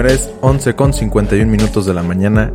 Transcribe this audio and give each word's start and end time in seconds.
Señores, 0.00 0.32
11 0.40 0.76
con 0.76 0.94
51 0.94 1.50
minutos 1.50 1.84
de 1.84 1.92
la 1.92 2.02
mañana. 2.02 2.50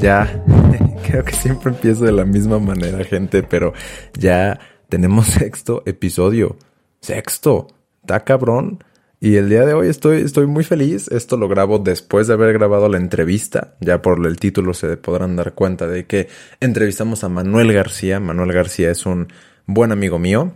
Ya, 0.00 0.42
creo 1.06 1.24
que 1.24 1.32
siempre 1.32 1.70
empiezo 1.70 2.02
de 2.02 2.10
la 2.10 2.24
misma 2.24 2.58
manera, 2.58 3.04
gente, 3.04 3.44
pero 3.44 3.72
ya 4.18 4.58
tenemos 4.88 5.26
sexto 5.38 5.84
episodio. 5.86 6.56
Sexto. 7.00 7.68
Está 8.00 8.24
cabrón. 8.24 8.82
Y 9.20 9.36
el 9.36 9.50
día 9.50 9.64
de 9.64 9.74
hoy 9.74 9.86
estoy, 9.86 10.22
estoy 10.22 10.48
muy 10.48 10.64
feliz. 10.64 11.06
Esto 11.12 11.36
lo 11.36 11.46
grabo 11.46 11.78
después 11.78 12.26
de 12.26 12.34
haber 12.34 12.52
grabado 12.54 12.88
la 12.88 12.96
entrevista. 12.96 13.76
Ya 13.78 14.02
por 14.02 14.26
el 14.26 14.36
título 14.40 14.74
se 14.74 14.96
podrán 14.96 15.36
dar 15.36 15.54
cuenta 15.54 15.86
de 15.86 16.08
que 16.08 16.26
entrevistamos 16.58 17.22
a 17.22 17.28
Manuel 17.28 17.72
García. 17.72 18.18
Manuel 18.18 18.52
García 18.52 18.90
es 18.90 19.06
un 19.06 19.28
buen 19.66 19.92
amigo 19.92 20.18
mío. 20.18 20.54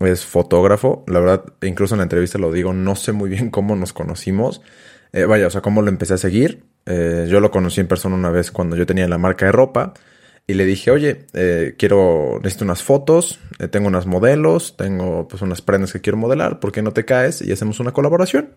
Es 0.00 0.24
fotógrafo. 0.24 1.04
La 1.06 1.20
verdad, 1.20 1.44
incluso 1.62 1.94
en 1.94 1.98
la 1.98 2.02
entrevista 2.06 2.38
lo 2.38 2.50
digo, 2.50 2.72
no 2.72 2.96
sé 2.96 3.12
muy 3.12 3.30
bien 3.30 3.50
cómo 3.50 3.76
nos 3.76 3.92
conocimos. 3.92 4.62
Eh, 5.12 5.24
vaya, 5.24 5.46
o 5.46 5.50
sea, 5.50 5.60
cómo 5.60 5.82
lo 5.82 5.88
empecé 5.88 6.14
a 6.14 6.18
seguir. 6.18 6.64
Eh, 6.86 7.26
yo 7.28 7.40
lo 7.40 7.50
conocí 7.50 7.80
en 7.80 7.88
persona 7.88 8.14
una 8.14 8.30
vez 8.30 8.50
cuando 8.50 8.76
yo 8.76 8.86
tenía 8.86 9.08
la 9.08 9.18
marca 9.18 9.46
de 9.46 9.52
ropa. 9.52 9.94
Y 10.50 10.54
le 10.54 10.64
dije, 10.64 10.90
oye, 10.90 11.26
eh, 11.32 11.76
quiero, 11.78 12.40
necesito 12.42 12.64
unas 12.64 12.82
fotos, 12.82 13.38
eh, 13.60 13.68
tengo 13.68 13.86
unos 13.86 14.06
modelos, 14.06 14.76
tengo 14.76 15.28
pues 15.28 15.42
unas 15.42 15.62
prendas 15.62 15.92
que 15.92 16.00
quiero 16.00 16.16
modelar, 16.18 16.58
¿por 16.58 16.72
qué 16.72 16.82
no 16.82 16.92
te 16.92 17.04
caes? 17.04 17.40
Y 17.40 17.52
hacemos 17.52 17.78
una 17.78 17.92
colaboración. 17.92 18.50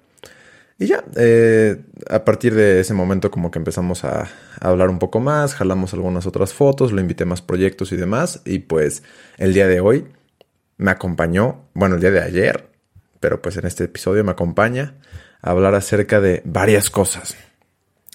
Y 0.79 0.87
ya, 0.87 1.03
eh, 1.15 1.83
a 2.09 2.25
partir 2.25 2.55
de 2.55 2.79
ese 2.79 2.95
momento 2.95 3.29
como 3.29 3.51
que 3.51 3.59
empezamos 3.59 4.05
a, 4.05 4.23
a, 4.23 4.27
hablar 4.59 4.89
un 4.89 4.97
poco 4.97 5.19
más, 5.19 5.53
jalamos 5.53 5.93
algunas 5.93 6.25
otras 6.25 6.51
fotos, 6.51 6.91
lo 6.91 6.99
invité 6.99 7.25
a 7.25 7.27
más 7.27 7.43
proyectos 7.43 7.91
y 7.91 7.95
demás. 7.95 8.41
Y 8.43 8.57
pues 8.57 9.03
el 9.37 9.53
día 9.53 9.67
de 9.67 9.79
hoy 9.79 10.07
me 10.77 10.89
acompañó, 10.89 11.69
bueno, 11.75 11.93
el 11.93 12.01
día 12.01 12.09
de 12.09 12.21
ayer, 12.21 12.69
pero 13.19 13.39
pues 13.39 13.55
en 13.57 13.67
este 13.67 13.83
episodio 13.83 14.23
me 14.23 14.31
acompaña 14.31 14.95
hablar 15.43 15.75
acerca 15.75 16.19
de 16.19 16.41
varias 16.45 16.89
cosas. 16.89 17.35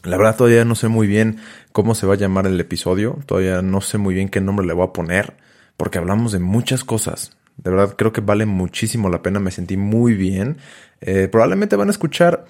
La 0.02 0.16
verdad 0.16 0.36
todavía 0.36 0.64
no 0.64 0.74
sé 0.74 0.88
muy 0.88 1.06
bien 1.06 1.38
cómo 1.72 1.94
se 1.94 2.06
va 2.06 2.14
a 2.14 2.18
llamar 2.18 2.46
el 2.46 2.58
episodio, 2.58 3.18
todavía 3.26 3.62
no 3.62 3.80
sé 3.80 3.98
muy 3.98 4.14
bien 4.14 4.28
qué 4.28 4.40
nombre 4.40 4.66
le 4.66 4.72
voy 4.72 4.86
a 4.86 4.92
poner, 4.92 5.36
porque 5.76 5.98
hablamos 5.98 6.32
de 6.32 6.38
muchas 6.38 6.82
cosas. 6.82 7.36
De 7.56 7.70
verdad 7.70 7.94
creo 7.96 8.12
que 8.12 8.20
vale 8.20 8.46
muchísimo 8.46 9.08
la 9.10 9.22
pena, 9.22 9.40
me 9.40 9.50
sentí 9.50 9.76
muy 9.76 10.14
bien. 10.14 10.58
Eh, 11.00 11.28
probablemente 11.30 11.76
van 11.76 11.88
a 11.88 11.92
escuchar 11.92 12.46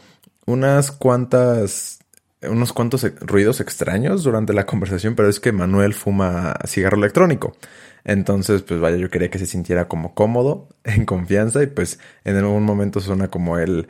unas 0.47 0.93
cuantas, 0.93 2.01
unos 2.43 2.73
cuantos 2.73 3.07
ruidos 3.21 3.61
extraños 3.61 4.23
durante 4.23 4.53
la 4.53 4.67
conversación, 4.67 5.15
pero 5.15 5.29
es 5.29 5.41
que 5.41 5.53
Manuel 5.53 5.95
fuma 5.95 6.55
cigarro 6.67 6.99
electrónico. 6.99 7.57
Entonces, 8.05 8.63
pues 8.63 8.81
vaya, 8.81 8.97
yo 8.97 9.11
quería 9.11 9.31
que 9.31 9.39
se 9.39 9.47
sintiera 9.47 9.89
como 9.89 10.15
cómodo, 10.15 10.69
en 10.85 11.05
confianza, 11.05 11.63
y 11.63 11.67
pues 11.67 11.99
en 12.25 12.37
algún 12.37 12.65
momento 12.65 13.01
suena 13.01 13.29
como 13.29 13.59
el 13.59 13.89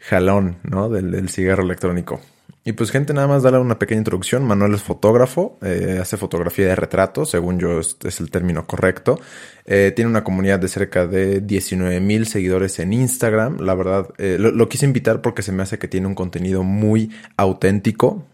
jalón, 0.00 0.58
¿no? 0.62 0.88
Del, 0.88 1.10
del 1.10 1.28
cigarro 1.28 1.62
electrónico. 1.62 2.20
Y 2.66 2.72
pues 2.72 2.90
gente, 2.90 3.14
nada 3.14 3.28
más 3.28 3.44
darle 3.44 3.60
una 3.60 3.78
pequeña 3.78 4.00
introducción. 4.00 4.44
Manuel 4.44 4.74
es 4.74 4.82
fotógrafo, 4.82 5.56
eh, 5.62 5.98
hace 6.02 6.16
fotografía 6.16 6.66
de 6.66 6.74
retrato, 6.74 7.24
según 7.24 7.60
yo 7.60 7.78
es, 7.78 7.96
el 8.18 8.28
término 8.28 8.66
correcto. 8.66 9.20
Eh, 9.66 9.92
tiene 9.94 10.10
una 10.10 10.24
comunidad 10.24 10.58
de 10.58 10.66
cerca 10.66 11.06
de 11.06 11.40
19 11.40 12.00
mil 12.00 12.26
seguidores 12.26 12.80
en 12.80 12.92
Instagram. 12.92 13.60
La 13.60 13.76
verdad, 13.76 14.08
eh, 14.18 14.36
lo, 14.40 14.68
quise 14.68 14.84
invitar 14.84 15.22
porque 15.22 15.42
se 15.42 15.52
me 15.52 15.62
hace 15.62 15.78
que 15.78 15.86
tiene 15.86 16.08
un 16.08 16.16
contenido 16.16 16.64
muy 16.64 17.12
auténtico. 17.36 18.24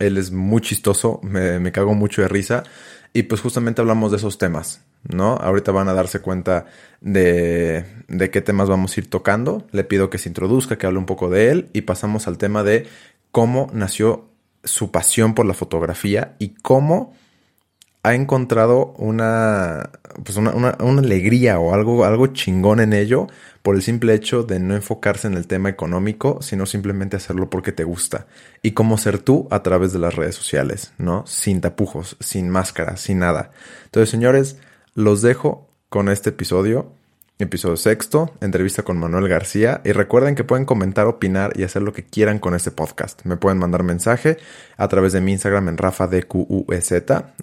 Él 0.00 0.18
es 0.18 0.32
muy 0.32 0.62
chistoso, 0.62 1.20
me 1.22 1.70
cago 1.70 1.94
mucho 1.94 2.22
de 2.22 2.28
risa. 2.28 2.64
Y 3.16 3.22
pues 3.22 3.40
justamente 3.40 3.80
hablamos 3.80 4.10
de 4.10 4.18
esos 4.18 4.36
temas, 4.36 4.82
¿no? 5.08 5.36
Ahorita 5.36 5.72
van 5.72 5.88
a 5.88 5.94
darse 5.94 6.20
cuenta 6.20 6.66
de, 7.00 7.86
de 8.08 8.30
qué 8.30 8.42
temas 8.42 8.68
vamos 8.68 8.94
a 8.94 9.00
ir 9.00 9.08
tocando. 9.08 9.66
Le 9.72 9.84
pido 9.84 10.10
que 10.10 10.18
se 10.18 10.28
introduzca, 10.28 10.76
que 10.76 10.86
hable 10.86 10.98
un 10.98 11.06
poco 11.06 11.30
de 11.30 11.50
él 11.50 11.70
y 11.72 11.80
pasamos 11.80 12.26
al 12.26 12.36
tema 12.36 12.62
de 12.62 12.86
cómo 13.30 13.70
nació 13.72 14.28
su 14.64 14.90
pasión 14.90 15.32
por 15.32 15.46
la 15.46 15.54
fotografía 15.54 16.36
y 16.38 16.56
cómo 16.60 17.14
ha 18.06 18.14
encontrado 18.14 18.94
una, 18.98 19.90
pues 20.22 20.36
una, 20.36 20.52
una, 20.52 21.00
alegría 21.00 21.58
o 21.58 21.74
algo, 21.74 22.04
algo 22.04 22.28
chingón 22.28 22.78
en 22.78 22.92
ello 22.92 23.26
por 23.62 23.74
el 23.74 23.82
simple 23.82 24.14
hecho 24.14 24.44
de 24.44 24.60
no 24.60 24.76
enfocarse 24.76 25.26
en 25.26 25.34
el 25.34 25.48
tema 25.48 25.70
económico, 25.70 26.38
sino 26.40 26.66
simplemente 26.66 27.16
hacerlo 27.16 27.50
porque 27.50 27.72
te 27.72 27.82
gusta. 27.82 28.28
Y 28.62 28.72
cómo 28.72 28.96
ser 28.96 29.18
tú 29.18 29.48
a 29.50 29.64
través 29.64 29.92
de 29.92 29.98
las 29.98 30.14
redes 30.14 30.36
sociales, 30.36 30.92
¿no? 30.98 31.26
Sin 31.26 31.60
tapujos, 31.60 32.16
sin 32.20 32.48
máscara, 32.48 32.96
sin 32.96 33.18
nada. 33.18 33.50
Entonces, 33.86 34.08
señores, 34.08 34.56
los 34.94 35.20
dejo 35.20 35.68
con 35.88 36.08
este 36.08 36.30
episodio. 36.30 36.92
Episodio 37.38 37.76
sexto, 37.76 38.34
entrevista 38.40 38.82
con 38.82 38.98
Manuel 38.98 39.28
García. 39.28 39.82
Y 39.84 39.92
recuerden 39.92 40.34
que 40.34 40.42
pueden 40.42 40.64
comentar, 40.64 41.06
opinar 41.06 41.52
y 41.54 41.64
hacer 41.64 41.82
lo 41.82 41.92
que 41.92 42.02
quieran 42.02 42.38
con 42.38 42.54
este 42.54 42.70
podcast. 42.70 43.26
Me 43.26 43.36
pueden 43.36 43.58
mandar 43.58 43.82
mensaje 43.82 44.38
a 44.78 44.88
través 44.88 45.12
de 45.12 45.20
mi 45.20 45.32
Instagram 45.32 45.68
en 45.68 45.76
RafaDQUEZ. 45.76 46.92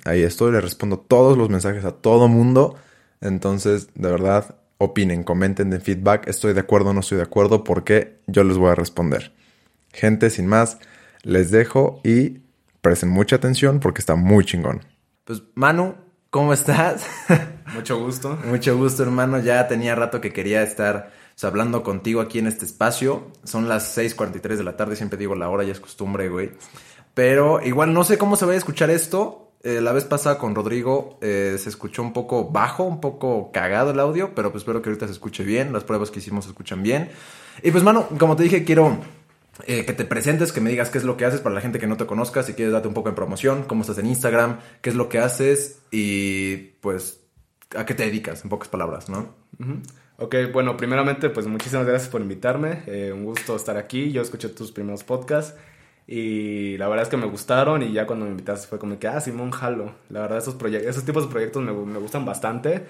Ahí 0.06 0.24
estoy, 0.24 0.52
le 0.52 0.62
respondo 0.62 0.98
todos 0.98 1.38
los 1.38 1.50
mensajes 1.50 1.86
a 1.86 1.92
todo 1.92 2.28
mundo. 2.28 2.76
Entonces, 3.22 3.90
de 3.94 4.10
verdad, 4.10 4.56
opinen, 4.80 5.24
comenten 5.24 5.70
de 5.70 5.80
feedback. 5.80 6.28
Estoy 6.28 6.54
de 6.54 6.62
acuerdo 6.62 6.92
no 6.94 7.02
estoy 7.02 7.18
de 7.18 7.26
acuerdo 7.26 7.64
porque 7.64 8.20
yo 8.26 8.44
les 8.44 8.58
voy 8.58 8.72
a 8.72 8.76
responder. 8.76 9.32
Gente, 9.92 10.32
sin 10.32 10.48
más, 10.48 10.80
les 11.22 11.52
dejo 11.52 12.02
y 12.04 12.40
presten 12.82 13.10
mucha 13.10 13.36
atención 13.36 13.80
porque 13.80 14.02
está 14.02 14.16
muy 14.16 14.44
chingón. 14.44 14.82
Pues, 15.24 15.44
Manu, 15.54 15.94
¿cómo 16.34 16.52
estás? 16.52 17.06
Mucho 17.76 18.00
gusto. 18.00 18.40
Mucho 18.46 18.76
gusto, 18.76 19.04
hermano. 19.04 19.38
Ya 19.38 19.68
tenía 19.68 19.94
rato 19.94 20.20
que 20.20 20.34
quería 20.34 20.64
estar 20.64 21.12
pues, 21.32 21.44
hablando 21.44 21.84
contigo 21.84 22.22
aquí 22.22 22.40
en 22.40 22.48
este 22.48 22.66
espacio. 22.66 23.28
Son 23.44 23.70
las 23.70 23.96
6:43 23.96 24.58
de 24.58 24.64
la 24.64 24.76
tarde, 24.76 24.96
siempre 24.96 25.20
digo 25.20 25.36
la 25.36 25.48
hora, 25.48 25.64
ya 25.64 25.74
es 25.74 25.80
costumbre, 25.80 26.30
güey. 26.30 26.50
Pero 27.14 27.62
igual 27.64 27.94
no 27.94 28.04
sé 28.04 28.18
cómo 28.18 28.36
se 28.36 28.48
va 28.48 28.54
a 28.54 28.56
escuchar 28.56 28.90
esto. 28.90 29.52
Eh, 29.62 29.80
la 29.80 29.92
vez 29.92 30.06
pasada 30.06 30.40
con 30.40 30.56
Rodrigo 30.56 31.20
eh, 31.22 31.56
se 31.60 31.70
escuchó 31.70 32.02
un 32.02 32.14
poco 32.14 32.50
bajo, 32.50 32.84
un 32.84 33.00
poco 33.00 33.52
cagado 33.54 33.92
el 33.92 34.00
audio, 34.00 34.34
pero 34.34 34.52
pues 34.52 34.64
espero 34.64 34.82
que 34.82 34.90
ahorita 34.90 35.06
se 35.06 35.14
escuche 35.14 35.44
bien. 35.44 35.72
Las 35.72 35.84
pruebas 35.84 36.10
que 36.10 36.18
hicimos 36.18 36.46
se 36.46 36.50
escuchan 36.50 36.82
bien. 36.82 37.12
Y 37.62 37.70
pues, 37.70 37.84
mano, 37.84 38.08
como 38.18 38.36
te 38.36 38.42
dije, 38.42 38.64
quiero 38.64 38.98
eh, 39.66 39.86
que 39.86 39.94
te 39.94 40.06
presentes, 40.06 40.52
que 40.52 40.62
me 40.62 40.70
digas 40.70 40.90
qué 40.90 40.98
es 40.98 41.04
lo 41.04 41.16
que 41.16 41.26
haces 41.26 41.42
para 41.42 41.54
la 41.54 41.62
gente 41.62 41.80
que 41.80 41.88
no 41.88 41.98
te 41.98 42.06
conozca, 42.06 42.44
si 42.44 42.54
quieres 42.54 42.74
darte 42.74 42.88
un 42.88 42.94
poco 42.94 43.10
de 43.10 43.16
promoción, 43.16 43.64
cómo 43.64 43.82
estás 43.82 44.00
en 44.00 44.08
Instagram, 44.08 44.60
qué 44.82 44.90
es 44.90 44.96
lo 44.96 45.10
que 45.10 45.20
haces 45.20 45.80
y 45.92 46.58
pues 46.82 47.22
a 47.76 47.86
qué 47.86 47.94
te 47.94 48.04
dedicas, 48.04 48.44
en 48.44 48.50
pocas 48.50 48.68
palabras, 48.68 49.10
¿no? 49.10 49.34
Ok, 50.18 50.36
bueno, 50.52 50.78
primeramente, 50.78 51.30
pues 51.30 51.48
muchísimas 51.48 51.86
gracias 51.86 52.10
por 52.10 52.22
invitarme. 52.22 52.84
Eh, 52.88 53.12
un 53.14 53.26
gusto 53.26 53.56
estar 53.56 53.78
aquí. 53.78 54.12
Yo 54.12 54.22
escuché 54.22 54.50
tus 54.50 54.72
primeros 54.72 55.04
podcasts 55.04 55.56
y 56.08 56.78
la 56.78 56.88
verdad 56.88 57.04
es 57.04 57.10
que 57.10 57.18
me 57.18 57.26
gustaron 57.26 57.82
y 57.82 57.92
ya 57.94 58.06
cuando 58.06 58.26
me 58.26 58.32
invitaste 58.32 58.68
fue 58.68 58.80
como 58.80 59.00
que, 59.00 59.08
ah, 59.08 59.20
Simón, 59.22 59.52
jalo. 59.52 59.94
La 60.10 60.22
verdad, 60.22 60.38
esos, 60.38 60.56
esos 60.64 61.04
tipos 61.04 61.26
de 61.26 61.32
proyectos 61.32 61.64
me, 61.64 61.74
me 61.74 62.00
gustan 62.00 62.26
bastante. 62.26 62.86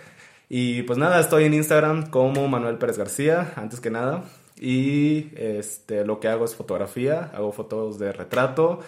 Y 0.50 0.84
pues 0.84 1.00
nada, 1.00 1.20
estoy 1.20 1.46
en 1.46 1.54
Instagram 1.54 2.10
como 2.10 2.48
Manuel 2.48 2.78
Pérez 2.78 2.98
García, 2.98 3.54
antes 3.56 3.80
que 3.80 3.90
nada. 3.90 4.24
Y 4.66 5.30
este, 5.36 6.06
lo 6.06 6.22
que 6.22 6.30
hago 6.30 6.46
es 6.46 6.56
fotografía, 6.56 7.32
hago 7.34 7.52
fotos 7.52 8.00
de 8.00 8.14
retrato. 8.14 8.80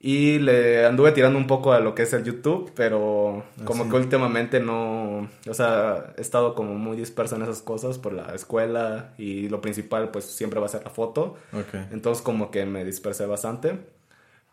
Y 0.00 0.40
le 0.40 0.84
anduve 0.84 1.12
tirando 1.12 1.38
un 1.38 1.46
poco 1.46 1.72
a 1.72 1.78
lo 1.78 1.94
que 1.94 2.02
es 2.02 2.12
el 2.12 2.24
YouTube, 2.24 2.72
pero 2.74 3.44
como 3.62 3.84
¿Ah, 3.84 3.84
sí? 3.84 3.90
que 3.90 3.96
últimamente 3.98 4.58
no, 4.58 5.28
o 5.48 5.54
sea, 5.54 6.12
he 6.18 6.20
estado 6.20 6.56
como 6.56 6.74
muy 6.74 6.96
disperso 6.96 7.36
en 7.36 7.42
esas 7.42 7.62
cosas 7.62 7.98
por 7.98 8.12
la 8.12 8.34
escuela 8.34 9.14
y 9.16 9.48
lo 9.48 9.60
principal 9.60 10.10
pues 10.10 10.24
siempre 10.24 10.58
va 10.58 10.66
a 10.66 10.70
ser 10.70 10.82
la 10.82 10.90
foto. 10.90 11.36
Okay. 11.52 11.86
Entonces 11.92 12.20
como 12.20 12.50
que 12.50 12.66
me 12.66 12.84
dispersé 12.84 13.24
bastante. 13.24 13.78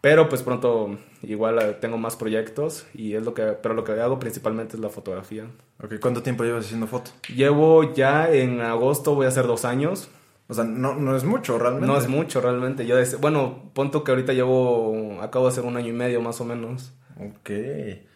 Pero 0.02 0.30
pues 0.30 0.44
pronto 0.44 1.00
igual 1.24 1.60
eh, 1.60 1.74
tengo 1.82 1.98
más 1.98 2.16
proyectos 2.16 2.86
y 2.94 3.16
es 3.16 3.24
lo 3.24 3.34
que, 3.34 3.42
pero 3.42 3.74
lo 3.74 3.84
que 3.84 3.94
hago 3.94 4.20
principalmente 4.20 4.76
es 4.76 4.82
la 4.82 4.90
fotografía. 4.90 5.48
Ok, 5.84 5.96
¿cuánto 6.00 6.22
tiempo 6.22 6.44
llevas 6.44 6.66
haciendo 6.66 6.86
foto? 6.86 7.10
Llevo 7.36 7.92
ya 7.92 8.32
en 8.32 8.62
agosto, 8.62 9.16
voy 9.16 9.26
a 9.26 9.30
hacer 9.30 9.48
dos 9.48 9.66
años. 9.66 10.10
O 10.50 10.54
sea, 10.56 10.64
no, 10.64 10.96
no 10.96 11.16
es 11.16 11.24
mucho 11.24 11.60
realmente. 11.60 11.86
No 11.86 11.96
es 11.96 12.08
mucho 12.08 12.42
realmente. 12.42 12.86
Yo. 12.88 12.96
Bueno, 13.22 13.72
punto 13.74 14.04
que 14.04 14.12
ahorita 14.12 14.34
llevo. 14.34 15.22
Acabo 15.22 15.46
de 15.46 15.52
hacer 15.52 15.64
un 15.64 15.78
año 15.78 15.90
y 15.90 15.94
medio 15.94 16.22
más 16.22 16.42
o 16.42 16.46
menos. 16.46 16.92
Ok. 17.18 17.52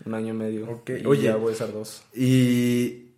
Un 0.05 0.15
año 0.15 0.33
y 0.33 0.37
medio. 0.37 0.69
Ok. 0.69 0.89
Y 1.01 1.05
Oye. 1.05 1.23
Ya 1.23 1.35
voy 1.35 1.51
a 1.51 1.55
hacer 1.55 1.71
dos. 1.71 2.03
Y. 2.15 3.12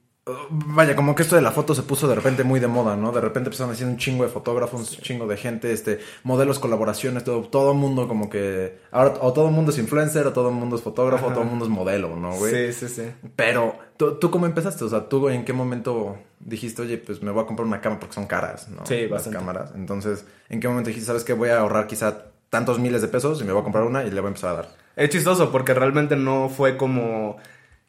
Vaya, 0.50 0.96
como 0.96 1.14
que 1.14 1.22
esto 1.22 1.36
de 1.36 1.44
la 1.44 1.52
foto 1.52 1.76
se 1.76 1.84
puso 1.84 2.08
de 2.08 2.16
repente 2.16 2.44
muy 2.44 2.60
de 2.60 2.66
moda, 2.66 2.96
¿no? 2.96 3.12
De 3.12 3.22
repente 3.22 3.50
empezaron 3.50 3.72
decir 3.72 3.86
un 3.86 3.98
chingo 3.98 4.24
de 4.24 4.30
fotógrafos, 4.32 4.80
un 4.98 5.04
chingo 5.04 5.28
de 5.28 5.38
gente, 5.38 5.72
este, 5.72 6.00
modelos, 6.24 6.58
colaboraciones, 6.58 7.24
todo, 7.24 7.42
todo 7.44 7.74
el 7.74 7.78
mundo 7.78 8.08
como 8.08 8.28
que. 8.28 8.80
Ahora, 8.92 9.14
o 9.22 9.34
todo 9.34 9.50
el 9.50 9.54
mundo 9.54 9.72
es 9.72 9.78
influencer, 9.78 10.26
o 10.26 10.34
todo 10.34 10.50
el 10.50 10.56
mundo 10.56 10.78
es 10.78 10.82
fotógrafo, 10.82 11.26
Ajá. 11.26 11.28
o 11.28 11.34
todo 11.34 11.44
el 11.44 11.50
mundo 11.50 11.66
es 11.66 11.72
modelo, 11.72 12.16
¿no, 12.16 12.34
güey? 12.38 12.72
Sí, 12.72 12.88
sí, 12.88 12.94
sí. 12.96 13.12
Pero, 13.36 13.76
¿tú, 13.98 14.16
¿tú 14.16 14.32
cómo 14.32 14.48
empezaste? 14.48 14.84
O 14.84 14.90
sea, 14.90 15.08
¿tú 15.08 15.30
en 15.30 15.46
qué 15.46 15.54
momento 15.54 16.18
dijiste, 16.40 16.82
oye, 16.82 16.98
pues 16.98 17.22
me 17.22 17.30
voy 17.30 17.44
a 17.44 17.46
comprar 17.46 17.68
una 17.68 17.80
cámara 17.80 18.00
porque 18.00 18.16
son 18.16 18.26
caras, 18.26 18.68
¿no? 18.70 18.84
Sí, 18.88 19.02
Las 19.04 19.12
bastante. 19.12 19.38
cámaras. 19.38 19.74
Entonces, 19.76 20.26
¿en 20.50 20.60
qué 20.60 20.68
momento 20.68 20.88
dijiste, 20.88 21.06
sabes 21.06 21.24
que 21.24 21.34
voy 21.34 21.50
a 21.50 21.60
ahorrar 21.60 21.86
quizá 21.86 22.32
tantos 22.50 22.80
miles 22.80 23.04
de 23.04 23.10
pesos 23.10 23.40
y 23.42 23.44
me 23.44 23.52
voy 23.52 23.62
a 23.62 23.64
comprar 23.64 23.84
una 23.84 24.04
y 24.04 24.10
le 24.10 24.22
voy 24.22 24.28
a 24.28 24.30
empezar 24.30 24.50
a 24.50 24.54
dar? 24.54 24.70
Es 24.96 25.10
chistoso 25.12 25.52
porque 25.52 25.74
realmente 25.76 26.16
no 26.16 26.50
fue 26.50 26.78
como, 26.78 27.36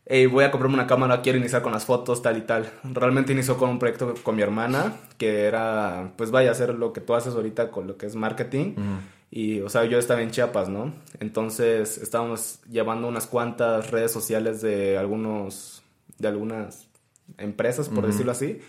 hey, 0.06 0.26
voy 0.26 0.44
a 0.44 0.50
comprarme 0.50 0.75
una 0.75 0.87
cámara, 0.87 1.20
quiero 1.20 1.38
iniciar 1.38 1.62
con 1.62 1.73
las 1.73 1.85
fotos, 1.85 2.23
tal 2.23 2.38
y 2.38 2.43
tal. 2.43 2.70
Realmente 2.85 3.32
inició 3.32 3.56
con 3.56 3.70
un 3.70 3.79
proyecto 3.79 4.14
con 4.23 4.37
mi 4.37 4.43
hermana, 4.43 4.94
que 5.19 5.43
era, 5.43 6.12
pues 6.17 6.31
vaya 6.31 6.50
a 6.50 6.53
hacer 6.53 6.75
lo 6.75 6.93
que 6.93 7.00
tú 7.00 7.14
haces 7.14 7.35
ahorita 7.35 7.70
con 7.70 7.87
lo 7.87 7.97
que 7.97 8.06
es 8.06 8.14
marketing. 8.14 8.75
Mm. 8.76 8.99
Y, 9.31 9.61
o 9.61 9.69
sea, 9.69 9.85
yo 9.85 9.99
estaba 9.99 10.23
en 10.23 10.31
Chiapas, 10.31 10.69
¿no? 10.69 10.93
Entonces 11.19 11.99
estábamos 11.99 12.61
llevando 12.70 13.08
unas 13.08 13.26
cuantas 13.26 13.91
redes 13.91 14.12
sociales 14.12 14.62
de 14.62 14.97
algunos, 14.97 15.82
de 16.19 16.29
algunas 16.29 16.87
empresas, 17.37 17.88
por 17.88 18.06
decirlo 18.06 18.32
así. 18.32 18.61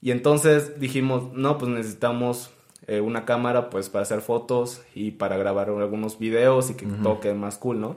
Y 0.00 0.10
entonces 0.10 0.80
dijimos, 0.80 1.32
no, 1.32 1.56
pues 1.58 1.70
necesitamos 1.70 2.50
eh, 2.88 3.00
una 3.00 3.24
cámara 3.24 3.70
pues 3.70 3.88
para 3.88 4.02
hacer 4.02 4.20
fotos 4.20 4.82
y 4.92 5.12
para 5.12 5.36
grabar 5.36 5.68
algunos 5.68 6.18
videos 6.18 6.70
y 6.70 6.74
que 6.74 6.86
toque 6.86 7.32
más 7.32 7.56
cool, 7.58 7.80
¿no? 7.80 7.96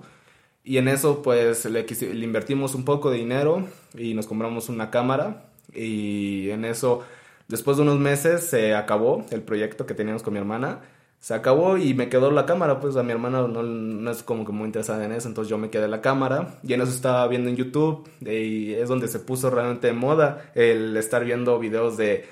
Y 0.66 0.80
en 0.80 0.88
eso 0.88 1.22
pues 1.22 1.64
le, 1.66 1.86
le, 1.86 2.26
invertimos 2.26 2.74
un 2.74 2.84
poco 2.86 3.12
de 3.12 3.18
dinero 3.20 3.68
y 3.96 4.16
nos 4.16 4.26
compramos 4.26 4.68
una 4.68 4.90
cámara 4.90 5.46
y 5.72 6.50
en 6.50 6.66
eso 6.66 7.04
después 7.48 7.78
de 7.78 7.84
unos 7.84 8.00
meses 8.00 8.46
se 8.46 8.74
acabó 8.74 9.26
el 9.30 9.44
proyecto 9.44 9.86
que 9.86 9.94
teníamos 9.94 10.24
con 10.24 10.34
mi 10.34 10.40
hermana. 10.40 10.82
Se 11.20 11.36
acabó 11.36 11.78
y 11.78 11.94
me 11.94 12.10
quedó 12.10 12.32
la 12.32 12.46
cámara, 12.46 12.80
pues 12.80 12.96
a 12.98 13.04
mi 13.04 13.12
hermana 13.12 13.48
no, 13.48 13.64
no 13.64 14.12
es 14.12 14.24
como 14.24 14.44
que 14.46 14.52
muy 14.52 14.66
interesada 14.66 15.06
en 15.06 15.12
eso, 15.12 15.28
entonces 15.28 15.50
yo 15.50 15.58
me 15.58 15.70
quedé 15.70 15.88
la 15.88 16.02
cámara 16.02 16.60
y 16.64 16.74
en 16.74 16.82
eso 16.82 16.92
estaba 16.92 17.28
viendo 17.28 17.50
en 17.50 17.56
YouTube 17.56 18.08
y 18.22 18.74
es 18.74 18.90
donde 18.90 19.08
se 19.08 19.20
puso 19.20 19.50
realmente 19.50 19.88
de 19.88 19.94
moda 19.94 20.52
el 20.56 20.98
estar 20.98 21.24
viendo 21.24 21.58
videos 21.60 21.98
de 21.98 22.26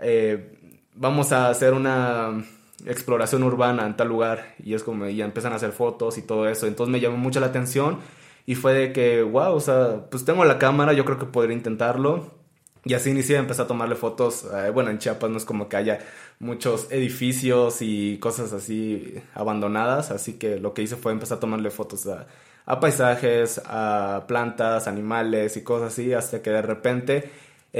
eh, 0.00 0.58
vamos 0.94 1.32
a 1.32 1.48
hacer 1.48 1.72
una 1.72 2.44
exploración 2.84 3.42
urbana 3.42 3.86
en 3.86 3.96
tal 3.96 4.08
lugar 4.08 4.54
y 4.62 4.74
es 4.74 4.82
como 4.82 5.06
ya 5.06 5.24
empiezan 5.24 5.52
a 5.52 5.56
hacer 5.56 5.72
fotos 5.72 6.18
y 6.18 6.22
todo 6.22 6.48
eso. 6.48 6.66
Entonces 6.66 6.92
me 6.92 7.00
llamó 7.00 7.16
mucho 7.16 7.40
la 7.40 7.46
atención 7.46 7.98
y 8.46 8.54
fue 8.54 8.74
de 8.74 8.92
que, 8.92 9.22
wow, 9.22 9.54
o 9.54 9.60
sea, 9.60 10.06
pues 10.10 10.24
tengo 10.24 10.44
la 10.44 10.58
cámara, 10.58 10.92
yo 10.92 11.04
creo 11.04 11.18
que 11.18 11.26
podría 11.26 11.56
intentarlo. 11.56 12.34
Y 12.84 12.94
así 12.94 13.10
inicié, 13.10 13.36
empecé 13.36 13.62
a 13.62 13.66
tomarle 13.66 13.96
fotos. 13.96 14.46
Eh, 14.54 14.70
bueno, 14.70 14.90
en 14.90 14.98
Chiapas 14.98 15.28
no 15.28 15.38
es 15.38 15.44
como 15.44 15.68
que 15.68 15.76
haya 15.76 15.98
muchos 16.38 16.86
edificios 16.92 17.78
y 17.80 18.18
cosas 18.18 18.52
así 18.52 19.14
abandonadas, 19.34 20.12
así 20.12 20.34
que 20.34 20.60
lo 20.60 20.72
que 20.72 20.82
hice 20.82 20.94
fue 20.96 21.10
empezar 21.10 21.38
a 21.38 21.40
tomarle 21.40 21.70
fotos 21.70 22.06
a, 22.06 22.28
a 22.64 22.78
paisajes, 22.78 23.60
a 23.66 24.24
plantas, 24.28 24.86
animales 24.86 25.56
y 25.56 25.62
cosas 25.64 25.92
así, 25.92 26.12
hasta 26.12 26.42
que 26.42 26.50
de 26.50 26.62
repente 26.62 27.30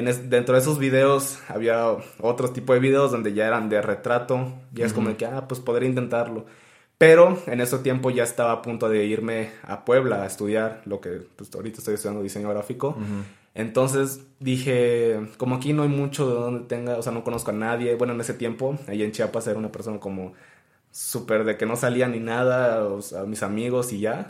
dentro 0.05 0.55
de 0.55 0.61
esos 0.61 0.79
videos 0.79 1.39
había 1.49 1.97
otro 2.21 2.51
tipo 2.51 2.75
de 2.75 2.81
videos 2.81 3.11
donde 3.11 3.33
ya 3.33 3.47
eran 3.47 3.69
de 3.69 3.81
retrato. 3.81 4.53
Y 4.75 4.83
es 4.83 4.93
como 4.93 5.17
que, 5.17 5.27
ah, 5.27 5.49
pues 5.49 5.61
podría 5.61 5.89
intentarlo. 5.89 6.47
Pero 6.99 7.39
en 7.47 7.61
ese 7.61 7.79
tiempo 7.79 8.11
ya 8.11 8.23
estaba 8.23 8.53
a 8.53 8.63
punto 8.63 8.89
de 8.89 9.05
irme 9.05 9.51
a 9.63 9.85
Puebla 9.85 10.23
a 10.23 10.27
estudiar 10.27 10.83
lo 10.87 11.01
que 11.01 11.23
pues, 11.37 11.55
ahorita 11.55 11.79
estoy 11.79 11.95
estudiando 11.95 12.23
diseño 12.23 12.49
gráfico. 12.49 12.97
Entonces 13.55 14.21
dije, 14.39 15.19
como 15.39 15.57
aquí 15.57 15.73
no 15.73 15.83
hay 15.83 15.89
mucho 15.89 16.27
de 16.29 16.35
donde 16.35 16.67
tenga, 16.67 16.99
o 16.99 17.03
sea, 17.03 17.13
no 17.13 17.25
conozco 17.25 17.51
a 17.51 17.55
nadie. 17.55 17.95
Bueno, 17.95 18.13
en 18.13 18.21
ese 18.21 18.35
tiempo, 18.35 18.79
ahí 18.89 19.03
en 19.03 19.13
Chiapas 19.13 19.47
era 19.47 19.59
una 19.59 19.73
persona 19.73 19.99
como 19.99 20.35
súper 20.91 21.45
de 21.45 21.57
que 21.57 21.67
no 21.67 21.77
salía 21.77 22.09
ni 22.09 22.21
nada, 22.21 22.85
o 22.85 23.03
sea, 23.03 23.25
mis 23.25 23.43
amigos 23.43 23.93
y 23.93 24.01
ya. 24.01 24.27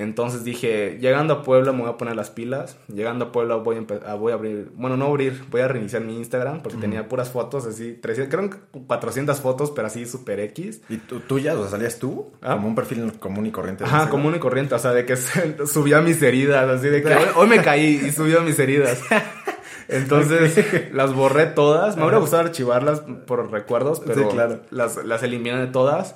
Entonces 0.00 0.44
dije, 0.44 0.96
llegando 0.98 1.34
a 1.34 1.42
Puebla 1.42 1.72
me 1.72 1.82
voy 1.82 1.90
a 1.90 1.98
poner 1.98 2.16
las 2.16 2.30
pilas. 2.30 2.78
Llegando 2.88 3.26
a 3.26 3.32
Puebla 3.32 3.56
voy 3.56 3.86
a, 4.06 4.14
voy 4.14 4.32
a 4.32 4.34
abrir, 4.34 4.72
bueno, 4.74 4.96
no 4.96 5.04
abrir, 5.04 5.44
voy 5.50 5.60
a 5.60 5.68
reiniciar 5.68 6.02
mi 6.02 6.16
Instagram 6.16 6.62
porque 6.62 6.78
tenía 6.78 7.06
puras 7.06 7.28
fotos 7.28 7.66
así, 7.66 7.98
300, 8.00 8.34
creo 8.34 8.60
400 8.86 9.38
fotos, 9.40 9.70
pero 9.72 9.88
así 9.88 10.06
super 10.06 10.40
X. 10.40 10.80
¿Y 10.88 10.96
tú, 10.96 11.38
ya, 11.38 11.54
o 11.54 11.60
sea, 11.60 11.72
salías 11.72 11.98
tú? 11.98 12.32
¿Ah? 12.40 12.54
Como 12.54 12.68
un 12.68 12.74
perfil 12.74 13.12
común 13.18 13.44
y 13.44 13.50
corriente. 13.50 13.84
Ajá, 13.84 14.08
común 14.08 14.34
y 14.34 14.38
corriente, 14.38 14.74
o 14.74 14.78
sea, 14.78 14.92
de 14.92 15.04
que 15.04 15.16
subía 15.66 16.00
mis 16.00 16.22
heridas, 16.22 16.66
así 16.66 16.88
de 16.88 17.02
que 17.02 17.14
hoy, 17.36 17.46
me 17.46 17.60
caí 17.60 18.00
y 18.02 18.10
subió 18.10 18.40
mis 18.40 18.58
heridas. 18.58 19.02
Entonces 19.88 20.94
las 20.94 21.12
borré 21.12 21.44
todas. 21.44 21.96
Me 21.96 22.04
hubiera 22.04 22.18
gustado 22.18 22.44
archivarlas 22.44 23.00
por 23.26 23.50
recuerdos, 23.50 24.00
pero 24.00 24.30
claro. 24.30 24.60
las, 24.70 25.04
las 25.04 25.22
eliminé 25.22 25.58
de 25.58 25.66
todas. 25.66 26.14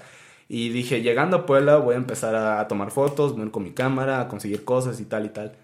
Y 0.54 0.68
dije, 0.68 1.02
llegando 1.02 1.38
a 1.38 1.46
Puebla 1.46 1.78
voy 1.78 1.94
a 1.94 1.96
empezar 1.96 2.36
a, 2.36 2.68
tomar 2.68 2.92
fotos, 2.92 3.36
voy 3.36 3.50
con 3.50 3.64
mi 3.64 3.72
cámara, 3.72 4.20
a 4.20 4.28
conseguir 4.28 4.64
cosas 4.64 5.00
y 5.00 5.04
tal 5.04 5.26
y 5.26 5.30
tal. 5.30 5.56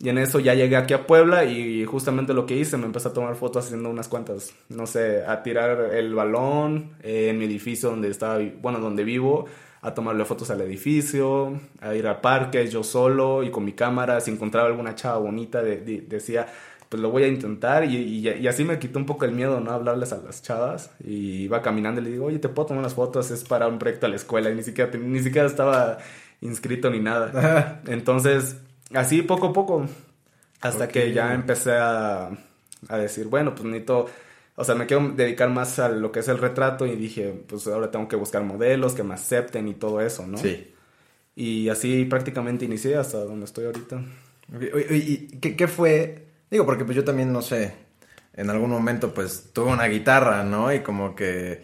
Y 0.00 0.08
en 0.08 0.18
eso 0.18 0.40
ya 0.40 0.54
llegué 0.54 0.74
aquí 0.74 0.92
a 0.92 1.06
Puebla 1.06 1.44
y 1.44 1.84
justamente 1.84 2.34
lo 2.34 2.44
que 2.44 2.56
hice, 2.56 2.76
me 2.76 2.86
empecé 2.86 3.06
a 3.06 3.12
tomar 3.12 3.36
fotos 3.36 3.66
haciendo 3.66 3.88
unas 3.90 4.08
cuantas, 4.08 4.52
no 4.70 4.88
sé, 4.88 5.24
a 5.24 5.44
tirar 5.44 5.94
el 5.94 6.16
balón 6.16 6.96
eh, 7.04 7.28
en 7.30 7.38
mi 7.38 7.44
edificio 7.44 7.90
donde 7.90 8.08
estaba, 8.08 8.40
bueno, 8.60 8.80
donde 8.80 9.04
vivo, 9.04 9.44
a 9.82 9.94
tomarle 9.94 10.24
fotos 10.24 10.50
al 10.50 10.62
edificio, 10.62 11.60
a 11.80 11.94
ir 11.94 12.08
al 12.08 12.20
parque 12.20 12.66
yo 12.66 12.82
solo 12.82 13.44
y 13.44 13.52
con 13.52 13.64
mi 13.64 13.74
cámara, 13.74 14.20
si 14.20 14.32
encontraba 14.32 14.66
alguna 14.66 14.96
chava 14.96 15.18
bonita, 15.18 15.62
decía, 15.62 16.48
pues 16.88 17.02
lo 17.02 17.10
voy 17.10 17.24
a 17.24 17.28
intentar 17.28 17.84
y, 17.84 18.46
así 18.46 18.64
me 18.64 18.78
quitó 18.78 18.98
un 18.98 19.06
poco 19.06 19.24
el 19.24 19.32
miedo, 19.32 19.60
¿no? 19.60 19.72
Hablarles 19.72 20.12
a 20.12 20.18
las 20.18 20.42
chavas 20.42 20.90
y 21.04 21.44
iba 21.44 21.62
caminando 21.62 22.00
y 22.00 22.04
le 22.04 22.10
digo, 22.10 22.26
oye, 22.26 22.38
te 22.38 22.48
puedo 22.48 22.66
tomar 22.66 22.80
unas 22.80 22.94
fotos, 22.94 23.30
es 23.30 23.44
para 23.44 23.66
un 23.68 23.78
proyecto 23.78 24.06
a 24.06 24.08
la 24.08 24.16
escuela 24.16 24.50
y 24.50 24.54
ni 24.54 24.62
siquiera, 24.62 24.90
ni 24.96 25.20
siquiera 25.20 25.46
estaba 25.46 25.98
inscrito 26.40 26.90
ni 26.90 27.00
nada. 27.00 27.82
Entonces, 27.86 28.56
así 28.92 29.22
poco 29.22 29.48
a 29.48 29.52
poco, 29.52 29.86
hasta 30.60 30.88
que 30.88 31.12
ya 31.12 31.34
empecé 31.34 31.72
a, 31.72 32.30
a 32.88 32.98
decir, 32.98 33.26
bueno, 33.26 33.54
pues 33.54 33.64
necesito... 33.64 34.06
O 34.56 34.62
sea, 34.62 34.76
me 34.76 34.86
quiero 34.86 35.08
dedicar 35.08 35.50
más 35.50 35.80
a 35.80 35.88
lo 35.88 36.12
que 36.12 36.20
es 36.20 36.28
el 36.28 36.38
retrato 36.38 36.86
y 36.86 36.94
dije, 36.94 37.34
pues 37.48 37.66
ahora 37.66 37.90
tengo 37.90 38.06
que 38.06 38.14
buscar 38.14 38.44
modelos 38.44 38.94
que 38.94 39.02
me 39.02 39.14
acepten 39.14 39.66
y 39.66 39.74
todo 39.74 40.00
eso, 40.00 40.28
¿no? 40.28 40.38
Sí. 40.38 40.72
Y 41.34 41.68
así 41.70 42.04
prácticamente 42.04 42.64
inicié 42.64 42.94
hasta 42.94 43.18
donde 43.24 43.46
estoy 43.46 43.64
ahorita. 43.64 44.00
¿Y 44.90 45.26
qué, 45.38 45.56
qué 45.56 45.66
fue 45.66 46.24
Digo, 46.50 46.64
porque 46.66 46.84
pues 46.84 46.96
yo 46.96 47.04
también, 47.04 47.32
no 47.32 47.42
sé, 47.42 47.74
en 48.34 48.50
algún 48.50 48.70
momento 48.70 49.14
pues 49.14 49.50
tuve 49.52 49.72
una 49.72 49.86
guitarra, 49.86 50.44
¿no? 50.44 50.72
Y 50.72 50.80
como 50.80 51.14
que, 51.14 51.62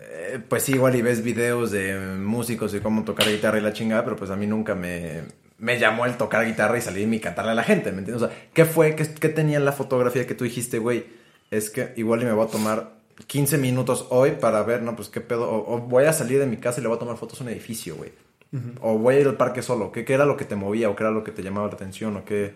eh, 0.00 0.40
pues 0.48 0.64
sí, 0.64 0.72
igual 0.72 0.96
y 0.96 1.02
ves 1.02 1.22
videos 1.22 1.70
de 1.70 1.98
músicos 2.16 2.74
y 2.74 2.80
cómo 2.80 3.04
tocar 3.04 3.28
guitarra 3.28 3.58
y 3.58 3.62
la 3.62 3.72
chingada, 3.72 4.04
pero 4.04 4.16
pues 4.16 4.30
a 4.30 4.36
mí 4.36 4.46
nunca 4.46 4.74
me, 4.74 5.22
me 5.58 5.78
llamó 5.78 6.06
el 6.06 6.16
tocar 6.16 6.46
guitarra 6.46 6.78
y 6.78 6.82
salir 6.82 7.12
y 7.12 7.20
cantarle 7.20 7.52
a 7.52 7.54
la 7.54 7.64
gente, 7.64 7.92
¿me 7.92 7.98
entiendes? 7.98 8.22
O 8.22 8.28
sea, 8.28 8.48
¿qué 8.52 8.64
fue? 8.64 8.94
¿Qué, 8.96 9.06
qué 9.06 9.28
tenía 9.28 9.58
en 9.58 9.64
la 9.64 9.72
fotografía 9.72 10.26
que 10.26 10.34
tú 10.34 10.44
dijiste, 10.44 10.78
güey? 10.78 11.06
Es 11.50 11.70
que 11.70 11.92
igual 11.96 12.22
y 12.22 12.24
me 12.24 12.32
voy 12.32 12.46
a 12.46 12.50
tomar 12.50 13.00
15 13.26 13.58
minutos 13.58 14.06
hoy 14.10 14.32
para 14.32 14.62
ver, 14.62 14.82
no, 14.82 14.96
pues 14.96 15.08
qué 15.08 15.20
pedo, 15.20 15.50
o, 15.50 15.78
voy 15.78 16.04
a 16.04 16.12
salir 16.12 16.38
de 16.38 16.46
mi 16.46 16.56
casa 16.56 16.80
y 16.80 16.82
le 16.82 16.88
voy 16.88 16.96
a 16.96 17.00
tomar 17.00 17.16
fotos 17.16 17.40
a 17.40 17.44
un 17.44 17.50
edificio, 17.50 17.96
güey. 17.96 18.12
O 18.80 18.98
voy 18.98 19.14
a 19.14 19.20
ir 19.20 19.28
al 19.28 19.36
parque 19.36 19.62
solo. 19.62 19.92
¿Qué, 19.92 20.04
¿Qué, 20.04 20.12
era 20.14 20.24
lo 20.24 20.36
que 20.36 20.44
te 20.44 20.56
movía 20.56 20.90
o 20.90 20.96
qué 20.96 21.04
era 21.04 21.12
lo 21.12 21.22
que 21.22 21.30
te 21.30 21.42
llamaba 21.42 21.68
la 21.68 21.74
atención 21.74 22.16
o 22.16 22.24
qué... 22.24 22.54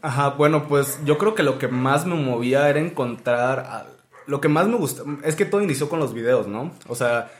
Ajá, 0.00 0.30
bueno, 0.30 0.68
pues 0.68 1.00
yo 1.04 1.18
creo 1.18 1.34
que 1.34 1.42
lo 1.42 1.58
que 1.58 1.68
más 1.68 2.06
me 2.06 2.14
movía 2.14 2.68
era 2.68 2.80
encontrar... 2.80 3.86
Lo 4.26 4.40
que 4.40 4.48
más 4.48 4.68
me 4.68 4.76
gusta 4.76 5.02
es 5.24 5.36
que 5.36 5.46
todo 5.46 5.62
inició 5.62 5.88
con 5.88 5.98
los 5.98 6.12
videos, 6.12 6.46
¿no? 6.46 6.72
O 6.86 6.94
sea, 6.94 7.30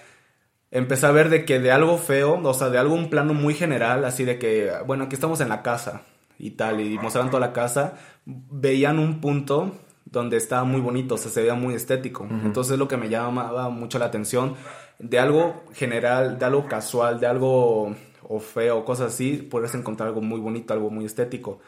empecé 0.71 1.07
a 1.07 1.11
ver 1.11 1.29
de 1.29 1.45
que 1.45 1.61
de 1.61 1.71
algo 1.71 1.99
feo, 1.99 2.41
o 2.43 2.55
sea, 2.55 2.71
de 2.71 2.79
algo 2.79 2.95
un 2.95 3.11
plano 3.11 3.35
muy 3.35 3.55
general, 3.55 4.05
así 4.05 4.25
de 4.25 4.38
que, 4.38 4.73
bueno, 4.87 5.05
aquí 5.05 5.15
estamos 5.15 5.41
en 5.41 5.50
la 5.50 5.62
casa 5.62 6.03
y 6.38 6.53
tal, 6.53 6.81
y 6.81 6.99
mostraban 6.99 7.31
toda 7.31 7.47
la 7.47 7.53
casa, 7.53 7.95
veían 8.25 8.99
un 8.99 9.21
punto 9.21 9.73
donde 10.07 10.38
estaba 10.38 10.65
muy 10.65 10.81
bonito, 10.81 11.17
o 11.17 11.19
sea, 11.19 11.31
se 11.31 11.43
veía 11.43 11.55
muy 11.55 11.75
estético. 11.75 12.27
Entonces 12.31 12.79
lo 12.79 12.88
que 12.88 12.97
me 12.97 13.11
llamaba 13.11 13.69
mucho 13.69 13.99
la 13.99 14.07
atención, 14.07 14.55
de 14.99 15.19
algo 15.19 15.65
general, 15.75 16.38
de 16.38 16.45
algo 16.47 16.67
casual, 16.67 17.21
de 17.21 17.27
algo 17.27 17.95
o 18.23 18.41
feo, 18.41 18.85
cosas 18.85 19.12
así, 19.12 19.37
puedes 19.37 19.75
encontrar 19.75 20.09
algo 20.09 20.23
muy 20.23 20.41
bonito, 20.41 20.73
algo 20.73 20.91
muy 20.91 21.05
estético. 21.05 21.61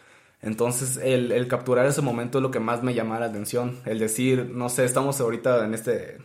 Entonces, 0.42 0.98
el, 1.02 1.32
el, 1.32 1.48
capturar 1.48 1.86
ese 1.86 2.00
momento 2.02 2.38
es 2.38 2.42
lo 2.42 2.50
que 2.50 2.60
más 2.60 2.82
me 2.82 2.94
llamaba 2.94 3.20
la 3.20 3.26
atención. 3.26 3.78
El 3.84 3.98
decir, 3.98 4.50
no 4.54 4.68
sé, 4.68 4.84
estamos 4.84 5.20
ahorita 5.20 5.64
en 5.64 5.74
este 5.74 6.18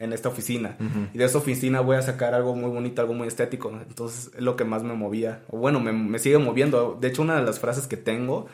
en 0.00 0.12
esta 0.12 0.28
oficina 0.28 0.76
y 1.12 1.18
de 1.18 1.24
esa 1.24 1.38
oficina 1.38 1.80
voy 1.80 1.96
a 1.96 2.02
sacar 2.02 2.34
algo 2.34 2.56
muy 2.56 2.68
bonito, 2.68 3.00
algo 3.00 3.14
muy 3.14 3.28
estético. 3.28 3.70
Entonces, 3.70 4.32
es 4.34 4.42
lo 4.42 4.56
que 4.56 4.64
más 4.64 4.82
me 4.82 4.94
movía. 4.94 5.42
O 5.48 5.58
bueno, 5.58 5.80
me, 5.80 5.92
me 5.92 6.18
sigue 6.18 6.38
moviendo. 6.38 6.98
De 7.00 7.08
hecho, 7.08 7.22
una 7.22 7.36
de 7.36 7.42
las 7.42 7.60
frases 7.60 7.86
que 7.86 7.96
tengo 7.96 8.46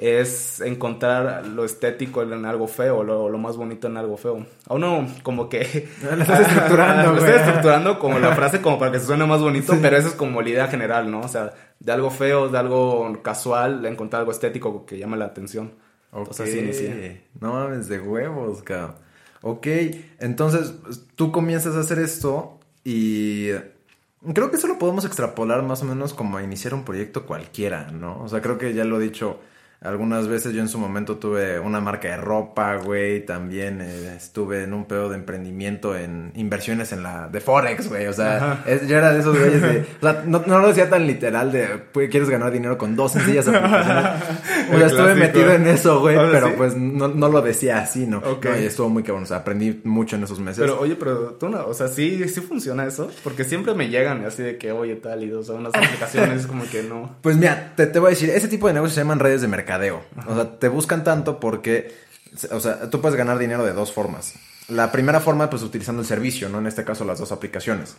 es 0.00 0.62
encontrar 0.62 1.46
lo 1.46 1.62
estético 1.62 2.22
en 2.22 2.46
algo 2.46 2.66
feo, 2.66 3.04
lo, 3.04 3.28
lo 3.28 3.36
más 3.36 3.58
bonito 3.58 3.86
en 3.86 3.98
algo 3.98 4.16
feo. 4.16 4.46
A 4.66 4.74
uno 4.74 5.06
como 5.22 5.50
que... 5.50 5.90
Lo 6.02 6.22
estás 6.22 6.40
estructurando, 6.40 7.12
Lo 7.12 7.18
estoy 7.18 7.34
estructurando 7.34 7.98
como 7.98 8.18
la 8.18 8.34
frase 8.34 8.62
como 8.62 8.78
para 8.78 8.92
que 8.92 8.98
se 8.98 9.04
suene 9.04 9.26
más 9.26 9.42
bonito, 9.42 9.76
pero 9.82 9.98
eso 9.98 10.08
es 10.08 10.14
como 10.14 10.40
la 10.40 10.48
idea 10.48 10.68
general, 10.68 11.10
¿no? 11.10 11.20
O 11.20 11.28
sea, 11.28 11.52
de 11.78 11.92
algo 11.92 12.10
feo, 12.10 12.48
de 12.48 12.56
algo 12.56 13.22
casual, 13.22 13.84
encontrar 13.84 14.20
algo 14.20 14.32
estético 14.32 14.86
que 14.86 14.96
llama 14.96 15.18
la 15.18 15.26
atención. 15.26 15.74
Entonces 16.14 16.48
así 16.48 16.58
inicié. 16.58 17.24
No 17.38 17.52
mames, 17.52 17.88
de 17.88 18.00
huevos, 18.00 18.62
cabrón. 18.62 18.94
Ok, 19.42 19.66
entonces 20.18 20.72
tú 21.14 21.30
comienzas 21.30 21.76
a 21.76 21.80
hacer 21.80 21.98
esto 21.98 22.58
y 22.84 23.50
creo 24.32 24.50
que 24.50 24.56
eso 24.56 24.66
lo 24.66 24.78
podemos 24.78 25.04
extrapolar 25.04 25.62
más 25.62 25.82
o 25.82 25.84
menos 25.84 26.14
como 26.14 26.38
a 26.38 26.42
iniciar 26.42 26.72
un 26.72 26.84
proyecto 26.84 27.26
cualquiera, 27.26 27.90
¿no? 27.90 28.22
O 28.22 28.28
sea, 28.28 28.40
creo 28.40 28.56
que 28.56 28.72
ya 28.72 28.84
lo 28.84 28.98
he 28.98 29.04
dicho 29.04 29.40
Algunas 29.82 30.28
veces 30.28 30.52
yo 30.52 30.60
en 30.60 30.68
su 30.68 30.78
momento 30.78 31.16
tuve 31.16 31.58
una 31.58 31.80
marca 31.80 32.08
de 32.08 32.16
ropa, 32.18 32.76
güey. 32.76 33.24
También 33.24 33.80
eh, 33.80 34.14
estuve 34.16 34.64
en 34.64 34.74
un 34.74 34.84
pedo 34.84 35.08
de 35.08 35.16
emprendimiento 35.16 35.96
en 35.96 36.32
inversiones 36.34 36.92
en 36.92 37.02
la 37.02 37.28
de 37.28 37.40
Forex, 37.40 37.88
güey. 37.88 38.06
O 38.06 38.12
sea, 38.12 38.62
es- 38.66 38.86
yo 38.86 38.98
era 38.98 39.12
de 39.12 39.20
esos 39.20 39.38
güeyes 39.38 39.62
de. 39.62 39.86
O 40.00 40.02
sea, 40.02 40.22
no, 40.26 40.42
no 40.46 40.58
lo 40.58 40.68
decía 40.68 40.90
tan 40.90 41.06
literal 41.06 41.50
de 41.50 41.68
quieres 42.10 42.28
ganar 42.28 42.50
dinero 42.52 42.76
con 42.76 42.94
dos 42.94 43.12
sencillas 43.12 43.48
aplicaciones. 43.48 44.14
O 44.72 44.76
sea, 44.78 44.86
estuve 44.86 45.14
metido 45.16 45.52
en 45.52 45.66
eso, 45.66 46.00
güey. 46.00 46.16
Pero 46.30 46.48
sí. 46.48 46.52
pues 46.56 46.76
no, 46.76 47.08
no 47.08 47.28
lo 47.28 47.40
decía 47.42 47.78
así, 47.80 48.06
¿no? 48.06 48.18
Ok. 48.18 48.44
No, 48.44 48.60
y 48.60 48.64
estuvo 48.66 48.88
muy 48.88 49.02
cabrón. 49.02 49.24
O 49.24 49.26
sea, 49.26 49.38
aprendí 49.38 49.80
mucho 49.84 50.14
en 50.16 50.22
esos 50.24 50.38
meses. 50.38 50.60
Pero, 50.60 50.78
oye, 50.78 50.94
pero 50.94 51.34
tú 51.40 51.48
no, 51.48 51.66
o 51.66 51.74
sea, 51.74 51.88
sí, 51.88 52.28
sí 52.28 52.40
funciona 52.40 52.86
eso, 52.86 53.10
porque 53.24 53.44
siempre 53.44 53.74
me 53.74 53.88
llegan 53.88 54.24
así 54.24 54.42
de 54.42 54.58
que, 54.58 54.70
oye, 54.72 54.96
tal, 54.96 55.24
y 55.24 55.32
o 55.32 55.42
sea, 55.42 55.56
unas 55.56 55.74
aplicaciones 55.74 56.46
como 56.46 56.64
que 56.70 56.82
no. 56.84 57.16
Pues 57.22 57.36
mira, 57.36 57.72
te, 57.76 57.86
te 57.86 57.98
voy 57.98 58.08
a 58.08 58.10
decir, 58.10 58.30
ese 58.30 58.46
tipo 58.48 58.68
de 58.68 58.74
negocios 58.74 58.94
se 58.94 59.00
llaman 59.00 59.18
redes 59.18 59.40
de 59.40 59.48
mercadeo. 59.70 60.02
O 60.26 60.34
sea, 60.34 60.58
te 60.58 60.68
buscan 60.68 61.04
tanto 61.04 61.38
porque, 61.40 61.92
o 62.50 62.60
sea, 62.60 62.90
tú 62.90 63.00
puedes 63.00 63.16
ganar 63.16 63.38
dinero 63.38 63.64
de 63.64 63.72
dos 63.72 63.92
formas. 63.92 64.34
La 64.68 64.92
primera 64.92 65.20
forma, 65.20 65.50
pues 65.50 65.62
utilizando 65.62 66.02
el 66.02 66.06
servicio, 66.08 66.48
¿no? 66.48 66.58
En 66.58 66.66
este 66.66 66.84
caso, 66.84 67.04
las 67.04 67.18
dos 67.18 67.32
aplicaciones. 67.32 67.96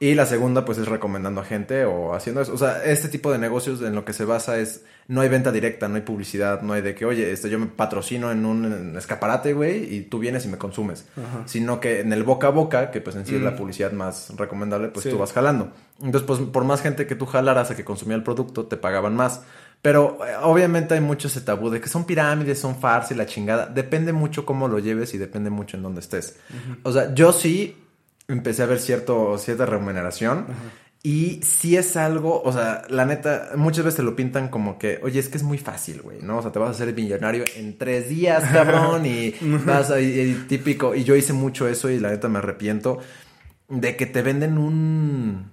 Y 0.00 0.14
la 0.16 0.26
segunda, 0.26 0.64
pues 0.64 0.78
es 0.78 0.88
recomendando 0.88 1.40
a 1.40 1.44
gente 1.44 1.84
o 1.84 2.14
haciendo 2.14 2.40
eso. 2.40 2.52
O 2.52 2.58
sea, 2.58 2.82
este 2.84 3.08
tipo 3.08 3.30
de 3.30 3.38
negocios 3.38 3.80
en 3.80 3.94
lo 3.94 4.04
que 4.04 4.12
se 4.12 4.24
basa 4.24 4.58
es, 4.58 4.82
no 5.06 5.20
hay 5.20 5.28
venta 5.28 5.52
directa, 5.52 5.86
no 5.86 5.94
hay 5.94 6.00
publicidad, 6.02 6.62
no 6.62 6.72
hay 6.72 6.82
de 6.82 6.96
que, 6.96 7.04
oye, 7.04 7.30
este, 7.30 7.48
yo 7.48 7.60
me 7.60 7.66
patrocino 7.66 8.32
en 8.32 8.44
un 8.44 8.96
escaparate, 8.98 9.52
güey, 9.52 9.94
y 9.94 10.00
tú 10.02 10.18
vienes 10.18 10.46
y 10.46 10.48
me 10.48 10.58
consumes. 10.58 11.04
Sino 11.46 11.78
que 11.78 12.00
en 12.00 12.12
el 12.12 12.24
boca 12.24 12.48
a 12.48 12.50
boca, 12.50 12.90
que 12.90 13.00
pues 13.00 13.14
en 13.14 13.24
sí 13.24 13.36
es 13.36 13.42
la 13.42 13.52
Mm. 13.52 13.56
publicidad 13.56 13.92
más 13.92 14.32
recomendable, 14.36 14.88
pues 14.88 15.04
Sí. 15.04 15.10
tú 15.10 15.18
vas 15.18 15.32
jalando. 15.32 15.70
Entonces, 16.02 16.26
pues 16.26 16.40
por 16.40 16.64
más 16.64 16.80
gente 16.82 17.06
que 17.06 17.14
tú 17.14 17.26
jalaras 17.26 17.70
a 17.70 17.76
que 17.76 17.84
consumía 17.84 18.16
el 18.16 18.24
producto, 18.24 18.66
te 18.66 18.76
pagaban 18.76 19.14
más. 19.14 19.42
Pero 19.84 20.18
eh, 20.26 20.32
obviamente 20.42 20.94
hay 20.94 21.02
mucho 21.02 21.28
ese 21.28 21.42
tabú 21.42 21.68
de 21.68 21.78
que 21.78 21.90
son 21.90 22.06
pirámides, 22.06 22.58
son 22.58 22.74
farsa 22.80 23.12
y 23.12 23.18
la 23.18 23.26
chingada. 23.26 23.66
Depende 23.66 24.14
mucho 24.14 24.46
cómo 24.46 24.66
lo 24.66 24.78
lleves 24.78 25.12
y 25.12 25.18
depende 25.18 25.50
mucho 25.50 25.76
en 25.76 25.82
dónde 25.82 26.00
estés. 26.00 26.38
O 26.84 26.90
sea, 26.90 27.12
yo 27.14 27.32
sí 27.34 27.76
empecé 28.26 28.62
a 28.62 28.66
ver 28.66 28.80
cierto, 28.80 29.36
cierta 29.36 29.66
remuneración. 29.66 30.46
Y 31.02 31.42
sí 31.42 31.76
es 31.76 31.98
algo, 31.98 32.40
o 32.42 32.50
sea, 32.50 32.84
la 32.88 33.04
neta, 33.04 33.50
muchas 33.56 33.84
veces 33.84 33.96
te 33.98 34.02
lo 34.02 34.16
pintan 34.16 34.48
como 34.48 34.78
que, 34.78 35.00
oye, 35.02 35.20
es 35.20 35.28
que 35.28 35.36
es 35.36 35.42
muy 35.42 35.58
fácil, 35.58 36.00
güey, 36.00 36.22
¿no? 36.22 36.38
O 36.38 36.42
sea, 36.42 36.50
te 36.50 36.58
vas 36.58 36.68
a 36.68 36.70
hacer 36.72 36.94
millonario 36.94 37.44
en 37.56 37.76
tres 37.76 38.08
días, 38.08 38.42
cabrón, 38.50 39.04
y 39.04 39.34
vas 39.66 39.90
a, 39.90 40.00
y- 40.00 40.18
y 40.18 40.34
típico. 40.48 40.94
Y 40.94 41.04
yo 41.04 41.14
hice 41.14 41.34
mucho 41.34 41.68
eso 41.68 41.90
y 41.90 42.00
la 42.00 42.08
neta 42.08 42.30
me 42.30 42.38
arrepiento 42.38 43.00
de 43.68 43.96
que 43.96 44.06
te 44.06 44.22
venden 44.22 44.56
un, 44.56 45.52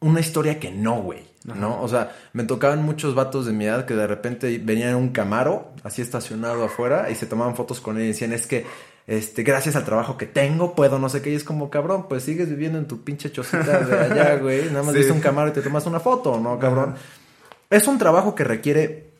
una 0.00 0.20
historia 0.20 0.60
que 0.60 0.70
no, 0.72 1.00
güey, 1.00 1.20
¿no? 1.44 1.80
O 1.82 1.88
sea, 1.88 2.14
me 2.32 2.44
tocaban 2.44 2.82
muchos 2.82 3.14
vatos 3.14 3.46
de 3.46 3.52
mi 3.52 3.64
edad 3.64 3.84
que 3.84 3.94
de 3.94 4.06
repente 4.06 4.60
venían 4.62 4.90
en 4.90 4.96
un 4.96 5.08
camaro, 5.10 5.72
así 5.82 6.02
estacionado 6.02 6.64
afuera, 6.64 7.10
y 7.10 7.14
se 7.14 7.26
tomaban 7.26 7.56
fotos 7.56 7.80
con 7.80 7.96
él 7.96 8.04
y 8.04 8.08
decían, 8.08 8.32
es 8.32 8.46
que, 8.46 8.64
este, 9.06 9.42
gracias 9.42 9.74
al 9.74 9.84
trabajo 9.84 10.16
que 10.16 10.26
tengo, 10.26 10.74
puedo 10.76 10.98
no 10.98 11.08
sé 11.08 11.22
qué, 11.22 11.30
y 11.30 11.34
es 11.34 11.42
como, 11.44 11.70
cabrón, 11.70 12.06
pues 12.08 12.22
sigues 12.22 12.48
viviendo 12.48 12.78
en 12.78 12.86
tu 12.86 13.02
pinche 13.02 13.32
chocita 13.32 13.80
de 13.80 13.98
allá, 13.98 14.36
güey, 14.40 14.66
nada 14.66 14.82
más 14.84 14.92
Sí. 14.92 14.98
viste 14.98 15.12
un 15.12 15.20
camaro 15.20 15.48
y 15.48 15.52
te 15.52 15.62
tomas 15.62 15.86
una 15.86 15.98
foto, 16.00 16.38
¿no, 16.38 16.58
cabrón? 16.58 16.94
Es 17.70 17.86
un 17.88 17.98
trabajo 17.98 18.34
que 18.34 18.44
requiere 18.44 19.10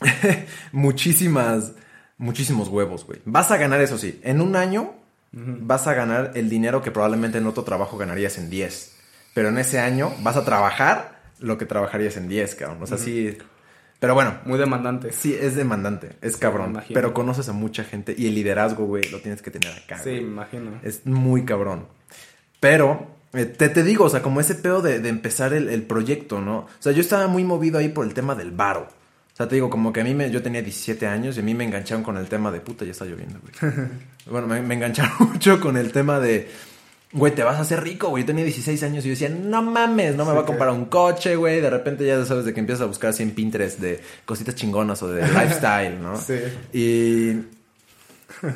muchísimas, 0.72 1.72
muchísimos 2.18 2.68
huevos, 2.68 3.04
güey. 3.06 3.20
Vas 3.24 3.50
a 3.50 3.56
ganar 3.56 3.80
eso 3.80 3.98
sí. 3.98 4.20
En 4.22 4.40
un 4.40 4.56
año 4.56 4.94
vas 5.32 5.86
a 5.86 5.94
ganar 5.94 6.32
el 6.34 6.50
dinero 6.50 6.82
que 6.82 6.90
probablemente 6.90 7.38
en 7.38 7.46
otro 7.46 7.64
trabajo 7.64 7.96
ganarías 7.96 8.36
en 8.38 8.50
10. 8.50 8.96
Pero 9.34 9.48
en 9.48 9.58
ese 9.58 9.78
año 9.78 10.12
vas 10.20 10.36
a 10.36 10.44
trabajar 10.44 11.21
lo 11.42 11.58
que 11.58 11.66
trabajarías 11.66 12.16
en 12.16 12.28
10, 12.28 12.54
cabrón. 12.54 12.78
O 12.82 12.86
sea, 12.86 12.98
sí. 12.98 13.36
Pero 13.98 14.14
bueno, 14.14 14.40
Muy 14.46 14.58
demandante. 14.58 15.12
sí, 15.12 15.36
es 15.38 15.54
demandante, 15.54 16.16
es 16.22 16.36
cabrón. 16.36 16.80
Pero 16.92 17.14
conoces 17.14 17.48
a 17.48 17.52
mucha 17.52 17.84
gente 17.84 18.14
y 18.16 18.26
el 18.26 18.34
liderazgo, 18.34 18.84
güey, 18.86 19.08
lo 19.10 19.20
tienes 19.20 19.42
que 19.42 19.50
tener 19.50 19.76
acá. 19.76 19.98
Sí, 19.98 20.10
me 20.10 20.18
imagino. 20.22 20.80
Es 20.82 21.06
muy 21.06 21.44
cabrón. 21.44 21.86
Pero, 22.58 23.06
eh, 23.32 23.44
te, 23.44 23.68
te 23.68 23.82
digo, 23.84 24.04
o 24.06 24.08
sea, 24.08 24.20
como 24.22 24.40
ese 24.40 24.56
pedo 24.56 24.82
de, 24.82 24.98
de 24.98 25.08
empezar 25.08 25.52
el, 25.52 25.68
el 25.68 25.82
proyecto, 25.84 26.40
¿no? 26.40 26.58
O 26.58 26.68
sea, 26.80 26.92
yo 26.92 27.00
estaba 27.00 27.28
muy 27.28 27.44
movido 27.44 27.78
ahí 27.78 27.90
por 27.90 28.04
el 28.04 28.12
tema 28.12 28.34
del 28.34 28.50
varo. 28.50 28.88
O 29.32 29.36
sea, 29.36 29.48
te 29.48 29.54
digo, 29.54 29.70
como 29.70 29.92
que 29.92 30.00
a 30.00 30.04
mí 30.04 30.14
me, 30.14 30.30
yo 30.30 30.42
tenía 30.42 30.62
17 30.62 31.06
años 31.06 31.36
y 31.36 31.40
a 31.40 31.42
mí 31.42 31.54
me 31.54 31.64
engancharon 31.64 32.02
con 32.02 32.16
el 32.16 32.26
tema 32.26 32.50
de 32.50 32.60
puta, 32.60 32.84
ya 32.84 32.90
está 32.90 33.04
lloviendo, 33.04 33.40
güey. 33.40 33.72
bueno, 34.26 34.46
me, 34.48 34.60
me 34.62 34.74
engancharon 34.74 35.12
mucho 35.32 35.60
con 35.60 35.76
el 35.76 35.90
tema 35.92 36.18
de, 36.20 36.50
güey, 37.12 37.34
te 37.34 37.42
vas 37.42 37.56
a 37.56 37.60
hacer 37.60 37.82
rico, 37.82 38.08
güey. 38.08 38.22
Yo 38.22 38.28
tenía 38.28 38.44
16 38.44 38.82
años 38.82 39.04
y 39.04 39.08
yo 39.08 39.12
decía, 39.12 39.28
no 39.28 39.62
mames, 39.62 40.16
no 40.16 40.24
me 40.24 40.30
Sí, 40.30 40.34
voy 40.34 40.42
a 40.42 40.46
comprar 40.46 40.70
un 40.70 40.86
coche, 40.86 41.36
güey. 41.36 41.60
De 41.60 41.70
repente 41.70 42.06
ya 42.06 42.24
sabes 42.24 42.44
de 42.44 42.54
que 42.54 42.60
empiezas 42.60 42.82
a 42.82 42.86
buscar 42.86 43.10
así 43.10 43.22
en 43.22 43.32
Pinterest 43.32 43.78
de 43.80 44.00
cositas 44.24 44.54
chingonas 44.54 45.02
o 45.02 45.08
de 45.08 45.22
lifestyle, 45.28 46.00
¿no? 46.00 46.16
Sí. 46.18 46.38
Y. 46.72 47.36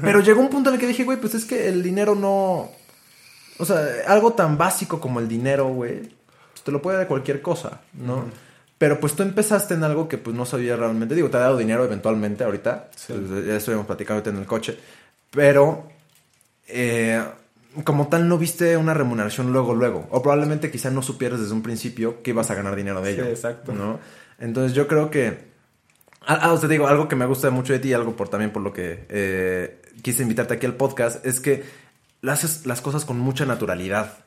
Pero 0.03 0.21
llegó 0.21 0.41
un 0.41 0.49
punto 0.49 0.71
en 0.71 0.75
el 0.75 0.81
que 0.81 0.87
dije, 0.87 1.05
güey, 1.05 1.19
pues 1.21 1.35
es 1.35 1.45
que 1.45 1.69
el 1.69 1.83
dinero 1.83 2.15
no. 2.15 2.71
O 3.59 3.65
sea, 3.65 3.87
algo 4.07 4.33
tan 4.33 4.59
básico 4.59 5.01
como 5.01 5.21
el 5.21 5.29
dinero, 5.29 5.69
güey, 5.69 6.01
pues 6.01 6.63
te 6.65 6.73
lo 6.73 6.83
puede 6.83 6.99
dar 6.99 7.07
cualquier 7.09 7.41
cosa, 7.41 7.81
¿no? 7.95 8.25
Pero 8.79 9.01
pues 9.01 9.15
tú 9.15 9.23
empezaste 9.23 9.75
en 9.75 9.85
algo 9.85 10.09
que 10.09 10.19
pues 10.19 10.37
no 10.37 10.45
sabía 10.45 10.77
realmente. 10.77 11.15
Digo, 11.15 11.31
te 11.31 11.37
ha 11.37 11.41
dado 11.41 11.57
dinero 11.57 11.85
eventualmente 11.85 12.45
ahorita. 12.45 12.91
Sí. 12.95 13.13
Pues, 13.13 13.47
ya 13.47 13.57
estuvimos 13.57 13.87
platicando 13.87 14.19
ahorita 14.19 14.31
en 14.31 14.37
el 14.39 14.47
coche. 14.47 14.79
Pero. 15.31 15.89
eh, 16.69 17.23
como 17.85 18.09
tal, 18.09 18.29
no 18.29 18.39
viste 18.39 18.77
una 18.77 18.95
remuneración 18.95 19.53
luego, 19.53 19.75
luego. 19.75 20.07
O 20.11 20.23
probablemente 20.23 20.71
quizá 20.71 20.91
no 20.91 21.03
supieras 21.03 21.41
desde 21.41 21.53
un 21.55 21.63
principio 21.63 22.23
que 22.23 22.31
ibas 22.31 22.51
a 22.51 22.55
ganar 22.55 22.75
dinero 22.77 23.01
de 23.03 23.15
Sí, 23.15 23.21
ello. 23.21 23.29
exacto. 23.31 23.73
¿no? 23.73 23.99
Entonces 24.39 24.75
yo 24.75 24.87
creo 24.87 25.11
que. 25.11 25.55
Ah, 26.27 26.53
o 26.53 26.59
sea, 26.59 26.69
digo, 26.69 26.89
algo 26.89 27.07
que 27.09 27.15
me 27.17 27.25
gusta 27.27 27.51
mucho 27.51 27.73
de 27.73 27.79
ti, 27.79 27.93
algo 27.93 28.17
por 28.17 28.29
también 28.29 28.51
por 28.53 28.63
lo 28.63 28.73
que 28.73 29.07
eh, 29.09 29.81
quise 30.03 30.23
invitarte 30.23 30.55
aquí 30.55 30.67
al 30.67 30.75
podcast, 30.75 31.25
es 31.25 31.39
que 31.41 31.65
haces 32.27 32.67
las 32.67 32.81
cosas 32.81 33.05
con 33.05 33.19
mucha 33.21 33.47
naturalidad. 33.47 34.19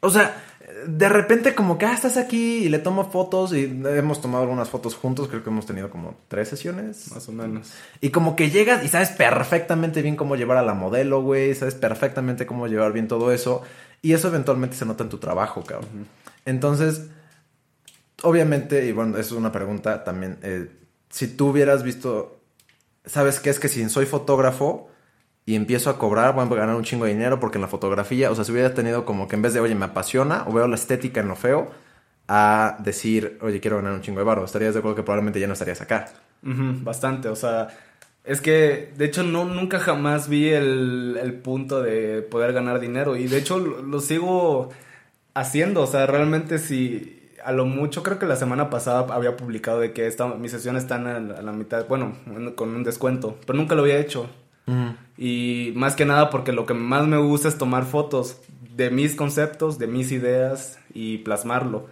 O 0.00 0.10
sea, 0.10 0.42
de 0.86 1.08
repente 1.08 1.54
como 1.54 1.78
que, 1.78 1.86
ah, 1.86 1.94
estás 1.94 2.16
aquí 2.16 2.58
y 2.58 2.68
le 2.68 2.78
tomo 2.78 3.10
fotos 3.10 3.52
y 3.52 3.64
hemos 3.64 4.20
tomado 4.20 4.44
algunas 4.44 4.68
fotos 4.68 4.94
juntos, 4.94 5.28
creo 5.28 5.42
que 5.42 5.50
hemos 5.50 5.66
tenido 5.66 5.90
como 5.90 6.16
tres 6.28 6.48
sesiones. 6.48 7.10
Más 7.12 7.28
o 7.28 7.32
menos. 7.32 7.72
Y 8.00 8.10
como 8.10 8.36
que 8.36 8.50
llegas 8.50 8.84
y 8.84 8.88
sabes 8.88 9.10
perfectamente 9.10 10.02
bien 10.02 10.16
cómo 10.16 10.36
llevar 10.36 10.58
a 10.58 10.62
la 10.62 10.74
modelo, 10.74 11.22
güey, 11.22 11.54
sabes 11.54 11.74
perfectamente 11.74 12.46
cómo 12.46 12.66
llevar 12.66 12.92
bien 12.92 13.08
todo 13.08 13.32
eso. 13.32 13.62
Y 14.02 14.12
eso 14.12 14.28
eventualmente 14.28 14.76
se 14.76 14.86
nota 14.86 15.02
en 15.02 15.10
tu 15.10 15.18
trabajo, 15.18 15.64
cabrón. 15.64 16.06
Entonces, 16.44 17.08
obviamente, 18.22 18.86
y 18.86 18.92
bueno, 18.92 19.18
eso 19.18 19.34
es 19.34 19.40
una 19.40 19.52
pregunta 19.52 20.04
también, 20.04 20.38
eh, 20.42 20.70
si 21.10 21.26
tú 21.26 21.48
hubieras 21.48 21.82
visto, 21.82 22.40
¿sabes 23.04 23.40
qué? 23.40 23.50
Es 23.50 23.58
que 23.58 23.68
si 23.68 23.88
soy 23.88 24.06
fotógrafo 24.06 24.90
y 25.48 25.54
empiezo 25.54 25.88
a 25.90 25.98
cobrar, 25.98 26.34
voy 26.34 26.44
a 26.58 26.60
ganar 26.60 26.76
un 26.76 26.84
chingo 26.84 27.04
de 27.06 27.12
dinero 27.12 27.40
porque 27.40 27.56
en 27.58 27.62
la 27.62 27.68
fotografía, 27.68 28.30
o 28.30 28.34
sea, 28.34 28.44
si 28.44 28.52
hubiera 28.52 28.74
tenido 28.74 29.04
como 29.04 29.26
que 29.28 29.36
en 29.36 29.42
vez 29.42 29.54
de, 29.54 29.60
oye, 29.60 29.74
me 29.74 29.86
apasiona 29.86 30.44
o 30.46 30.52
veo 30.52 30.66
la 30.68 30.74
estética 30.76 31.20
en 31.20 31.28
lo 31.28 31.36
feo, 31.36 31.70
a 32.28 32.76
decir, 32.80 33.38
oye, 33.40 33.58
quiero 33.60 33.76
ganar 33.78 33.94
un 33.94 34.02
chingo 34.02 34.18
de 34.20 34.24
barro, 34.26 34.44
estarías 34.44 34.74
de 34.74 34.80
acuerdo 34.80 34.96
que 34.96 35.02
probablemente 35.02 35.40
ya 35.40 35.46
no 35.46 35.54
estarías 35.54 35.80
acá. 35.80 36.08
Bastante, 36.84 37.28
o 37.28 37.36
sea, 37.36 37.68
es 38.24 38.40
que 38.42 38.92
de 38.96 39.04
hecho 39.06 39.22
no, 39.22 39.46
nunca 39.46 39.78
jamás 39.78 40.28
vi 40.28 40.48
el, 40.50 41.18
el 41.22 41.32
punto 41.34 41.80
de 41.82 42.20
poder 42.22 42.52
ganar 42.52 42.78
dinero 42.80 43.16
y 43.16 43.26
de 43.26 43.38
hecho 43.38 43.58
lo, 43.58 44.00
sigo 44.00 44.68
haciendo, 45.34 45.82
o 45.82 45.86
sea, 45.86 46.06
realmente 46.06 46.58
si 46.58 47.30
a 47.44 47.52
lo 47.52 47.64
mucho 47.64 48.02
creo 48.02 48.18
que 48.18 48.26
la 48.26 48.36
semana 48.36 48.68
pasada 48.68 49.06
había 49.14 49.36
publicado 49.36 49.80
de 49.80 49.92
que 49.92 50.06
esta, 50.06 50.26
mis 50.26 50.50
sesiones 50.50 50.82
están 50.82 51.06
a, 51.06 51.18
la- 51.20 51.38
a 51.38 51.42
la 51.42 51.52
mitad, 51.52 51.86
bueno, 51.88 52.12
en- 52.26 52.52
con 52.52 52.68
un 52.76 52.84
descuento, 52.84 53.38
pero 53.46 53.58
nunca 53.58 53.74
lo 53.74 53.82
había 53.82 53.98
hecho. 53.98 54.28
Y 55.16 55.72
más 55.74 55.96
que 55.96 56.04
nada 56.04 56.30
porque 56.30 56.52
lo 56.52 56.66
que 56.66 56.74
más 56.74 57.06
me 57.06 57.18
gusta 57.18 57.48
es 57.48 57.58
tomar 57.58 57.84
fotos 57.84 58.36
de 58.76 58.90
mis 58.90 59.14
conceptos, 59.16 59.78
de 59.78 59.86
mis 59.86 60.12
ideas 60.12 60.78
y 60.94 61.18
plasmarlo. 61.18 61.86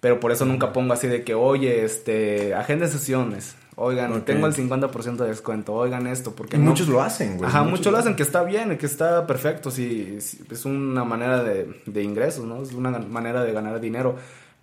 Pero 0.00 0.20
por 0.20 0.30
eso 0.32 0.44
nunca 0.44 0.72
pongo 0.72 0.92
así 0.92 1.06
de 1.08 1.24
que, 1.24 1.34
oye, 1.34 1.84
este, 1.84 2.54
agenda 2.54 2.86
de 2.86 2.92
sesiones. 2.92 3.56
Oigan, 3.76 4.22
tengo 4.24 4.46
el 4.46 4.54
50% 4.54 5.16
de 5.24 5.28
descuento. 5.28 5.74
Oigan 5.74 6.06
esto, 6.06 6.32
porque 6.34 6.56
Y 6.56 6.60
no- 6.60 6.66
muchos 6.70 6.88
lo 6.88 7.02
hacen, 7.02 7.36
güey. 7.38 7.48
Ajá, 7.48 7.62
muchos 7.62 7.92
lo 7.92 7.98
hacen, 7.98 8.14
que 8.16 8.22
está 8.22 8.42
bien, 8.42 8.76
que 8.78 8.86
está 8.86 9.26
perfecto, 9.26 9.70
sí, 9.70 10.16
sí, 10.20 10.40
es 10.50 10.64
una 10.64 11.04
manera 11.04 11.42
de, 11.42 11.82
de 11.86 12.02
ingresos, 12.02 12.44
¿no? 12.44 12.62
Es 12.62 12.72
una 12.72 12.90
manera 12.98 13.42
de 13.42 13.52
ganar 13.52 13.80
dinero. 13.80 14.16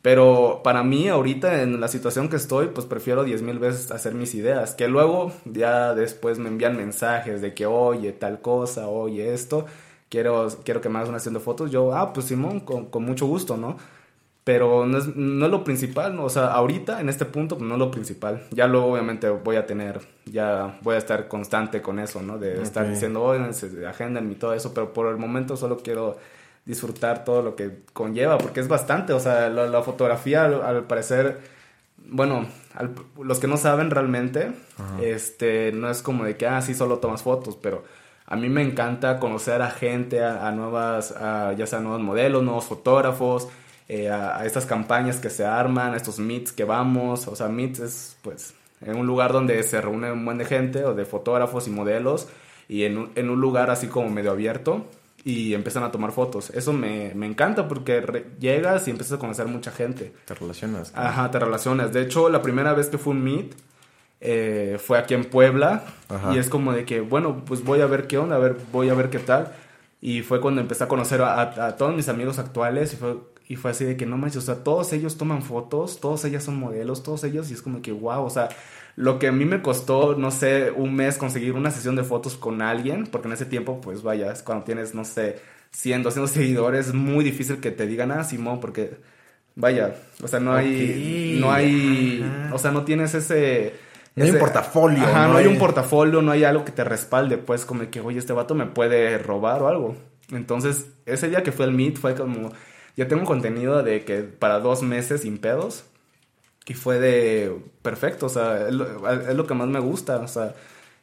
Pero 0.03 0.59
para 0.65 0.83
mí, 0.83 1.07
ahorita, 1.07 1.63
en 1.63 1.79
la 1.79 1.87
situación 1.87 2.27
que 2.27 2.35
estoy, 2.35 2.67
pues 2.67 2.85
prefiero 2.85 3.23
10 3.23 3.41
mil 3.41 3.57
veces 3.57 3.89
hacer 3.89 4.13
mis 4.13 4.35
ideas. 4.35 4.75
Que 4.75 4.89
luego, 4.89 5.31
ya 5.45 5.95
después 5.95 6.39
me 6.39 6.49
envían 6.49 6.75
mensajes 6.75 7.41
de 7.41 7.53
que, 7.53 7.65
oye, 7.65 8.11
tal 8.11 8.41
cosa, 8.41 8.89
oye, 8.89 9.33
esto, 9.33 9.65
quiero, 10.09 10.49
quiero 10.65 10.81
que 10.81 10.89
me 10.89 10.97
hagas 10.97 11.07
una 11.07 11.19
sesión 11.19 11.35
de 11.35 11.39
fotos. 11.39 11.71
Yo, 11.71 11.95
ah, 11.95 12.11
pues 12.11 12.25
Simón, 12.25 12.59
con, 12.59 12.87
con 12.87 13.05
mucho 13.05 13.27
gusto, 13.27 13.55
¿no? 13.55 13.77
Pero 14.43 14.85
no 14.85 14.97
es, 14.97 15.15
no 15.15 15.45
es 15.45 15.51
lo 15.51 15.63
principal, 15.63 16.17
¿no? 16.17 16.25
o 16.25 16.29
sea, 16.29 16.47
ahorita 16.47 16.99
en 16.99 17.07
este 17.07 17.23
punto 17.23 17.57
pues, 17.57 17.65
no 17.65 17.75
es 17.75 17.79
lo 17.79 17.89
principal. 17.89 18.43
Ya 18.51 18.67
luego 18.67 18.87
obviamente 18.87 19.29
voy 19.29 19.55
a 19.55 19.65
tener, 19.65 20.01
ya 20.25 20.79
voy 20.81 20.95
a 20.95 20.97
estar 20.97 21.29
constante 21.29 21.81
con 21.81 21.97
eso, 21.99 22.21
¿no? 22.21 22.37
De 22.37 22.61
estar 22.61 22.89
diciendo, 22.89 23.23
oigan, 23.23 23.51
agenden 23.87 24.29
y 24.29 24.35
todo 24.35 24.53
eso, 24.53 24.73
pero 24.73 24.91
por 24.91 25.07
el 25.07 25.15
momento 25.15 25.55
solo 25.55 25.77
quiero 25.77 26.17
disfrutar 26.65 27.23
todo 27.23 27.41
lo 27.41 27.55
que 27.55 27.83
conlleva, 27.93 28.37
porque 28.37 28.59
es 28.59 28.67
bastante, 28.67 29.13
o 29.13 29.19
sea, 29.19 29.49
la, 29.49 29.67
la 29.67 29.81
fotografía 29.81 30.45
al, 30.45 30.61
al 30.61 30.83
parecer 30.85 31.39
bueno, 32.05 32.47
los 33.21 33.39
que 33.39 33.47
no 33.47 33.57
saben 33.57 33.89
realmente, 33.89 34.51
este, 35.01 35.71
no 35.71 35.89
es 35.89 36.01
como 36.01 36.23
de 36.23 36.37
que, 36.37 36.47
ah, 36.47 36.61
sí, 36.61 36.73
solo 36.73 36.99
tomas 36.99 37.23
fotos, 37.23 37.57
pero 37.61 37.83
a 38.25 38.35
mí 38.35 38.49
me 38.49 38.61
encanta 38.61 39.19
conocer 39.19 39.61
a 39.61 39.69
gente, 39.69 40.23
a, 40.23 40.51
nuevas, 40.51 41.13
ya 41.57 41.65
sea 41.65 41.79
nuevos 41.79 42.01
modelos, 42.01 42.43
nuevos 42.43 42.65
fotógrafos, 42.65 43.47
eh, 43.87 44.09
a, 44.09 44.45
estas 44.45 44.65
campañas 44.65 45.17
que 45.17 45.29
se 45.29 45.45
arman, 45.45 45.93
a 45.93 45.97
estos 45.97 46.19
meets 46.19 46.51
que 46.51 46.63
vamos, 46.63 47.27
o 47.27 47.35
sea, 47.35 47.47
meets 47.47 47.79
es, 47.79 48.17
pues, 48.21 48.53
en 48.81 48.97
un 48.97 49.07
lugar 49.07 49.31
donde 49.31 49.61
se 49.63 49.79
reúne 49.79 50.11
un 50.11 50.25
buen 50.25 50.37
de 50.37 50.45
gente, 50.45 50.83
o 50.85 50.93
de 50.93 51.05
fotógrafos 51.05 51.67
y 51.67 51.71
modelos, 51.71 52.27
y 52.67 52.83
en 52.83 52.97
un, 52.97 53.11
en 53.15 53.29
un 53.29 53.39
lugar 53.39 53.69
así 53.69 53.87
como 53.87 54.09
medio 54.09 54.31
abierto, 54.31 54.85
y 55.23 55.53
empiezan 55.53 55.83
a 55.83 55.91
tomar 55.91 56.11
fotos. 56.11 56.49
Eso 56.49 56.73
me, 56.73 57.13
me 57.15 57.25
encanta 57.25 57.67
porque 57.67 58.25
llegas 58.39 58.87
y 58.87 58.91
empiezas 58.91 59.17
a 59.17 59.19
conocer 59.19 59.47
mucha 59.47 59.71
gente. 59.71 60.13
Te 60.25 60.33
relacionas. 60.33 60.91
Ajá, 60.95 61.31
te 61.31 61.39
relacionas. 61.39 61.93
De 61.93 62.01
hecho, 62.01 62.29
la 62.29 62.41
primera 62.41 62.73
vez 62.73 62.89
que 62.89 62.97
fue 62.97 63.13
un 63.13 63.23
meet 63.23 63.55
eh, 64.19 64.77
fue 64.79 64.97
aquí 64.97 65.13
en 65.13 65.25
Puebla 65.25 65.83
y 66.33 66.37
es 66.37 66.49
como 66.49 66.73
de 66.73 66.85
que, 66.85 67.01
bueno, 67.01 67.43
pues 67.45 67.63
voy 67.63 67.81
a 67.81 67.85
ver 67.85 68.07
qué 68.07 68.17
onda, 68.17 68.35
a 68.35 68.39
ver, 68.39 68.57
voy 68.71 68.89
a 68.89 68.93
ver 68.93 69.09
qué 69.09 69.19
tal. 69.19 69.53
Y 70.01 70.21
fue 70.21 70.41
cuando 70.41 70.59
empecé 70.59 70.83
a 70.83 70.87
conocer 70.89 71.21
a, 71.21 71.41
a, 71.41 71.77
todos 71.77 71.95
mis 71.95 72.09
amigos 72.09 72.37
actuales 72.37 72.93
y 72.93 72.97
fue, 72.97 73.17
y 73.47 73.55
fue 73.55 73.71
así 73.71 73.85
de 73.85 73.95
que 73.95 74.05
no 74.05 74.17
manches, 74.17 74.43
o 74.43 74.45
sea, 74.45 74.63
todos 74.63 74.91
ellos 74.91 75.17
toman 75.17 75.41
fotos, 75.41 75.99
todos 76.01 76.25
ellos 76.25 76.43
son 76.43 76.57
modelos, 76.57 77.03
todos 77.03 77.23
ellos 77.23 77.49
y 77.51 77.53
es 77.53 77.61
como 77.61 77.81
que, 77.81 77.93
wow, 77.93 78.23
o 78.23 78.29
sea, 78.29 78.49
lo 78.95 79.19
que 79.19 79.27
a 79.27 79.31
mí 79.31 79.45
me 79.45 79.61
costó, 79.61 80.15
no 80.15 80.31
sé, 80.31 80.71
un 80.71 80.95
mes 80.95 81.17
conseguir 81.17 81.53
una 81.53 81.71
sesión 81.71 81.95
de 81.95 82.03
fotos 82.03 82.37
con 82.37 82.61
alguien, 82.61 83.07
porque 83.07 83.27
en 83.27 83.33
ese 83.33 83.45
tiempo, 83.45 83.81
pues 83.81 84.03
vaya, 84.03 84.31
es 84.31 84.43
cuando 84.43 84.65
tienes, 84.65 84.93
no 84.93 85.03
sé, 85.03 85.39
100, 85.71 86.03
200 86.03 86.29
seguidores, 86.31 86.87
es 86.87 86.93
muy 86.93 87.23
difícil 87.23 87.57
que 87.57 87.71
te 87.71 87.87
digan, 87.87 88.11
ah, 88.11 88.23
Simón, 88.23 88.59
porque 88.59 88.97
vaya, 89.55 89.95
o 90.21 90.27
sea, 90.27 90.39
no 90.39 90.53
hay, 90.53 91.37
no 91.39 91.51
hay, 91.51 92.23
o 92.51 92.57
sea, 92.57 92.71
no 92.71 92.83
tienes 92.83 93.13
ese... 93.15 93.73
No 94.15 94.25
hay 94.25 94.29
un 94.29 94.37
portafolio. 94.37 95.03
Ajá, 95.03 95.27
no, 95.27 95.37
hay... 95.37 95.47
un 95.47 95.57
portafolio, 95.57 96.21
no 96.21 96.31
hay 96.31 96.43
algo 96.43 96.63
que 96.63 96.71
te 96.71 96.83
respalde, 96.83 97.39
pues 97.39 97.65
como 97.65 97.89
que, 97.89 97.99
oye, 97.99 98.19
este 98.19 98.33
vato 98.33 98.53
me 98.53 98.67
puede 98.67 99.17
robar 99.17 99.63
o 99.63 99.67
algo. 99.67 99.95
Entonces, 100.31 100.87
ese 101.07 101.29
día 101.29 101.41
que 101.41 101.51
fue 101.51 101.65
el 101.65 101.71
Meet 101.71 101.97
fue 101.97 102.13
como, 102.13 102.51
ya 102.95 103.07
tengo 103.07 103.25
contenido 103.25 103.81
de 103.81 104.05
que 104.05 104.21
para 104.21 104.59
dos 104.59 104.83
meses 104.83 105.21
sin 105.21 105.39
pedos. 105.39 105.85
Y 106.65 106.73
fue 106.73 106.99
de 106.99 107.55
perfecto, 107.81 108.27
o 108.27 108.29
sea, 108.29 108.67
es 108.67 108.73
lo, 108.73 109.45
que 109.45 109.53
más 109.53 109.67
me 109.67 109.79
gusta, 109.79 110.17
o 110.17 110.27
sea, 110.27 110.55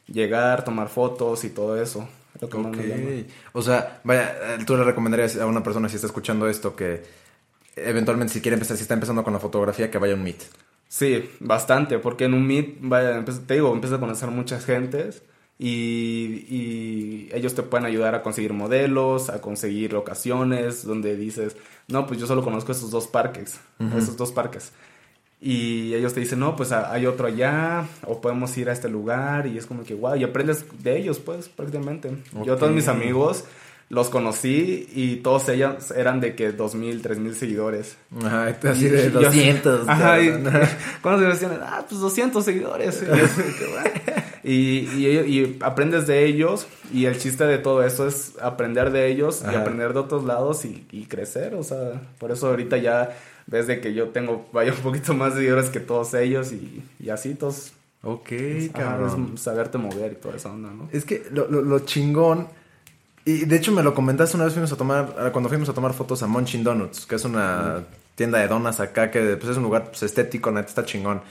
llegar, 0.07 0.63
tomar 0.63 0.89
fotos 0.89 1.43
y 1.43 1.49
todo 1.49 1.79
eso. 1.81 2.07
Es 2.35 2.41
lo 2.41 2.49
que 2.49 2.57
más 2.57 2.75
me 2.75 2.87
llama. 2.87 3.27
O 3.53 3.61
sea, 3.61 4.01
vaya, 4.03 4.57
tú 4.65 4.75
le 4.75 4.83
recomendarías 4.83 5.37
a 5.37 5.45
una 5.45 5.61
persona 5.61 5.87
si 5.87 5.95
está 5.95 6.07
escuchando 6.07 6.47
esto 6.47 6.75
que 6.75 7.03
eventualmente 7.75 8.33
si 8.33 8.41
quiere 8.41 8.55
empezar, 8.55 8.77
si 8.77 8.83
está 8.83 8.95
empezando 8.95 9.23
con 9.23 9.33
la 9.33 9.39
fotografía, 9.39 9.91
que 9.91 9.97
vaya 9.97 10.13
a 10.13 10.17
un 10.17 10.23
Meet. 10.23 10.41
Sí, 10.87 11.29
bastante, 11.39 11.99
porque 11.99 12.25
en 12.25 12.33
un 12.33 12.45
Meet, 12.45 12.77
vaya, 12.81 13.23
te 13.23 13.53
digo, 13.53 13.71
empiezas 13.71 13.97
a 13.97 14.01
conocer 14.01 14.29
muchas 14.29 14.65
gentes 14.65 15.23
y, 15.57 16.45
y, 16.49 17.29
ellos 17.33 17.53
te 17.53 17.63
pueden 17.63 17.85
ayudar 17.85 18.15
a 18.15 18.23
conseguir 18.23 18.51
modelos, 18.51 19.29
a 19.29 19.41
conseguir 19.41 19.93
locaciones 19.93 20.83
donde 20.83 21.15
dices, 21.15 21.55
no, 21.87 22.07
pues 22.07 22.19
yo 22.19 22.25
solo 22.25 22.43
conozco 22.43 22.71
esos 22.71 22.89
dos 22.89 23.07
parques, 23.07 23.59
esos 23.95 24.17
dos 24.17 24.31
parques. 24.31 24.71
Y 25.43 25.95
ellos 25.95 26.13
te 26.13 26.19
dicen, 26.19 26.39
no, 26.39 26.55
pues 26.55 26.71
hay 26.71 27.07
otro 27.07 27.25
allá, 27.25 27.87
o 28.05 28.21
podemos 28.21 28.55
ir 28.57 28.69
a 28.69 28.73
este 28.73 28.89
lugar, 28.89 29.47
y 29.47 29.57
es 29.57 29.65
como 29.65 29.83
que, 29.83 29.95
wow, 29.95 30.15
y 30.15 30.23
aprendes 30.23 30.65
de 30.83 30.99
ellos, 30.99 31.17
pues, 31.17 31.49
prácticamente. 31.49 32.11
Yo, 32.45 32.57
todos 32.57 32.71
mis 32.71 32.87
amigos, 32.87 33.45
los 33.91 34.09
conocí 34.09 34.87
y 34.93 35.17
todos 35.17 35.49
ellos 35.49 35.91
eran 35.91 36.21
de 36.21 36.33
que 36.33 36.51
dos 36.53 36.75
mil, 36.75 37.01
tres 37.01 37.17
mil 37.17 37.35
seguidores. 37.35 37.97
Ajá, 38.23 38.47
así 38.69 38.87
de 38.87 39.09
200. 39.09 39.89
ajá, 39.89 40.21
y, 40.21 40.31
cuando 41.01 41.23
se 41.23 41.27
decían, 41.27 41.59
ah, 41.61 41.85
pues 41.89 41.99
200 42.01 42.45
seguidores. 42.45 43.03
y, 44.43 44.51
y, 44.51 45.07
y, 45.07 45.57
aprendes 45.59 46.05
de 46.05 46.23
ellos 46.23 46.67
y 46.93 47.05
el 47.05 47.17
chiste 47.17 47.45
de 47.45 47.57
todo 47.57 47.83
eso 47.83 48.07
es 48.07 48.33
aprender 48.41 48.91
de 48.91 49.07
ellos 49.07 49.43
y 49.51 49.55
aprender 49.55 49.93
de 49.93 49.99
otros 49.99 50.23
lados 50.23 50.65
y 50.65 51.05
crecer, 51.09 51.55
o 51.55 51.63
sea, 51.63 51.99
por 52.19 52.31
eso 52.31 52.47
ahorita 52.47 52.77
ya 52.77 53.09
ves 53.51 53.67
de 53.67 53.81
que 53.81 53.93
yo 53.93 54.09
tengo, 54.09 54.47
vaya, 54.53 54.73
un 54.73 54.79
poquito 54.79 55.13
más 55.13 55.35
de 55.35 55.41
seguidores 55.41 55.69
que 55.69 55.79
todos 55.79 56.13
ellos 56.15 56.51
y, 56.51 56.83
y 56.99 57.09
así 57.09 57.35
todos. 57.35 57.73
Ok, 58.03 58.29
cabrón. 58.73 59.37
saberte 59.37 59.77
mover 59.77 60.13
y 60.13 60.15
toda 60.15 60.35
esa 60.35 60.51
onda, 60.51 60.71
¿no? 60.71 60.89
Es 60.91 61.05
que 61.05 61.27
lo, 61.31 61.47
lo, 61.47 61.79
chingón, 61.79 62.47
y 63.25 63.45
de 63.45 63.55
hecho 63.57 63.71
me 63.71 63.83
lo 63.83 63.93
comentaste 63.93 64.35
una 64.35 64.45
vez 64.45 64.53
fuimos 64.53 64.71
a 64.71 64.75
tomar, 64.75 65.31
cuando 65.31 65.49
fuimos 65.49 65.69
a 65.69 65.73
tomar 65.73 65.93
fotos 65.93 66.23
a 66.23 66.27
Munchin 66.27 66.63
Donuts, 66.63 67.05
que 67.05 67.13
es 67.13 67.25
una 67.25 67.83
tienda 68.15 68.39
de 68.39 68.47
donas 68.47 68.79
acá, 68.79 69.11
que 69.11 69.37
pues, 69.37 69.51
es 69.51 69.57
un 69.57 69.63
lugar 69.63 69.89
pues, 69.89 70.01
estético, 70.01 70.49
neta, 70.49 70.69
está 70.69 70.83
chingón. 70.83 71.21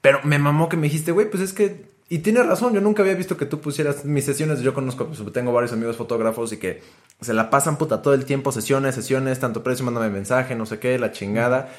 Pero 0.00 0.20
me 0.22 0.38
mamó 0.38 0.68
que 0.68 0.76
me 0.76 0.84
dijiste, 0.84 1.10
güey, 1.10 1.28
pues 1.28 1.42
es 1.42 1.52
que 1.52 1.86
y 2.10 2.20
tienes 2.20 2.46
razón, 2.46 2.72
yo 2.72 2.80
nunca 2.80 3.02
había 3.02 3.14
visto 3.14 3.36
que 3.36 3.44
tú 3.44 3.60
pusieras 3.60 4.04
mis 4.06 4.24
sesiones. 4.24 4.60
Yo 4.60 4.72
conozco, 4.72 5.06
pues, 5.06 5.20
tengo 5.32 5.52
varios 5.52 5.72
amigos 5.72 5.96
fotógrafos 5.96 6.52
y 6.52 6.56
que 6.56 6.82
se 7.20 7.34
la 7.34 7.50
pasan 7.50 7.76
puta 7.76 8.00
todo 8.00 8.14
el 8.14 8.24
tiempo, 8.24 8.50
sesiones, 8.50 8.94
sesiones, 8.94 9.38
tanto 9.40 9.62
precio, 9.62 9.84
mándame 9.84 10.08
mensaje, 10.08 10.54
no 10.54 10.64
sé 10.64 10.78
qué, 10.78 10.98
la 10.98 11.12
chingada. 11.12 11.70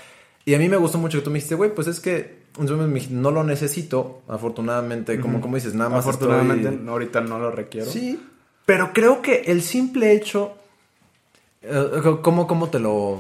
Y 0.45 0.53
a 0.53 0.59
mí 0.59 0.69
me 0.69 0.77
gustó 0.77 0.99
mucho 0.99 1.17
que 1.17 1.23
tú 1.23 1.31
me 1.31 1.35
dijiste, 1.35 1.55
güey, 1.55 1.73
pues 1.73 1.87
es 1.87 1.99
que 1.99 2.39
no 2.57 3.31
lo 3.31 3.43
necesito, 3.43 4.21
afortunadamente, 4.27 5.19
como, 5.19 5.41
como 5.41 5.55
dices, 5.55 5.73
nada 5.73 5.89
más. 5.89 5.99
Afortunadamente, 5.99 6.79
ahorita 6.87 7.21
no 7.21 7.39
lo 7.39 7.49
requiero. 7.49 7.89
Sí, 7.89 8.19
pero 8.65 8.93
creo 8.93 9.23
que 9.23 9.43
el 9.47 9.63
simple 9.63 10.13
hecho. 10.13 10.53
Eh, 11.61 12.19
¿Cómo, 12.21 12.47
cómo 12.47 12.69
te, 12.69 12.79
lo, 12.79 13.19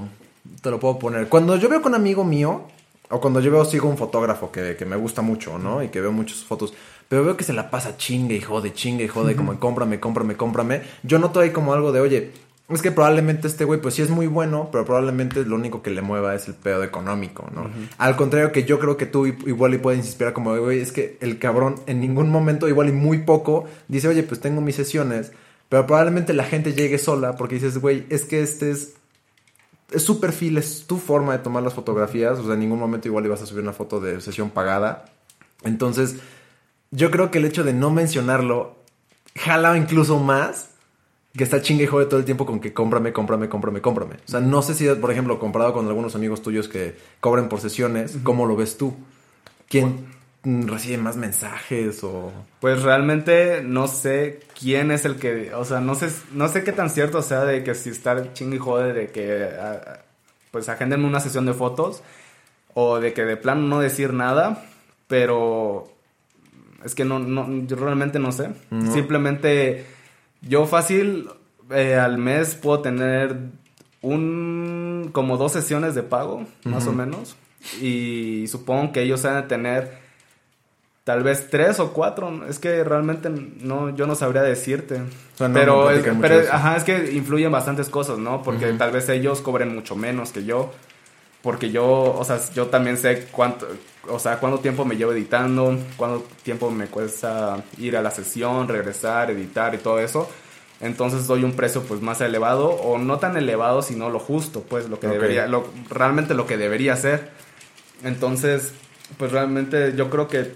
te 0.61 0.69
lo 0.69 0.79
puedo 0.79 0.99
poner? 0.99 1.27
Cuando 1.27 1.55
yo 1.55 1.69
veo 1.69 1.81
con 1.81 1.93
un 1.93 1.99
amigo 1.99 2.23
mío, 2.23 2.67
o 3.09 3.19
cuando 3.19 3.39
yo 3.39 3.51
veo, 3.51 3.65
sigo 3.65 3.89
un 3.89 3.97
fotógrafo 3.97 4.51
que, 4.51 4.75
que 4.75 4.85
me 4.85 4.95
gusta 4.95 5.21
mucho, 5.21 5.57
¿no? 5.57 5.81
Y 5.81 5.89
que 5.89 6.01
veo 6.01 6.11
muchas 6.11 6.43
fotos 6.43 6.73
pero 7.09 7.25
veo 7.25 7.35
que 7.35 7.43
se 7.43 7.53
la 7.53 7.69
pasa 7.69 7.97
chingue 7.97 8.35
y 8.35 8.41
jode, 8.41 8.71
chingue 8.71 9.03
y 9.03 9.07
jode, 9.07 9.35
como 9.35 9.59
cómprame, 9.59 9.99
cómprame, 9.99 10.37
cómprame. 10.37 10.83
Yo 11.03 11.19
noto 11.19 11.41
ahí 11.41 11.49
como 11.49 11.73
algo 11.73 11.91
de, 11.91 11.99
oye, 11.99 12.31
es 12.69 12.83
que 12.83 12.91
probablemente 12.91 13.47
este 13.47 13.65
güey, 13.65 13.81
pues 13.81 13.95
sí 13.95 14.03
es 14.03 14.11
muy 14.11 14.27
bueno, 14.27 14.69
pero 14.71 14.85
probablemente 14.85 15.43
lo 15.43 15.55
único 15.55 15.81
que 15.81 15.89
le 15.89 16.03
mueva 16.03 16.35
es 16.35 16.47
el 16.47 16.53
pedo 16.53 16.83
económico, 16.83 17.49
¿no? 17.53 17.67
Al 17.97 18.15
contrario 18.15 18.51
que 18.51 18.63
yo 18.63 18.77
creo 18.77 18.95
que 18.95 19.07
tú 19.07 19.25
igual 19.25 19.73
y 19.73 19.79
puedes 19.79 20.05
inspirar 20.05 20.33
como, 20.33 20.55
güey, 20.55 20.79
es 20.79 20.91
que 20.91 21.17
el 21.19 21.39
cabrón 21.39 21.75
en 21.87 21.99
ningún 21.99 22.29
momento, 22.29 22.69
igual 22.69 22.89
y 22.89 22.91
muy 22.91 23.19
poco, 23.19 23.65
dice, 23.87 24.07
oye, 24.07 24.21
pues 24.21 24.39
tengo 24.39 24.61
mis 24.61 24.75
sesiones, 24.75 25.31
pero 25.67 25.87
probablemente 25.87 26.33
la 26.33 26.43
gente 26.43 26.73
llegue 26.73 26.99
sola 26.99 27.37
porque 27.37 27.55
dices, 27.55 27.79
güey, 27.79 28.05
es 28.09 28.23
que 28.23 28.41
este 28.41 28.69
es 28.69 28.93
es 29.91 30.03
su 30.03 30.19
perfil, 30.19 30.57
es 30.57 30.85
tu 30.85 30.97
forma 30.97 31.33
de 31.33 31.39
tomar 31.39 31.63
las 31.63 31.73
fotografías. 31.73 32.37
O 32.39 32.43
sea, 32.43 32.53
en 32.53 32.59
ningún 32.59 32.79
momento 32.79 33.07
igual 33.07 33.25
ibas 33.25 33.41
a 33.41 33.45
subir 33.45 33.63
una 33.63 33.73
foto 33.73 33.99
de 33.99 34.21
sesión 34.21 34.51
pagada. 34.51 35.05
Entonces, 35.63 36.17
yo 36.91 37.11
creo 37.11 37.31
que 37.31 37.37
el 37.37 37.45
hecho 37.45 37.63
de 37.63 37.73
no 37.73 37.89
mencionarlo 37.91 38.77
jala 39.35 39.77
incluso 39.77 40.19
más 40.19 40.69
que 41.35 41.43
está 41.43 41.61
chingue 41.61 41.83
y 41.83 41.87
jode 41.87 42.07
todo 42.07 42.19
el 42.19 42.25
tiempo 42.25 42.45
con 42.45 42.59
que 42.59 42.73
cómprame, 42.73 43.13
cómprame, 43.13 43.47
cómprame, 43.47 43.81
cómprame. 43.81 44.15
O 44.15 44.31
sea, 44.31 44.39
no 44.39 44.61
sé 44.61 44.73
si, 44.73 44.87
por 44.95 45.11
ejemplo, 45.11 45.39
comparado 45.39 45.73
con 45.73 45.87
algunos 45.87 46.15
amigos 46.15 46.41
tuyos 46.41 46.67
que 46.67 46.97
cobren 47.19 47.49
por 47.49 47.61
sesiones, 47.61 48.17
¿cómo 48.23 48.45
lo 48.45 48.55
ves 48.55 48.77
tú? 48.77 48.95
¿Quién 49.69 50.07
recibe 50.43 50.97
más 50.97 51.17
mensajes 51.17 52.03
o...? 52.03 52.31
Pues 52.59 52.81
realmente 52.81 53.61
no 53.63 53.87
sé 53.87 54.39
quién 54.59 54.89
es 54.91 55.05
el 55.05 55.17
que... 55.17 55.53
O 55.53 55.65
sea, 55.65 55.79
no 55.81 55.95
sé, 55.95 56.09
no 56.33 56.47
sé 56.47 56.63
qué 56.63 56.71
tan 56.71 56.89
cierto 56.89 57.21
sea 57.21 57.45
de 57.45 57.63
que 57.63 57.75
si 57.75 57.89
está 57.89 58.33
chingue 58.33 58.55
y 58.55 58.59
jode 58.59 58.93
de 58.93 59.07
que... 59.09 59.49
pues 60.51 60.67
agenden 60.67 61.05
una 61.05 61.19
sesión 61.19 61.45
de 61.45 61.53
fotos 61.53 62.01
o 62.73 62.99
de 62.99 63.13
que 63.13 63.23
de 63.23 63.37
plano 63.37 63.61
no 63.61 63.79
decir 63.79 64.13
nada, 64.13 64.65
pero 65.07 65.91
es 66.83 66.95
que 66.95 67.05
no, 67.05 67.19
no 67.19 67.65
yo 67.65 67.75
realmente 67.75 68.19
no 68.19 68.31
sé. 68.31 68.49
Simplemente 68.91 69.85
yo 70.41 70.65
fácil 70.65 71.29
eh, 71.71 71.95
al 71.95 72.17
mes 72.17 72.55
puedo 72.55 72.81
tener 72.81 73.35
un 74.01 75.09
como 75.11 75.37
dos 75.37 75.51
sesiones 75.51 75.95
de 75.95 76.03
pago, 76.03 76.45
más 76.63 76.87
o 76.87 76.93
menos. 76.93 77.35
Y 77.81 78.45
supongo 78.47 78.91
que 78.91 79.01
ellos 79.01 79.23
van 79.23 79.35
a 79.35 79.47
tener 79.47 79.97
tal 81.03 81.23
vez 81.23 81.49
tres 81.49 81.79
o 81.79 81.91
cuatro. 81.91 82.45
Es 82.47 82.59
que 82.59 82.83
realmente 82.83 83.29
no, 83.29 83.95
yo 83.95 84.07
no 84.07 84.15
sabría 84.15 84.41
decirte. 84.41 85.01
pero, 85.37 85.89
es, 85.91 86.05
pero 86.21 86.41
ajá, 86.51 86.77
es 86.77 86.83
que 86.83 87.11
influyen 87.13 87.51
bastantes 87.51 87.89
cosas, 87.89 88.17
¿no? 88.19 88.43
Porque 88.43 88.73
tal 88.73 88.91
vez 88.91 89.09
ellos 89.09 89.41
cobren 89.41 89.73
mucho 89.73 89.95
menos 89.95 90.31
que 90.31 90.45
yo. 90.45 90.71
Porque 91.41 91.71
yo, 91.71 92.15
o 92.17 92.23
sea, 92.25 92.39
yo 92.53 92.67
también 92.67 92.97
sé 92.97 93.27
cuánto, 93.31 93.67
o 94.09 94.19
sea, 94.19 94.39
cuánto 94.39 94.59
tiempo 94.59 94.83
me 94.83 94.97
llevo 94.97 95.13
editando, 95.13 95.77
cuánto 95.95 96.25
tiempo 96.43 96.69
me 96.69 96.87
cuesta 96.87 97.63
ir 97.77 97.95
a 97.95 98.01
la 98.01 98.11
sesión, 98.11 98.67
regresar, 98.67 99.31
editar 99.31 99.73
y 99.73 99.77
todo 99.77 99.99
eso. 99.99 100.29
Entonces 100.81 101.27
doy 101.27 101.43
un 101.43 101.53
precio 101.53 101.83
pues 101.83 102.01
más 102.01 102.21
elevado 102.21 102.69
o 102.69 102.97
no 102.97 103.19
tan 103.19 103.35
elevado, 103.37 103.81
sino 103.81 104.09
lo 104.09 104.19
justo, 104.19 104.63
pues 104.67 104.89
lo 104.89 104.99
que 104.99 105.07
debería, 105.07 105.47
lo, 105.47 105.67
realmente 105.89 106.33
lo 106.33 106.45
que 106.45 106.57
debería 106.57 106.95
ser. 106.95 107.29
Entonces, 108.03 108.71
pues 109.17 109.31
realmente 109.31 109.93
yo 109.95 110.09
creo 110.09 110.27
que 110.27 110.53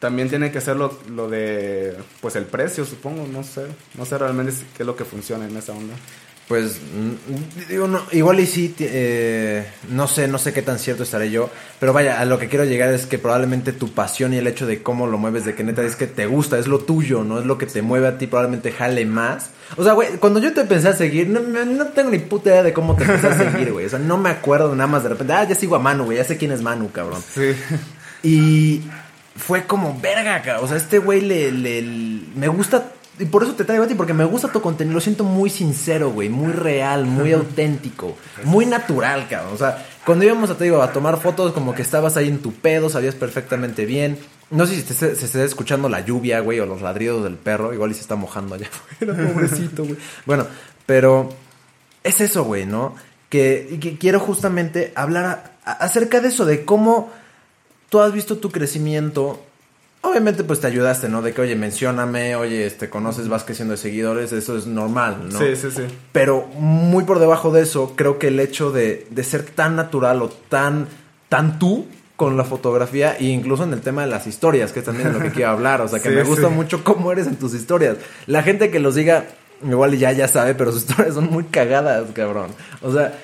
también 0.00 0.28
tiene 0.28 0.50
que 0.50 0.60
ser 0.60 0.76
lo, 0.76 0.98
lo 1.08 1.28
de, 1.28 1.96
pues 2.20 2.36
el 2.36 2.44
precio, 2.44 2.84
supongo, 2.84 3.26
no 3.26 3.44
sé, 3.44 3.66
no 3.94 4.04
sé 4.04 4.18
realmente 4.18 4.52
qué 4.76 4.82
es 4.82 4.86
lo 4.86 4.96
que 4.96 5.04
funciona 5.04 5.46
en 5.46 5.56
esa 5.56 5.72
onda. 5.72 5.94
Pues, 6.48 6.78
digo, 7.68 7.88
no, 7.88 8.02
igual 8.12 8.38
y 8.38 8.46
sí, 8.46 8.72
eh, 8.78 9.66
no 9.90 10.06
sé, 10.06 10.28
no 10.28 10.38
sé 10.38 10.52
qué 10.52 10.62
tan 10.62 10.78
cierto 10.78 11.02
estaré 11.02 11.28
yo, 11.28 11.50
pero 11.80 11.92
vaya, 11.92 12.20
a 12.20 12.24
lo 12.24 12.38
que 12.38 12.48
quiero 12.48 12.64
llegar 12.64 12.92
es 12.94 13.06
que 13.06 13.18
probablemente 13.18 13.72
tu 13.72 13.90
pasión 13.92 14.32
y 14.32 14.36
el 14.36 14.46
hecho 14.46 14.64
de 14.64 14.80
cómo 14.80 15.08
lo 15.08 15.18
mueves, 15.18 15.44
de 15.44 15.56
que 15.56 15.64
neta 15.64 15.82
es 15.82 15.96
que 15.96 16.06
te 16.06 16.26
gusta, 16.26 16.56
es 16.56 16.68
lo 16.68 16.78
tuyo, 16.78 17.24
no 17.24 17.40
es 17.40 17.46
lo 17.46 17.58
que 17.58 17.66
te 17.66 17.82
mueve 17.82 18.06
a 18.06 18.16
ti, 18.16 18.28
probablemente 18.28 18.70
jale 18.70 19.04
más. 19.04 19.50
O 19.76 19.82
sea, 19.82 19.94
güey, 19.94 20.18
cuando 20.18 20.38
yo 20.38 20.54
te 20.54 20.60
empecé 20.60 20.88
a 20.88 20.92
seguir, 20.92 21.28
no, 21.28 21.40
no 21.40 21.86
tengo 21.88 22.10
ni 22.10 22.20
puta 22.20 22.50
idea 22.50 22.62
de 22.62 22.72
cómo 22.72 22.94
te 22.94 23.02
empecé 23.02 23.26
a 23.26 23.38
seguir, 23.50 23.72
güey. 23.72 23.86
O 23.86 23.90
sea, 23.90 23.98
no 23.98 24.16
me 24.16 24.30
acuerdo 24.30 24.72
nada 24.76 24.86
más 24.86 25.02
de 25.02 25.08
repente, 25.08 25.32
ah, 25.32 25.42
ya 25.42 25.56
sigo 25.56 25.74
a 25.74 25.80
Manu, 25.80 26.04
güey, 26.04 26.18
ya 26.18 26.24
sé 26.24 26.36
quién 26.36 26.52
es 26.52 26.62
Manu, 26.62 26.92
cabrón. 26.92 27.24
Sí. 27.34 27.56
Y 28.22 28.82
fue 29.36 29.64
como, 29.64 29.98
verga, 30.00 30.42
cabrón. 30.42 30.64
O 30.64 30.68
sea, 30.68 30.76
este 30.76 30.98
güey 30.98 31.22
le, 31.22 31.50
le, 31.50 31.82
me 32.36 32.46
gusta 32.46 32.92
y 33.18 33.24
por 33.26 33.42
eso 33.42 33.54
te 33.54 33.64
traigo 33.64 33.84
a 33.84 33.88
ti, 33.88 33.94
porque 33.94 34.12
me 34.12 34.24
gusta 34.24 34.52
tu 34.52 34.60
contenido. 34.60 34.94
Lo 34.94 35.00
siento 35.00 35.24
muy 35.24 35.48
sincero, 35.48 36.10
güey. 36.10 36.28
Muy 36.28 36.52
real, 36.52 37.06
muy 37.06 37.32
auténtico. 37.32 38.16
Muy 38.44 38.66
natural, 38.66 39.26
cabrón. 39.28 39.54
O 39.54 39.56
sea, 39.56 39.86
cuando 40.04 40.24
íbamos 40.24 40.50
a, 40.50 40.56
te 40.56 40.64
digo, 40.64 40.82
a 40.82 40.92
tomar 40.92 41.20
fotos, 41.20 41.52
como 41.52 41.74
que 41.74 41.82
estabas 41.82 42.16
ahí 42.16 42.28
en 42.28 42.38
tu 42.38 42.52
pedo, 42.52 42.90
sabías 42.90 43.14
perfectamente 43.14 43.86
bien. 43.86 44.18
No 44.50 44.66
sé 44.66 44.74
si 44.74 44.94
se, 44.94 45.12
está 45.12 45.42
escuchando 45.44 45.88
la 45.88 46.00
lluvia, 46.00 46.40
güey, 46.40 46.60
o 46.60 46.66
los 46.66 46.82
ladridos 46.82 47.24
del 47.24 47.36
perro. 47.36 47.72
Igual 47.72 47.90
y 47.90 47.94
se 47.94 48.02
está 48.02 48.16
mojando 48.16 48.54
allá 48.54 48.68
afuera, 48.98 49.32
pobrecito, 49.32 49.84
güey. 49.84 49.96
Bueno, 50.26 50.46
pero 50.84 51.30
es 52.04 52.20
eso, 52.20 52.44
güey, 52.44 52.66
¿no? 52.66 52.94
Que, 53.30 53.78
que 53.80 53.96
quiero 53.96 54.20
justamente 54.20 54.92
hablar 54.94 55.56
acerca 55.64 56.20
de 56.20 56.28
eso, 56.28 56.44
de 56.44 56.64
cómo 56.64 57.10
tú 57.88 58.00
has 58.00 58.12
visto 58.12 58.38
tu 58.38 58.50
crecimiento 58.50 59.42
Obviamente, 60.06 60.44
pues 60.44 60.60
te 60.60 60.68
ayudaste, 60.68 61.08
¿no? 61.08 61.20
De 61.20 61.32
que, 61.32 61.40
oye, 61.40 61.56
mencióname, 61.56 62.36
oye, 62.36 62.64
este, 62.64 62.88
conoces, 62.88 63.28
vas 63.28 63.44
creciendo 63.44 63.72
de 63.72 63.78
seguidores, 63.78 64.32
eso 64.32 64.56
es 64.56 64.66
normal, 64.66 65.28
¿no? 65.32 65.38
Sí, 65.38 65.56
sí, 65.56 65.70
sí. 65.70 65.82
Pero 66.12 66.46
muy 66.58 67.04
por 67.04 67.18
debajo 67.18 67.50
de 67.50 67.62
eso, 67.62 67.94
creo 67.96 68.18
que 68.18 68.28
el 68.28 68.38
hecho 68.38 68.70
de, 68.70 69.06
de 69.10 69.24
ser 69.24 69.42
tan 69.42 69.74
natural 69.74 70.22
o 70.22 70.28
tan, 70.28 70.86
tan 71.28 71.58
tú 71.58 71.86
con 72.16 72.36
la 72.36 72.44
fotografía, 72.44 73.16
e 73.18 73.24
incluso 73.24 73.64
en 73.64 73.72
el 73.72 73.80
tema 73.80 74.02
de 74.02 74.08
las 74.08 74.26
historias, 74.26 74.72
que 74.72 74.80
también 74.80 75.08
es 75.08 75.14
lo 75.14 75.20
que 75.20 75.32
quiero 75.32 75.50
hablar, 75.50 75.80
o 75.82 75.88
sea, 75.88 76.00
que 76.00 76.08
me 76.10 76.22
gusta 76.22 76.48
mucho 76.48 76.82
cómo 76.82 77.12
eres 77.12 77.26
en 77.26 77.36
tus 77.36 77.52
historias. 77.52 77.96
La 78.26 78.42
gente 78.42 78.70
que 78.70 78.78
los 78.78 78.94
diga, 78.94 79.26
igual 79.62 79.96
ya, 79.98 80.12
ya 80.12 80.28
sabe, 80.28 80.54
pero 80.54 80.72
sus 80.72 80.82
historias 80.88 81.14
son 81.14 81.30
muy 81.30 81.44
cagadas, 81.44 82.06
cabrón. 82.14 82.52
O 82.80 82.92
sea, 82.92 83.18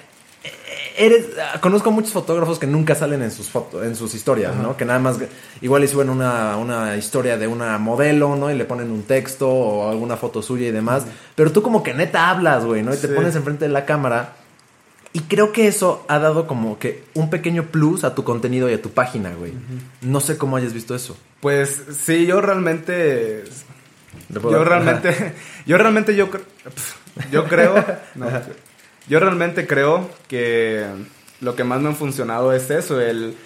eres 0.97 1.27
conozco 1.61 1.91
muchos 1.91 2.13
fotógrafos 2.13 2.59
que 2.59 2.67
nunca 2.67 2.95
salen 2.95 3.23
en 3.23 3.31
sus 3.31 3.49
fotos, 3.49 3.85
en 3.85 3.97
sus 3.97 4.15
historias, 4.15 4.55
¿no? 4.57 4.77
Que 4.77 4.85
nada 4.85 4.99
más 4.99 5.19
igual 5.61 5.85
y 5.85 5.89
suben 5.89 6.11
una, 6.11 6.57
una 6.57 6.97
historia 6.97 7.37
de 7.39 7.47
una 7.47 7.79
modelo, 7.79 8.37
¿no? 8.37 8.51
Y 8.51 8.55
le 8.55 8.65
ponen 8.65 8.91
un 8.91 9.03
texto 9.03 9.49
o 9.49 9.91
alguna 9.91 10.17
foto 10.17 10.43
suya 10.43 10.69
y 10.69 10.71
demás. 10.71 11.05
Pero 11.35 11.53
tú 11.53 11.63
como 11.63 11.83
que 11.83 11.95
neta 11.95 12.31
hablas, 12.31 12.65
güey, 12.65 12.83
¿no? 12.83 12.95
Y 12.95 12.97
te 12.97 13.09
pones 13.09 13.35
enfrente 13.37 13.67
de 13.67 13.71
la 13.71 13.85
cámara. 13.85 14.35
Y 15.15 15.21
creo 15.21 15.53
que 15.53 15.69
eso 15.69 16.05
ha 16.09 16.19
dado 16.19 16.47
como 16.47 16.79
que 16.79 17.05
un 17.15 17.29
pequeño 17.29 17.65
plus 17.65 18.05
a 18.05 18.15
tu 18.15 18.25
contenido 18.25 18.71
y 18.71 18.75
a 18.75 18.81
tu 18.81 18.91
página, 18.91 19.35
güey. 19.35 19.53
No 20.01 20.21
sé 20.21 20.39
cómo 20.39 20.57
hayas 20.57 20.73
visto 20.73 20.95
eso. 20.95 21.17
Pues 21.41 21.83
sí, 22.03 22.27
yo 22.27 22.41
realmente. 22.41 23.45
Yo 24.31 24.65
realmente. 24.65 25.35
Yo 25.67 25.79
realmente 25.79 26.17
yo, 26.17 26.29
yo 27.31 27.47
creo. 27.47 27.75
Yo 29.09 29.19
realmente 29.21 29.67
creo 29.67 30.09
que 30.29 30.87
lo 31.41 31.57
que 31.57 31.65
más 31.65 31.81
me 31.81 31.91
ha 31.91 31.93
funcionado 31.93 32.53
es 32.53 32.71
eso, 32.71 33.01
el, 33.01 33.37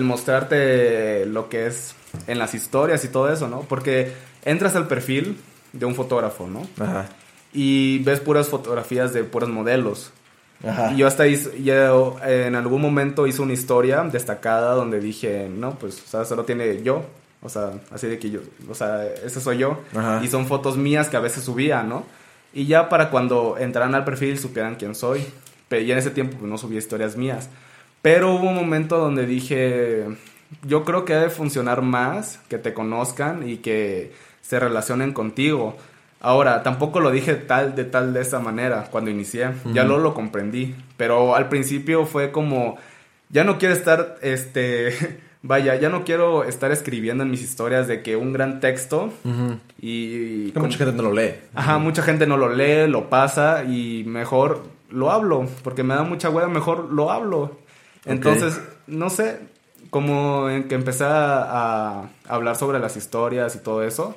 mostrarte 0.00 1.24
lo 1.26 1.48
que 1.48 1.66
es 1.66 1.94
en 2.26 2.38
las 2.38 2.54
historias 2.54 3.04
y 3.04 3.08
todo 3.08 3.32
eso, 3.32 3.48
¿no? 3.48 3.60
Porque 3.60 4.12
entras 4.44 4.74
al 4.74 4.88
perfil 4.88 5.38
de 5.72 5.86
un 5.86 5.94
fotógrafo, 5.94 6.48
¿no? 6.48 6.66
Ajá. 6.84 7.06
Y 7.52 8.00
ves 8.00 8.18
puras 8.18 8.48
fotografías 8.48 9.12
de 9.12 9.22
puros 9.22 9.48
modelos. 9.48 10.12
Ajá. 10.66 10.92
Y 10.92 10.96
yo 10.96 11.06
hasta 11.06 11.28
hice, 11.28 11.62
yo 11.62 12.16
en 12.24 12.56
algún 12.56 12.82
momento 12.82 13.28
hice 13.28 13.40
una 13.40 13.52
historia 13.52 14.02
destacada 14.02 14.74
donde 14.74 14.98
dije, 14.98 15.48
no, 15.48 15.78
pues, 15.78 16.02
o 16.04 16.08
sea, 16.08 16.24
solo 16.24 16.44
tiene 16.44 16.82
yo. 16.82 17.04
O 17.40 17.48
sea, 17.48 17.72
así 17.92 18.06
de 18.06 18.18
que 18.18 18.30
yo, 18.30 18.40
o 18.68 18.74
sea, 18.74 19.06
ese 19.06 19.40
soy 19.40 19.58
yo. 19.58 19.78
Ajá. 19.94 20.20
Y 20.24 20.28
son 20.28 20.46
fotos 20.46 20.76
mías 20.76 21.08
que 21.08 21.16
a 21.16 21.20
veces 21.20 21.44
subía, 21.44 21.82
¿no? 21.82 22.04
Y 22.54 22.66
ya 22.66 22.88
para 22.88 23.10
cuando 23.10 23.56
entraran 23.58 23.94
al 23.94 24.04
perfil 24.04 24.38
supieran 24.38 24.76
quién 24.76 24.94
soy. 24.94 25.26
Pero 25.68 25.82
ya 25.82 25.94
en 25.94 25.98
ese 25.98 26.10
tiempo 26.10 26.36
pues, 26.38 26.50
no 26.50 26.56
subía 26.56 26.78
historias 26.78 27.16
mías. 27.16 27.50
Pero 28.00 28.34
hubo 28.34 28.48
un 28.48 28.54
momento 28.54 28.98
donde 28.98 29.26
dije, 29.26 30.04
yo 30.62 30.84
creo 30.84 31.04
que 31.04 31.14
debe 31.14 31.30
funcionar 31.30 31.82
más 31.82 32.40
que 32.48 32.58
te 32.58 32.74
conozcan 32.74 33.48
y 33.48 33.58
que 33.58 34.12
se 34.40 34.60
relacionen 34.60 35.12
contigo. 35.12 35.76
Ahora, 36.20 36.62
tampoco 36.62 37.00
lo 37.00 37.10
dije 37.10 37.34
tal 37.34 37.74
de 37.74 37.84
tal 37.84 38.14
de 38.14 38.22
esa 38.22 38.40
manera 38.40 38.88
cuando 38.90 39.10
inicié, 39.10 39.50
ya 39.72 39.84
lo 39.84 39.98
lo 39.98 40.14
comprendí, 40.14 40.74
pero 40.96 41.34
al 41.34 41.48
principio 41.48 42.06
fue 42.06 42.30
como 42.30 42.78
ya 43.28 43.44
no 43.44 43.58
quiero 43.58 43.74
estar 43.74 44.16
este 44.22 45.20
vaya, 45.44 45.76
ya 45.76 45.90
no 45.90 46.04
quiero 46.04 46.42
estar 46.42 46.72
escribiendo 46.72 47.22
en 47.22 47.30
mis 47.30 47.42
historias 47.42 47.86
de 47.86 48.02
que 48.02 48.16
un 48.16 48.32
gran 48.32 48.60
texto 48.60 49.12
y... 49.78 50.50
Que 50.50 50.58
mucha 50.58 50.78
gente 50.78 50.92
no 50.94 51.02
lo 51.02 51.12
lee. 51.12 51.34
Ajá, 51.54 51.78
mucha 51.78 52.02
gente 52.02 52.26
no 52.26 52.38
lo 52.38 52.48
lee, 52.48 52.88
lo 52.88 53.10
pasa 53.10 53.62
y 53.64 54.04
mejor 54.06 54.64
lo 54.90 55.10
hablo, 55.10 55.46
porque 55.62 55.82
me 55.82 55.94
da 55.94 56.02
mucha 56.02 56.30
hueá, 56.30 56.48
mejor 56.48 56.90
lo 56.90 57.10
hablo. 57.10 57.58
Entonces, 58.06 58.58
no 58.86 59.10
sé, 59.10 59.38
como 59.90 60.48
en 60.48 60.66
que 60.66 60.76
empecé 60.76 61.04
a, 61.06 62.08
hablar 62.26 62.56
sobre 62.56 62.78
las 62.78 62.96
historias 62.96 63.54
y 63.54 63.58
todo 63.58 63.82
eso. 63.84 64.16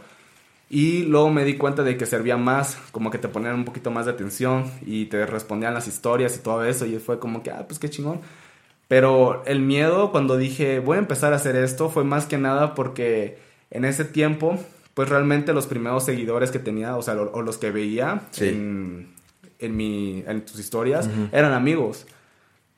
Y 0.70 1.04
luego 1.04 1.30
me 1.30 1.44
di 1.44 1.56
cuenta 1.56 1.84
de 1.84 1.98
que 1.98 2.06
servía 2.06 2.38
más, 2.38 2.78
como 2.92 3.12
que 3.12 3.18
te 3.18 3.28
ponían 3.28 3.56
un 3.56 3.66
poquito 3.66 3.92
más 3.92 4.06
de 4.06 4.14
atención 4.14 4.72
y 4.86 5.06
te 5.06 5.26
respondían 5.26 5.74
las 5.74 5.88
historias 5.88 6.38
y 6.38 6.40
todo 6.40 6.64
eso. 6.64 6.86
Y 6.86 7.00
fue 7.00 7.20
como 7.20 7.44
que, 7.44 7.52
ah, 7.52 7.66
pues 7.68 7.80
qué 7.80 7.90
chingón. 7.90 8.22
Pero 8.88 9.44
el 9.46 9.60
miedo 9.60 10.12
cuando 10.12 10.38
dije 10.38 10.80
voy 10.80 10.96
a 10.96 11.00
empezar 11.00 11.34
a 11.34 11.38
hacer 11.38 11.56
esto 11.56 11.90
fue 11.90 12.04
más 12.04 12.26
que 12.26 12.38
nada 12.38 12.74
porque 12.74 13.38
en 13.70 13.86
ese 13.86 14.06
tiempo, 14.06 14.58
pues 14.94 15.10
realmente 15.10 15.54
los 15.54 15.68
primeros 15.68 16.06
seguidores 16.06 16.52
que 16.52 16.60
tenía, 16.60 16.96
o 16.96 17.02
sea, 17.02 17.16
o 17.16 17.42
los 17.42 17.58
que 17.58 17.72
veía 17.72 18.22
en, 18.40 19.10
en, 19.60 19.76
mi, 19.76 20.24
en 20.26 20.46
tus 20.46 20.60
historias, 20.60 21.10
eran 21.32 21.54
amigos. 21.54 22.06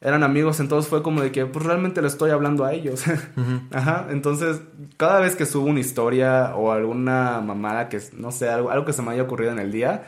Eran 0.02 0.24
amigos, 0.24 0.62
entonces 0.62 0.90
fue 0.90 1.04
como 1.04 1.22
de 1.22 1.32
que, 1.34 1.46
pues 1.46 1.66
realmente 1.66 2.02
le 2.02 2.08
estoy 2.08 2.32
hablando 2.32 2.64
a 2.64 2.74
ellos. 2.74 3.04
Ajá, 3.72 4.08
entonces 4.10 4.62
cada 4.96 5.20
vez 5.20 5.36
que 5.36 5.46
subo 5.46 5.66
una 5.66 5.82
historia 5.82 6.56
o 6.56 6.72
alguna 6.72 7.42
mamada 7.42 7.90
que, 7.90 8.00
no 8.18 8.32
sé, 8.32 8.48
algo, 8.48 8.70
algo 8.70 8.86
que 8.86 8.94
se 8.94 9.02
me 9.02 9.12
haya 9.12 9.24
ocurrido 9.24 9.52
en 9.52 9.60
el 9.60 9.74
día, 9.74 10.06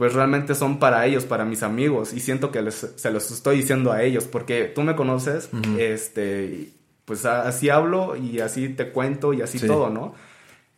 pues 0.00 0.14
realmente 0.14 0.54
son 0.54 0.78
para 0.78 1.04
ellos, 1.04 1.26
para 1.26 1.44
mis 1.44 1.62
amigos. 1.62 2.14
Y 2.14 2.20
siento 2.20 2.50
que 2.50 2.70
se 2.70 3.10
los 3.10 3.30
estoy 3.30 3.58
diciendo 3.58 3.92
a 3.92 4.02
ellos, 4.02 4.24
porque 4.24 4.64
tú 4.64 4.80
me 4.80 4.96
conoces, 4.96 5.50
este, 5.78 6.70
pues 7.04 7.26
así 7.26 7.68
hablo 7.68 8.16
y 8.16 8.40
así 8.40 8.70
te 8.70 8.92
cuento 8.92 9.34
y 9.34 9.42
así 9.42 9.58
todo, 9.60 9.90
¿no? 9.90 10.14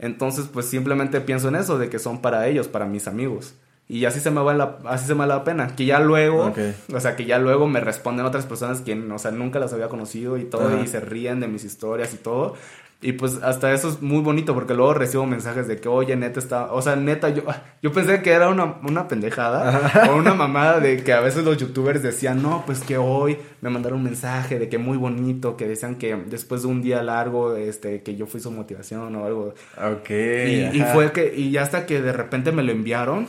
Entonces, 0.01 0.47
pues 0.53 0.67
simplemente 0.67 1.21
pienso 1.21 1.47
en 1.47 1.55
eso, 1.55 1.79
de 1.79 1.89
que 1.89 2.01
son 2.01 2.21
para 2.21 2.49
ellos, 2.49 2.67
para 2.67 2.85
mis 2.85 3.07
amigos. 3.07 3.55
Y 3.87 4.07
así 4.07 4.19
se 4.19 4.33
me 4.33 4.41
va 4.41 4.55
la, 4.55 4.79
así 4.87 5.07
se 5.07 5.15
me 5.15 5.21
da 5.21 5.37
la 5.37 5.45
pena. 5.45 5.77
Que 5.77 5.85
ya 5.85 6.01
luego, 6.01 6.53
o 6.93 7.01
sea, 7.01 7.15
que 7.15 7.25
ya 7.25 7.39
luego 7.39 7.69
me 7.69 7.79
responden 7.79 8.27
otras 8.27 8.47
personas 8.47 8.81
que, 8.81 8.93
o 8.93 9.19
sea, 9.21 9.31
nunca 9.31 9.61
las 9.61 9.73
había 9.73 9.87
conocido 9.87 10.37
y 10.37 10.47
todo, 10.47 10.83
y 10.83 10.89
se 10.89 10.99
ríen 10.99 11.39
de 11.39 11.47
mis 11.47 11.63
historias 11.63 12.13
y 12.13 12.17
todo. 12.17 12.57
Y 13.03 13.15
pues 13.15 13.41
hasta 13.43 13.73
eso 13.73 13.89
es 13.89 14.01
muy 14.01 14.21
bonito 14.21 14.55
porque 14.55 14.75
luego 14.75 14.95
recibo 14.95 15.27
mensajes 15.27 15.67
de 15.67 15.77
que, 15.79 15.89
oye, 15.89 16.15
neta 16.15 16.39
está, 16.39 16.73
o 16.73 16.81
sea, 16.81 16.95
neta, 16.95 17.31
yo, 17.31 17.43
yo 17.83 17.93
pensé 17.93 18.23
que 18.23 18.31
era 18.31 18.49
una, 18.49 18.77
una 18.85 19.09
pendejada 19.09 20.09
o 20.09 20.17
una 20.17 20.35
mamada 20.35 20.79
de 20.79 21.03
que 21.03 21.13
a 21.13 21.21
veces 21.21 21.43
los 21.43 21.59
youtubers 21.59 22.01
decían, 22.01 22.41
no, 22.41 22.63
pues 22.65 22.81
que 22.81 22.99
hoy 22.99 23.39
me 23.61 23.71
mandaron 23.71 23.99
un 23.99 24.05
mensaje 24.05 24.61
de 24.61 24.69
que 24.69 24.79
muy 24.79 24.97
bonito, 24.97 25.57
que 25.57 25.67
decían 25.67 25.97
que 25.97 26.15
después 26.15 26.63
de 26.63 26.69
un 26.69 26.81
día 26.81 27.03
largo, 27.03 27.57
este, 27.57 28.03
que 28.03 28.15
yo 28.15 28.27
fui 28.27 28.41
su 28.41 28.53
motivación 28.53 29.17
o 29.17 29.27
algo. 29.27 29.55
Ok. 29.77 30.11
Y, 30.11 30.71
y 30.73 30.85
fue 30.93 31.11
que, 31.11 31.35
y 31.37 31.57
hasta 31.57 31.87
que 31.87 32.01
de 32.01 32.13
repente 32.13 32.53
me 32.53 32.63
lo 32.63 32.71
enviaron 32.71 33.27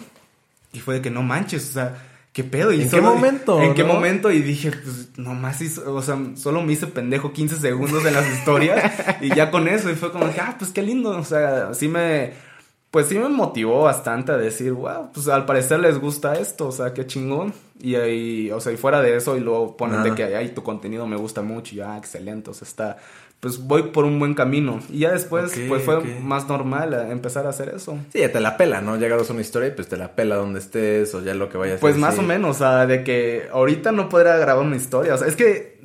y 0.72 0.82
fue 0.82 0.96
de 0.96 1.02
que 1.02 1.10
no 1.10 1.24
manches, 1.24 1.70
o 1.70 1.74
sea, 1.74 1.96
¿qué 2.34 2.44
pedo? 2.44 2.74
Y 2.74 2.82
¿En 2.82 2.90
qué 2.90 3.00
momento? 3.00 3.62
¿En 3.62 3.74
qué 3.76 3.84
momento? 3.84 4.32
Y 4.32 4.42
dije, 4.42 4.72
pues 4.72 5.18
nomás 5.18 5.62
hizo, 5.62 5.94
o 5.94 6.02
sea, 6.02 6.18
solo 6.36 6.62
me 6.64 6.74
hice 6.74 6.88
pendejo 6.88 7.32
15 7.32 7.58
segundos 7.58 8.04
en 8.06 8.14
las 8.14 8.28
historias 8.30 8.92
y 9.22 9.34
ya 9.34 9.52
con 9.52 9.68
eso. 9.68 9.90
Y 9.90 9.96
fue 9.96 10.12
como 10.12 10.26
ah, 10.26 10.56
pues 10.58 10.72
qué 10.72 10.82
lindo. 10.82 11.12
O 11.12 11.24
sea, 11.24 11.74
sí 11.76 11.88
me, 11.88 12.34
pues 12.90 13.08
sí 13.08 13.18
me 13.18 13.30
motivó 13.30 13.82
bastante 13.82 14.32
a 14.32 14.38
decir, 14.38 14.74
wow, 14.74 15.12
pues 15.14 15.28
al 15.28 15.46
parecer 15.46 15.80
les 15.80 16.00
gusta 16.00 16.34
esto, 16.34 16.68
o 16.68 16.72
sea, 16.72 16.94
qué 16.94 17.06
chingón. 17.06 17.54
Y 17.80 17.96
ahí, 17.96 18.52
o 18.52 18.60
sea, 18.60 18.72
y 18.72 18.78
fuera 18.78 19.02
de 19.02 19.16
eso, 19.16 19.38
y 19.38 19.40
luego 19.40 19.78
ponen 19.78 20.04
de 20.04 20.16
que, 20.16 20.24
ay, 20.36 20.50
tu 20.50 20.64
contenido 20.64 21.06
me 21.06 21.18
gusta 21.18 21.42
mucho, 21.42 21.76
y 21.76 21.82
ah, 21.82 21.98
excelente, 21.98 22.50
o 22.50 22.54
sea, 22.54 22.68
está 22.68 22.98
pues 23.44 23.60
voy 23.60 23.84
por 23.84 24.06
un 24.06 24.20
buen 24.20 24.36
camino. 24.36 24.80
Y 24.90 25.00
ya 25.00 25.12
después, 25.12 25.54
pues 25.68 25.84
fue 25.84 26.02
más 26.22 26.48
normal 26.48 26.94
empezar 27.12 27.46
a 27.46 27.50
hacer 27.50 27.74
eso. 27.76 27.98
Sí, 28.14 28.20
ya 28.20 28.32
te 28.32 28.40
la 28.40 28.56
pela, 28.56 28.80
¿no? 28.80 28.96
Llegaros 28.96 29.30
a 29.30 29.34
una 29.34 29.42
historia 29.42 29.68
y 29.68 29.72
pues 29.72 29.90
te 29.90 29.98
la 29.98 30.16
pela 30.16 30.38
donde 30.38 30.60
estés 30.60 31.14
o 31.14 31.22
ya 31.22 31.34
lo 31.34 31.50
que 31.50 31.58
vayas 31.58 31.82
pues 31.82 31.96
a 31.96 32.00
Pues 32.00 32.02
más 32.02 32.18
o 32.18 32.22
menos, 32.22 32.56
o 32.56 32.60
sea, 32.60 32.86
de 32.88 33.04
que 33.04 33.50
ahorita 33.52 33.92
no 33.92 34.08
podría 34.08 34.38
grabar 34.38 34.66
una 34.66 34.78
historia. 34.78 35.14
O 35.14 35.18
sea, 35.18 35.28
es 35.28 35.36
que 35.36 35.78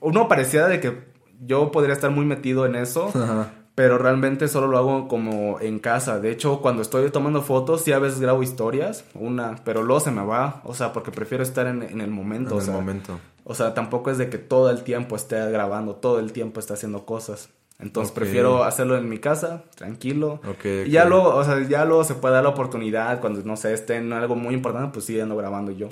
uno 0.00 0.28
parecía 0.28 0.68
de 0.68 0.78
que 0.78 0.92
yo 1.40 1.72
podría 1.72 1.94
estar 1.94 2.12
muy 2.12 2.24
metido 2.24 2.64
en 2.64 2.76
eso. 2.76 3.12
pero 3.74 3.96
realmente 3.98 4.46
solo 4.46 4.68
lo 4.68 4.78
hago 4.78 5.08
como 5.08 5.58
en 5.60 5.80
casa. 5.80 6.20
De 6.20 6.30
hecho, 6.30 6.60
cuando 6.60 6.82
estoy 6.82 7.10
tomando 7.10 7.42
fotos, 7.42 7.82
sí 7.82 7.90
a 7.90 7.98
veces 7.98 8.20
grabo 8.20 8.44
historias, 8.44 9.04
una, 9.14 9.56
pero 9.64 9.82
luego 9.82 10.00
se 10.00 10.10
me 10.12 10.24
va, 10.24 10.60
o 10.64 10.74
sea, 10.74 10.92
porque 10.92 11.10
prefiero 11.12 11.42
estar 11.44 11.66
en, 11.68 11.82
en 11.82 12.00
el 12.00 12.10
momento. 12.10 12.50
En 12.50 12.56
o 12.56 12.58
el 12.60 12.64
sea, 12.64 12.74
momento. 12.74 13.18
O 13.48 13.54
sea, 13.54 13.74
tampoco 13.74 14.10
es 14.10 14.18
de 14.18 14.28
que 14.28 14.38
todo 14.38 14.70
el 14.70 14.82
tiempo 14.82 15.16
esté 15.16 15.50
grabando, 15.50 15.96
todo 15.96 16.20
el 16.20 16.32
tiempo 16.32 16.60
esté 16.60 16.74
haciendo 16.74 17.04
cosas. 17.06 17.48
Entonces 17.80 18.12
prefiero 18.12 18.62
hacerlo 18.64 18.96
en 18.96 19.08
mi 19.08 19.18
casa, 19.18 19.64
tranquilo. 19.74 20.40
Ok, 20.46 20.64
Y 20.86 20.90
ya 20.90 21.04
luego, 21.06 21.34
o 21.34 21.44
sea, 21.44 21.66
ya 21.66 21.84
luego 21.84 22.04
se 22.04 22.14
puede 22.14 22.34
dar 22.34 22.42
la 22.42 22.50
oportunidad 22.50 23.20
cuando, 23.20 23.40
no 23.42 23.56
sé, 23.56 23.72
esté 23.72 23.96
en 23.96 24.12
algo 24.12 24.34
muy 24.36 24.52
importante, 24.54 24.90
pues 24.92 25.06
sí, 25.06 25.18
ando 25.18 25.36
grabando 25.36 25.72
yo. 25.72 25.88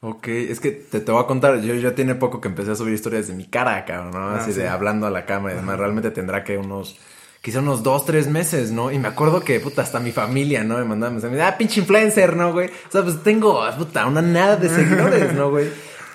Ok, 0.00 0.28
es 0.28 0.58
que 0.60 0.72
te, 0.72 1.00
te 1.00 1.12
voy 1.12 1.22
a 1.22 1.26
contar, 1.26 1.60
yo 1.60 1.74
ya 1.74 1.94
tiene 1.94 2.16
poco 2.16 2.40
que 2.40 2.48
empecé 2.48 2.72
a 2.72 2.74
subir 2.74 2.92
historias 2.92 3.28
de 3.28 3.34
mi 3.34 3.46
cara, 3.46 3.84
cabrón, 3.84 4.10
¿no? 4.10 4.18
Ah, 4.18 4.36
Así 4.38 4.52
sí. 4.52 4.58
de 4.60 4.68
hablando 4.68 5.06
a 5.06 5.10
la 5.10 5.24
cámara 5.24 5.54
y 5.54 5.58
demás, 5.58 5.78
realmente 5.78 6.10
tendrá 6.10 6.42
que 6.42 6.58
unos, 6.58 6.98
quizá 7.40 7.60
unos 7.60 7.84
dos, 7.84 8.04
tres 8.04 8.26
meses, 8.26 8.72
¿no? 8.72 8.90
Y 8.90 8.98
me 8.98 9.06
acuerdo 9.06 9.42
que, 9.42 9.60
puta, 9.60 9.82
hasta 9.82 10.00
mi 10.00 10.10
familia, 10.10 10.64
¿no? 10.64 10.76
Me 10.76 10.84
mandaba 10.84 11.12
mensajes, 11.12 11.40
ah, 11.40 11.56
pinche 11.56 11.78
influencer, 11.80 12.36
¿no, 12.36 12.52
güey? 12.52 12.66
O 12.68 12.90
sea, 12.90 13.04
pues 13.04 13.22
tengo, 13.22 13.62
puta, 13.78 14.04
una 14.06 14.20
nada 14.22 14.56
de 14.56 14.68
seguidores, 14.74 15.32
¿no, 15.34 15.50
güey? 15.50 15.68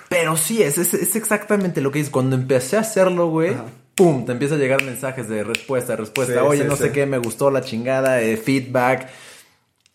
Pero 0.08 0.36
sí, 0.36 0.62
es, 0.62 0.78
es, 0.78 0.94
es 0.94 1.16
exactamente 1.16 1.80
lo 1.80 1.90
que 1.90 2.00
es. 2.00 2.10
Cuando 2.10 2.34
empecé 2.36 2.76
a 2.76 2.80
hacerlo, 2.80 3.28
güey, 3.28 3.50
Ajá. 3.54 3.64
pum, 3.94 4.24
te 4.24 4.32
empieza 4.32 4.54
a 4.54 4.58
llegar 4.58 4.82
mensajes 4.84 5.28
de 5.28 5.44
respuesta, 5.44 5.96
respuesta. 5.96 6.32
Sí, 6.34 6.38
Oye, 6.40 6.62
sí, 6.62 6.68
no 6.68 6.76
sí. 6.76 6.84
sé 6.84 6.92
qué, 6.92 7.04
me 7.06 7.18
gustó 7.18 7.50
la 7.50 7.60
chingada, 7.62 8.22
eh, 8.22 8.36
feedback. 8.36 9.08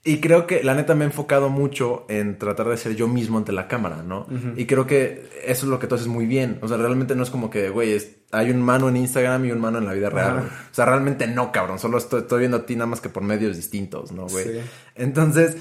Y 0.06 0.20
creo 0.20 0.46
que 0.48 0.64
la 0.64 0.76
neta 0.76 0.96
me 0.96 1.06
he 1.06 1.08
enfocado 1.08 1.48
mucho 1.50 2.06
en 2.10 2.38
tratar 2.38 2.68
de 2.68 2.76
ser 2.76 2.94
yo 2.94 3.08
mismo 3.08 3.38
ante 3.38 3.54
la 3.54 3.70
cámara, 3.70 4.04
¿no? 4.04 4.28
Y 4.58 4.66
creo 4.66 4.86
que 4.86 5.30
eso 5.46 5.66
es 5.66 5.70
lo 5.70 5.80
que 5.80 5.88
tú 5.88 5.96
haces 5.96 6.08
muy 6.08 6.26
bien. 6.26 6.60
O 6.62 6.68
sea, 6.68 6.76
realmente 6.76 7.16
no 7.16 7.24
es 7.24 7.30
como 7.30 7.50
que, 7.50 7.70
güey, 7.70 7.94
es- 7.94 8.12
hay 8.34 8.52
un 8.52 8.62
mano 8.62 8.90
en 8.90 8.98
Instagram 8.98 9.46
y 9.46 9.52
un 9.54 9.62
mano 9.62 9.78
en 9.78 9.86
la 9.86 9.94
vida 9.94 10.10
real. 10.10 10.40
O 10.40 10.74
sea, 10.76 10.84
realmente 10.86 11.26
no, 11.28 11.54
cabrón. 11.54 11.80
Solo 11.80 11.98
estoy, 11.98 12.22
estoy 12.24 12.40
viendo 12.40 12.58
a 12.58 12.66
ti 12.66 12.76
nada 12.76 12.88
más 12.88 13.00
que 13.00 13.08
por 13.08 13.24
medios 13.24 13.56
distintos, 13.56 14.12
¿no, 14.12 14.28
güey? 14.28 14.44
Sí. 14.44 14.60
Entonces, 14.96 15.56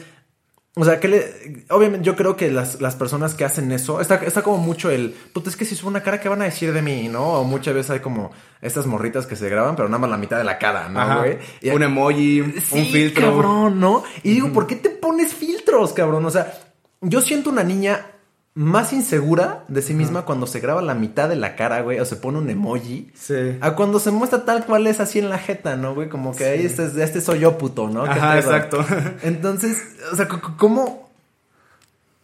o 0.75 0.85
sea, 0.85 0.99
que 1.01 1.09
le... 1.09 1.65
Obviamente 1.71 2.07
yo 2.07 2.17
creo 2.17 2.35
que 2.37 2.51
las, 2.51 2.81
las 2.81 2.97
personas 2.97 3.35
que 3.35 3.45
hacen 3.45 3.71
eso, 3.73 4.01
está, 4.01 4.17
está 4.17 4.43
como 4.43 4.57
mucho 4.59 4.91
el, 4.91 5.11
puta, 5.33 5.51
es 5.51 5.57
que 5.57 5.65
si 5.67 5.75
subo 5.75 5.91
una 5.91 6.03
cara, 6.03 6.19
¿qué 6.21 6.29
van 6.31 6.41
a 6.43 6.47
decir 6.47 6.73
de 6.73 6.81
mí, 6.81 7.09
no? 7.09 7.25
O 7.41 7.45
muchas 7.45 7.75
veces 7.75 7.91
hay 7.91 8.01
como 8.01 8.31
estas 8.63 8.87
morritas 8.87 9.27
que 9.27 9.37
se 9.37 9.49
graban, 9.51 9.77
pero 9.77 9.89
nada 9.89 9.99
más 9.99 10.09
la 10.11 10.17
mitad 10.17 10.39
de 10.39 10.45
la 10.45 10.59
cara, 10.59 10.89
¿no, 10.89 11.19
güey? 11.19 11.39
Y- 11.61 11.71
Un 11.71 11.83
emoji, 11.83 12.41
un 12.41 12.55
Sí, 12.61 12.85
filtro. 12.91 13.23
cabrón, 13.33 13.81
¿no? 13.81 14.03
Y 14.23 14.33
digo, 14.33 14.51
¿por 14.53 14.67
qué 14.67 14.77
te 14.77 14.89
pones 14.91 15.35
filtros, 15.35 15.93
cabrón? 15.93 16.25
O 16.25 16.31
sea, 16.31 16.53
yo 17.03 17.21
siento 17.21 17.51
una 17.51 17.65
niña 17.65 18.07
más 18.55 18.93
insegura 18.93 19.65
de 19.69 19.81
sí 19.81 19.95
misma 19.95 20.27
cuando 20.27 20.47
se 20.47 20.61
graba 20.61 20.83
la 20.83 20.95
mitad 20.95 21.29
de 21.29 21.37
la 21.37 21.57
cara, 21.57 21.81
güey, 21.81 21.99
o 22.01 22.05
se 22.05 22.17
pone 22.17 22.39
un 22.39 22.51
emoji. 22.51 23.11
Sí. 23.15 23.57
A 23.63 23.75
cuando 23.75 23.99
se 23.99 24.11
muestra 24.11 24.45
tal 24.45 24.67
cual 24.67 24.87
es 24.87 25.01
así 25.01 25.19
en 25.19 25.31
la 25.31 25.39
jeta, 25.39 25.77
¿no, 25.77 25.95
güey? 25.95 26.09
Como 26.11 26.37
que 26.37 26.45
ahí 26.45 26.67
este, 26.67 26.85
es- 26.85 26.97
este 26.97 27.21
soy 27.23 27.39
yo, 27.41 27.57
puto, 27.57 27.89
¿no? 27.89 28.05
¿Qué 28.05 28.11
Ajá, 28.11 28.39
exacto. 28.39 28.85
Entonces, 29.23 29.79
o 30.13 30.17
sea, 30.17 30.29
¿cómo? 30.29 31.11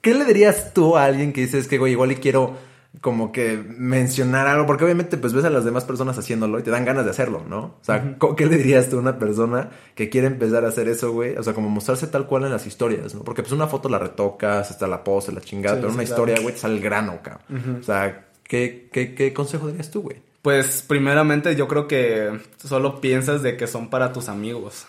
¿Qué 0.03 0.15
le 0.15 0.25
dirías 0.27 0.75
tú 0.75 0.97
a 0.97 1.05
alguien 1.05 1.33
que 1.33 1.41
dices 1.43 1.67
que, 1.67 1.79
güey, 1.79 1.93
igual 1.93 2.13
y 2.13 2.17
quiero 2.17 2.57
como 3.01 3.33
que 3.33 3.57
mencionar 3.77 4.47
algo? 4.47 4.67
Porque 4.67 4.85
obviamente, 4.85 5.17
pues 5.17 5.33
ves 5.33 5.45
a 5.45 5.51
las 5.51 5.65
demás 5.65 5.85
personas 5.85 6.19
haciéndolo 6.19 6.59
y 6.59 6.63
te 6.63 6.71
dan 6.71 6.85
ganas 6.85 7.05
de 7.05 7.11
hacerlo, 7.11 7.45
¿no? 7.49 7.59
O 7.81 7.81
sea, 7.83 8.17
¿qué 8.37 8.47
le 8.47 8.57
dirías 8.57 8.89
tú 8.89 8.97
a 8.97 9.01
una 9.01 9.19
persona 9.19 9.71
que 9.95 10.09
quiere 10.09 10.27
empezar 10.27 10.65
a 10.65 10.69
hacer 10.69 10.89
eso, 10.89 11.13
güey? 11.13 11.37
O 11.37 11.43
sea, 11.43 11.55
como 11.55 11.69
mostrarse 11.69 12.07
tal 12.09 12.27
cual 12.27 12.45
en 12.45 12.51
las 12.51 12.67
historias, 12.67 13.15
¿no? 13.15 13.23
Porque 13.23 13.43
pues 13.43 13.53
una 13.53 13.67
foto 13.67 13.89
la 13.89 13.99
retocas, 13.99 14.71
está 14.71 14.87
la 14.87 15.05
pose, 15.05 15.33
la 15.33 15.41
chingada, 15.41 15.77
Sí, 15.77 15.81
pero 15.83 15.93
sí, 15.93 15.97
una 15.97 16.05
claro. 16.05 16.23
historia, 16.23 16.43
güey, 16.43 16.55
te 16.55 16.61
sale 16.61 16.75
el 16.75 16.81
grano, 16.81 17.19
cabrón. 17.23 17.79
O 17.81 17.83
sea, 17.85 18.27
¿qué, 18.43 18.89
qué, 18.93 19.15
qué 19.15 19.33
consejo 19.33 19.67
darías 19.69 19.91
tú, 19.91 20.03
güey? 20.03 20.17
Pues 20.43 20.85
primeramente 20.87 21.57
yo 21.57 21.69
creo 21.69 21.89
que 21.89 22.41
solo 22.57 23.01
piensas 23.01 23.43
de 23.43 23.57
que 23.57 23.67
son 23.67 23.91
para 23.91 24.13
tus 24.13 24.29
amigos. 24.29 24.87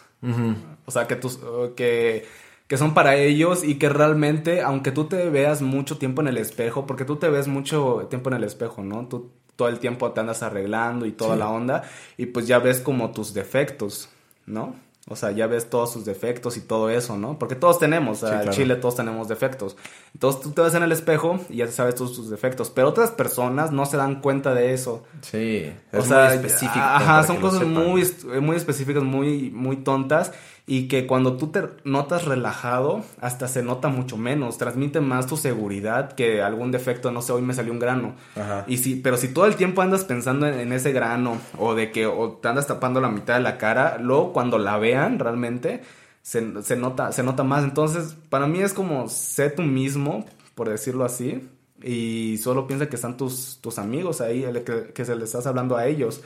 O 0.86 0.92
sea, 0.92 1.08
que, 1.08 1.16
tus, 1.16 1.40
que, 1.76 2.26
que 2.70 2.78
son 2.78 2.94
para 2.94 3.16
ellos 3.16 3.66
y 3.66 3.76
que 3.76 3.90
realmente, 3.90 4.62
aunque 4.62 4.92
tú 4.94 5.06
te 5.06 5.30
veas 5.30 5.62
mucho 5.62 5.98
tiempo 5.98 6.22
en 6.22 6.30
el 6.30 6.38
espejo, 6.38 6.86
porque 6.86 7.04
tú 7.04 7.18
te 7.18 7.28
ves 7.28 7.48
mucho 7.50 8.08
tiempo 8.10 8.30
en 8.30 8.38
el 8.38 8.46
espejo, 8.46 8.82
¿no? 8.84 9.06
Tú 9.08 9.32
todo 9.58 9.68
el 9.68 9.80
tiempo 9.80 10.12
te 10.14 10.22
andas 10.22 10.42
arreglando 10.44 11.06
y 11.06 11.12
toda 11.12 11.34
Sí. 11.34 11.40
la 11.40 11.50
onda 11.50 11.84
y 12.16 12.28
pues 12.28 12.48
ya 12.48 12.60
ves 12.60 12.80
como 12.80 13.12
tus 13.12 13.34
defectos, 13.34 14.08
¿no? 14.46 14.74
O 15.12 15.16
sea, 15.16 15.32
ya 15.32 15.48
ves 15.48 15.70
todos 15.72 15.92
sus 15.92 16.06
defectos 16.06 16.56
y 16.58 16.62
todo 16.62 16.92
eso, 16.92 17.18
¿no? 17.18 17.40
Porque 17.40 17.56
todos 17.56 17.80
tenemos, 17.80 18.20
Sí, 18.20 18.28
claro. 18.28 18.44
en 18.44 18.50
Chile 18.52 18.76
todos 18.76 18.96
tenemos 18.96 19.28
defectos. 19.28 19.76
Entonces 20.14 20.40
tú 20.42 20.52
te 20.52 20.62
ves 20.62 20.76
en 20.76 20.84
el 20.84 20.92
espejo 20.92 21.40
y 21.50 21.58
ya 21.58 21.68
sabes 21.68 21.96
todos 21.96 22.16
tus 22.16 22.30
defectos, 22.30 22.70
pero 22.70 22.90
otras 22.90 23.10
personas 23.10 23.72
no 23.72 23.88
se 23.88 23.98
dan 23.98 24.22
cuenta 24.22 24.54
de 24.54 24.74
eso. 24.76 25.04
Sí, 25.22 25.74
O 25.92 26.04
sea, 26.04 26.36
específico. 26.36 26.80
Ajá, 26.80 27.24
son 27.24 27.38
cosas 27.38 27.66
muy, 27.66 28.08
muy 28.40 28.56
específicas, 28.56 29.02
muy, 29.02 29.50
muy 29.50 29.78
tontas. 29.78 30.32
Y 30.72 30.88
que 30.88 31.08
cuando 31.08 31.36
tú 31.36 31.48
te 31.48 31.64
notas 31.84 32.26
relajado, 32.26 33.04
hasta 33.20 33.48
se 33.48 33.64
nota 33.64 33.88
mucho 33.88 34.18
menos. 34.18 34.60
Transmite 34.60 35.02
más 35.02 35.26
tu 35.26 35.36
seguridad 35.36 36.12
que 36.12 36.44
algún 36.44 36.70
defecto. 36.70 37.10
No 37.12 37.24
sé, 37.24 37.32
hoy 37.32 37.42
me 37.42 37.56
salió 37.56 37.74
un 37.74 37.80
grano. 37.80 38.14
Ajá. 38.36 38.66
Y 38.68 38.78
si, 38.78 38.96
pero 38.98 39.18
si 39.18 39.30
todo 39.30 39.48
el 39.48 39.56
tiempo 39.56 39.82
andas 39.82 40.04
pensando 40.04 40.46
en, 40.46 40.60
en 40.60 40.72
ese 40.72 40.92
grano, 40.92 41.42
o 41.58 41.74
de 41.74 41.92
que 41.92 42.06
o 42.06 42.34
te 42.34 42.50
andas 42.50 42.68
tapando 42.68 43.02
la 43.02 43.10
mitad 43.10 43.34
de 43.34 43.40
la 43.40 43.58
cara, 43.58 43.98
luego 43.98 44.32
cuando 44.32 44.60
la 44.60 44.78
vean 44.78 45.18
realmente, 45.18 45.82
se, 46.22 46.62
se 46.62 46.76
nota, 46.76 47.12
se 47.14 47.24
nota 47.24 47.44
más. 47.44 47.64
Entonces, 47.64 48.16
para 48.30 48.46
mí 48.46 48.60
es 48.60 48.74
como 48.74 49.10
sé 49.10 49.50
tú 49.50 49.64
mismo, 49.64 50.28
por 50.54 50.70
decirlo 50.70 51.04
así. 51.04 51.50
Y 51.82 52.38
solo 52.38 52.68
piensa 52.68 52.90
que 52.90 52.96
están 52.96 53.18
tus, 53.18 53.58
tus 53.60 53.80
amigos 53.80 54.22
ahí, 54.22 54.44
el 54.44 54.64
que, 54.64 54.92
que 54.94 55.04
se 55.04 55.16
les 55.16 55.30
estás 55.30 55.48
hablando 55.48 55.78
a 55.78 55.88
ellos. 55.88 56.22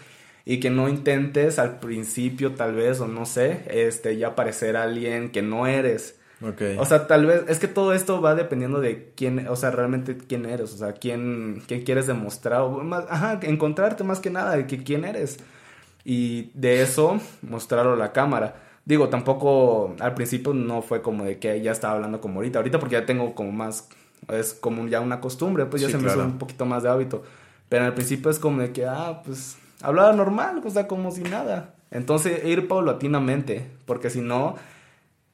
Y 0.45 0.60
que 0.60 0.69
no 0.69 0.89
intentes 0.89 1.58
al 1.58 1.79
principio, 1.79 2.53
tal 2.53 2.75
vez, 2.75 2.99
o 2.99 3.08
no 3.08 3.25
sé, 3.25 3.63
este, 3.69 4.17
ya 4.17 4.36
parecer 4.36 4.75
alguien 4.75 5.32
que 5.32 5.41
no 5.41 5.67
eres. 5.67 6.19
Ok. 6.41 6.62
O 6.77 6.86
sea, 6.86 7.08
tal 7.08 7.25
vez, 7.25 7.43
es 7.47 7.60
que 7.60 7.69
todo 7.69 7.93
esto 7.93 8.21
va 8.21 8.36
dependiendo 8.36 8.82
de 8.82 9.13
quién, 9.15 9.47
o 9.47 9.56
sea, 9.56 9.71
realmente 9.71 10.17
quién 10.17 10.45
eres, 10.45 10.73
o 10.73 10.77
sea, 10.77 10.91
quién, 10.93 11.63
quién 11.67 11.84
quieres 11.84 12.08
demostrar, 12.08 12.62
o 12.62 12.69
más, 12.84 13.06
ajá, 13.10 13.39
encontrarte 13.43 14.03
más 14.03 14.19
que 14.19 14.29
nada 14.29 14.58
de 14.58 14.67
que 14.67 14.84
quién 14.84 15.06
eres. 15.06 15.38
Y 16.03 16.51
de 16.53 16.82
eso, 16.82 17.21
mostrarlo 17.41 17.93
a 17.93 17.95
la 17.95 18.12
cámara. 18.12 18.56
Digo, 18.84 19.08
tampoco, 19.08 19.95
al 19.99 20.13
principio 20.15 20.53
no 20.53 20.82
fue 20.82 21.01
como 21.01 21.23
de 21.23 21.39
que 21.39 21.62
ya 21.62 21.71
estaba 21.71 21.93
hablando 21.93 22.19
como 22.19 22.39
ahorita, 22.39 22.60
ahorita 22.60 22.79
porque 22.79 22.95
ya 22.95 23.06
tengo 23.06 23.34
como 23.34 23.53
más, 23.53 23.88
es 24.27 24.53
como 24.53 24.86
ya 24.89 24.99
una 24.99 25.21
costumbre, 25.21 25.65
pues 25.67 25.82
ya 25.82 25.88
Sí, 25.88 25.93
se 25.93 25.97
me 25.99 26.03
claro. 26.03 26.19
hizo 26.19 26.27
un 26.29 26.38
poquito 26.38 26.65
más 26.65 26.84
de 26.84 26.89
hábito. 26.89 27.23
Pero 27.69 27.86
al 27.86 27.93
principio 27.93 28.29
es 28.29 28.39
como 28.39 28.62
de 28.62 28.73
que, 28.73 28.86
ah, 28.86 29.21
pues, 29.23 29.56
hablaba 29.84 30.13
normal, 30.13 30.62
o 30.65 30.69
sea, 30.69 30.88
como 30.88 31.12
si 31.12 31.22
nada. 31.22 31.76
Entonces, 31.91 32.43
ir 32.46 32.67
paulatinamente, 32.67 33.69
porque 33.86 34.10
si 34.10 34.22
no, 34.22 34.56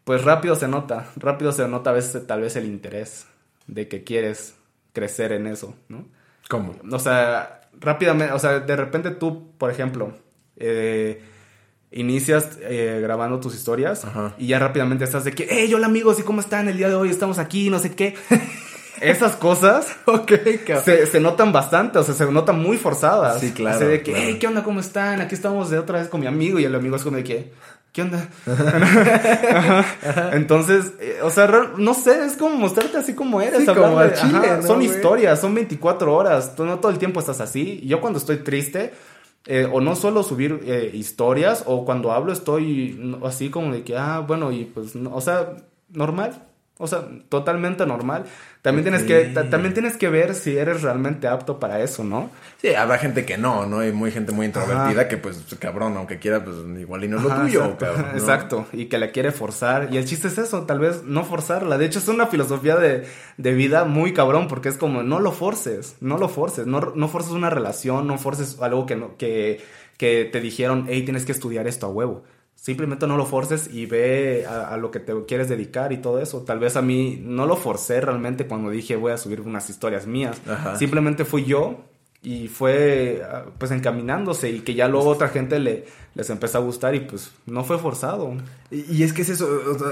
pues 0.04 0.26
rápido 0.26 0.56
se 0.56 0.68
nota, 0.68 1.08
rápido 1.16 1.54
se 1.54 1.68
nota 1.68 1.92
a 1.92 1.94
veces 1.94 2.28
tal 2.28 2.42
vez 2.42 2.56
el 2.58 2.66
interés 2.66 3.28
de 3.68 3.88
que 3.88 4.04
quieres 4.04 4.56
crecer 4.92 5.32
en 5.32 5.48
eso, 5.48 5.76
¿no? 5.88 6.06
¿Cómo? 6.50 6.76
O 6.92 7.00
sea, 7.00 7.62
rápidamente, 7.80 8.34
o 8.34 8.40
sea, 8.40 8.60
de 8.60 8.76
repente 8.76 9.12
tú, 9.12 9.52
por 9.58 9.70
ejemplo, 9.70 10.14
eh, 10.58 11.22
inicias 11.92 12.58
eh, 12.62 13.00
grabando 13.02 13.40
tus 13.40 13.56
historias 13.56 14.04
Ajá. 14.04 14.34
y 14.38 14.48
ya 14.48 14.60
rápidamente 14.60 15.04
estás 15.04 15.24
de 15.24 15.32
que, 15.32 15.48
hey, 15.50 15.72
hola 15.74 15.86
amigos, 15.86 16.20
¿y 16.20 16.24
cómo 16.24 16.42
están 16.42 16.68
el 16.68 16.78
día 16.78 16.90
de 16.90 16.96
hoy? 16.96 17.10
Estamos 17.10 17.38
aquí, 17.38 17.70
no 17.70 17.80
sé 17.80 17.96
qué. 17.96 18.16
Esas 19.02 19.36
cosas 19.36 19.88
se, 20.84 21.06
se 21.06 21.20
notan 21.20 21.52
bastante, 21.52 22.00
o 22.00 22.04
sea, 22.04 22.14
se 22.14 22.32
notan 22.32 22.60
muy 22.60 22.78
forzadas. 22.78 23.40
Sí, 23.40 23.52
claro, 23.52 23.78
Así 23.78 23.86
de 23.86 24.02
que, 24.02 24.12
claro. 24.12 24.28
hey, 24.28 24.38
¿qué 24.40 24.48
onda? 24.48 24.64
¿Cómo 24.64 24.80
están? 24.80 25.22
Aquí 25.22 25.36
estamos 25.36 25.70
de 25.70 25.80
otra 25.80 26.00
vez 26.00 26.08
con 26.08 26.20
mi 26.20 26.28
amigo 26.28 26.60
y 26.60 26.66
el 26.66 26.76
amigo 26.76 26.96
es 26.96 27.04
como 27.04 27.18
de 27.18 27.24
que, 27.24 27.54
¿qué 27.94 28.02
onda? 28.02 28.28
Ajá. 29.56 30.32
Entonces, 30.34 30.94
eh, 31.00 31.20
o 31.24 31.30
sea, 31.30 31.48
no 31.78 31.94
sé, 31.94 32.26
es 32.26 32.38
como 32.38 32.56
mostrarte 32.56 32.98
así 32.98 33.14
como 33.14 33.42
eres. 33.42 33.60
Sí, 33.62 33.66
como 33.66 34.02
chile, 34.10 34.38
ajá, 34.48 34.58
¿no, 34.58 34.68
Son 34.68 34.78
güey? 34.78 34.88
historias, 34.90 35.40
son 35.40 35.56
24 35.56 36.14
horas, 36.14 36.56
tú 36.56 36.66
no 36.66 36.80
todo 36.80 36.92
el 36.92 36.98
tiempo 36.98 37.20
estás 37.20 37.42
así. 37.42 37.82
Yo 37.86 38.02
cuando 38.02 38.20
estoy 38.20 38.38
triste, 38.38 38.94
eh, 39.46 39.68
o 39.72 39.82
no 39.82 39.96
suelo 39.96 40.24
subir 40.24 40.62
eh, 40.66 40.92
historias, 40.94 41.64
o 41.66 41.86
cuando 41.86 42.12
hablo 42.12 42.32
estoy 42.32 43.18
así 43.26 43.50
como 43.50 43.74
de 43.74 43.84
que, 43.84 43.98
ah, 43.98 44.20
bueno, 44.20 44.52
y 44.52 44.66
pues, 44.66 44.96
no, 44.96 45.16
o 45.16 45.22
sea, 45.22 45.56
normal. 45.90 46.44
O 46.82 46.88
sea, 46.88 47.04
totalmente 47.28 47.86
normal. 47.86 48.24
También 48.62 48.86
tienes 48.86 49.04
que, 49.04 49.26
también 49.50 49.74
tienes 49.74 49.98
que 49.98 50.08
ver 50.08 50.34
si 50.34 50.58
eres 50.58 50.82
realmente 50.82 51.28
apto 51.28 51.60
para 51.60 51.82
eso, 51.82 52.06
¿no? 52.06 52.30
Sí, 52.62 52.74
habrá 52.74 52.98
gente 52.98 53.26
que 53.26 53.38
no, 53.38 53.66
¿no? 53.66 53.80
Hay 53.80 53.92
muy 53.92 54.12
gente 54.12 54.32
muy 54.32 54.46
introvertida 54.46 55.02
Ajá. 55.02 55.08
que, 55.10 55.18
pues, 55.18 55.44
cabrón, 55.60 55.98
aunque 55.98 56.20
quiera, 56.20 56.42
pues, 56.42 56.56
igual 56.80 57.04
y 57.04 57.10
no 57.10 57.18
es 57.18 57.24
lo 57.24 57.34
Ajá, 57.34 57.42
tuyo, 57.42 57.66
exacto, 57.66 57.86
cabrón, 57.86 58.06
¿no? 58.14 58.18
exacto. 58.18 58.66
Y 58.72 58.86
que 58.86 58.98
la 58.98 59.12
quiere 59.12 59.34
forzar. 59.34 59.90
Y 59.92 59.98
el 59.98 60.06
chiste 60.06 60.30
es 60.30 60.38
eso, 60.38 60.64
tal 60.64 60.80
vez 60.80 61.04
no 61.04 61.26
forzarla. 61.26 61.78
De 61.78 61.86
hecho, 61.86 62.00
es 62.00 62.08
una 62.08 62.28
filosofía 62.28 62.78
de, 62.78 63.06
de 63.36 63.54
vida 63.54 63.84
muy 63.84 64.14
cabrón, 64.14 64.48
porque 64.48 64.70
es 64.70 64.78
como, 64.78 65.04
no 65.04 65.20
lo 65.20 65.34
forces, 65.34 65.98
no 66.00 66.18
lo 66.18 66.30
forces, 66.30 66.66
no, 66.66 66.94
no 66.96 67.08
forces 67.10 67.34
una 67.34 67.50
relación, 67.50 68.08
no 68.08 68.18
forces 68.18 68.58
algo 68.62 68.86
que, 68.86 68.96
no, 68.96 69.18
que, 69.18 69.62
que 69.98 70.24
te 70.32 70.40
dijeron, 70.40 70.86
hey, 70.88 71.04
tienes 71.04 71.26
que 71.26 71.34
estudiar 71.34 71.68
esto 71.68 71.88
a 71.88 71.90
huevo. 71.90 72.24
Simplemente 72.62 73.08
no 73.08 73.16
lo 73.16 73.26
forces 73.26 73.70
y 73.74 73.86
ve 73.86 74.46
a, 74.46 74.74
a 74.74 74.78
lo 74.78 74.92
que 74.92 75.00
te 75.00 75.14
quieres 75.26 75.48
dedicar 75.48 75.94
y 75.94 75.98
todo 75.98 76.20
eso. 76.20 76.42
Tal 76.42 76.60
vez 76.60 76.76
a 76.76 76.82
mí 76.82 77.20
no 77.24 77.46
lo 77.46 77.56
forcé 77.56 78.02
realmente 78.02 78.48
cuando 78.48 78.70
dije 78.70 78.98
voy 78.98 79.14
a 79.14 79.18
subir 79.18 79.42
unas 79.42 79.70
historias 79.70 80.08
mías. 80.08 80.42
Ajá. 80.48 80.76
Simplemente 80.76 81.24
fui 81.24 81.46
yo 81.46 81.86
y 82.22 82.50
fue 82.50 83.22
ah, 83.26 83.46
pues 83.58 83.72
encaminándose 83.72 84.50
y 84.50 84.60
que 84.60 84.74
ya 84.74 84.90
luego 84.90 85.10
otra 85.10 85.30
gente 85.30 85.58
le, 85.58 85.86
les 86.16 86.30
empezó 86.30 86.58
a 86.58 86.62
gustar 86.62 86.94
y 86.96 87.00
pues 87.02 87.32
no 87.46 87.64
fue 87.64 87.80
forzado. 87.80 88.34
Y, 88.72 89.04
es 89.04 89.14
que 89.14 89.22
es 89.22 89.30
eso, 89.30 89.48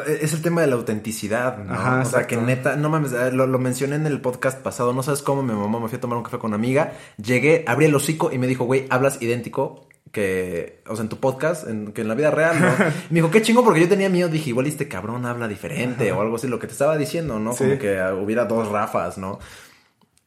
es 0.06 0.34
el 0.34 0.41
tema 0.41 0.62
de 0.62 0.67
la 0.67 0.75
autenticidad, 0.75 1.58
¿no? 1.60 1.73
Ajá, 1.73 2.01
o 2.01 2.06
sea, 2.06 2.27
que 2.27 2.36
neta, 2.36 2.75
no 2.75 2.89
mames, 2.89 3.13
lo, 3.34 3.47
lo, 3.47 3.60
mencioné 3.60 3.95
en 3.95 4.08
el 4.08 4.19
podcast 4.19 4.62
pasado, 4.62 4.93
no 4.93 5.03
sabes 5.03 5.21
cómo 5.21 5.41
mi 5.41 5.53
mamá 5.53 5.80
me 5.80 5.88
fui 5.88 5.97
a 5.97 6.01
tomar 6.01 6.17
un 6.17 6.23
café 6.23 6.38
con 6.38 6.49
una 6.49 6.58
amiga, 6.58 6.93
llegué, 7.15 7.63
abrí 7.65 7.86
el 7.86 7.95
hocico 7.95 8.30
y 8.32 8.38
me 8.38 8.47
dijo, 8.47 8.65
güey, 8.65 8.88
hablas 8.89 9.21
idéntico 9.21 9.88
que, 10.12 10.82
o 10.88 10.96
sea, 10.96 11.04
en 11.04 11.10
tu 11.10 11.17
podcast, 11.17 11.67
en, 11.67 11.91
que 11.91 12.02
en 12.02 12.08
la 12.08 12.15
vida 12.15 12.32
real, 12.32 12.60
¿no? 12.60 12.67
me 13.10 13.15
dijo, 13.15 13.32
qué 13.32 13.41
chingo, 13.41 13.63
porque 13.63 13.82
yo 13.82 13.89
tenía 13.89 14.10
miedo, 14.10 14.30
dije, 14.30 14.50
igual 14.50 14.67
este 14.67 14.88
cabrón 14.88 15.26
habla 15.26 15.48
diferente 15.48 16.12
o 16.12 16.22
algo 16.22 16.36
así, 16.36 16.48
lo 16.48 16.60
que 16.60 16.67
te 16.67 16.74
estaba 16.74 16.98
diciendo, 16.98 17.39
¿no? 17.39 17.56
Como 17.56 17.78
que 17.78 18.02
hubiera 18.20 18.46
dos 18.46 18.70
Rafas, 18.70 19.17
¿no? 19.17 19.39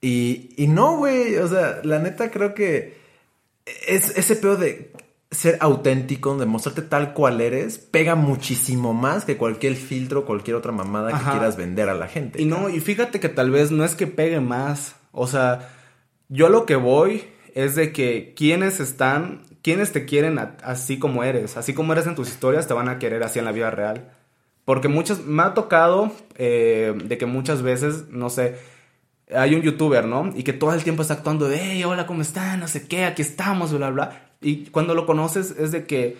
Y, 0.01 0.55
y 0.57 0.67
no, 0.67 0.97
güey, 0.97 1.37
o 1.37 1.49
sea, 1.49 1.81
la 1.85 1.99
neta 1.99 2.31
creo 2.31 2.55
que 2.55 2.99
es 3.87 4.17
ese 4.17 4.37
pedo 4.37 4.57
de 4.57 4.93
ser 5.31 5.59
auténtico, 5.61 6.37
de 6.37 6.47
mostrarte 6.47 6.83
tal 6.83 7.13
cual 7.13 7.41
eres, 7.41 7.79
pega 7.79 8.17
muchísimo 8.17 8.95
más 8.95 9.25
que 9.25 9.37
cualquier 9.37 9.77
filtro, 9.77 10.25
cualquier 10.25 10.57
otra 10.57 10.73
mamada 10.73 11.17
que 11.17 11.31
quieras 11.31 11.57
vender 11.57 11.89
a 11.89 11.95
la 11.95 12.09
gente. 12.09 12.43
Y 12.43 12.47
no, 12.47 12.69
y 12.69 12.81
fíjate 12.81 13.21
que 13.21 13.29
tal 13.29 13.51
vez 13.51 13.71
no 13.71 13.85
es 13.85 13.95
que 13.95 14.09
pegue 14.09 14.41
más, 14.41 14.97
o 15.13 15.27
sea, 15.27 15.71
yo 16.29 16.49
lo 16.49 16.67
que 16.67 16.77
voy 16.77 17.25
es 17.55 17.77
de 17.77 17.93
que 17.93 18.35
quienes 18.37 18.81
están, 18.81 19.43
quienes 19.63 19.93
te 19.93 20.05
quieren 20.05 20.39
así 20.63 20.99
como 20.99 21.25
eres, 21.25 21.57
así 21.57 21.75
como 21.75 21.93
eres 21.93 22.07
en 22.07 22.15
tus 22.15 22.29
historias, 22.29 22.67
te 22.67 22.75
van 22.75 22.89
a 22.89 22.99
querer 22.99 23.23
así 23.23 23.39
en 23.39 23.45
la 23.45 23.53
vida 23.53 23.71
real. 23.71 24.11
Porque 24.65 24.89
muchos, 24.89 25.25
me 25.25 25.43
ha 25.43 25.55
tocado 25.55 26.13
eh, 26.37 26.95
de 27.05 27.19
que 27.19 27.27
muchas 27.27 27.63
veces, 27.63 28.09
no 28.11 28.31
sé, 28.31 28.57
hay 29.35 29.55
un 29.55 29.63
youtuber, 29.63 30.05
¿no? 30.07 30.33
Y 30.35 30.43
que 30.43 30.53
todo 30.53 30.73
el 30.75 30.83
tiempo 30.83 31.03
está 31.03 31.15
actuando 31.15 31.49
de, 31.49 31.59
hey, 31.61 31.85
hola, 31.85 32.07
¿cómo 32.07 32.23
están? 32.23 32.61
No 32.61 32.69
sé 32.69 32.87
qué, 32.87 33.05
aquí 33.05 33.23
estamos, 33.23 33.73
bla, 33.73 33.91
bla. 33.91 34.31
Y 34.41 34.67
cuando 34.67 34.95
lo 34.95 35.07
conoces 35.07 35.55
es 35.59 35.73
de 35.73 35.87
que, 35.87 36.19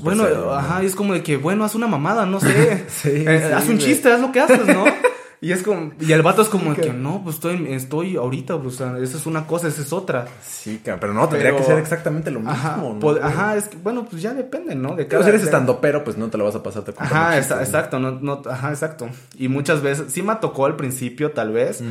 bueno, 0.00 0.24
ajá, 0.52 0.82
y 0.82 0.86
es 0.86 0.94
como 0.94 1.14
de 1.14 1.22
que, 1.22 1.36
bueno, 1.36 1.64
haz 1.64 1.74
una 1.74 1.86
mamada, 1.86 2.26
no 2.26 2.40
sé. 2.40 2.84
Eh, 3.04 3.52
haz 3.54 3.68
un 3.68 3.78
chiste, 3.78 4.10
haz 4.10 4.20
lo 4.20 4.32
que 4.32 4.40
haces, 4.40 4.66
¿no? 4.66 4.84
Y 5.44 5.52
es 5.52 5.62
como, 5.62 5.92
y 6.00 6.10
el 6.10 6.22
vato 6.22 6.40
es 6.40 6.48
como 6.48 6.74
que, 6.74 6.90
no, 6.94 7.22
pues 7.22 7.36
estoy, 7.36 7.70
estoy 7.70 8.16
ahorita, 8.16 8.58
pues, 8.62 8.76
o 8.76 8.78
sea, 8.78 8.98
esa 8.98 9.18
es 9.18 9.26
una 9.26 9.46
cosa, 9.46 9.68
esa 9.68 9.82
es 9.82 9.92
otra. 9.92 10.26
Sí, 10.42 10.80
pero 10.82 11.12
no, 11.12 11.28
tendría 11.28 11.54
que 11.54 11.62
ser 11.62 11.76
exactamente 11.76 12.30
lo 12.30 12.40
mismo, 12.40 12.52
ajá, 12.52 12.78
¿no? 12.78 12.98
Pues, 12.98 13.22
ajá, 13.22 13.54
es 13.54 13.68
que, 13.68 13.76
bueno, 13.76 14.06
pues 14.08 14.22
ya 14.22 14.32
depende, 14.32 14.74
¿no? 14.74 14.96
De 14.96 15.06
cada, 15.06 15.22
si 15.22 15.28
eres 15.28 15.42
estando 15.42 15.82
pero, 15.82 16.02
pues 16.02 16.16
no 16.16 16.30
te 16.30 16.38
lo 16.38 16.44
vas 16.44 16.54
a 16.54 16.62
pasar. 16.62 16.84
Te 16.84 16.94
ajá, 16.96 17.36
exacto, 17.36 17.98
no, 17.98 18.12
no, 18.12 18.40
ajá, 18.48 18.70
exacto. 18.70 19.06
Y 19.36 19.48
muchas 19.48 19.82
veces, 19.82 20.10
sí 20.14 20.22
me 20.22 20.34
tocó 20.36 20.64
al 20.64 20.76
principio, 20.76 21.32
tal 21.32 21.52
vez, 21.52 21.84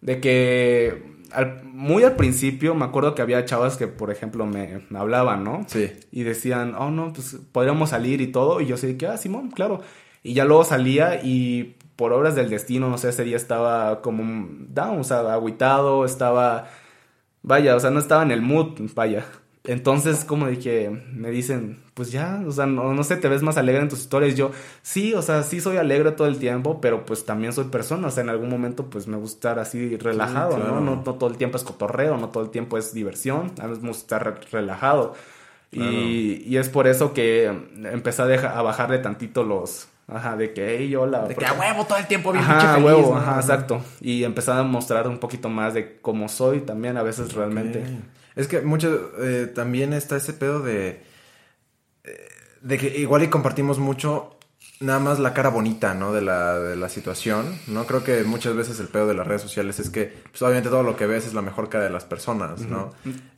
de 0.00 0.20
que 0.22 1.02
muy 1.62 2.04
al 2.04 2.16
principio 2.16 2.74
me 2.74 2.86
acuerdo 2.86 3.14
que 3.14 3.20
había 3.20 3.44
chavas 3.44 3.76
que, 3.76 3.86
por 3.86 4.10
ejemplo, 4.10 4.46
me, 4.46 4.80
hablaban, 4.94 5.44
¿no? 5.44 5.66
Sí. 5.68 5.92
Y 6.10 6.22
decían, 6.22 6.74
oh, 6.74 6.90
no, 6.90 7.12
pues 7.12 7.36
podríamos 7.52 7.90
salir 7.90 8.22
y 8.22 8.28
todo. 8.28 8.62
Y 8.62 8.66
yo 8.66 8.78
sé 8.78 8.96
que, 8.96 9.08
ah, 9.08 9.18
Simón, 9.18 9.50
claro. 9.50 9.82
Y 10.22 10.32
ya 10.32 10.46
luego 10.46 10.64
salía 10.64 11.22
y 11.22 11.76
por 11.96 12.12
obras 12.12 12.34
del 12.34 12.50
destino, 12.50 12.88
no 12.88 12.98
sé, 12.98 13.10
ese 13.10 13.24
día 13.24 13.36
estaba 13.36 14.02
como 14.02 14.48
down, 14.68 15.00
o 15.00 15.04
sea, 15.04 15.32
agüitado, 15.32 16.04
estaba, 16.04 16.68
vaya, 17.42 17.76
o 17.76 17.80
sea, 17.80 17.90
no 17.90 17.98
estaba 17.98 18.22
en 18.22 18.30
el 18.30 18.42
mood, 18.42 18.80
vaya. 18.94 19.24
Entonces, 19.66 20.26
como 20.26 20.46
dije, 20.46 20.90
me 20.90 21.30
dicen, 21.30 21.82
pues 21.94 22.12
ya, 22.12 22.42
o 22.46 22.52
sea, 22.52 22.66
no, 22.66 22.92
no, 22.92 23.02
sé, 23.02 23.16
te 23.16 23.28
ves 23.30 23.42
más 23.42 23.56
alegre 23.56 23.80
en 23.80 23.88
tus 23.88 24.00
historias. 24.00 24.34
Yo, 24.34 24.50
sí, 24.82 25.14
o 25.14 25.22
sea, 25.22 25.42
sí 25.42 25.58
soy 25.58 25.78
alegre 25.78 26.12
todo 26.12 26.28
el 26.28 26.38
tiempo, 26.38 26.82
pero 26.82 27.06
pues 27.06 27.24
también 27.24 27.54
soy 27.54 27.64
persona. 27.66 28.08
O 28.08 28.10
sea, 28.10 28.22
en 28.24 28.28
algún 28.28 28.50
momento, 28.50 28.90
pues 28.90 29.06
me 29.06 29.16
gusta 29.16 29.52
estar 29.52 29.58
así 29.58 29.96
relajado, 29.96 30.58
¿no? 30.58 30.80
¿no? 30.80 31.02
todo 31.02 31.30
el 31.30 31.38
tiempo 31.38 31.56
es 31.56 31.64
cotorreo, 31.64 32.18
no 32.18 32.28
todo 32.28 32.44
el 32.44 32.50
tiempo 32.50 32.76
es 32.76 32.92
diversión. 32.92 33.52
A 33.58 33.66
mí 33.66 33.78
me 33.80 33.88
gusta 33.88 34.18
estar 34.18 34.40
relajado. 34.52 35.14
Y, 35.72 36.42
y, 36.46 36.58
es 36.58 36.68
por 36.68 36.86
eso 36.86 37.14
que 37.14 37.46
empecé 37.46 38.22
a, 38.22 38.58
a 38.58 38.62
bajarle 38.62 38.98
tantito 38.98 39.44
los. 39.44 39.88
Ajá, 40.06 40.36
de 40.36 40.52
que, 40.52 40.78
hey, 40.78 40.94
hola. 40.96 41.26
De 41.26 41.34
que 41.34 41.46
a 41.46 41.54
huevo 41.54 41.86
todo 41.86 41.98
el 41.98 42.06
tiempo 42.06 42.32
bien 42.32 42.44
Ajá, 42.44 42.74
a 42.74 42.78
huevo, 42.78 43.16
ajá, 43.16 43.40
exacto. 43.40 43.82
Y 44.00 44.24
empecé 44.24 44.52
a 44.52 44.62
mostrar 44.62 45.08
un 45.08 45.18
poquito 45.18 45.48
más 45.48 45.74
de 45.74 45.98
cómo 46.00 46.28
soy 46.28 46.60
también 46.60 46.96
a 46.96 47.02
veces 47.02 47.32
realmente. 47.32 47.82
Es 48.36 48.48
que 48.48 48.60
mucho, 48.60 49.12
eh, 49.20 49.46
también 49.46 49.92
está 49.92 50.16
ese 50.16 50.32
pedo 50.32 50.60
de, 50.60 51.02
eh, 52.04 52.28
de 52.60 52.78
que 52.78 52.98
igual 52.98 53.22
y 53.22 53.28
compartimos 53.28 53.78
mucho 53.78 54.34
nada 54.80 54.98
más 54.98 55.18
la 55.20 55.32
cara 55.32 55.48
bonita, 55.48 55.94
¿no? 55.94 56.12
De 56.12 56.20
la, 56.20 56.58
de 56.58 56.76
la 56.76 56.88
situación, 56.88 57.58
¿no? 57.66 57.86
Creo 57.86 58.04
que 58.04 58.24
muchas 58.24 58.54
veces 58.54 58.80
el 58.80 58.88
pedo 58.88 59.06
de 59.06 59.14
las 59.14 59.26
redes 59.26 59.42
sociales 59.42 59.78
es 59.78 59.88
que, 59.88 60.12
pues 60.30 60.42
obviamente 60.42 60.68
todo 60.68 60.82
lo 60.82 60.96
que 60.96 61.06
ves 61.06 61.26
es 61.26 61.34
la 61.34 61.42
mejor 61.42 61.68
cara 61.68 61.84
de 61.84 61.90
las 61.90 62.04
personas, 62.04 62.60
¿no? 62.62 62.92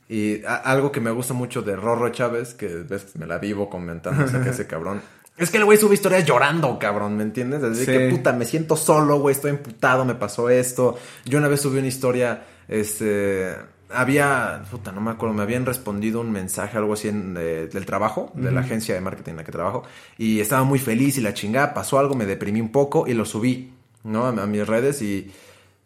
Y 0.09 0.43
algo 0.45 0.91
que 0.91 0.99
me 0.99 1.11
gusta 1.11 1.33
mucho 1.33 1.61
de 1.61 1.75
Rorro 1.75 2.09
Chávez, 2.09 2.53
que 2.53 2.67
ves, 2.67 3.15
me 3.15 3.27
la 3.27 3.37
vivo 3.37 3.69
comentando, 3.69 4.25
o 4.25 4.27
sea, 4.27 4.41
que 4.41 4.49
ese 4.49 4.67
cabrón. 4.67 5.01
Es 5.37 5.51
que 5.51 5.57
el 5.57 5.65
güey 5.65 5.77
sube 5.77 5.93
historias 5.93 6.25
llorando, 6.25 6.79
cabrón, 6.79 7.15
¿me 7.15 7.23
entiendes? 7.23 7.63
Así 7.63 7.85
que 7.85 8.09
puta, 8.09 8.33
me 8.33 8.45
siento 8.45 8.75
solo, 8.75 9.19
güey, 9.19 9.35
estoy 9.35 9.51
emputado, 9.51 10.03
me 10.03 10.15
pasó 10.15 10.49
esto. 10.49 10.97
Yo 11.25 11.37
una 11.37 11.47
vez 11.47 11.61
subí 11.61 11.77
una 11.77 11.87
historia, 11.87 12.43
este 12.67 13.55
había, 13.89 14.63
puta, 14.69 14.91
no 14.91 15.01
me 15.01 15.11
acuerdo, 15.11 15.33
me 15.33 15.43
habían 15.43 15.65
respondido 15.65 16.21
un 16.21 16.31
mensaje, 16.31 16.77
algo 16.77 16.93
así 16.93 17.07
en, 17.07 17.33
del 17.33 17.85
trabajo, 17.85 18.31
de 18.35 18.51
la 18.51 18.61
agencia 18.61 18.95
de 18.95 19.01
marketing 19.01 19.31
en 19.31 19.37
la 19.37 19.43
que 19.43 19.51
trabajo, 19.51 19.83
y 20.17 20.39
estaba 20.39 20.63
muy 20.63 20.79
feliz 20.79 21.17
y 21.17 21.21
la 21.21 21.33
chingada, 21.33 21.73
pasó 21.73 21.99
algo, 21.99 22.15
me 22.15 22.25
deprimí 22.25 22.59
un 22.59 22.71
poco 22.71 23.07
y 23.07 23.13
lo 23.13 23.25
subí, 23.25 23.71
¿no? 24.03 24.25
A, 24.25 24.45
mis 24.45 24.67
redes 24.67 25.01
y, 25.01 25.31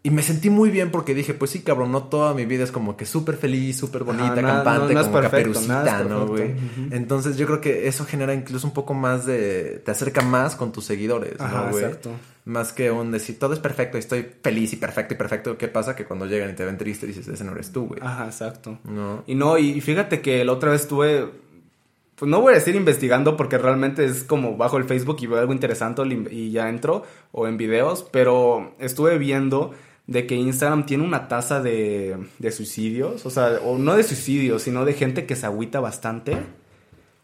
y, 0.04 0.10
me 0.10 0.24
sentí 0.24 0.50
muy 0.50 0.72
bien 0.72 0.92
porque 0.92 1.14
dije, 1.14 1.34
pues 1.34 1.52
sí, 1.52 1.62
cabrón, 1.62 1.92
no 1.92 2.04
toda 2.04 2.34
mi 2.34 2.46
vida 2.46 2.64
es 2.64 2.72
como 2.72 2.98
que 2.98 3.06
súper 3.06 3.38
feliz, 3.38 3.78
súper 3.78 4.04
bonita, 4.04 4.36
campante, 4.36 4.94
como 4.94 5.22
caperucita, 5.22 6.04
¿no, 6.04 6.28
güey? 6.28 6.56
Entonces 6.92 7.38
yo 7.38 7.46
creo 7.46 7.62
que 7.62 7.88
eso 7.88 8.06
genera 8.06 8.34
incluso 8.34 8.66
un 8.68 8.74
poco 8.74 8.94
más 8.94 9.26
de, 9.26 9.82
te 9.86 9.92
acerca 9.92 10.22
más 10.22 10.56
con 10.56 10.72
tus 10.72 10.86
seguidores, 10.86 11.40
¿no, 11.40 11.70
güey? 11.70 11.86
Exacto. 11.86 12.12
Más 12.46 12.74
que 12.74 12.90
un 12.90 13.12
decir, 13.12 13.38
todo 13.38 13.54
es 13.54 13.60
perfecto, 13.60 13.98
estoy 13.98 14.28
feliz 14.42 14.74
y 14.74 14.78
perfecto 14.78 15.14
y 15.14 15.18
perfecto. 15.18 15.58
¿Qué 15.58 15.68
pasa? 15.68 15.96
Que 15.96 16.06
cuando 16.06 16.26
llegan 16.26 16.50
y 16.50 16.54
te 16.54 16.66
ven 16.66 16.78
triste 16.78 17.06
dices, 17.06 17.28
ese 17.28 17.44
no 17.44 17.52
eres 17.52 17.72
tú, 17.72 17.86
güey. 17.86 18.00
Ajá, 18.04 18.26
exacto. 18.26 18.80
No. 18.84 19.24
Y 19.28 19.36
no, 19.36 19.60
y 19.60 19.80
fíjate 19.82 20.22
que 20.22 20.44
la 20.44 20.54
otra 20.54 20.72
vez 20.72 20.82
estuve, 20.82 21.30
pues 22.16 22.30
no 22.30 22.42
voy 22.42 22.54
a 22.54 22.56
decir 22.56 22.76
investigando 22.76 23.38
porque 23.38 23.60
realmente 23.60 24.06
es 24.06 24.24
como 24.24 24.58
bajo 24.58 24.78
el 24.78 24.86
Facebook 24.86 25.18
y 25.22 25.28
veo 25.28 25.40
algo 25.40 25.54
interesante 25.54 26.02
y 26.32 26.50
ya 26.50 26.70
entro, 26.70 27.04
o 27.32 27.48
en 27.48 27.58
videos, 27.58 28.08
pero 28.12 28.74
estuve 28.80 29.20
viendo 29.20 29.76
de 30.12 30.28
que 30.28 30.36
Instagram 30.36 30.86
tiene 30.86 31.04
una 31.04 31.28
tasa 31.28 31.62
de, 31.62 32.17
de 32.39 32.52
suicidios, 32.52 33.26
o 33.26 33.30
sea, 33.30 33.60
o 33.63 33.78
no 33.78 33.95
de 33.95 34.04
suicidios, 34.04 34.63
sino 34.63 34.86
de 34.86 34.93
gente 34.93 35.26
que 35.26 35.36
se 35.36 35.45
agüita 35.45 35.80
bastante 35.80 36.38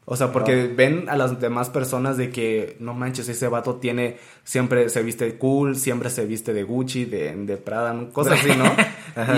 o 0.09 0.15
sea, 0.15 0.31
porque 0.31 0.67
ven 0.67 1.09
a 1.09 1.17
las 1.17 1.37
demás 1.37 1.69
personas 1.69 2.15
de 2.15 2.29
que, 2.29 2.77
no 2.79 2.93
manches, 2.93 3.27
ese 3.27 3.49
vato 3.49 3.75
tiene, 3.75 4.15
siempre 4.45 4.87
se 4.87 5.03
viste 5.03 5.37
cool, 5.37 5.75
siempre 5.75 6.09
se 6.09 6.25
viste 6.25 6.53
de 6.53 6.63
Gucci, 6.63 7.03
de, 7.03 7.35
de 7.35 7.57
Prada, 7.57 7.93
cosas 8.13 8.39
así, 8.39 8.51
¿no? 8.57 8.71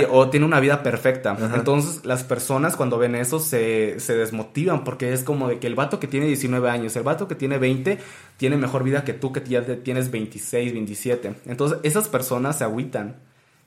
o 0.12 0.29
tiene 0.29 0.45
una 0.45 0.59
vida 0.59 0.83
perfecta. 0.83 1.35
Entonces, 1.55 2.05
las 2.05 2.23
personas 2.23 2.75
cuando 2.75 2.99
ven 2.99 3.15
eso 3.15 3.39
se, 3.39 3.99
se 3.99 4.15
desmotivan 4.15 4.83
porque 4.83 5.12
es 5.12 5.23
como 5.23 5.47
de 5.47 5.57
que 5.57 5.65
el 5.65 5.73
vato 5.73 5.99
que 5.99 6.05
tiene 6.05 6.27
19 6.27 6.69
años, 6.69 6.95
el 6.95 7.01
vato 7.01 7.27
que 7.27 7.33
tiene 7.33 7.57
20, 7.57 7.97
tiene 8.38 8.55
mejor 8.55 8.83
vida 8.83 9.03
que 9.03 9.13
tú 9.13 9.33
que 9.33 9.41
ya 9.41 9.65
tienes 9.81 10.12
26, 10.12 10.71
27. 10.71 11.33
Entonces, 11.47 11.79
esas 11.81 12.07
personas 12.09 12.59
se 12.59 12.65
agüitan. 12.65 13.15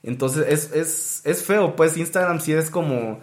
Entonces, 0.03 0.47
es, 0.49 0.73
es, 0.73 1.23
es 1.25 1.45
feo, 1.45 1.77
pues 1.77 1.97
Instagram 1.97 2.41
sí 2.41 2.53
es 2.53 2.71
como 2.71 3.21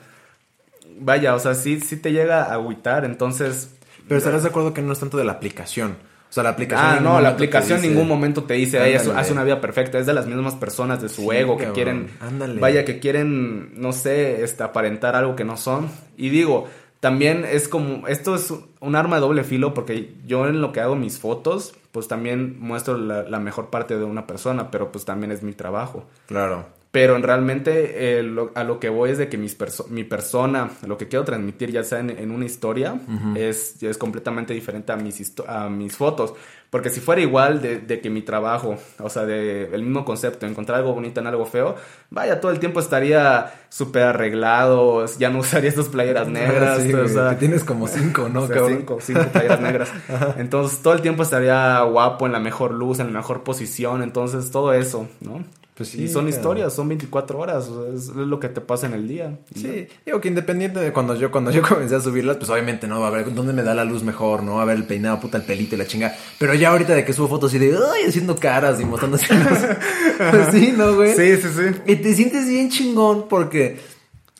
vaya, 1.00 1.36
o 1.36 1.40
sea, 1.40 1.56
sí, 1.56 1.80
sí 1.80 1.98
te 1.98 2.12
llega 2.12 2.44
a 2.44 2.54
agüitar, 2.54 3.06
entonces... 3.06 3.76
Pero 4.08 4.18
estarás 4.18 4.44
de 4.44 4.50
acuerdo 4.50 4.74
que 4.74 4.82
no 4.82 4.92
es 4.92 5.00
tanto 5.00 5.18
de 5.18 5.24
la 5.24 5.34
aplicación. 5.34 5.98
O 6.30 6.34
sea, 6.34 6.44
la 6.44 6.50
aplicación. 6.50 6.90
Ah, 6.90 7.00
no, 7.00 7.22
la 7.22 7.30
aplicación 7.30 7.84
en 7.84 7.92
ningún 7.92 8.08
momento 8.08 8.44
te 8.44 8.56
dice, 8.56 8.80
Ay, 8.80 8.94
hace 8.94 9.32
una 9.32 9.44
vida 9.44 9.62
perfecta. 9.62 10.00
Es 10.00 10.08
de 10.08 10.14
las 10.14 10.26
mismas 10.26 10.56
personas 10.56 11.00
de 11.02 11.10
su 11.10 11.32
ego 11.32 11.58
que 11.58 11.72
quieren. 11.72 12.10
Ándale. 12.20 12.60
Vaya, 12.60 12.86
que 12.86 13.00
quieren, 13.00 13.80
no 13.80 13.94
sé, 13.94 14.44
este, 14.44 14.64
aparentar 14.64 15.16
algo 15.16 15.36
que 15.36 15.44
no 15.44 15.58
son. 15.58 15.90
Y 16.18 16.30
digo, 16.30 16.68
también 17.00 17.46
es 17.46 17.68
como. 17.68 18.08
Esto 18.08 18.34
es 18.34 18.52
un 18.80 18.96
arma 18.96 19.18
de 19.18 19.22
doble 19.22 19.44
filo 19.44 19.76
porque 19.76 20.14
yo 20.26 20.48
en 20.48 20.62
lo 20.62 20.72
que 20.72 20.82
hago 20.82 20.96
mis 20.96 21.20
fotos, 21.20 21.74
pues 21.92 22.08
también 22.08 22.60
muestro 22.60 22.98
la, 22.98 23.24
la 23.24 23.40
mejor 23.40 23.70
parte 23.70 23.98
de 23.98 24.04
una 24.04 24.28
persona, 24.28 24.72
pero 24.72 24.92
pues 24.92 25.06
también 25.06 25.32
es 25.32 25.44
mi 25.44 25.54
trabajo. 25.54 26.06
Claro. 26.28 26.66
Pero 26.92 27.16
realmente 27.20 28.20
eh, 28.20 28.36
a 28.56 28.64
lo 28.64 28.80
que 28.80 28.90
voy 28.90 29.12
es 29.12 29.20
de 29.20 29.30
que 29.30 29.38
mis 29.38 29.56
mi 29.90 30.04
persona, 30.04 30.72
lo 30.88 30.98
que 30.98 31.08
quiero 31.08 31.24
transmitir, 31.24 31.72
ya 31.72 31.84
sea 31.84 32.00
en, 32.00 32.32
una 32.32 32.46
historia, 32.46 33.00
es, 33.36 33.82
es 33.84 33.98
completamente 33.98 34.56
diferente 34.56 34.92
a 34.92 34.96
mis, 34.96 35.34
a 35.48 35.70
mis 35.70 35.96
fotos. 35.96 36.34
Porque 36.70 36.92
si 36.92 37.00
fuera 37.00 37.20
igual 37.22 37.62
de, 37.62 38.00
que 38.00 38.10
mi 38.12 38.22
trabajo, 38.22 38.78
o 39.00 39.10
sea, 39.10 39.26
de 39.26 39.70
el 39.74 39.82
mismo 39.82 40.06
concepto, 40.06 40.46
encontrar 40.46 40.80
algo 40.80 40.94
bonito 40.94 41.20
en 41.20 41.26
algo 41.26 41.46
feo, 41.46 41.76
vaya, 42.12 42.40
todo 42.40 42.52
el 42.52 42.60
tiempo 42.60 42.80
estaría 42.80 43.54
súper 43.70 44.04
arreglado, 44.04 45.04
ya 45.18 45.30
no 45.32 45.40
usaría 45.42 45.70
estas 45.70 45.90
playeras 45.90 46.28
negras. 46.28 46.80
o 46.80 47.08
sea, 47.08 47.38
tienes 47.40 47.64
como 47.64 47.88
cinco, 47.88 48.30
¿no? 48.30 48.48
cinco, 48.68 49.00
cinco 49.02 49.26
playeras 49.32 49.62
negras. 49.62 49.92
Entonces 50.38 50.80
todo 50.84 50.94
el 50.94 51.02
tiempo 51.02 51.24
estaría 51.24 51.82
guapo, 51.82 52.28
en 52.28 52.34
la 52.34 52.40
mejor 52.40 52.72
luz, 52.72 53.00
en 53.00 53.08
la 53.08 53.14
mejor 53.14 53.44
posición, 53.44 54.04
entonces 54.04 54.52
todo 54.52 54.74
eso, 54.74 55.08
¿no? 55.22 55.44
Pues 55.80 55.92
sí, 55.92 56.04
y 56.04 56.08
son 56.10 56.28
historias, 56.28 56.74
son 56.74 56.90
24 56.90 57.40
horas, 57.40 57.70
es, 57.96 58.10
lo 58.10 58.38
que 58.38 58.50
te 58.50 58.60
pasa 58.60 58.86
en 58.88 58.94
el 58.96 59.08
día. 59.08 59.40
Sí, 59.56 59.88
digo 60.06 60.20
que 60.20 60.28
independiente 60.28 60.78
de 60.78 60.92
cuando 60.92 61.16
yo 61.16 61.32
cuando 61.32 61.52
yo 61.52 61.62
comencé 61.70 61.96
a 61.96 62.02
subirlas, 62.02 62.36
pues 62.36 62.50
obviamente 62.50 62.86
no, 62.86 63.06
a 63.06 63.10
ver 63.10 63.34
dónde 63.34 63.54
me 63.54 63.64
da 63.64 63.74
la 63.74 63.86
luz 63.86 64.04
mejor, 64.04 64.44
¿no? 64.44 64.60
A 64.60 64.66
ver 64.66 64.76
el 64.76 64.84
peinado, 64.84 65.22
puta, 65.22 65.38
el 65.38 65.46
pelito 65.46 65.76
y 65.76 65.78
la 65.78 65.88
chinga. 65.88 66.14
Pero 66.38 66.54
ya 66.54 66.72
ahorita 66.72 66.94
de 66.94 67.06
que 67.06 67.14
subo 67.14 67.30
fotos 67.30 67.54
y 67.54 67.60
de, 67.60 67.78
ay, 67.78 68.10
haciendo 68.10 68.36
caras 68.36 68.82
y 68.82 68.84
mostrando 68.84 69.16
así. 69.16 69.28
pues 70.18 70.48
sí, 70.52 70.74
¿no, 70.76 70.96
güey? 70.96 71.16
Sí, 71.16 71.38
sí, 71.38 71.48
sí. 71.48 71.82
Y 71.86 71.96
te 71.96 72.14
sientes 72.14 72.50
bien 72.50 72.70
chingón 72.70 73.30
porque 73.30 73.80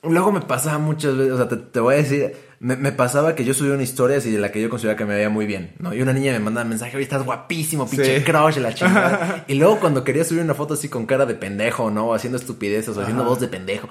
luego 0.04 0.34
me 0.34 0.42
pasaba 0.42 0.78
muchas 0.78 1.16
veces, 1.16 1.32
o 1.32 1.38
sea, 1.38 1.48
te 1.48 1.80
voy 1.80 1.94
a 1.94 1.98
decir 2.00 2.36
me, 2.60 2.92
pasaba 2.92 3.36
que 3.36 3.46
yo 3.46 3.54
subía 3.54 3.74
una 3.74 3.84
historia 3.84 4.18
así 4.18 4.32
de 4.32 4.38
la 4.38 4.52
que 4.52 4.62
yo 4.62 4.70
consideraba 4.70 4.98
que 4.98 5.06
me 5.06 5.16
veía 5.16 5.30
muy 5.30 5.46
bien, 5.46 5.72
¿no? 5.80 5.94
Y 5.94 6.02
una 6.02 6.12
niña 6.12 6.34
me 6.34 6.40
mandaba 6.40 6.64
un 6.64 6.70
mensaje, 6.70 6.96
oye, 6.98 7.04
estás 7.04 7.24
guapísimo, 7.24 7.90
pinche 7.90 8.24
crush, 8.24 8.58
la 8.58 8.74
chingada. 8.74 9.46
y 9.48 9.56
luego 9.56 9.80
cuando 9.80 10.04
quería 10.04 10.26
subir 10.26 10.44
una 10.44 10.54
foto 10.54 10.74
así 10.74 10.90
con 10.90 11.06
cara 11.06 11.26
de 11.26 11.36
pendejo, 11.36 11.90
¿no? 11.90 12.14
haciendo 12.14 12.38
estupideces 12.38 12.98
o 12.98 13.02
haciendo 13.02 13.24
voz 13.24 13.40
de 13.40 13.48
pendejo. 13.48 13.88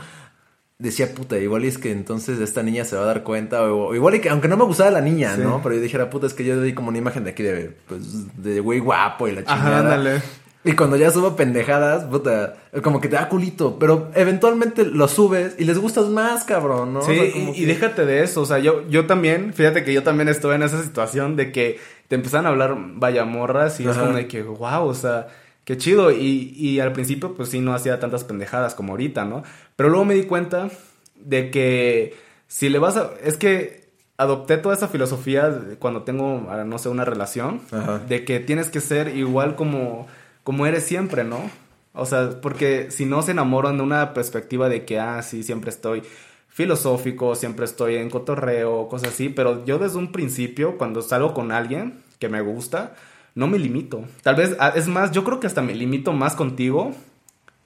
Decía, 0.79 1.13
puta, 1.13 1.39
igual 1.39 1.65
es 1.65 1.77
que 1.77 1.91
entonces 1.91 2.39
esta 2.39 2.63
niña 2.63 2.85
se 2.85 2.95
va 2.95 3.03
a 3.03 3.07
dar 3.07 3.25
cuenta, 3.25 3.63
o, 3.63 3.95
igual 3.95 4.15
y 4.15 4.21
que, 4.21 4.29
aunque 4.29 4.49
no 4.49 4.57
me 4.57 4.65
gustaba 4.65 4.91
la 4.91 5.01
niña, 5.01 5.37
¿no? 5.37 5.61
Pero 5.63 5.75
yo 5.75 5.81
dijera, 5.81 6.09
puta, 6.09 6.27
es 6.27 6.35
que 6.35 6.45
yo 6.45 6.57
doy 6.57 6.73
como 6.75 6.91
una 6.91 6.99
imagen 6.99 7.25
de 7.25 7.31
aquí 7.31 7.43
de, 7.43 7.75
pues, 7.89 8.03
de 8.37 8.61
güey 8.61 8.79
guapo 8.79 9.27
y 9.27 9.33
la 9.33 9.45
chingada. 9.45 10.23
Y 10.65 10.73
cuando 10.73 10.97
ya 10.97 11.11
subo 11.11 11.37
pendejadas, 11.37 12.05
puta, 12.05 12.57
como 12.83 13.01
que 13.01 13.09
te 13.09 13.15
da 13.15 13.29
culito. 13.29 13.79
Pero 13.79 14.11
eventualmente 14.15 14.85
lo 14.85 15.07
subes 15.07 15.55
y 15.59 15.65
les 15.65 15.79
gustas 15.79 16.07
más, 16.07 16.45
cabrón, 16.45 16.95
¿no? 16.95 17.03
Sí, 17.03 17.53
y, 17.55 17.65
déjate 17.65 18.05
de 18.05 18.25
eso. 18.25 18.43
O 18.43 18.47
sea, 18.47 18.59
yo, 18.59 18.87
yo 18.89 19.07
también, 19.07 19.55
fíjate 19.55 19.85
que 19.85 19.93
yo 19.93 20.03
también 20.03 20.29
estuve 20.29 20.57
en 20.57 20.63
esa 20.63 20.83
situación 20.83 21.37
de 21.37 21.53
que 21.53 21.79
te 22.09 22.17
empiezan 22.17 22.45
a 22.45 22.49
hablar 22.49 22.77
vaya 22.77 23.25
morras 23.25 23.79
y 23.81 23.87
es 23.87 23.97
como 23.97 24.13
de 24.13 24.27
que, 24.27 24.43
wow, 24.43 24.85
o 24.85 24.95
sea, 24.95 25.29
qué 25.65 25.77
chido. 25.77 26.11
Y, 26.11 26.53
y 26.57 26.81
al 26.81 26.93
principio, 26.93 27.35
pues 27.35 27.51
sí, 27.51 27.61
no 27.61 27.73
hacía 27.73 28.01
tantas 28.01 28.25
pendejadas 28.25 28.75
como 28.75 28.93
ahorita, 28.93 29.25
¿no? 29.25 29.45
Pero 29.77 29.91
luego 29.91 30.05
me 30.05 30.15
di 30.15 30.25
cuenta 30.25 30.69
de 31.15 31.51
que 31.51 32.17
si 32.49 32.69
le 32.69 32.79
vas 32.79 32.97
a. 32.97 33.11
Es 33.23 33.37
que 33.37 33.89
adopté 34.17 34.59
toda 34.59 34.75
esa 34.75 34.89
filosofía 34.89 35.57
cuando 35.79 36.03
tengo, 36.03 36.49
no 36.67 36.79
sé, 36.79 36.89
una 36.89 37.05
relación, 37.05 37.61
de 38.09 38.25
que 38.25 38.41
tienes 38.41 38.69
que 38.69 38.81
ser 38.81 39.17
igual 39.17 39.55
como 39.55 40.09
como 40.49 40.65
eres 40.65 40.85
siempre, 40.85 41.25
¿no? 41.25 41.51
O 41.93 42.07
sea, 42.07 42.41
porque 42.41 42.91
si 42.91 43.05
no 43.05 43.21
se 43.21 43.33
enamoran 43.33 43.77
de 43.77 43.83
una 43.83 44.15
perspectiva 44.15 44.71
de 44.71 44.87
que, 44.87 44.99
ah, 44.99 45.21
sí, 45.21 45.43
siempre 45.43 45.69
estoy 45.69 46.03
filosófico, 46.49 47.35
siempre 47.35 47.67
estoy 47.67 47.97
en 47.97 48.09
cotorreo, 48.09 48.89
cosas 48.89 49.11
así, 49.11 49.29
pero 49.29 49.67
yo 49.67 49.79
desde 49.79 49.99
un 49.99 50.11
principio, 50.11 50.79
cuando 50.79 51.03
salgo 51.03 51.35
con 51.35 51.53
alguien 51.53 52.03
que 52.19 52.31
me 52.31 52.41
gusta, 52.41 52.97
no 53.35 53.47
me 53.47 53.59
limito. 53.59 54.05
Tal 54.23 54.37
vez, 54.37 54.57
ah, 54.59 54.73
es 54.75 54.89
más, 54.89 55.11
yo 55.11 55.23
creo 55.23 55.39
que 55.39 55.47
hasta 55.47 55.61
me 55.61 55.75
limito 55.75 56.15
más 56.15 56.35
contigo 56.35 56.93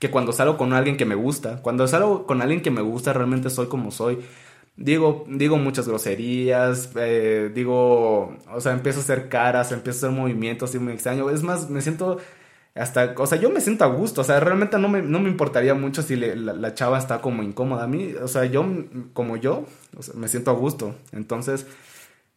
que 0.00 0.10
cuando 0.10 0.32
salgo 0.32 0.56
con 0.56 0.72
alguien 0.72 0.96
que 0.96 1.04
me 1.04 1.14
gusta. 1.14 1.62
Cuando 1.62 1.86
salgo 1.86 2.26
con 2.26 2.42
alguien 2.42 2.62
que 2.62 2.72
me 2.72 2.82
gusta, 2.82 3.12
realmente 3.12 3.48
soy 3.48 3.68
como 3.68 3.92
soy. 3.92 4.18
Digo, 4.76 5.24
digo 5.28 5.56
muchas 5.56 5.86
groserías, 5.86 6.90
eh, 6.96 7.52
digo, 7.54 8.36
o 8.52 8.60
sea, 8.60 8.72
empiezo 8.72 8.98
a 8.98 9.02
hacer 9.04 9.28
caras, 9.28 9.70
empiezo 9.70 10.04
a 10.04 10.08
hacer 10.08 10.20
movimientos 10.20 10.70
así 10.70 10.80
muy 10.80 10.94
extraños. 10.94 11.30
Es 11.32 11.44
más, 11.44 11.70
me 11.70 11.80
siento 11.80 12.18
hasta, 12.74 13.14
o 13.18 13.26
sea, 13.26 13.38
yo 13.38 13.50
me 13.50 13.60
siento 13.60 13.84
a 13.84 13.88
gusto, 13.88 14.22
o 14.22 14.24
sea, 14.24 14.40
realmente 14.40 14.78
no 14.78 14.88
me, 14.88 15.02
no 15.02 15.20
me 15.20 15.28
importaría 15.28 15.74
mucho 15.74 16.00
si 16.02 16.16
la, 16.16 16.74
chava 16.74 16.98
está 16.98 17.20
como 17.20 17.42
incómoda 17.42 17.84
a 17.84 17.86
mí, 17.86 18.14
o 18.14 18.28
sea, 18.28 18.46
yo, 18.46 18.64
como 19.12 19.36
yo, 19.36 19.66
me 20.14 20.26
siento 20.28 20.50
a 20.50 20.54
gusto, 20.54 20.96
entonces, 21.12 21.66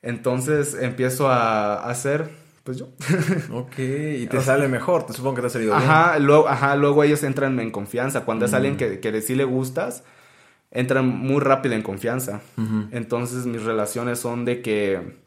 entonces 0.02 0.76
empiezo 0.80 1.30
a, 1.30 1.90
hacer, 1.90 2.30
pues 2.66 2.78
yo. 2.78 2.90
ok, 3.52 3.80
y 3.80 4.28
te 4.28 4.42
sale 4.42 4.68
mejor, 4.68 5.06
te 5.06 5.14
supongo 5.14 5.36
que 5.36 5.42
te 5.42 5.48
ha 5.48 5.52
salido 5.52 5.74
ajá, 5.74 6.14
bien. 6.14 6.28
Luego, 6.28 6.50
ajá, 6.50 6.76
luego 6.76 7.04
ellos 7.04 7.24
entran 7.24 7.58
en 7.62 7.72
confianza, 7.72 8.26
cuando 8.26 8.46
es 8.46 8.54
alguien 8.54 8.74
mm. 8.74 8.78
que, 8.78 9.00
que 9.00 9.22
sí 9.22 9.36
le 9.36 9.46
gustas, 9.46 10.04
entran 10.70 11.08
muy 11.08 11.40
rápido 11.40 11.76
en 11.76 11.82
confianza, 11.82 12.42
entonces 12.92 13.46
mis 13.46 13.64
relaciones 13.64 14.20
son 14.20 14.44
de 14.44 14.62
que 14.62 15.24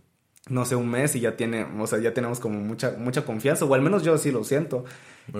no 0.48 0.64
sé, 0.64 0.76
un 0.76 0.88
mes 0.88 1.14
y 1.14 1.20
ya 1.20 1.36
tiene, 1.36 1.66
o 1.78 1.86
sea, 1.86 1.98
ya 1.98 2.14
tenemos 2.14 2.40
como 2.40 2.60
mucha, 2.60 2.94
mucha 2.98 3.24
confianza, 3.24 3.64
o 3.64 3.74
al 3.74 3.82
menos 3.82 4.02
yo 4.02 4.16
sí 4.18 4.30
lo 4.30 4.44
siento. 4.44 4.84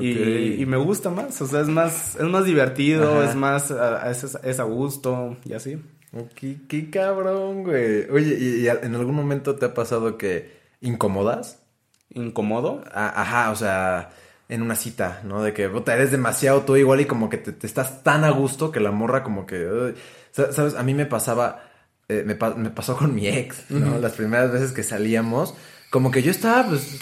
Y, 0.01 0.65
me 0.67 0.77
gusta 0.77 1.11
más, 1.11 1.41
o 1.41 1.47
sea, 1.47 1.61
es 1.61 1.69
más, 1.69 2.17
es 2.17 2.25
más 2.25 2.45
divertido, 2.45 3.23
es 3.23 3.35
más, 3.35 3.71
es, 3.71 4.61
a 4.61 4.65
gusto 4.65 5.37
y 5.45 5.55
así. 5.55 5.83
Ok, 6.13 6.67
qué 6.69 6.91
cabrón, 6.91 7.65
güey. 7.65 8.09
Oye, 8.11 8.37
¿y, 8.39 8.69
en 8.69 8.95
algún 8.95 9.15
momento 9.15 9.57
te 9.57 9.67
ha 9.67 9.75
pasado 9.75 10.19
que 10.19 10.59
incomodas? 10.81 11.63
¿Incomodo? 12.11 12.85
ajá, 12.93 13.51
o 13.51 13.57
sea, 13.57 14.11
en 14.49 14.63
una 14.63 14.75
cita, 14.75 15.21
¿no? 15.25 15.43
De 15.43 15.53
que, 15.53 15.69
puta, 15.69 15.95
eres 15.95 16.11
demasiado 16.11 16.63
tú 16.63 16.77
igual 16.77 17.01
y 17.01 17.07
como 17.07 17.29
que 17.31 17.39
te, 17.39 17.67
estás 17.67 18.03
tan 18.03 18.25
a 18.25 18.31
gusto 18.31 18.71
que 18.71 18.81
la 18.81 18.91
morra 18.91 19.23
como 19.23 19.47
que... 19.47 19.95
¿Sabes? 20.33 20.75
A 20.75 20.83
mí 20.83 20.95
me 20.95 21.07
pasaba 21.07 21.68
eh, 22.09 22.25
me, 22.25 22.35
pasó 22.35 22.97
con 22.97 23.15
mi 23.15 23.29
ex, 23.29 23.71
¿no? 23.71 23.99
Las 23.99 24.13
primeras 24.13 24.51
veces 24.51 24.73
que 24.73 24.83
salíamos, 24.83 25.55
como 25.91 26.11
que 26.11 26.23
yo 26.23 26.31
estaba, 26.31 26.67
pues, 26.67 26.95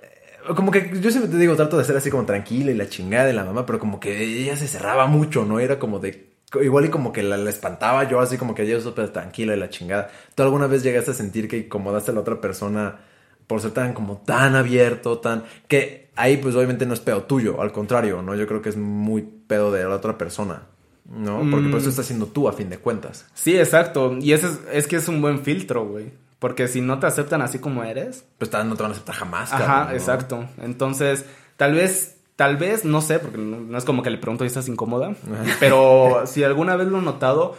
eh, 0.00 0.54
como 0.56 0.72
que 0.72 0.90
yo 1.00 1.10
siempre 1.12 1.30
te 1.30 1.36
digo, 1.36 1.54
trato 1.54 1.78
de 1.78 1.84
ser 1.84 1.96
así 1.96 2.10
como 2.10 2.24
tranquila 2.26 2.72
y 2.72 2.74
la 2.74 2.88
chingada 2.88 3.26
de 3.26 3.32
la 3.32 3.44
mamá, 3.44 3.64
pero 3.64 3.78
como 3.78 4.00
que 4.00 4.24
ella 4.24 4.56
se 4.56 4.66
cerraba 4.66 5.06
mucho, 5.06 5.44
¿no? 5.44 5.60
Era 5.60 5.78
como 5.78 6.00
de, 6.00 6.32
igual 6.60 6.86
y 6.86 6.88
como 6.88 7.12
que 7.12 7.22
la, 7.22 7.36
espantaba 7.48 8.08
yo, 8.08 8.18
así 8.18 8.38
como 8.38 8.56
que 8.56 8.66
yo 8.66 8.80
súper 8.80 9.10
tranquila 9.10 9.54
y 9.54 9.58
la 9.58 9.70
chingada. 9.70 10.10
¿Tú 10.34 10.42
alguna 10.42 10.66
vez 10.66 10.82
llegaste 10.82 11.12
a 11.12 11.14
sentir 11.14 11.46
que 11.46 11.58
incomodaste 11.58 12.10
a 12.10 12.14
la 12.14 12.20
otra 12.20 12.40
persona 12.40 12.98
por 13.46 13.60
ser 13.60 13.70
tan 13.70 13.92
como 13.94 14.18
tan 14.18 14.56
abierto, 14.56 15.18
tan... 15.18 15.44
que 15.68 16.10
ahí 16.16 16.38
pues 16.38 16.56
obviamente 16.56 16.86
no 16.86 16.94
es 16.94 17.00
pedo 17.00 17.22
tuyo, 17.22 17.62
al 17.62 17.70
contrario, 17.70 18.20
¿no? 18.20 18.34
Yo 18.34 18.48
creo 18.48 18.62
que 18.62 18.70
es 18.70 18.76
muy 18.76 19.22
pedo 19.22 19.70
de 19.70 19.84
la 19.84 19.94
otra 19.94 20.18
persona. 20.18 20.62
¿No? 21.10 21.38
Porque 21.50 21.68
por 21.68 21.78
eso 21.78 21.88
mm. 21.88 21.90
estás 21.90 22.06
siendo 22.06 22.26
tú 22.26 22.48
a 22.48 22.52
fin 22.52 22.70
de 22.70 22.78
cuentas. 22.78 23.26
Sí, 23.34 23.58
exacto. 23.58 24.16
Y 24.20 24.32
ese 24.32 24.46
es, 24.46 24.60
es 24.72 24.86
que 24.86 24.96
es 24.96 25.08
un 25.08 25.20
buen 25.20 25.40
filtro, 25.40 25.86
güey. 25.86 26.12
Porque 26.38 26.68
si 26.68 26.80
no 26.80 26.98
te 26.98 27.06
aceptan 27.06 27.42
así 27.42 27.58
como 27.58 27.84
eres. 27.84 28.24
Pues 28.38 28.50
no 28.50 28.74
te 28.74 28.82
van 28.82 28.92
a 28.92 28.94
aceptar 28.94 29.14
jamás, 29.14 29.52
Ajá, 29.52 29.92
exacto. 29.92 30.46
Entonces, 30.62 31.26
tal 31.56 31.74
vez, 31.74 32.16
tal 32.36 32.56
vez, 32.56 32.84
no 32.84 33.02
sé, 33.02 33.18
porque 33.18 33.36
no, 33.36 33.76
es 33.76 33.84
como 33.84 34.02
que 34.02 34.08
le 34.08 34.16
pregunto 34.16 34.44
y 34.44 34.46
estás 34.46 34.68
incómoda. 34.68 35.14
pero 35.58 36.22
si 36.26 36.42
alguna 36.42 36.76
vez 36.76 36.88
lo 36.88 36.98
he 36.98 37.02
notado, 37.02 37.56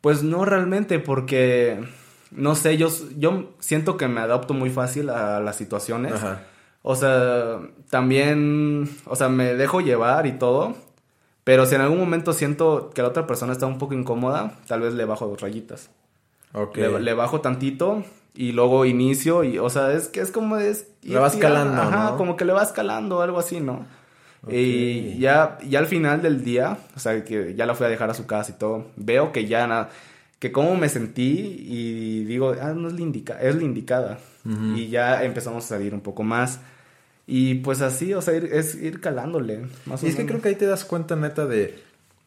pues 0.00 0.22
no 0.22 0.44
realmente, 0.44 0.98
porque. 0.98 1.84
No 2.30 2.54
sé, 2.54 2.76
yo, 2.76 2.88
yo 3.18 3.50
siento 3.58 3.96
que 3.96 4.06
me 4.06 4.20
adapto 4.20 4.54
muy 4.54 4.70
fácil 4.70 5.10
a 5.10 5.40
las 5.40 5.56
situaciones. 5.56 6.12
Ajá. 6.12 6.42
O 6.82 6.94
sea, 6.94 7.58
también, 7.90 8.88
o 9.04 9.16
sea, 9.16 9.28
me 9.28 9.54
dejo 9.54 9.80
llevar 9.80 10.26
y 10.26 10.32
todo. 10.32 10.76
Pero 11.44 11.66
si 11.66 11.74
en 11.74 11.80
algún 11.80 11.98
momento 11.98 12.32
siento 12.32 12.90
que 12.94 13.02
la 13.02 13.08
otra 13.08 13.26
persona 13.26 13.52
está 13.52 13.66
un 13.66 13.78
poco 13.78 13.94
incómoda, 13.94 14.58
tal 14.66 14.80
vez 14.80 14.94
le 14.94 15.04
bajo 15.04 15.26
dos 15.26 15.40
rayitas. 15.40 15.90
Ok. 16.52 16.76
Le, 16.76 17.14
bajo 17.14 17.40
tantito 17.40 18.04
y 18.34 18.52
luego 18.52 18.84
inicio 18.84 19.44
y, 19.44 19.58
o 19.58 19.70
sea, 19.70 19.92
es 19.92 20.08
que 20.08 20.20
es 20.20 20.30
como 20.30 20.56
es... 20.56 20.88
Le 21.02 21.18
va 21.18 21.28
escalando, 21.28 21.80
Ajá, 21.80 22.16
como 22.16 22.36
que 22.36 22.44
le 22.44 22.52
va 22.52 22.62
escalando, 22.62 23.22
algo 23.22 23.38
así, 23.38 23.60
¿no? 23.60 23.86
Y 24.48 25.18
ya, 25.18 25.58
ya 25.66 25.78
al 25.80 25.86
final 25.86 26.22
del 26.22 26.42
día, 26.42 26.78
o 26.96 26.98
sea, 26.98 27.24
que 27.24 27.54
ya 27.54 27.66
la 27.66 27.74
fui 27.74 27.86
a 27.86 27.90
dejar 27.90 28.10
a 28.10 28.14
su 28.14 28.26
casa 28.26 28.52
y 28.52 28.58
todo, 28.58 28.86
veo 28.96 29.32
que 29.32 29.46
ya 29.46 29.66
nada, 29.66 29.90
que 30.38 30.50
cómo 30.50 30.74
me 30.76 30.88
sentí 30.88 31.66
y 31.68 32.24
digo, 32.24 32.54
ah, 32.60 32.72
no 32.74 32.88
es 32.88 32.94
la, 32.94 33.00
indica 33.02 33.40
es 33.40 33.54
la 33.54 33.62
indicada. 33.62 34.18
Y 34.74 34.88
ya 34.88 35.22
empezamos 35.22 35.66
a 35.66 35.68
salir 35.68 35.92
un 35.92 36.00
poco 36.00 36.22
más. 36.22 36.60
Y 37.32 37.54
pues 37.54 37.80
así, 37.80 38.12
o 38.12 38.20
sea, 38.20 38.34
es 38.34 38.74
ir 38.74 39.00
calándole. 39.00 39.60
Más 39.86 40.02
y 40.02 40.08
es 40.08 40.16
que 40.16 40.26
creo 40.26 40.42
que 40.42 40.48
ahí 40.48 40.56
te 40.56 40.66
das 40.66 40.84
cuenta, 40.84 41.14
neta, 41.14 41.46
de, 41.46 41.78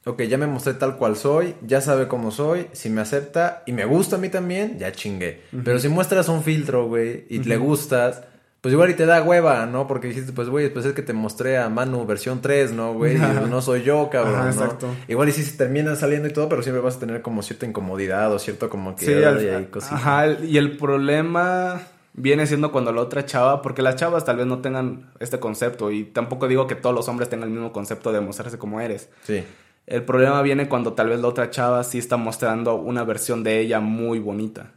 ok, 0.06 0.22
ya 0.22 0.38
me 0.38 0.48
mostré 0.48 0.76
tal 0.76 0.96
cual 0.96 1.18
soy, 1.18 1.56
ya 1.62 1.82
sabe 1.82 2.08
cómo 2.08 2.32
soy, 2.32 2.68
si 2.72 2.90
me 2.90 3.02
acepta 3.02 3.64
y 3.66 3.74
me 3.74 3.84
gusta 3.84 4.16
a 4.16 4.20
mí 4.20 4.30
también, 4.30 4.80
ya 4.80 4.94
chingué. 4.94 5.42
Pero 5.66 5.78
si 5.80 5.90
muestras 5.90 6.30
un 6.30 6.42
filtro, 6.42 6.88
güey, 6.88 7.26
y 7.28 7.40
le 7.40 7.58
gustas, 7.58 8.22
pues 8.62 8.72
igual 8.72 8.92
y 8.92 8.94
te 8.94 9.06
da 9.06 9.22
hueva, 9.22 9.66
¿no? 9.66 9.88
Porque 9.88 10.08
dijiste, 10.08 10.32
pues, 10.32 10.48
güey, 10.48 10.72
pues 10.72 10.86
es 10.86 10.94
que 10.94 11.02
te 11.02 11.12
mostré 11.12 11.58
a 11.58 11.68
Manu 11.68 12.06
versión 12.06 12.42
3, 12.42 12.72
¿no, 12.72 12.94
güey? 12.94 13.18
no 13.50 13.62
soy 13.62 13.84
yo, 13.84 14.10
cabrón, 14.10 14.36
Ajá, 14.36 14.52
exacto. 14.52 14.88
Igual 15.10 15.28
y 15.28 15.32
si 15.34 15.44
se 15.44 15.58
termina 15.58 15.98
saliendo 15.98 16.30
y 16.30 16.32
todo, 16.32 16.48
pero 16.48 16.64
siempre 16.64 16.82
vas 16.82 16.96
a 16.96 17.00
tener 17.02 17.22
como 17.22 17.42
cierta 17.44 17.66
incomodidad 17.66 18.32
o 18.32 18.40
cierto 18.40 18.70
como 18.70 18.96
que... 18.96 19.06
Sí, 19.06 19.12
hay 19.12 19.68
Ajá, 19.92 20.28
y 20.42 20.56
el 20.56 20.78
problema 20.78 21.82
viene 22.14 22.46
siendo 22.46 22.72
cuando 22.72 22.92
la 22.92 23.02
otra 23.02 23.26
chava, 23.26 23.62
porque 23.62 23.82
las 23.82 23.96
chavas 23.96 24.26
tal 24.26 24.38
vez 24.38 24.46
no 24.46 24.60
tengan 24.60 25.12
este 25.20 25.40
concepto 25.40 25.92
y 25.92 26.04
tampoco 26.04 26.48
digo 26.48 26.68
que 26.68 26.76
todos 26.76 26.96
los 26.96 27.08
hombres 27.08 27.30
tengan 27.30 27.50
el 27.50 27.56
mismo 27.56 27.72
concepto 27.72 28.12
de 28.12 28.22
mostrarse 28.22 28.58
como 28.58 28.80
eres. 28.80 29.10
Sí. 29.24 29.44
El 29.86 30.04
problema 30.04 30.42
viene 30.42 30.70
cuando 30.70 30.94
tal 30.94 31.10
vez 31.10 31.20
la 31.20 31.28
otra 31.28 31.50
chava 31.50 31.84
sí 31.84 31.98
está 31.98 32.18
mostrando 32.18 32.76
una 32.76 33.04
versión 33.04 33.44
de 33.44 33.60
ella 33.60 33.80
muy 33.80 34.20
bonita. 34.20 34.72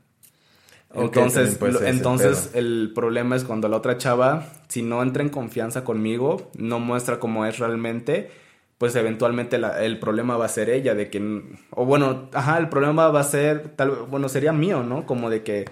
entonces, 0.94 1.58
entonces 1.84 2.50
el 2.54 2.92
problema 2.94 3.36
es 3.36 3.44
cuando 3.44 3.68
la 3.68 3.76
otra 3.76 3.98
chava, 3.98 4.46
si 4.68 4.82
no 4.82 5.02
entra 5.02 5.22
en 5.22 5.28
confianza 5.28 5.84
conmigo, 5.84 6.50
no 6.56 6.80
muestra 6.80 7.20
cómo 7.20 7.46
es 7.46 7.58
realmente, 7.58 8.30
pues 8.78 8.96
eventualmente 8.96 9.60
el 9.80 9.98
problema 10.00 10.36
va 10.36 10.46
a 10.46 10.48
ser 10.48 10.70
ella, 10.70 10.94
de 10.94 11.08
que, 11.08 11.42
o 11.70 11.84
bueno, 11.84 12.28
ajá, 12.32 12.58
el 12.58 12.68
problema 12.68 13.08
va 13.08 13.20
a 13.20 13.24
ser, 13.24 13.68
tal, 13.76 13.90
bueno, 14.10 14.28
sería 14.28 14.52
mío, 14.52 14.82
¿no? 14.82 15.06
Como 15.06 15.30
de 15.30 15.42
que 15.44 15.66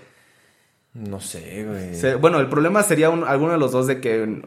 no 0.95 1.21
sé, 1.21 1.65
güey. 1.65 2.15
bueno, 2.21 2.39
el 2.41 2.49
problema 2.49 2.83
sería 2.83 3.09
alguno 3.09 3.53
de 3.53 3.59
los 3.59 3.73
dos 3.73 3.87
de 3.87 4.01
que 4.01 4.43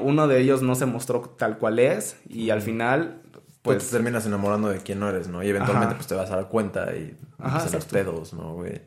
uno 0.00 0.28
de 0.28 0.40
ellos 0.40 0.62
no 0.62 0.74
se 0.74 0.86
mostró 0.86 1.20
tal 1.38 1.58
cual 1.58 1.78
es 1.78 2.16
y 2.28 2.50
al 2.50 2.60
final, 2.62 3.20
Pues 3.62 3.78
pues... 3.78 3.86
te 3.86 3.92
terminas 3.96 4.26
enamorando 4.26 4.68
de 4.68 4.78
quién 4.80 5.00
no 5.00 5.08
eres, 5.08 5.28
¿no? 5.28 5.42
Y 5.42 5.48
eventualmente 5.48 5.88
Ajá. 5.88 5.96
pues 5.96 6.06
te 6.06 6.14
vas 6.14 6.30
a 6.30 6.36
dar 6.36 6.48
cuenta 6.48 6.94
y 6.94 7.16
empiezan 7.42 7.72
los 7.72 7.84
pedos, 7.86 8.32
¿no, 8.34 8.54
güey? 8.54 8.80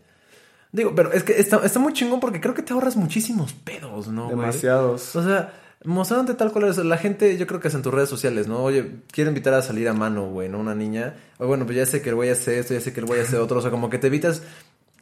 Digo, 0.71 0.93
pero 0.93 1.11
es 1.11 1.23
que 1.23 1.33
está, 1.39 1.57
está 1.65 1.79
muy 1.79 1.93
chingón 1.93 2.19
porque 2.19 2.39
creo 2.39 2.53
que 2.53 2.61
te 2.61 2.73
ahorras 2.73 2.95
muchísimos 2.95 3.53
pedos, 3.53 4.07
¿no, 4.07 4.25
güey? 4.25 4.35
demasiados. 4.37 5.15
O 5.15 5.23
sea, 5.23 5.51
mostrándote 5.83 6.35
tal 6.37 6.51
cual 6.51 6.65
eres. 6.65 6.77
La 6.77 6.97
gente, 6.97 7.37
yo 7.37 7.47
creo 7.47 7.59
que 7.59 7.69
es 7.69 7.73
en 7.73 7.81
tus 7.81 7.91
redes 7.91 8.07
sociales, 8.09 8.47
¿no? 8.47 8.59
Oye, 8.63 8.97
quiero 9.11 9.29
invitar 9.31 9.55
a 9.55 9.63
salir 9.63 9.89
a 9.89 9.93
mano, 9.93 10.29
güey, 10.29 10.47
¿no? 10.47 10.59
Una 10.59 10.75
niña. 10.75 11.15
O 11.39 11.47
bueno, 11.47 11.65
pues 11.65 11.75
ya 11.75 11.87
sé 11.87 12.03
que 12.03 12.09
el 12.09 12.15
güey 12.15 12.29
hace 12.29 12.59
esto, 12.59 12.75
ya 12.75 12.81
sé 12.81 12.93
que 12.93 12.99
el 12.99 13.07
güey 13.07 13.19
hace 13.19 13.37
otro. 13.37 13.57
O 13.57 13.61
sea, 13.63 13.71
como 13.71 13.89
que 13.89 13.97
te 13.97 14.05
evitas 14.07 14.43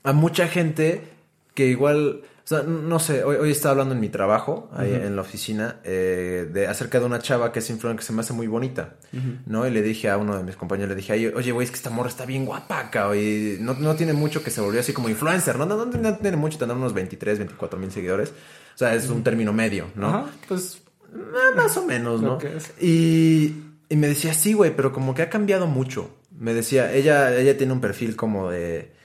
a 0.03 0.13
mucha 0.13 0.47
gente 0.47 1.01
que 1.57 1.65
igual. 1.67 2.21
O 2.45 2.47
sea, 2.47 2.61
no 2.63 2.97
sé, 2.99 3.25
hoy, 3.25 3.35
hoy 3.35 3.51
estaba 3.51 3.71
hablando 3.73 3.93
en 3.93 3.99
mi 3.99 4.07
trabajo, 4.07 4.69
ahí 4.73 4.93
en 4.93 5.17
la 5.17 5.21
oficina, 5.23 5.81
eh, 5.83 6.47
de 6.49 6.67
acerca 6.67 6.97
de 7.01 7.05
una 7.05 7.19
chava 7.19 7.51
que 7.51 7.59
es 7.59 7.69
influencer 7.69 7.99
que 7.99 8.05
se 8.05 8.13
me 8.13 8.21
hace 8.21 8.31
muy 8.31 8.47
bonita, 8.47 8.95
¿no? 9.47 9.67
Y 9.67 9.71
le 9.71 9.81
dije 9.81 10.09
a 10.09 10.15
uno 10.17 10.37
de 10.37 10.43
mis 10.43 10.55
compañeros, 10.55 10.91
le 10.91 10.95
dije, 10.95 11.11
"Ay, 11.11 11.25
oye, 11.27 11.51
güey, 11.51 11.65
es 11.65 11.71
que 11.71 11.75
esta 11.75 11.89
morra 11.89 12.07
está 12.07 12.25
bien 12.25 12.45
guapa, 12.45 12.89
cabrón, 12.89 13.17
y 13.17 13.57
no, 13.59 13.73
no 13.73 13.95
tiene 13.97 14.13
mucho 14.13 14.43
que 14.45 14.49
se 14.51 14.61
volvió 14.61 14.79
así 14.79 14.93
como 14.93 15.09
influencer, 15.09 15.57
¿no? 15.57 15.65
No, 15.65 15.75
no, 15.75 15.85
no 15.87 16.15
tiene 16.19 16.37
mucho, 16.37 16.57
tendrá 16.57 16.77
unos 16.77 16.93
23, 16.93 17.37
24 17.39 17.77
mil 17.77 17.91
seguidores. 17.91 18.29
O 18.29 18.77
sea, 18.77 18.95
es 18.95 19.09
un 19.09 19.23
término 19.23 19.51
medio, 19.51 19.87
¿no? 19.95 20.07
Ajá, 20.07 20.25
pues 20.47 20.81
Ah, 21.13 21.51
más 21.55 21.75
o 21.75 21.85
menos, 21.85 22.21
¿no? 22.21 22.37
Y, 22.79 23.55
y 23.89 23.95
me 23.97 24.07
decía, 24.07 24.33
sí, 24.33 24.53
güey, 24.53 24.73
pero 24.75 24.93
como 24.93 25.13
que 25.15 25.21
ha 25.21 25.29
cambiado 25.29 25.67
mucho. 25.67 26.15
Me 26.37 26.53
decía, 26.53 26.93
ella, 26.93 27.35
ella 27.35 27.57
tiene 27.57 27.73
un 27.73 27.81
perfil 27.81 28.15
como 28.15 28.49
de. 28.51 28.95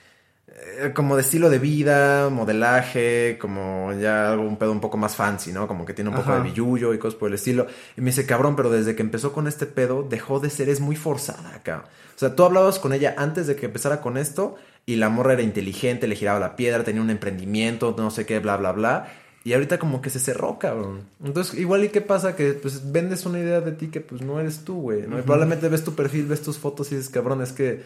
Eh, 0.65 0.91
Como 0.93 1.15
de 1.15 1.21
estilo 1.21 1.49
de 1.49 1.59
vida, 1.59 2.29
modelaje, 2.29 3.37
como 3.39 3.93
ya 3.93 4.31
algo 4.31 4.43
un 4.43 4.57
pedo 4.57 4.71
un 4.71 4.81
poco 4.81 4.97
más 4.97 5.15
fancy, 5.15 5.51
¿no? 5.51 5.67
Como 5.67 5.85
que 5.85 5.93
tiene 5.93 6.09
un 6.09 6.15
poco 6.15 6.31
Ajá. 6.31 6.41
de 6.41 6.49
billullo 6.49 6.93
y 6.93 6.97
cosas 6.97 7.17
por 7.19 7.29
el 7.29 7.35
estilo. 7.35 7.67
Y 7.97 8.01
me 8.01 8.07
dice, 8.07 8.25
cabrón, 8.25 8.55
pero 8.55 8.69
desde 8.69 8.95
que 8.95 9.01
empezó 9.01 9.33
con 9.33 9.47
este 9.47 9.65
pedo, 9.65 10.03
dejó 10.03 10.39
de 10.39 10.49
ser, 10.49 10.69
es 10.69 10.79
muy 10.79 10.95
forzada 10.95 11.55
acá. 11.55 11.85
O 12.15 12.19
sea, 12.19 12.35
tú 12.35 12.43
hablabas 12.43 12.79
con 12.79 12.93
ella 12.93 13.15
antes 13.17 13.47
de 13.47 13.55
que 13.55 13.65
empezara 13.65 14.01
con 14.01 14.17
esto, 14.17 14.55
y 14.85 14.97
la 14.97 15.09
morra 15.09 15.33
era 15.33 15.41
inteligente, 15.41 16.07
le 16.07 16.15
giraba 16.15 16.39
la 16.39 16.55
piedra, 16.55 16.83
tenía 16.83 17.01
un 17.01 17.09
emprendimiento, 17.09 17.95
no 17.97 18.11
sé 18.11 18.25
qué, 18.25 18.39
bla, 18.39 18.57
bla, 18.57 18.71
bla. 18.71 19.07
Y 19.45 19.53
ahorita 19.53 19.77
como 19.77 20.01
que 20.01 20.09
se 20.09 20.19
cerró, 20.19 20.57
cabrón. 20.57 21.01
Entonces, 21.23 21.59
igual 21.59 21.83
y 21.83 21.89
qué 21.89 21.99
pasa 21.99 22.35
que 22.35 22.53
pues 22.53 22.91
vendes 22.91 23.25
una 23.25 23.39
idea 23.39 23.59
de 23.59 23.73
ti 23.73 23.87
que 23.87 23.99
pues 23.99 24.21
no 24.21 24.39
eres 24.39 24.63
tú, 24.63 24.81
güey. 24.81 25.01
¿no? 25.01 25.17
Probablemente 25.17 25.67
ves 25.67 25.83
tu 25.83 25.95
perfil, 25.95 26.27
ves 26.27 26.41
tus 26.41 26.57
fotos 26.57 26.91
y 26.91 26.95
dices, 26.95 27.09
cabrón, 27.09 27.41
es 27.41 27.51
que 27.51 27.83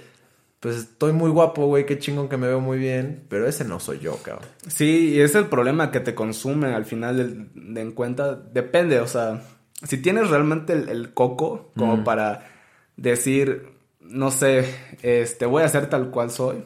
pues 0.59 0.75
estoy 0.77 1.13
muy 1.13 1.29
guapo, 1.29 1.65
güey, 1.67 1.85
qué 1.85 1.99
chingón 1.99 2.29
que 2.29 2.37
me 2.37 2.47
veo 2.47 2.59
muy 2.59 2.77
bien, 2.79 3.23
pero 3.29 3.47
ese 3.47 3.63
no 3.63 3.79
soy 3.79 3.99
yo, 3.99 4.15
cabrón. 4.17 4.47
Sí, 4.67 5.13
y 5.15 5.19
es 5.21 5.35
el 5.35 5.45
problema 5.45 5.91
que 5.91 5.99
te 5.99 6.15
consume 6.15 6.73
al 6.73 6.85
final 6.85 7.17
del- 7.17 7.73
de, 7.73 7.81
en 7.81 7.91
cuenta. 7.91 8.35
Depende, 8.35 8.99
o 8.99 9.07
sea, 9.07 9.43
si 9.83 9.97
tienes 10.01 10.29
realmente 10.29 10.73
el, 10.73 10.89
el 10.89 11.13
coco 11.13 11.71
como 11.77 12.03
para 12.03 12.47
decir, 12.95 13.69
no 14.01 14.31
sé, 14.31 14.73
este, 15.03 15.45
voy 15.45 15.61
a 15.63 15.69
ser 15.69 15.89
tal 15.89 16.09
cual 16.09 16.31
soy, 16.31 16.63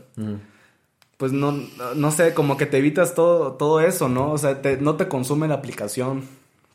pues 1.18 1.32
no, 1.34 1.52
no 1.96 2.12
sé, 2.12 2.34
como 2.34 2.58
que 2.58 2.66
te 2.66 2.78
evitas 2.78 3.14
todo, 3.14 3.54
todo 3.54 3.80
eso, 3.82 4.08
¿no? 4.10 4.32
O 4.32 4.38
sea, 4.38 4.62
te- 4.62 4.78
no 4.78 4.96
te 4.96 5.08
consume 5.08 5.48
la 5.48 5.56
aplicación, 5.56 6.24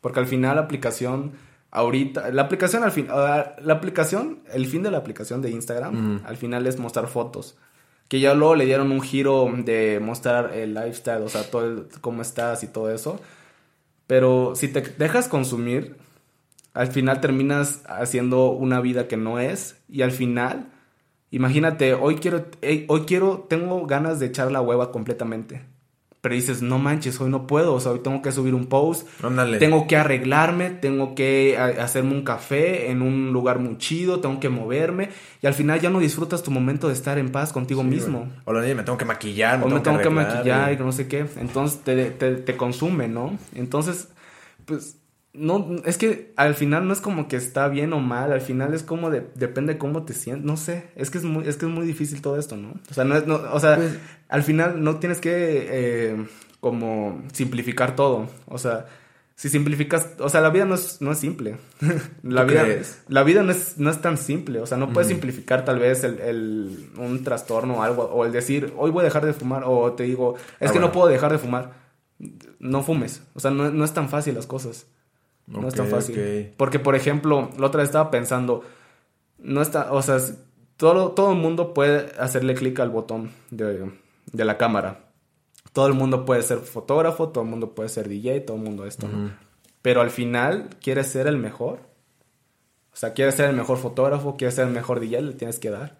porque 0.01 0.19
al 0.19 0.27
final 0.27 0.55
la 0.55 0.61
aplicación, 0.61 1.31
ahorita, 1.71 2.31
la 2.31 2.43
aplicación 2.43 2.83
al 2.83 2.91
fin, 2.91 3.07
la 3.07 3.73
aplicación, 3.73 4.39
el 4.53 4.65
fin 4.65 4.83
de 4.83 4.91
la 4.91 4.97
aplicación 4.97 5.41
de 5.41 5.49
Instagram, 5.51 6.21
al 6.25 6.37
final 6.37 6.65
es 6.67 6.79
mostrar 6.79 7.07
fotos. 7.07 7.57
Que 8.07 8.19
ya 8.21 8.33
luego 8.33 8.55
le 8.55 8.65
dieron 8.65 8.91
un 8.91 9.01
giro 9.01 9.51
de 9.65 9.99
mostrar 10.01 10.53
el 10.53 10.73
lifestyle, 10.73 11.23
o 11.23 11.29
sea, 11.29 11.43
todo 11.51 11.65
el- 11.65 11.87
cómo 11.99 12.21
estás 12.21 12.63
y 12.63 12.67
todo 12.67 12.89
eso. 12.89 13.19
Pero 14.07 14.53
si 14.55 14.69
te 14.69 14.81
dejas 14.81 15.27
consumir, 15.27 15.97
al 16.73 16.87
final 16.87 17.19
terminas 17.19 17.81
haciendo 17.87 18.51
una 18.51 18.79
vida 18.79 19.07
que 19.09 19.17
no 19.17 19.39
es. 19.39 19.75
Y 19.89 20.03
al 20.03 20.11
final, 20.11 20.69
imagínate, 21.31 21.93
hoy 21.95 22.15
quiero, 22.15 22.45
hoy 22.87 23.01
quiero, 23.01 23.45
tengo 23.49 23.85
ganas 23.85 24.19
de 24.21 24.27
echar 24.27 24.51
la 24.51 24.61
hueva 24.61 24.91
completamente. 24.93 25.63
Pero 26.21 26.33
dices, 26.35 26.61
no 26.61 26.79
manches, 26.79 27.21
hoy 27.21 27.29
no 27.29 27.45
puedo, 27.47 27.73
o 27.75 27.79
sea, 27.79 27.91
hoy 27.91 27.99
tengo 27.99 28.21
que 28.21 28.31
subir 28.31 28.55
un 28.55 28.65
post, 28.65 29.07
tengo 29.59 29.87
que 29.87 29.95
arreglarme, 29.97 30.71
tengo 30.71 31.13
que 31.13 31.57
hacerme 31.57 32.13
un 32.13 32.23
café 32.23 32.89
en 32.89 33.01
un 33.01 33.31
lugar 33.31 33.59
muy 33.59 33.77
chido, 33.77 34.19
tengo 34.19 34.39
que 34.39 34.49
moverme. 34.49 35.09
Y 35.41 35.47
al 35.47 35.53
final 35.53 35.79
ya 35.79 35.89
no 35.89 35.99
disfrutas 35.99 36.41
tu 36.41 36.49
momento 36.51 36.87
de 36.87 36.93
estar 36.95 37.17
en 37.17 37.31
paz 37.31 37.53
contigo 37.53 37.83
mismo. 37.83 38.29
O 38.45 38.53
niña, 38.53 38.75
me 38.75 38.83
tengo 38.83 38.97
que 38.97 39.05
maquillar, 39.05 39.59
me 39.59 39.65
O 39.65 39.69
me 39.69 39.79
tengo 39.79 39.97
que 39.99 40.03
arreglar, 40.05 40.35
maquillar 40.35 40.71
y 40.71 40.75
güey. 40.75 40.85
no 40.85 40.91
sé 40.91 41.07
qué. 41.07 41.25
Entonces 41.37 41.81
te, 41.81 42.09
te, 42.11 42.35
te 42.35 42.57
consume, 42.57 43.07
¿no? 43.07 43.37
Entonces, 43.53 44.09
pues, 44.65 44.97
no, 45.37 45.75
es 45.85 45.97
que 45.97 46.33
al 46.35 46.55
final 46.55 46.87
no 46.87 46.93
es 46.93 46.99
como 46.99 47.27
que 47.27 47.35
está 47.37 47.67
bien 47.67 47.93
o 47.93 47.99
mal, 47.99 48.31
al 48.31 48.41
final 48.41 48.73
es 48.73 48.83
como 48.83 49.09
de, 49.09 49.23
depende 49.35 49.77
cómo 49.77 50.03
te 50.03 50.13
sientes, 50.13 50.45
no 50.45 50.57
sé, 50.57 50.89
es 50.95 51.09
que 51.09 51.19
es 51.19 51.23
muy, 51.23 51.47
es 51.47 51.57
que 51.57 51.65
es 51.67 51.71
muy 51.71 51.85
difícil 51.85 52.21
todo 52.21 52.37
esto, 52.37 52.57
¿no? 52.57 52.73
O 52.89 52.93
sea, 52.93 53.03
no 53.03 53.15
es, 53.15 53.27
no, 53.27 53.35
o 53.53 53.59
sea, 53.59 53.75
Pues- 53.75 53.97
al 54.29 54.43
final 54.43 54.83
no 54.83 54.97
tienes 54.97 55.21
que 55.21 55.67
eh, 55.69 56.25
como 56.59 57.21
simplificar 57.33 57.95
todo, 57.95 58.27
o 58.47 58.57
sea, 58.57 58.87
si 59.35 59.49
simplificas, 59.49 60.07
o 60.17 60.29
sea, 60.29 60.41
la 60.41 60.49
vida 60.49 60.65
no 60.65 60.73
es, 60.73 60.99
no 60.99 61.11
es 61.11 61.19
simple. 61.19 61.57
la 62.23 62.43
¿Tú 62.43 62.51
vida, 62.53 62.63
crees? 62.63 63.03
la 63.07 63.21
vida 63.23 63.43
no 63.43 63.51
es, 63.51 63.77
no 63.77 63.91
es 63.91 64.01
tan 64.01 64.17
simple, 64.17 64.59
o 64.59 64.65
sea, 64.65 64.79
no 64.79 64.91
puedes 64.91 65.09
simplificar 65.09 65.63
tal 65.63 65.77
vez 65.77 66.03
el, 66.03 66.19
el- 66.21 66.89
un 66.97 67.23
trastorno 67.23 67.75
o 67.77 67.83
algo, 67.83 68.05
o 68.05 68.25
el 68.25 68.31
decir, 68.31 68.73
hoy 68.77 68.89
voy 68.89 69.01
a 69.01 69.03
dejar 69.05 69.23
de 69.25 69.33
fumar, 69.33 69.61
o 69.67 69.93
te 69.93 70.03
digo, 70.03 70.35
es 70.37 70.41
Ah, 70.41 70.57
que 70.59 70.79
bueno. 70.79 70.87
no 70.87 70.91
puedo 70.91 71.07
dejar 71.07 71.31
de 71.31 71.37
fumar. 71.37 71.73
No 72.59 72.81
fumes, 72.81 73.21
o 73.35 73.39
sea, 73.39 73.51
no, 73.51 73.69
no 73.69 73.85
es 73.85 73.93
tan 73.93 74.09
fácil 74.09 74.33
las 74.33 74.47
cosas. 74.47 74.87
No 75.47 75.67
es 75.67 75.73
tan 75.73 75.87
fácil. 75.87 76.53
Porque, 76.57 76.79
por 76.79 76.95
ejemplo, 76.95 77.49
la 77.57 77.67
otra 77.67 77.79
vez 77.79 77.89
estaba 77.89 78.11
pensando, 78.11 78.63
no 79.39 79.61
está, 79.61 79.91
o 79.93 80.01
sea, 80.01 80.17
todo, 80.75 81.11
todo 81.11 81.31
el 81.31 81.37
mundo 81.37 81.73
puede 81.73 82.11
hacerle 82.19 82.53
clic 82.53 82.79
al 82.79 82.89
botón 82.89 83.31
de, 83.49 83.91
de 84.31 84.45
la 84.45 84.57
cámara. 84.57 85.05
Todo 85.73 85.87
el 85.87 85.93
mundo 85.93 86.25
puede 86.25 86.43
ser 86.43 86.59
fotógrafo, 86.59 87.29
todo 87.29 87.43
el 87.43 87.49
mundo 87.49 87.73
puede 87.73 87.89
ser 87.89 88.09
DJ, 88.09 88.41
todo 88.41 88.57
el 88.57 88.63
mundo 88.63 88.85
esto, 88.85 89.07
¿no? 89.07 89.31
Pero 89.81 90.01
al 90.01 90.09
final, 90.09 90.69
¿quieres 90.81 91.07
ser 91.07 91.27
el 91.27 91.37
mejor? 91.37 91.79
O 92.91 92.95
sea, 92.97 93.13
¿quieres 93.13 93.35
ser 93.35 93.49
el 93.49 93.55
mejor 93.55 93.77
fotógrafo? 93.77 94.35
¿Quieres 94.35 94.55
ser 94.55 94.67
el 94.67 94.73
mejor 94.73 94.99
DJ? 94.99 95.21
Le 95.21 95.33
tienes 95.33 95.59
que 95.59 95.69
dar. 95.69 95.97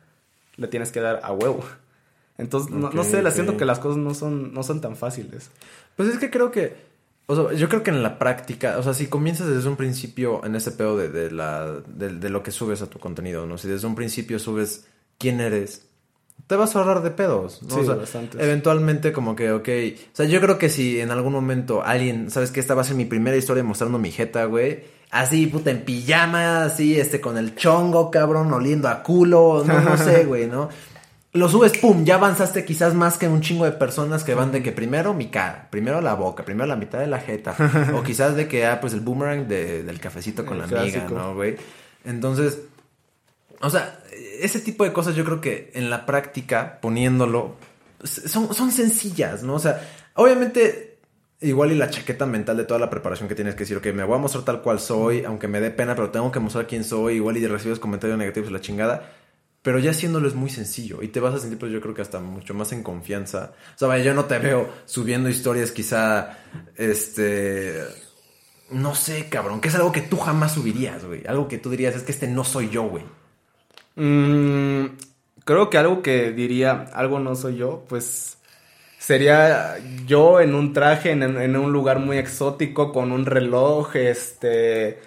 Le 0.56 0.68
tienes 0.68 0.92
que 0.92 1.00
dar 1.00 1.22
a 1.24 1.32
huevo. 1.32 1.64
Entonces, 2.38 2.72
no, 2.72 2.90
no 2.90 3.04
sé, 3.04 3.22
la 3.22 3.32
siento 3.32 3.56
que 3.56 3.66
las 3.66 3.80
cosas 3.80 3.98
no 3.98 4.14
son, 4.14 4.54
no 4.54 4.64
son 4.64 4.82
tan 4.82 4.96
fáciles. 4.96 5.52
Pues 5.96 6.10
es 6.10 6.18
que 6.18 6.30
creo 6.30 6.52
que. 6.52 6.87
O 7.28 7.36
sea, 7.36 7.58
yo 7.58 7.68
creo 7.68 7.84
que 7.84 7.92
en 7.92 8.02
la 8.02 8.18
práctica, 8.18 8.78
o 8.78 8.84
sea, 8.84 8.94
si 8.94 9.08
comienzas 9.08 9.48
desde 9.48 9.68
un 9.68 9.76
principio 9.76 10.44
en 10.46 10.56
ese 10.56 10.72
pedo 10.72 10.98
de, 10.98 11.10
de 11.10 11.30
la, 11.30 11.82
de, 11.86 12.10
de 12.10 12.30
lo 12.30 12.42
que 12.42 12.52
subes 12.52 12.82
a 12.82 12.90
tu 12.90 13.00
contenido, 13.00 13.46
¿no? 13.46 13.58
Si 13.58 13.68
desde 13.68 13.86
un 13.86 13.96
principio 13.96 14.40
subes 14.40 14.88
quién 15.18 15.42
eres, 15.42 15.88
te 16.48 16.56
vas 16.56 16.74
a 16.76 16.80
ahorrar 16.80 17.04
de 17.04 17.12
pedos, 17.12 17.62
¿no? 17.64 17.76
Sí, 17.76 17.82
o 17.82 17.86
sea, 17.86 17.96
bastantes. 17.96 18.40
eventualmente 18.40 19.12
como 19.12 19.36
que, 19.36 19.52
ok. 19.52 19.68
O 20.14 20.16
sea, 20.16 20.26
yo 20.26 20.40
creo 20.40 20.58
que 20.58 20.70
si 20.70 21.02
en 21.02 21.12
algún 21.12 21.34
momento 21.34 21.84
alguien, 21.84 22.32
¿sabes 22.32 22.52
qué? 22.52 22.62
Esta 22.62 22.76
va 22.76 22.82
a 22.82 22.86
ser 22.86 22.96
mi 22.96 23.04
primera 23.04 23.36
historia 23.36 23.64
mostrando 23.64 24.00
mi 24.00 24.12
jeta, 24.12 24.46
güey. 24.46 24.86
Así, 25.12 25.48
puta, 25.48 25.72
en 25.72 25.84
pijama, 25.84 26.64
así, 26.64 26.98
este, 26.98 27.20
con 27.20 27.38
el 27.38 27.56
chongo, 27.56 28.10
cabrón, 28.12 28.54
oliendo 28.54 28.88
a 28.88 29.04
culo, 29.04 29.64
no, 29.66 29.82
no 29.82 29.98
sé, 29.98 30.24
güey, 30.26 30.48
¿no? 30.48 30.70
Lo 31.38 31.50
subes, 31.50 31.78
pum, 31.78 32.04
ya 32.04 32.16
avanzaste 32.16 32.66
quizás 32.66 32.94
más 32.94 33.18
que 33.18 33.28
un 33.28 33.42
chingo 33.42 33.66
de 33.66 33.72
personas 33.72 34.24
que 34.24 34.34
van 34.34 34.52
de 34.52 34.64
que 34.64 34.72
primero 34.72 35.14
mi 35.14 35.28
cara, 35.28 35.68
primero 35.70 36.02
la 36.02 36.16
boca, 36.16 36.44
primero 36.44 36.66
la 36.68 36.76
mitad 36.76 37.00
de 37.00 37.08
la 37.08 37.20
jeta. 37.20 37.56
o 37.96 38.04
quizás 38.04 38.36
de 38.36 38.48
que, 38.48 38.66
ah, 38.66 38.80
pues 38.82 38.94
el 38.94 39.02
boomerang 39.02 39.48
de- 39.48 39.84
del 39.84 40.00
cafecito 40.00 40.46
con 40.46 40.60
El 40.62 40.72
la 40.72 40.82
amiga. 40.82 41.08
¿no, 41.10 41.36
güey? 41.36 41.56
Entonces, 42.06 42.60
o 43.62 43.70
sea, 43.70 44.00
ese 44.42 44.60
tipo 44.60 44.84
de 44.84 44.94
cosas 44.94 45.16
yo 45.16 45.24
creo 45.26 45.42
que 45.42 45.72
en 45.74 45.90
la 45.90 46.06
práctica, 46.06 46.80
poniéndolo, 46.82 47.56
son, 48.04 48.54
son 48.54 48.72
sencillas, 48.72 49.44
¿no? 49.44 49.56
O 49.56 49.60
sea, 49.60 49.82
obviamente, 50.16 50.98
igual 51.42 51.72
y 51.72 51.76
la 51.76 51.90
chaqueta 51.90 52.26
mental 52.26 52.58
de 52.58 52.64
toda 52.66 52.80
la 52.80 52.90
preparación 52.90 53.28
que 53.28 53.36
tienes 53.36 53.56
que 53.56 53.62
decir, 53.62 53.78
ok, 53.78 53.88
me 53.94 54.04
voy 54.04 54.16
a 54.16 54.22
mostrar 54.22 54.44
tal 54.44 54.62
cual 54.62 54.80
soy, 54.80 55.24
aunque 55.24 55.48
me 55.48 55.60
dé 55.60 55.72
pena, 55.72 55.96
pero 55.96 56.10
tengo 56.10 56.32
que 56.32 56.40
mostrar 56.40 56.68
quién 56.68 56.84
soy, 56.84 57.16
igual 57.16 57.38
y 57.38 57.48
recibes 57.48 57.80
comentarios 57.80 58.18
negativos 58.18 58.50
y 58.50 58.54
la 58.54 58.62
chingada. 58.62 59.12
Pero 59.68 59.80
ya 59.80 59.92
haciéndolo 59.92 60.30
es 60.30 60.34
muy 60.34 60.50
sencillo 60.50 61.04
y 61.04 61.10
te 61.10 61.20
vas 61.20 61.36
a 61.36 61.40
sentir, 61.40 61.60
pues 61.60 61.74
yo 61.74 61.82
creo 61.82 61.94
que 61.94 62.02
hasta 62.02 62.22
mucho 62.22 62.54
más 62.54 62.72
en 62.72 62.84
confianza. 62.84 63.52
O 63.76 63.78
sea, 63.78 63.98
yo 63.98 64.14
no 64.14 64.24
te 64.24 64.40
veo 64.40 64.70
subiendo 64.86 65.28
historias 65.28 65.72
quizá, 65.72 66.38
este... 66.78 67.84
No 68.70 68.96
sé, 68.96 69.28
cabrón, 69.28 69.60
que 69.60 69.68
es 69.68 69.76
algo 69.76 69.92
que 69.92 70.00
tú 70.00 70.16
jamás 70.20 70.54
subirías, 70.54 71.04
güey. 71.04 71.28
Algo 71.28 71.50
que 71.50 71.58
tú 71.58 71.70
dirías, 71.70 71.98
es 71.98 72.04
que 72.04 72.14
este 72.14 72.30
no 72.30 72.46
soy 72.46 72.70
yo, 72.70 72.84
güey. 72.84 73.04
Mm, 73.98 74.96
creo 75.44 75.70
que 75.70 75.78
algo 75.78 76.02
que 76.02 76.32
diría, 76.32 76.86
algo 76.94 77.20
no 77.20 77.36
soy 77.36 77.58
yo, 77.58 77.84
pues 77.90 78.38
sería 78.98 79.76
yo 80.06 80.40
en 80.40 80.56
un 80.56 80.72
traje, 80.72 81.12
en, 81.12 81.24
en 81.24 81.58
un 81.58 81.74
lugar 81.74 82.00
muy 82.00 82.18
exótico, 82.20 82.94
con 82.94 83.12
un 83.12 83.26
reloj, 83.26 83.98
este, 83.98 85.02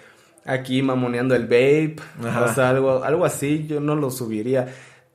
aquí 0.45 0.81
mamoneando 0.81 1.35
el 1.35 1.43
vape, 1.43 1.95
Ajá. 2.23 2.45
o 2.45 2.53
sea, 2.53 2.69
algo, 2.69 3.03
algo 3.03 3.25
así, 3.25 3.65
yo 3.67 3.79
no 3.79 3.95
lo 3.95 4.09
subiría. 4.11 4.67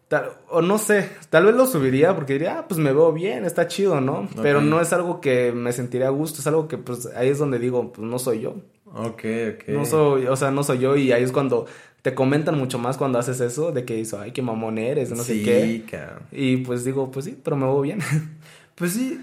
Tal- 0.09 0.31
o 0.51 0.62
no 0.62 0.79
sé, 0.79 1.09
tal 1.31 1.47
vez 1.47 1.57
lo 1.57 1.66
subiría 1.66 2.14
porque 2.14 2.35
diría, 2.35 2.61
ah, 2.61 2.68
pues 2.68 2.79
me 2.79 2.93
veo 2.93 3.12
bien, 3.12 3.45
está 3.45 3.66
chido, 3.66 4.01
¿no? 4.01 4.29
Pero 4.41 4.59
Ok. 4.61 4.64
no 4.66 4.81
es 4.81 4.93
algo 4.93 5.20
que 5.20 5.51
me 5.53 5.72
sentiría 5.72 6.07
a 6.07 6.11
gusto, 6.11 6.41
es 6.41 6.47
algo 6.47 6.68
que 6.68 6.79
pues 6.79 7.07
ahí 7.16 7.29
es 7.29 7.39
donde 7.39 7.59
digo, 7.59 7.93
pues 7.93 8.07
no 8.07 8.18
soy 8.20 8.41
yo. 8.43 8.55
Ok, 8.95 9.24
ok. 9.55 9.68
No 9.68 9.85
soy, 9.85 10.27
o 10.27 10.37
sea, 10.37 10.51
no 10.53 10.62
soy 10.62 10.79
yo 10.79 10.95
y 10.97 11.11
ahí 11.11 11.24
es 11.24 11.33
cuando 11.33 11.66
te 12.03 12.14
comentan 12.14 12.57
mucho 12.57 12.79
más 12.79 12.97
cuando 12.97 13.18
haces 13.18 13.41
eso, 13.41 13.72
de 13.72 13.85
que 13.85 13.97
dices, 13.97 14.14
ay, 14.14 14.31
qué 14.31 14.43
mamón 14.43 14.79
eres, 14.79 15.11
no 15.11 15.24
sé 15.24 15.43
qué. 15.43 15.83
Sí. 15.91 15.97
Y 16.31 16.59
pues 16.59 16.85
digo, 16.85 17.11
pues 17.11 17.24
sí, 17.24 17.37
pero 17.43 17.57
me 17.57 17.66
voy 17.66 17.89
bien. 17.89 17.99
Pues 18.77 18.93
sí, 18.93 19.18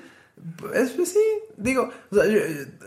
es, 0.73 0.91
pues 0.91 1.09
sí, 1.13 1.19
digo, 1.57 1.89
o 2.11 2.15
sea, 2.15 2.25
yo- 2.25 2.39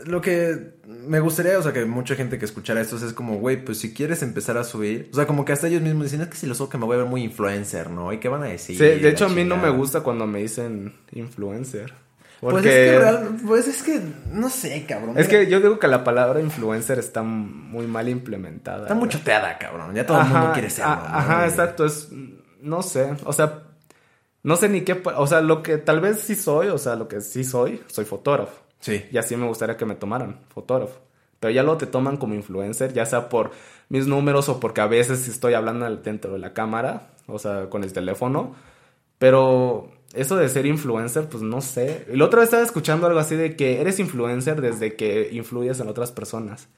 lo 0.05 0.21
que 0.21 0.75
me 0.87 1.21
gustaría, 1.21 1.59
o 1.59 1.63
sea, 1.63 1.73
que 1.73 1.85
mucha 1.85 2.15
gente 2.15 2.39
que 2.39 2.45
escuchara 2.45 2.81
esto 2.81 2.97
es 2.97 3.13
como, 3.13 3.39
güey, 3.39 3.65
pues 3.65 3.79
si 3.79 3.93
quieres 3.95 4.23
empezar 4.23 4.57
a 4.59 4.65
subir, 4.65 5.09
o 5.13 5.17
sea, 5.17 5.27
como 5.27 5.45
que 5.45 5.53
hasta 5.53 5.69
ellos 5.69 5.83
mismos 5.83 6.05
dicen, 6.05 6.21
es 6.23 6.29
que 6.29 6.37
si 6.37 6.47
lo 6.47 6.55
subo 6.55 6.69
que 6.69 6.79
me 6.79 6.85
voy 6.87 6.95
a 6.97 6.99
ver 7.01 7.07
muy 7.09 7.23
influencer, 7.23 7.91
¿no? 7.91 8.13
¿Y 8.13 8.19
qué 8.19 8.29
van 8.29 8.43
a 8.43 8.47
decir? 8.47 8.77
Sí, 8.77 8.83
de 9.03 9.09
hecho 9.09 9.27
a 9.27 9.29
mí 9.29 9.45
no 9.45 9.57
me 9.57 9.71
gusta 9.71 10.01
cuando 10.01 10.27
me 10.27 10.41
dicen 10.41 10.95
influencer. 11.13 11.93
Porque 12.39 12.53
Pues 12.63 12.67
es 12.67 12.73
que, 12.75 12.99
real- 12.99 13.37
pues 13.47 13.67
es 13.69 13.83
que, 13.83 14.01
no 14.31 14.51
sé, 14.51 14.85
cabrón. 14.87 15.19
es 15.19 15.27
Mira, 15.27 15.41
que 15.41 15.51
yo 15.51 15.59
digo 15.61 15.79
que 15.79 15.89
la 15.89 16.05
palabra 16.05 16.39
influencer 16.41 16.99
está 16.99 17.23
muy 17.23 17.87
mal 17.87 18.11
implementada. 18.11 18.83
Está 18.83 18.95
muy 18.95 19.09
choteada, 19.09 19.57
cabrón, 19.57 19.95
ya 19.95 20.05
todo 20.05 20.21
el 20.21 20.27
mundo 20.29 20.51
quiere 20.53 20.69
¿no? 20.79 20.85
Ajá, 20.85 21.47
exacto, 21.47 21.87
es 21.87 22.11
no 22.61 22.83
sé, 22.83 23.15
o 23.25 23.33
sea, 23.33 23.63
no 24.47 24.55
sé 24.55 24.69
ni 24.69 24.83
qué, 24.83 25.03
o 25.17 25.27
sea, 25.27 25.41
lo 25.41 25.61
que 25.61 25.77
tal 25.77 26.01
vez 26.01 26.21
sí 26.21 26.37
soy, 26.37 26.69
o 26.69 26.79
sea, 26.79 26.95
lo 26.95 27.09
que 27.09 27.21
sí 27.21 27.43
soy, 27.43 27.83
soy 27.89 28.05
fotógrafo. 28.05 28.63
Sí. 28.79 29.05
Y 29.11 29.19
así 29.19 29.35
me 29.35 29.49
gustaría 29.49 29.77
que 29.77 29.85
me 29.85 29.97
tomaran, 29.97 30.39
fotógrafo. 30.55 31.01
Pero 31.41 31.53
ya 31.53 31.65
lo 31.65 31.77
te 31.77 31.87
toman 31.87 32.17
como 32.17 32.35
influencer, 32.35 32.93
ya 32.93 33.05
sea 33.07 33.29
por 33.29 33.51
mis 33.89 34.07
números 34.07 34.49
o 34.49 34.61
porque 34.61 34.81
a 34.81 34.87
veces 34.87 35.27
estoy 35.27 35.55
hablando 35.55 35.85
dentro 35.97 36.33
de 36.33 36.39
la 36.39 36.53
cámara, 36.53 37.09
o 37.27 37.41
sea, 37.41 37.69
con 37.69 37.83
el 37.83 37.93
teléfono. 37.93 38.55
Pero 39.19 39.91
eso 40.15 40.37
de 40.37 40.49
ser 40.49 40.65
influencer, 40.65 41.29
pues 41.29 41.43
no 41.43 41.61
sé. 41.61 42.07
Y 42.13 42.17
la 42.17 42.27
otra 42.27 42.39
vez 42.39 42.47
estaba 42.47 42.63
escuchando 42.63 43.09
algo 43.09 43.19
así 43.19 43.35
de 43.35 43.57
que 43.57 43.81
eres 43.81 43.99
influencer 43.99 44.61
desde 44.61 44.95
que 44.95 45.29
influyes 45.33 45.81
en 45.81 45.89
otras 45.89 46.13
personas. 46.13 46.69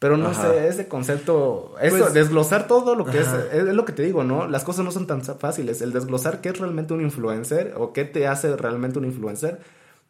Pero 0.00 0.16
no 0.16 0.28
Ajá. 0.28 0.50
sé, 0.50 0.68
ese 0.68 0.86
concepto, 0.88 1.74
eso, 1.80 1.96
Pues- 1.98 2.12
desglosar 2.14 2.66
todo 2.66 2.94
lo 2.94 3.04
que 3.06 3.20
es, 3.20 3.28
es, 3.28 3.54
es 3.68 3.74
lo 3.74 3.84
que 3.84 3.92
te 3.92 4.02
digo, 4.02 4.22
¿no? 4.24 4.46
Las 4.48 4.64
cosas 4.64 4.84
no 4.84 4.90
son 4.90 5.06
tan 5.06 5.22
fáciles. 5.22 5.80
El 5.80 5.92
desglosar 5.92 6.40
qué 6.40 6.50
es 6.50 6.58
realmente 6.58 6.92
un 6.94 7.00
influencer 7.00 7.74
o 7.76 7.92
qué 7.92 8.04
te 8.04 8.26
hace 8.26 8.54
realmente 8.56 8.98
un 8.98 9.04
influencer 9.06 9.60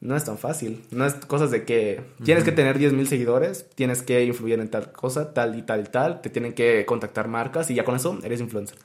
no 0.00 0.16
es 0.16 0.24
tan 0.24 0.36
fácil. 0.36 0.84
No 0.90 1.06
es 1.06 1.14
cosas 1.14 1.50
de 1.50 1.64
que 1.64 2.00
tienes 2.24 2.44
que 2.44 2.52
tener 2.52 2.78
10 2.78 2.92
mil 2.92 3.06
seguidores, 3.08 3.66
tienes 3.74 4.02
que 4.02 4.24
influir 4.24 4.58
en 4.58 4.68
tal 4.68 4.90
cosa, 4.92 5.32
tal 5.32 5.56
y 5.56 5.62
tal 5.62 5.80
y 5.82 5.84
tal, 5.84 6.20
te 6.20 6.28
tienen 6.30 6.54
que 6.54 6.84
contactar 6.86 7.28
marcas 7.28 7.70
y 7.70 7.74
ya 7.74 7.84
con 7.84 7.94
eso 7.94 8.18
eres 8.24 8.40
influencer. 8.40 8.76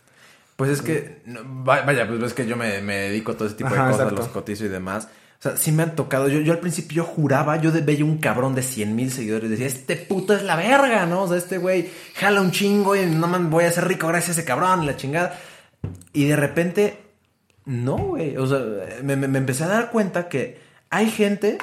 Pues 0.58 0.70
es 0.70 0.82
que, 0.82 1.22
no, 1.26 1.42
va- 1.66 1.82
vaya, 1.84 2.08
pues 2.08 2.22
es 2.22 2.34
que 2.34 2.46
yo 2.46 2.56
me, 2.58 2.82
me 2.82 2.96
dedico 3.10 3.32
a 3.32 3.36
todo 3.36 3.48
ese 3.48 3.56
tipo 3.56 3.68
Ajá, 3.70 3.86
de 3.86 3.92
cosas, 3.92 4.02
exacto. 4.08 4.22
los 4.24 4.28
cotizo 4.32 4.66
y 4.66 4.68
demás. 4.68 5.08
O 5.40 5.42
sea, 5.42 5.56
sí 5.56 5.72
me 5.72 5.84
han 5.84 5.96
tocado. 5.96 6.28
Yo, 6.28 6.42
yo 6.42 6.52
al 6.52 6.60
principio 6.60 7.06
juraba, 7.06 7.56
yo 7.62 7.72
de- 7.72 7.80
veía 7.82 8.04
un 8.04 8.18
cabrón 8.18 8.56
de 8.56 8.62
100 8.62 8.94
mil 8.96 9.10
seguidores. 9.12 9.50
Decía, 9.50 9.68
este 9.68 9.96
puto 9.96 10.34
es 10.34 10.44
la 10.44 10.58
verga, 10.58 11.06
¿no? 11.06 11.24
O 11.24 11.28
sea, 11.30 11.38
este 11.38 11.58
güey 11.58 11.90
jala 12.16 12.42
un 12.42 12.52
chingo 12.52 12.96
y 12.96 13.06
no 13.06 13.26
man, 13.28 13.50
voy 13.50 13.64
a 13.64 13.72
ser 13.72 13.88
rico 13.88 14.08
gracias 14.08 14.38
a 14.38 14.42
ese 14.42 14.46
cabrón 14.48 14.84
y 14.84 14.88
la 14.88 14.98
chingada. 14.98 15.40
Y 16.12 16.26
de 16.26 16.36
repente, 16.36 17.00
no, 17.66 17.96
güey. 17.98 18.36
O 18.36 18.46
sea, 18.48 18.60
me, 19.02 19.16
me- 19.16 19.30
me 19.30 19.38
empecé 19.38 19.64
a 19.64 19.68
dar 19.68 19.92
cuenta 19.92 20.28
que 20.28 20.60
hay 20.90 21.10
gente. 21.10 21.58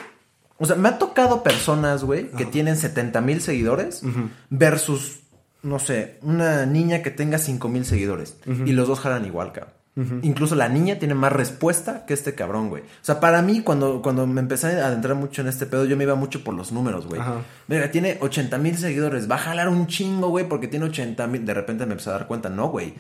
O 0.56 0.64
sea, 0.64 0.76
me 0.76 0.88
ha 0.88 0.96
tocado 0.98 1.42
personas, 1.42 2.02
güey, 2.02 2.30
que 2.30 2.46
tienen 2.46 2.78
70 2.78 3.20
mil 3.20 3.42
seguidores 3.42 4.00
versus, 4.48 5.18
no 5.62 5.78
sé, 5.78 6.18
una 6.22 6.64
niña 6.64 7.02
que 7.02 7.10
tenga 7.10 7.36
5 7.36 7.68
mil 7.68 7.84
seguidores. 7.84 8.38
Y 8.46 8.72
los 8.72 8.88
dos 8.88 9.00
jalan 9.00 9.26
igual, 9.26 9.52
cabrón. 9.52 9.74
Incluso 10.20 10.54
la 10.56 10.68
niña 10.68 10.98
tiene 10.98 11.14
más 11.14 11.32
respuesta 11.32 12.04
que 12.04 12.12
este 12.12 12.34
cabrón, 12.34 12.68
güey. 12.68 12.82
O 12.82 13.04
sea, 13.04 13.18
para 13.18 13.40
mí, 13.40 13.62
cuando, 13.62 14.02
cuando 14.02 14.26
me 14.26 14.42
empecé 14.42 14.78
a 14.78 14.88
adentrar 14.88 15.14
mucho 15.14 15.40
en 15.40 15.48
este 15.48 15.64
pedo, 15.64 15.86
yo 15.86 15.96
me 15.96 16.04
iba 16.04 16.14
mucho 16.14 16.44
por 16.44 16.52
los 16.52 16.70
números, 16.70 17.06
güey. 17.06 17.18
Ajá. 17.18 17.36
Mira, 17.66 17.90
tiene 17.90 18.18
80 18.20 18.58
mil 18.58 18.76
seguidores. 18.76 19.30
Va 19.30 19.36
a 19.36 19.38
jalar 19.38 19.70
un 19.70 19.86
chingo, 19.86 20.28
güey, 20.28 20.46
porque 20.46 20.68
tiene 20.68 20.84
80 20.84 21.26
mil. 21.28 21.46
De 21.46 21.54
repente 21.54 21.86
me 21.86 21.92
empecé 21.92 22.10
a 22.10 22.12
dar 22.12 22.26
cuenta, 22.26 22.50
no, 22.50 22.68
güey. 22.68 22.92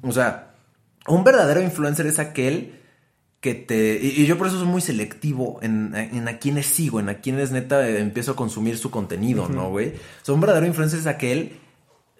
O 0.00 0.10
sea, 0.10 0.54
un 1.06 1.22
verdadero 1.22 1.60
influencer 1.60 2.06
es 2.06 2.18
aquel 2.18 2.76
que 3.40 3.54
te... 3.54 4.00
Y, 4.02 4.22
y 4.22 4.26
yo 4.26 4.38
por 4.38 4.46
eso 4.46 4.58
soy 4.58 4.68
muy 4.68 4.80
selectivo 4.80 5.58
en, 5.60 5.94
en 5.94 6.28
a 6.28 6.38
quienes 6.38 6.64
sigo, 6.64 6.98
en 6.98 7.10
a 7.10 7.18
quienes 7.20 7.52
neta 7.52 7.86
eh, 7.86 8.00
empiezo 8.00 8.32
a 8.32 8.36
consumir 8.36 8.78
su 8.78 8.90
contenido, 8.90 9.50
¿no, 9.50 9.68
güey? 9.68 9.88
O 9.88 10.24
sea, 10.24 10.34
un 10.34 10.40
verdadero 10.40 10.66
influencer 10.66 10.98
es 11.00 11.06
aquel... 11.06 11.58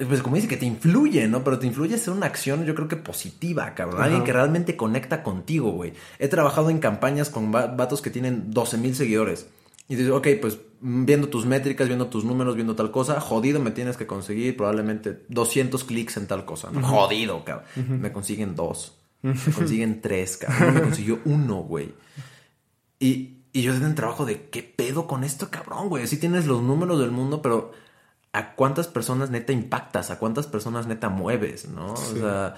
Pues 0.06 0.22
como 0.22 0.36
dice, 0.36 0.46
que 0.46 0.56
te 0.56 0.64
influye, 0.66 1.26
¿no? 1.26 1.42
Pero 1.42 1.58
te 1.58 1.66
influye 1.66 1.94
a 1.94 1.96
hacer 1.96 2.12
una 2.14 2.26
acción, 2.26 2.64
yo 2.64 2.74
creo 2.76 2.86
que 2.86 2.96
positiva, 2.96 3.74
cabrón. 3.74 4.00
Alguien 4.00 4.22
que 4.24 4.32
realmente 4.32 4.76
conecta 4.76 5.24
contigo, 5.24 5.72
güey. 5.72 5.92
He 6.20 6.28
trabajado 6.28 6.70
en 6.70 6.78
campañas 6.78 7.30
con 7.30 7.52
va- 7.52 7.66
vatos 7.66 8.00
que 8.00 8.10
tienen 8.10 8.52
12 8.52 8.78
mil 8.78 8.94
seguidores. 8.94 9.48
Y 9.88 9.96
dices, 9.96 10.12
ok, 10.12 10.28
pues 10.40 10.58
mm, 10.82 11.04
viendo 11.04 11.28
tus 11.28 11.46
métricas, 11.46 11.88
viendo 11.88 12.06
tus 12.06 12.24
números, 12.24 12.54
viendo 12.54 12.76
tal 12.76 12.90
cosa, 12.92 13.20
jodido 13.20 13.58
me 13.58 13.72
tienes 13.72 13.96
que 13.96 14.06
conseguir 14.06 14.56
probablemente 14.56 15.24
200 15.30 15.82
clics 15.82 16.16
en 16.18 16.26
tal 16.28 16.44
cosa, 16.44 16.70
¿no? 16.70 16.86
Jodido, 16.86 17.42
cabrón. 17.44 17.66
Me 18.00 18.12
consiguen 18.12 18.54
dos. 18.54 18.94
Me 19.22 19.34
consiguen 19.52 20.00
tres, 20.00 20.36
cabrón. 20.36 20.74
Me 20.74 20.80
consiguió 20.82 21.18
uno, 21.24 21.56
güey. 21.62 21.92
Y, 23.00 23.38
y 23.52 23.62
yo 23.62 23.74
en 23.74 23.82
el 23.82 23.94
trabajo 23.94 24.24
de 24.26 24.48
qué 24.50 24.62
pedo 24.62 25.06
con 25.06 25.24
esto, 25.24 25.48
cabrón, 25.50 25.88
güey. 25.88 26.06
Sí 26.06 26.18
tienes 26.18 26.46
los 26.46 26.62
números 26.62 27.00
del 27.00 27.10
mundo, 27.10 27.42
pero 27.42 27.72
¿a 28.38 28.54
cuántas 28.54 28.86
personas 28.88 29.30
neta 29.30 29.52
impactas? 29.52 30.10
¿A 30.10 30.18
cuántas 30.18 30.46
personas 30.46 30.86
neta 30.86 31.08
mueves? 31.08 31.68
¿No? 31.68 31.96
Sí. 31.96 32.14
O 32.16 32.20
sea. 32.20 32.54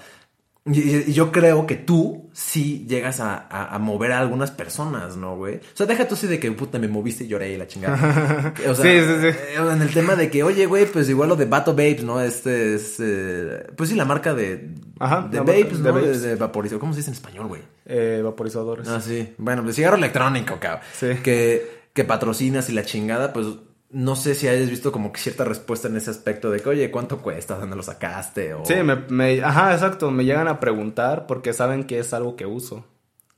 Y, 0.63 1.11
yo 1.11 1.31
creo 1.31 1.65
que 1.65 1.73
tú 1.75 2.29
sí 2.33 2.85
llegas 2.87 3.19
a, 3.19 3.33
a- 3.49 3.73
a 3.73 3.79
mover 3.79 4.11
a 4.11 4.19
algunas 4.19 4.51
personas, 4.51 5.17
¿no, 5.17 5.35
güey? 5.35 5.55
O 5.55 5.61
sea, 5.73 5.87
deja 5.87 6.07
tú 6.07 6.13
así 6.13 6.27
de 6.27 6.39
que 6.39 6.51
puta 6.51 6.77
me 6.77 6.87
moviste 6.87 7.23
y 7.23 7.27
lloré 7.27 7.51
y 7.51 7.57
la 7.57 7.65
chingada. 7.65 8.53
O 8.69 8.75
sea, 8.75 8.85
Sí, 8.85 8.99
sí, 9.07 9.21
sí. 9.21 9.27
eh, 9.27 9.55
En 9.71 9.81
el 9.81 9.91
tema 9.91 10.15
de 10.15 10.29
que, 10.29 10.43
oye, 10.43 10.67
güey, 10.67 10.85
pues 10.85 11.09
igual 11.09 11.29
lo 11.29 11.35
de 11.35 11.45
Bato 11.45 11.71
Babes, 11.73 12.03
¿no? 12.03 12.21
Este 12.21 12.75
es. 12.75 12.97
eh, 12.99 13.65
pues 13.75 13.89
sí, 13.89 13.95
la 13.95 14.05
marca 14.05 14.35
de. 14.35 14.75
Ajá, 14.99 15.27
de 15.31 15.39
Babes, 15.39 15.81
de 15.81 15.89
¿no? 15.89 15.95
Babes. 15.95 16.21
De, 16.21 16.27
de 16.29 16.35
vaporizador. 16.35 16.79
¿Cómo 16.79 16.93
se 16.93 16.97
dice 16.99 17.09
en 17.09 17.15
español, 17.15 17.47
güey? 17.47 17.61
Eh, 17.87 18.21
vaporizadores. 18.23 18.87
Ah, 18.87 19.01
sí. 19.01 19.33
Bueno, 19.39 19.63
pues 19.63 19.75
cigarro 19.75 19.95
electrónico, 19.97 20.59
cabrón. 20.59 20.81
Sí. 20.93 21.07
Que, 21.23 21.85
que 21.91 22.03
patrocinas 22.03 22.69
y 22.69 22.73
la 22.73 22.85
chingada, 22.85 23.33
pues 23.33 23.47
no 23.93 24.15
sé 24.15 24.35
si 24.35 24.47
hayas 24.47 24.69
visto 24.69 24.91
como 24.91 25.11
que 25.11 25.19
cierta 25.19 25.43
respuesta 25.43 25.87
en 25.87 25.97
ese 25.97 26.09
aspecto 26.11 26.49
de 26.51 26.59
que, 26.61 26.69
oye, 26.69 26.91
¿cuánto 26.91 27.17
cuesta? 27.19 27.57
¿Dónde 27.57 27.75
lo 27.75 27.83
sacaste? 27.83 28.53
O... 28.53 28.65
Sí, 28.65 28.75
me, 28.75 28.95
me- 28.95 29.43
ajá, 29.43 29.73
exacto, 29.73 30.11
me 30.11 30.23
llegan 30.25 30.47
a 30.47 30.59
preguntar 30.59 31.27
porque 31.27 31.53
saben 31.53 31.83
que 31.85 31.99
es 31.99 32.13
algo 32.13 32.35
que 32.35 32.45
uso. 32.45 32.85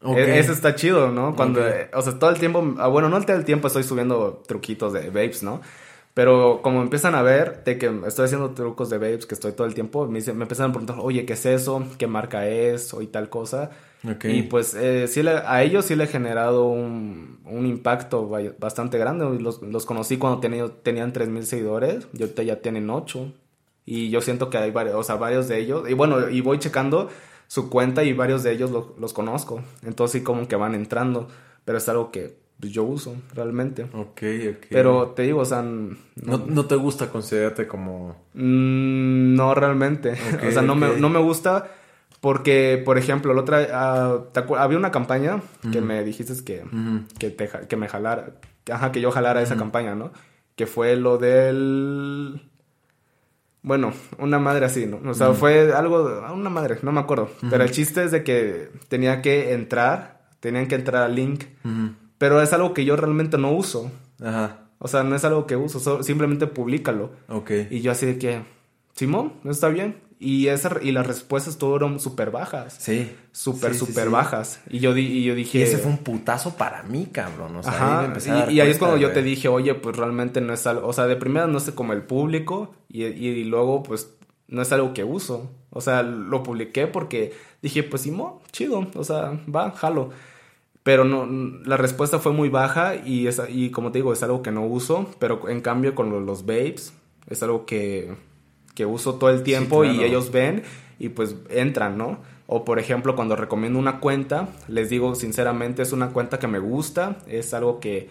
Ok. 0.02 0.18
E- 0.18 0.40
Eso 0.40 0.52
está 0.52 0.76
chido, 0.76 1.12
¿no? 1.12 1.36
Cuando, 1.36 1.66
eh, 1.68 1.90
o 1.94 2.02
sea, 2.02 2.20
todo 2.20 2.30
el 2.30 2.38
tiempo, 2.40 2.76
ah, 2.78 2.88
bueno, 2.88 3.10
no 3.10 3.22
todo 3.22 3.36
el 3.38 3.46
tiempo 3.46 3.68
estoy 3.68 3.84
subiendo 3.84 4.44
truquitos 4.48 4.94
de 4.94 5.08
vapes, 5.10 5.44
¿no? 5.44 5.62
Pero 6.14 6.60
como 6.62 6.82
empiezan 6.84 7.16
a 7.16 7.24
ver 7.24 7.64
de 7.64 7.80
que 7.80 7.92
estoy 8.06 8.26
haciendo 8.26 8.52
trucos 8.52 8.90
de 8.92 8.98
vapes, 9.00 9.26
que 9.26 9.34
estoy 9.34 9.54
todo 9.54 9.66
el 9.66 9.74
tiempo, 9.74 10.06
me, 10.08 10.20
dicen- 10.20 10.36
me 10.38 10.44
empiezan 10.44 10.70
a 10.70 10.74
preguntar, 10.74 10.98
oye, 11.00 11.26
¿qué 11.26 11.34
es 11.34 11.46
eso? 11.48 11.84
¿Qué 11.98 12.06
marca 12.06 12.48
es? 12.48 12.94
O 12.94 13.02
y 13.02 13.08
tal 13.08 13.30
cosa. 13.30 13.72
Y 14.30 14.44
pues 14.44 14.76
eh, 14.76 15.08
sí 15.08 15.24
le- 15.24 15.32
a 15.46 15.64
ellos 15.64 15.86
sí 15.86 15.96
le 15.96 16.04
he 16.04 16.08
generado 16.08 16.66
un, 16.66 17.40
un 17.46 17.66
impacto 17.66 18.30
bastante 18.60 18.98
grande. 19.00 19.26
Los, 19.40 19.62
los 19.64 19.86
conocí 19.88 20.18
cuando 20.18 20.40
tenía- 20.40 20.70
tenían 20.84 21.14
3.000 21.14 21.46
seguidores 21.46 22.08
y 22.14 22.22
ahorita 22.22 22.44
ya 22.44 22.62
tienen 22.62 22.90
8. 22.92 23.32
Y 23.86 24.10
yo 24.12 24.22
siento 24.22 24.50
que 24.52 24.58
hay 24.60 24.70
varios, 24.72 24.96
o 24.96 25.04
sea, 25.04 25.16
varios 25.16 25.48
de 25.48 25.58
ellos. 25.60 25.90
Y 25.90 25.94
bueno, 25.94 26.30
y 26.30 26.42
voy 26.42 26.60
checando 26.60 27.10
su 27.48 27.70
cuenta 27.70 28.04
y 28.04 28.14
varios 28.14 28.44
de 28.44 28.52
ellos 28.52 28.70
lo- 28.72 28.94
los 29.00 29.14
conozco. 29.14 29.62
Entonces 29.84 30.20
sí 30.20 30.24
como 30.24 30.48
que 30.48 30.56
van 30.58 30.76
entrando. 30.76 31.28
Pero 31.66 31.78
es 31.80 31.90
algo 31.90 32.12
que 32.12 32.38
yo 32.72 32.84
uso 32.84 33.16
realmente. 33.34 33.84
Ok, 33.94 34.22
ok. 34.52 34.66
Pero 34.70 35.08
te 35.16 35.24
digo, 35.24 35.40
o 35.42 35.46
sea, 35.46 35.62
No, 35.62 35.98
no 36.48 36.66
te 36.66 36.76
gusta 36.76 37.10
considerarte 37.10 37.68
como... 37.68 38.16
Mm, 38.34 39.36
no 39.36 39.54
realmente. 39.56 40.14
O 40.48 40.52
sea, 40.52 40.62
no, 40.62 40.76
me, 40.76 40.98
no 40.98 41.10
me 41.10 41.20
gusta 41.20 41.72
porque, 42.22 42.82
por 42.86 42.98
ejemplo, 42.98 43.34
la 43.34 43.42
otra, 43.42 43.68
ah, 43.74 44.18
¿te 44.32 44.40
acuer- 44.40 44.60
había 44.60 44.78
una 44.78 44.92
campaña 44.92 45.42
que 45.72 45.82
me 45.82 46.04
dijiste 46.06 46.34
que, 46.46 46.64
que, 47.20 47.30
te 47.32 47.50
que 47.68 47.76
me 47.76 47.90
jalara, 47.90 48.36
ajá, 48.72 48.92
que 48.94 49.02
yo 49.02 49.12
jalara 49.12 49.42
esa 49.42 49.58
campaña, 49.58 49.94
¿no? 49.96 50.12
Que 50.56 50.66
fue 50.66 50.96
lo 50.96 51.18
del... 51.18 52.42
Bueno, 53.62 53.94
una 54.20 54.40
madre 54.40 54.66
así, 54.66 54.86
¿no? 54.86 55.00
O 55.10 55.14
sea, 55.14 55.34
fue 55.34 55.74
algo, 55.74 56.22
una 56.34 56.50
madre, 56.50 56.78
no 56.82 56.92
me 56.92 57.00
acuerdo. 57.00 57.30
Pero 57.50 57.64
el 57.64 57.72
chiste 57.72 58.04
es 58.04 58.12
de 58.12 58.24
que 58.24 58.70
tenía 58.90 59.22
que 59.22 59.54
entrar, 59.54 60.22
tenían 60.42 60.68
que 60.68 60.76
entrar 60.76 61.04
al 61.04 61.16
link. 61.16 61.44
Pero 62.24 62.42
es 62.42 62.54
algo 62.54 62.74
que 62.74 62.86
yo 62.86 62.96
realmente 62.96 63.38
no 63.38 63.52
uso. 63.52 63.92
Ajá. 64.24 64.60
O 64.80 64.88
sea, 64.88 65.04
no 65.04 65.14
es 65.14 65.26
algo 65.26 65.46
que 65.46 65.58
uso, 65.58 65.82
so- 65.82 66.04
simplemente 66.04 66.48
públicalo. 66.48 67.12
Ok. 67.28 67.52
Y 67.70 67.82
yo 67.82 67.92
así 67.92 68.06
de 68.06 68.18
que, 68.18 68.44
Simón, 68.94 69.34
está 69.44 69.68
bien. 69.68 69.98
Y, 70.22 70.48
esa, 70.48 70.78
y 70.82 70.94
las 70.94 71.06
respuestas 71.06 71.58
fueron 71.58 72.00
súper 72.00 72.32
bajas. 72.32 72.78
Sí. 72.80 73.12
Súper, 73.34 73.74
Sí, 73.74 73.80
sí, 73.80 73.86
súper 73.88 74.06
sí. 74.06 74.10
bajas. 74.10 74.62
Y 74.70 74.80
yo, 74.80 74.94
di- 74.94 75.06
y 75.06 75.26
yo 75.26 75.36
dije... 75.36 75.60
Y 75.60 75.62
ese 75.64 75.78
fue 75.80 75.92
un 75.92 75.98
putazo 75.98 76.56
para 76.56 76.84
mí, 76.84 77.08
cabrón. 77.12 77.58
O 77.58 77.62
sea, 77.64 77.74
ahí 77.74 78.08
me 78.08 78.16
Ajá, 78.18 78.46
a 78.48 78.52
y, 78.54 78.62
ahí 78.62 78.70
es 78.72 78.78
cuando 78.78 78.96
yo 78.96 79.12
te 79.12 79.22
dije, 79.22 79.50
oye, 79.50 79.74
pues 79.76 79.98
realmente 79.98 80.40
no 80.40 80.54
es 80.54 80.66
algo, 80.66 80.88
o 80.88 80.94
sea, 80.94 81.08
de 81.08 81.18
primera 81.18 81.46
no 81.48 81.60
sé 81.60 81.76
como 81.76 81.92
el 81.92 82.04
público 82.04 82.74
y, 82.88 83.04
y 83.04 83.44
luego 83.44 83.84
pues 83.84 84.14
no 84.48 84.62
es 84.62 84.72
algo 84.72 84.94
que 84.94 85.04
uso. 85.04 85.52
O 85.72 85.82
sea, 85.82 86.04
lo 86.04 86.42
publiqué 86.42 86.88
porque 86.88 87.34
dije, 87.62 87.84
pues 87.84 88.04
Simón, 88.04 88.36
chido, 88.54 88.88
o 88.96 89.04
sea, 89.04 89.38
va, 89.54 89.72
jalo. 89.72 90.12
Pero 90.84 91.06
no, 91.06 91.26
la 91.66 91.78
respuesta 91.78 92.20
fue 92.20 92.34
muy 92.34 92.50
baja 92.50 92.96
y, 92.96 93.28
es, 93.28 93.42
y 93.50 93.70
como 93.72 93.92
te 93.92 94.00
digo, 94.00 94.12
es 94.12 94.22
algo 94.24 94.42
que 94.42 94.52
no 94.52 94.66
uso, 94.66 95.10
pero 95.20 95.48
en 95.50 95.62
cambio 95.62 95.96
con 95.96 96.10
lo- 96.10 96.20
los 96.20 96.46
babes, 96.46 96.94
Es 97.30 97.42
algo 97.42 97.66
que, 97.66 98.16
que 98.76 98.86
uso 98.86 99.16
todo 99.16 99.30
el 99.30 99.44
tiempo 99.44 99.86
y 99.86 100.04
ellos 100.04 100.32
ven 100.32 100.64
y 101.00 101.08
pues 101.10 101.36
entran, 101.50 101.98
¿no? 101.98 102.20
O 102.48 102.66
por 102.66 102.80
ejemplo, 102.80 103.16
cuando 103.16 103.38
recomiendo 103.38 103.80
una 103.80 104.02
cuenta, 104.02 104.50
les 104.68 104.90
digo 104.90 105.16
sinceramente, 105.16 105.82
es 105.82 105.94
una 105.94 106.10
cuenta 106.10 106.38
que 106.38 106.48
me 106.48 106.60
gusta, 106.60 107.18
es 107.28 107.54
algo 107.54 107.80
que, 107.80 108.10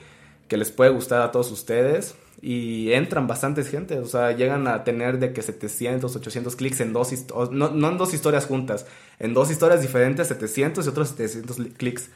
que 0.48 0.56
les 0.56 0.70
puede 0.70 0.90
gustar 0.90 1.20
a 1.20 1.30
todos 1.30 1.50
ustedes 1.52 2.14
y 2.40 2.90
entran 2.92 3.26
bastantes 3.26 3.68
gente, 3.68 3.98
o 3.98 4.06
sea, 4.06 4.32
llegan 4.32 4.66
a 4.66 4.82
tener 4.82 5.18
de 5.18 5.32
que 5.34 5.42
700, 5.42 6.16
800 6.16 6.56
clics 6.56 6.80
en 6.80 6.92
dos, 6.94 7.12
no, 7.52 7.68
no 7.70 7.88
en 7.90 7.98
dos 7.98 8.14
historias 8.14 8.46
juntas, 8.46 8.86
en 9.18 9.34
dos 9.34 9.50
historias 9.50 9.82
diferentes, 9.82 10.26
700 10.28 10.86
y 10.86 10.88
otros 10.88 11.10
700 11.10 11.56
clics. 11.76 12.10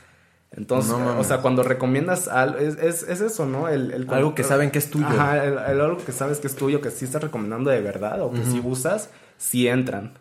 Entonces, 0.57 0.93
o 0.93 1.23
sea, 1.23 1.43
cuando 1.43 1.63
recomiendas 1.63 2.29
algo, 2.29 2.59
es, 2.59 2.79
es, 2.79 3.21
eso, 3.21 3.45
¿no? 3.45 3.69
El, 3.69 4.07
algo 4.09 4.35
que 4.35 4.43
saben 4.43 4.71
que 4.71 4.79
es 4.79 4.91
tuyo. 4.91 5.07
Ajá, 5.07 5.45
el, 5.45 5.59
algo 5.59 5.99
que 5.99 6.13
sabes 6.13 6.39
que 6.39 6.47
es 6.47 6.57
tuyo, 6.57 6.81
que 6.81 6.91
sí 6.91 7.05
estás 7.05 7.23
recomendando 7.23 7.71
de 7.71 7.83
verdad 7.83 8.23
o 8.23 8.33
que 8.33 8.43
sí 8.43 8.61
usas, 8.65 9.11
sí 9.37 9.69
entran. 9.69 10.15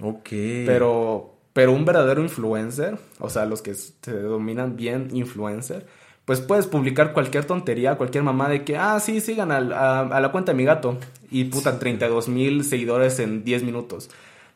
Ok. 0.00 0.30
Pero, 0.66 1.34
pero 1.52 1.72
un 1.72 1.84
verdadero 1.84 2.22
influencer, 2.22 2.98
o 3.18 3.28
sea, 3.28 3.44
los 3.44 3.60
que 3.60 3.74
se 3.74 4.18
dominan 4.22 4.76
bien 4.76 5.08
influencer, 5.12 5.86
pues 6.24 6.40
puedes 6.40 6.66
publicar 6.66 7.12
cualquier 7.12 7.44
tontería, 7.44 7.96
cualquier 7.96 8.24
mamá 8.24 8.48
de 8.48 8.64
que, 8.64 8.76
ah, 8.78 8.98
sí, 8.98 9.20
sigan 9.20 9.52
a, 9.52 9.60
la 9.60 10.32
cuenta 10.32 10.52
de 10.52 10.56
mi 10.56 10.64
gato. 10.64 10.96
Y 11.30 11.44
puta, 11.44 11.78
32 11.78 12.28
mil 12.28 12.64
seguidores 12.64 13.18
en 13.18 13.44
10 13.44 13.62
minutos. 13.64 14.08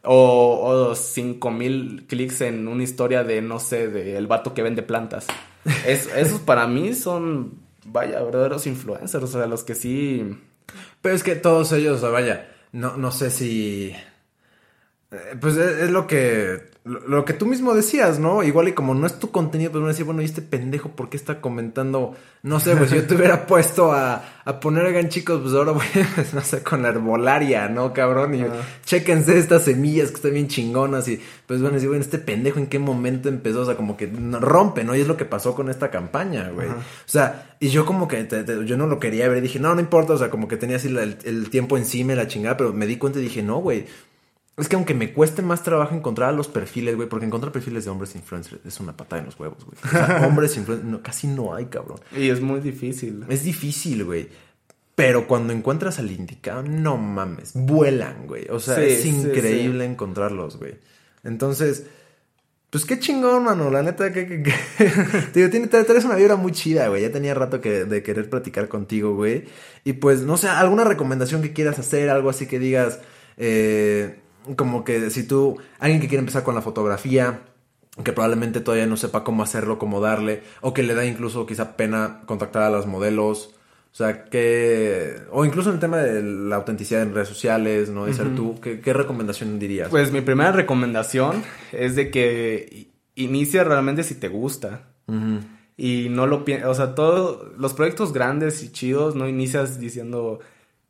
O, 0.07 0.61
o 0.63 0.95
5 0.95 1.51
mil 1.51 2.07
clics 2.07 2.41
en 2.43 2.69
una 2.69 2.83
historia 2.83 3.25
de, 3.25 3.43
no 3.43 3.59
sé, 3.59 3.89
de 3.89 4.17
el 4.17 4.27
vato 4.27 4.55
que 4.55 4.63
vende 4.63 4.83
plantas. 4.83 5.27
Es, 5.87 6.07
esos 6.15 6.41
para 6.41 6.67
mí 6.67 6.95
son, 6.95 7.59
vaya, 7.85 8.23
verdaderos 8.23 8.67
influencers, 8.67 9.25
o 9.25 9.27
sea, 9.27 9.47
los 9.47 9.65
que 9.65 9.75
sí... 9.75 10.39
Pero 11.01 11.15
es 11.15 11.23
que 11.23 11.37
todos 11.37 11.73
ellos, 11.73 12.01
vaya, 12.03 12.49
no, 12.73 12.97
no 12.97 13.11
sé 13.11 13.31
si... 13.31 13.93
Eh, 15.11 15.37
pues 15.41 15.57
es, 15.57 15.91
lo 15.91 16.07
que 16.07 16.71
lo, 16.87 17.25
que 17.25 17.33
tú 17.33 17.47
mismo 17.47 17.75
decías, 17.75 18.21
¿no? 18.21 18.45
Igual 18.45 18.69
y 18.69 18.73
como 18.73 18.95
no 18.95 19.09
es 19.09 19.19
tu 19.19 19.33
contenido, 19.33 19.73
pues 19.73 19.81
uno 19.81 19.89
decía, 19.89 20.05
bueno, 20.05 20.23
¿y 20.23 20.25
este 20.25 20.41
pendejo 20.41 20.91
por 20.91 21.09
qué 21.09 21.17
está 21.17 21.41
comentando? 21.41 22.15
No 22.45 22.61
sé, 22.61 22.77
pues 22.77 22.91
si 22.91 22.97
yo 22.97 23.07
te 23.09 23.17
hubiera 23.17 23.45
puesto 23.49 23.93
a, 23.93 24.23
a 24.45 24.61
poner, 24.61 24.87
hagan 24.87 25.09
chicos, 25.09 25.41
pues 25.43 25.53
ahora 25.53 25.73
voy, 25.73 25.85
pues, 26.15 26.33
no 26.33 26.43
sé, 26.43 26.63
con 26.63 26.83
la 26.83 26.91
herbolaria, 26.91 27.69
¿no, 27.69 27.93
cabrón? 27.93 28.37
Y 28.37 28.45
chéquense 28.85 29.37
estas 29.37 29.65
semillas 29.65 30.11
que 30.11 30.15
están 30.15 30.35
bien 30.35 30.47
chingonas 30.47 31.09
y 31.09 31.21
pues 31.47 31.61
bueno, 31.61 31.75
decir, 31.75 31.89
bueno, 31.89 32.05
este 32.05 32.19
pendejo 32.19 32.61
en 32.61 32.69
qué 32.69 32.79
momento 32.79 33.29
empezó, 33.29 33.63
o 33.63 33.67
sea, 33.67 33.77
como 33.77 33.97
que 33.97 34.07
rompe, 34.07 34.85
¿no? 34.85 34.95
Y 34.95 35.01
es 35.01 35.09
lo 35.09 35.17
que 35.17 35.25
pasó 35.25 35.57
con 35.57 35.69
esta 35.69 35.91
campaña, 35.91 36.51
güey. 36.51 36.69
O 36.69 36.75
sea, 37.07 37.57
y 37.59 37.69
yo 37.71 37.85
como 37.85 38.07
que 38.07 38.29
yo 38.65 38.77
no 38.77 38.87
lo 38.87 39.01
quería 39.01 39.29
ver, 39.29 39.43
dije, 39.43 39.59
no, 39.59 39.75
no 39.75 39.81
importa, 39.81 40.13
o 40.13 40.19
sea, 40.19 40.31
como 40.31 40.47
que 40.47 40.57
tenía 40.57 40.77
así 40.77 40.87
el, 40.87 41.19
el 41.25 41.51
tiempo 41.51 41.77
encima 41.77 42.13
y 42.13 42.17
la 42.17 42.29
chingada, 42.29 42.57
pero 42.57 42.73
me 42.73 42.87
di 42.87 42.97
cuenta 42.97 43.19
y 43.19 43.23
dije, 43.23 43.43
no, 43.43 43.59
güey 43.59 43.87
es 44.57 44.69
que 44.69 44.77
aunque 44.77 44.95
me 44.95 45.13
cueste 45.13 45.43
más 45.43 45.63
trabajo 45.63 45.95
encontrar 45.95 46.33
los 46.33 46.49
perfiles, 46.49 46.97
güey, 46.97 47.09
porque 47.09 47.27
encontrar 47.27 47.53
perfiles 47.53 47.85
de 47.85 47.91
hombres 47.91 48.15
influencers 48.15 48.65
es 48.65 48.81
una 48.81 48.97
patada 48.97 49.21
en 49.21 49.27
los 49.27 49.39
huevos, 49.39 49.65
güey. 49.65 49.77
O 49.85 49.89
sea, 49.89 50.27
hombres 50.27 50.57
influencers 50.57 51.03
casi 51.03 51.27
no 51.27 51.55
hay, 51.55 51.67
cabrón. 51.67 52.01
Y 52.17 52.31
es 52.31 52.41
muy 52.41 52.61
difícil. 52.61 53.25
Es 53.29 53.45
difícil, 53.45 54.05
güey. 54.05 54.29
Pero 54.95 55.29
cuando 55.29 55.53
encuentras 55.53 55.99
al 55.99 56.11
indicado, 56.11 56.63
no 56.63 56.97
mames, 56.97 57.53
vuelan, 57.55 58.27
güey. 58.27 58.47
O 58.49 58.59
sea, 58.59 58.83
es 58.83 59.05
increíble 59.05 59.85
encontrarlos, 59.85 60.57
güey. 60.57 60.79
Entonces, 61.23 61.85
pues 62.71 62.87
qué 62.87 62.99
chingón, 62.99 63.45
mano. 63.45 63.71
La 63.71 63.83
neta, 63.83 64.11
que, 64.11 64.27
que, 64.27 64.43
Digo, 65.35 65.51
tiene, 65.51 65.67
traes 65.67 66.07
una 66.07 66.17
vibra 66.17 66.37
muy 66.37 66.53
chida, 66.53 66.89
güey. 66.89 67.03
Ya 67.03 67.13
tenía 67.13 67.35
rato 67.35 67.61
que, 67.61 67.85
de 67.85 68.03
querer 68.03 68.31
platicar 68.31 68.69
contigo, 68.69 69.15
güey. 69.15 69.45
Y 69.85 69.95
pues, 69.95 70.23
no 70.23 70.39
sé, 70.39 70.49
alguna 70.49 70.85
recomendación 70.85 71.43
que 71.43 71.53
quieras 71.53 71.79
hacer, 71.79 72.09
algo 72.09 72.31
así 72.31 72.47
que 72.47 72.59
digas. 72.59 73.01
Eh, 73.37 74.21
como 74.55 74.85
que 74.85 75.11
si 75.11 75.27
tú, 75.27 75.59
alguien 75.79 76.01
que 76.01 76.09
quiere 76.09 76.21
empezar 76.21 76.45
con 76.45 76.55
la 76.55 76.63
fotografía, 76.63 77.41
que 78.03 78.13
probablemente 78.13 78.61
todavía 78.61 78.87
no 78.87 78.97
sepa 78.97 79.25
cómo 79.25 79.43
hacerlo, 79.43 79.79
cómo 79.79 80.01
darle, 80.01 80.43
o 80.61 80.75
que 80.75 80.83
le 80.83 80.95
da 80.95 81.05
incluso 81.05 81.47
quizá 81.47 81.77
pena 81.77 82.23
contactar 82.27 82.63
a 82.63 82.71
las 82.71 82.87
modelos, 82.87 83.55
o 83.93 83.97
sea, 83.97 84.25
que, 84.25 85.23
o 85.31 85.47
incluso 85.47 85.71
en 85.71 85.77
el 85.77 85.81
tema 85.81 85.97
de 85.97 86.23
la 86.23 86.57
autenticidad 86.57 87.01
en 87.01 87.15
redes 87.15 87.29
sociales, 87.29 87.89
¿no? 87.89 88.05
Dice 88.05 88.25
tú, 88.37 88.61
¿qué, 88.61 88.93
recomendación 88.93 89.59
dirías? 89.59 89.89
Pues 89.89 90.13
mi 90.13 90.21
primera 90.21 90.53
recomendación 90.53 91.43
es 91.73 91.97
de 91.97 92.11
que 92.11 92.91
inicie 93.15 93.65
realmente 93.65 94.03
si 94.03 94.15
te 94.17 94.29
gusta. 94.29 94.91
Y 95.79 96.09
no 96.11 96.27
lo 96.27 96.45
pienses, 96.45 96.69
o 96.69 96.75
sea, 96.75 96.95
todos 96.95 97.57
los 97.57 97.73
proyectos 97.73 98.13
grandes 98.13 98.63
y 98.63 98.71
chidos 98.71 99.15
no 99.15 99.29
inicias 99.29 99.81
diciendo, 99.81 100.41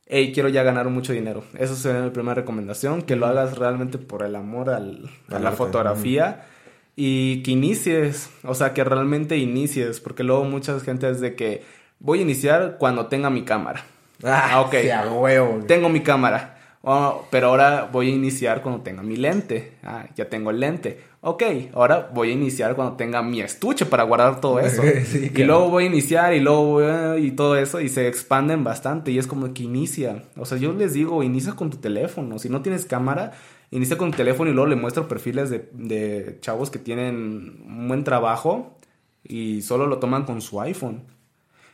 hey, 0.07 0.33
quiero 0.33 0.49
ya 0.49 0.63
ganar 0.63 0.89
mucho 0.89 1.13
dinero. 1.13 1.45
Eso 1.59 1.75
sería 1.75 2.01
mi 2.01 2.11
primera 2.11 2.35
recomendación, 2.35 3.03
que 3.03 3.17
lo 3.17 3.27
hagas 3.27 3.59
realmente 3.59 3.99
por 3.99 4.23
el 4.23 4.37
amor 4.37 4.71
al, 4.71 5.11
a 5.31 5.39
la 5.39 5.53
fotografía 5.53 6.47
y 6.95 7.43
que 7.43 7.51
inicies, 7.51 8.31
o 8.43 8.55
sea, 8.55 8.73
que 8.73 8.83
realmente 8.83 9.37
inicies, 9.37 10.01
porque 10.01 10.23
luego 10.23 10.45
mucha 10.45 10.79
gente 10.81 11.11
es 11.11 11.21
de 11.21 11.35
que 11.35 11.63
voy 11.99 12.21
a 12.21 12.23
iniciar 12.23 12.77
cuando 12.79 13.07
tenga 13.07 13.31
mi 13.31 13.43
cámara. 13.43 13.85
Ah, 14.25 14.51
ah 14.53 14.61
ok. 14.63 14.75
huevo. 15.13 15.65
Tengo 15.67 15.89
mi 15.89 16.01
cámara. 16.01 16.55
Oh, 16.83 17.27
pero 17.31 17.49
ahora 17.49 17.89
voy 17.91 18.11
a 18.11 18.15
iniciar 18.15 18.63
cuando 18.63 18.83
tenga 18.83 19.03
mi 19.03 19.17
lente. 19.17 19.73
Ah, 19.83 20.07
ya 20.15 20.29
tengo 20.29 20.51
el 20.51 20.61
lente. 20.61 21.01
Ok, 21.29 21.43
ahora 21.72 22.09
voy 22.14 22.31
a 22.31 22.33
iniciar 22.35 22.77
cuando 22.77 22.95
tenga 22.95 23.20
mi 23.20 23.41
estuche 23.41 23.85
para 23.85 24.05
guardar 24.05 24.41
todo 24.41 24.61
eso. 24.61 24.81
y 24.85 25.43
luego 25.43 25.70
voy 25.70 25.83
a 25.83 25.87
iniciar 25.89 26.35
y 26.35 26.39
luego 26.39 26.64
voy 26.66 26.85
a, 26.85 27.18
y 27.18 27.33
todo 27.33 27.57
eso 27.57 27.81
y 27.81 27.89
se 27.89 28.07
expanden 28.07 28.62
bastante 28.62 29.11
y 29.11 29.18
es 29.18 29.27
como 29.27 29.53
que 29.53 29.64
inicia. 29.64 30.22
O 30.37 30.45
sea, 30.45 30.57
yo 30.57 30.72
les 30.72 30.93
digo, 30.93 31.24
inicia 31.24 31.55
con 31.55 31.70
tu 31.70 31.79
teléfono. 31.79 32.39
Si 32.39 32.49
no 32.49 32.62
tienes 32.62 32.87
cámara, 32.87 33.33
inicia 33.72 33.99
con 33.99 34.12
tu 34.12 34.18
teléfono 34.18 34.53
y 34.53 34.55
luego 34.55 34.68
le 34.68 34.77
muestro 34.77 35.09
perfiles 35.09 35.51
de, 35.51 35.68
de 35.72 36.39
chavos 36.43 36.70
que 36.70 36.79
tienen 36.79 37.61
un 37.66 37.89
buen 37.89 38.05
trabajo 38.05 38.79
y 39.24 39.62
solo 39.62 39.89
lo 39.89 39.99
toman 39.99 40.27
con 40.27 40.41
su 40.41 40.61
iPhone. 40.61 41.03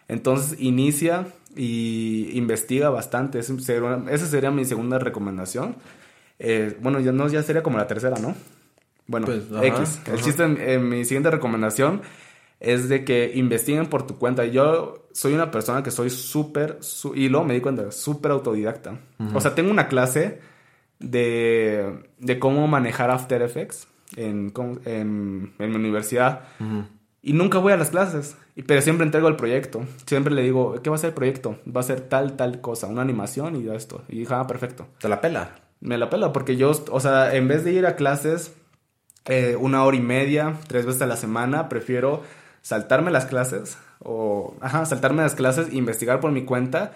Entonces 0.09 0.59
inicia 0.63 1.27
y 1.55 2.31
investiga 2.33 2.89
bastante. 2.89 3.39
Esa 3.39 4.27
sería, 4.27 4.51
mi 4.51 4.65
segunda 4.65 4.99
recomendación. 4.99 5.77
Eh, 6.39 6.75
bueno, 6.81 7.01
ya, 7.01 7.13
no, 7.13 7.29
ya 7.29 7.43
sería 7.43 7.63
como 7.63 7.77
la 7.77 7.87
tercera, 7.87 8.17
¿no? 8.19 8.35
Bueno, 9.07 9.27
pues, 9.27 9.45
X. 9.63 10.01
El 10.07 10.23
chiste, 10.23 10.45
en, 10.45 10.89
mi 10.89 11.05
siguiente 11.05 11.31
recomendación 11.31 12.03
es 12.61 12.89
de 12.89 13.05
que 13.05 13.33
investiguen 13.35 13.87
por 13.87 14.07
tu 14.07 14.19
cuenta. 14.19 14.45
Yo 14.47 15.07
soy 15.13 15.35
una 15.35 15.51
persona 15.51 15.83
que 15.83 15.91
soy 15.91 16.11
súper, 16.11 16.79
y 17.15 17.29
luego 17.29 17.45
me 17.45 17.55
di 17.55 17.61
cuenta, 17.61 17.91
súper 17.91 18.33
autodidacta. 18.33 18.99
O 19.35 19.41
sea, 19.41 19.55
tengo 19.55 19.71
una 19.71 19.89
clase 19.89 20.41
de, 20.99 22.05
de 22.19 22.39
cómo 22.39 22.67
manejar 22.69 23.11
After 23.11 23.43
Effects 23.43 23.89
en, 24.17 24.53
en, 24.85 25.53
en 25.59 25.71
mi 25.71 25.77
universidad. 25.77 26.43
Y 27.21 27.33
nunca 27.33 27.59
voy 27.59 27.73
a 27.73 27.77
las 27.77 27.91
clases. 27.91 28.37
Pero 28.67 28.83
siempre 28.83 29.07
entrego 29.07 29.29
el 29.29 29.37
proyecto. 29.37 29.83
Siempre 30.07 30.35
le 30.35 30.43
digo, 30.43 30.81
¿qué 30.83 30.91
va 30.91 30.97
a 30.97 30.99
ser 30.99 31.09
el 31.09 31.15
proyecto? 31.15 31.59
Va 31.75 31.81
a 31.81 31.85
ser 31.85 32.03
tal, 32.03 32.37
tal 32.37 32.61
cosa, 32.61 32.87
una 32.87 33.03
animación 33.03 33.57
y 33.57 33.69
esto. 33.69 34.03
Y 34.09 34.21
dije, 34.21 34.35
ah, 34.35 34.47
perfecto. 34.47 34.89
¿Te 34.99 35.09
la 35.09 35.21
pela? 35.21 35.55
Me 35.81 35.97
la 35.99 36.11
pela 36.11 36.33
porque 36.33 36.57
yo, 36.57 36.73
o 36.91 37.01
sea, 37.01 37.35
en 37.35 37.49
vez 37.49 37.65
de 37.65 37.73
ir 37.73 37.87
a 37.87 37.97
clases 37.97 38.55
eh, 39.27 39.57
una 39.59 39.85
hora 39.85 39.97
y 39.97 40.01
media, 40.01 40.59
tres 40.67 40.87
veces 40.87 41.03
a 41.03 41.07
la 41.07 41.17
semana, 41.17 41.69
prefiero 41.69 42.23
saltarme 42.63 43.11
las 43.11 43.27
clases 43.27 43.79
o, 44.01 44.55
ajá, 44.61 44.85
saltarme 44.87 45.23
las 45.23 45.35
clases 45.35 45.73
investigar 45.73 46.21
por 46.21 46.33
mi 46.33 46.45
cuenta 46.45 46.93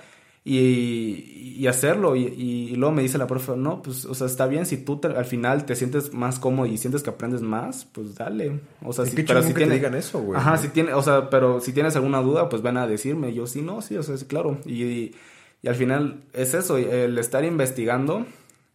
y, 0.49 1.67
hacerlo. 1.67 2.15
Y, 2.15 2.75
luego 2.77 2.95
me 2.95 3.03
dice 3.03 3.19
la 3.19 3.27
profe, 3.27 3.57
no, 3.57 3.83
pues, 3.83 4.05
o 4.05 4.15
sea, 4.15 4.29
está 4.29 4.47
bien, 4.47 4.65
si 4.65 4.77
tú 4.77 5.01
al 5.03 5.25
final 5.25 5.67
te 5.67 5.75
sientes 5.75 6.13
más 6.13 6.39
cómodo 6.39 6.67
y 6.67 6.79
sientes 6.79 7.03
que 7.03 7.11
aprendes 7.11 7.43
más, 7.43 7.85
pues 7.85 8.15
dale. 8.15 8.61
O 8.83 8.93
sea, 8.93 9.07
si, 9.07 9.23
pero 9.23 9.43
si 9.43 9.53
digan 9.53 9.95
eso, 9.95 10.21
güey. 10.21 10.39
Ajá, 10.39 10.57
si 10.57 10.69
tiene, 10.69 10.95
o 10.95 11.03
sea, 11.03 11.31
pero 11.31 11.61
si 11.61 11.73
tienes 11.73 11.97
alguna 11.97 12.21
duda, 12.21 12.49
pues 12.49 12.63
van 12.63 12.77
a 12.77 12.87
decirme. 12.87 13.35
Yo 13.35 13.47
sí, 13.49 13.61
no, 13.61 13.83
sí, 13.83 13.97
o 13.97 14.03
sea, 14.05 14.17
sí, 14.17 14.27
claro. 14.27 14.59
Y, 14.65 15.15
al 15.67 15.75
final 15.75 16.23
es 16.33 16.55
eso, 16.55 16.77
el 16.77 17.19
estar 17.19 17.45
investigando 17.45 18.25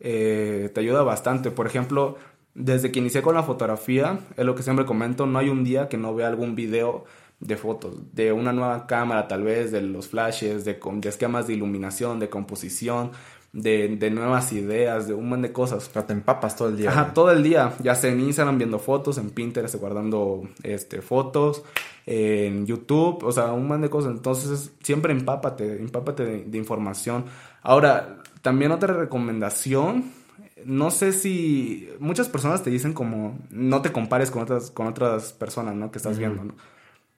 eh, 0.02 0.70
te 0.74 0.82
ayuda 0.82 1.04
bastante. 1.04 1.52
Por 1.52 1.68
ejemplo, 1.68 2.18
desde 2.54 2.92
que 2.92 3.00
inicié 3.00 3.22
con 3.22 3.36
la 3.36 3.44
fotografía, 3.44 4.20
es 4.36 4.46
lo 4.46 4.56
que 4.56 4.64
siempre 4.64 4.86
comento, 4.86 5.26
no 5.26 5.40
hay 5.40 5.50
un 5.50 5.64
día 5.64 5.88
que 5.88 5.98
no 5.98 6.14
vea 6.14 6.28
algún 6.28 6.56
video 6.56 7.06
de 7.40 7.58
fotos, 7.58 7.96
de 8.14 8.32
una 8.32 8.54
nueva 8.54 8.86
cámara 8.88 9.28
tal 9.28 9.44
vez, 9.44 9.72
de 9.72 9.82
los 9.82 10.08
flashes, 10.08 10.64
de, 10.64 10.80
de 10.80 11.10
esquemas 11.10 11.48
de 11.48 11.54
iluminación, 11.54 12.20
de 12.20 12.30
composición, 12.30 13.12
de, 13.52 13.98
de, 13.98 14.12
nuevas 14.12 14.54
ideas, 14.54 15.08
de 15.08 15.14
un 15.14 15.28
montón 15.28 15.42
de 15.42 15.52
cosas. 15.52 15.90
Pero 15.92 16.06
te 16.06 16.14
empapas 16.14 16.56
todo 16.56 16.70
el 16.70 16.78
día. 16.78 16.92
Ajá, 16.92 17.14
todo 17.14 17.32
el 17.32 17.42
día. 17.42 17.74
Ya 17.82 17.96
sea 17.96 18.12
en 18.12 18.22
Instagram 18.22 18.58
viendo 18.58 18.80
fotos, 18.80 19.18
en 19.18 19.32
Pinterest 19.32 19.76
guardando 19.76 20.44
este, 20.64 21.02
fotos, 21.02 21.64
en 22.06 22.66
YouTube, 22.68 23.24
o 23.24 23.32
sea, 23.32 23.52
un 23.54 23.64
montón 23.64 23.82
de 23.82 23.90
cosas. 23.90 24.12
Entonces, 24.12 24.72
siempre 24.84 25.12
empápate, 25.12 25.80
empápate 25.80 26.24
de, 26.24 26.44
de 26.46 26.58
información. 26.58 27.26
Ahora, 27.64 28.20
también 28.42 28.72
otra 28.72 28.94
recomendación 28.94 30.21
no 30.66 30.92
sé 30.92 31.14
si 31.14 31.90
muchas 32.00 32.30
personas 32.30 32.64
te 32.64 32.70
dicen 32.70 32.94
como 32.94 33.38
no 33.50 33.82
te 33.82 33.92
compares 33.92 34.32
con 34.32 34.44
otras 34.44 34.72
con 34.72 34.88
otras 34.88 35.34
personas, 35.34 35.76
¿no? 35.76 35.92
Que 35.92 35.98
estás 35.98 36.18
viendo, 36.18 36.44
¿no? 36.44 36.56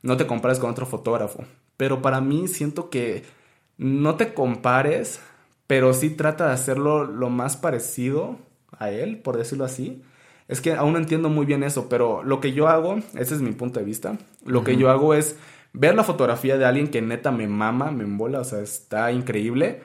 no 0.04 0.18
te 0.18 0.28
compares 0.28 0.60
con 0.60 0.70
otro 0.70 0.86
fotógrafo. 0.86 1.44
Pero 1.78 2.04
para 2.04 2.22
mí 2.22 2.48
siento 2.48 2.92
que 2.92 3.24
no 3.78 4.16
te 4.16 4.34
compares, 4.36 5.20
pero 5.66 5.94
sí 5.94 6.12
trata 6.12 6.48
de 6.48 6.54
hacerlo 6.54 7.06
lo 7.06 7.30
más 7.30 7.58
parecido 7.58 8.38
a 8.78 8.92
él, 8.92 9.18
por 9.18 9.38
decirlo 9.38 9.66
así. 9.66 10.04
Es 10.48 10.62
que 10.62 10.74
aún 10.74 10.94
no 10.94 11.00
entiendo 11.00 11.30
muy 11.30 11.46
bien 11.46 11.64
eso, 11.64 11.90
pero 11.90 12.22
lo 12.22 12.40
que 12.42 12.52
yo 12.52 12.68
hago, 12.68 12.98
ese 13.16 13.34
es 13.34 13.42
mi 13.42 13.54
punto 13.54 13.80
de 13.80 13.86
vista, 13.86 14.18
lo 14.46 14.64
que 14.64 14.76
yo 14.76 14.92
hago 14.92 15.14
es 15.14 15.38
ver 15.72 15.96
la 15.96 16.04
fotografía 16.04 16.58
de 16.58 16.66
alguien 16.66 16.90
que 16.90 17.02
neta 17.02 17.32
me 17.32 17.48
mama, 17.48 17.92
me 17.92 18.04
embola, 18.04 18.42
o 18.42 18.44
sea, 18.44 18.60
está 18.60 19.12
increíble. 19.12 19.82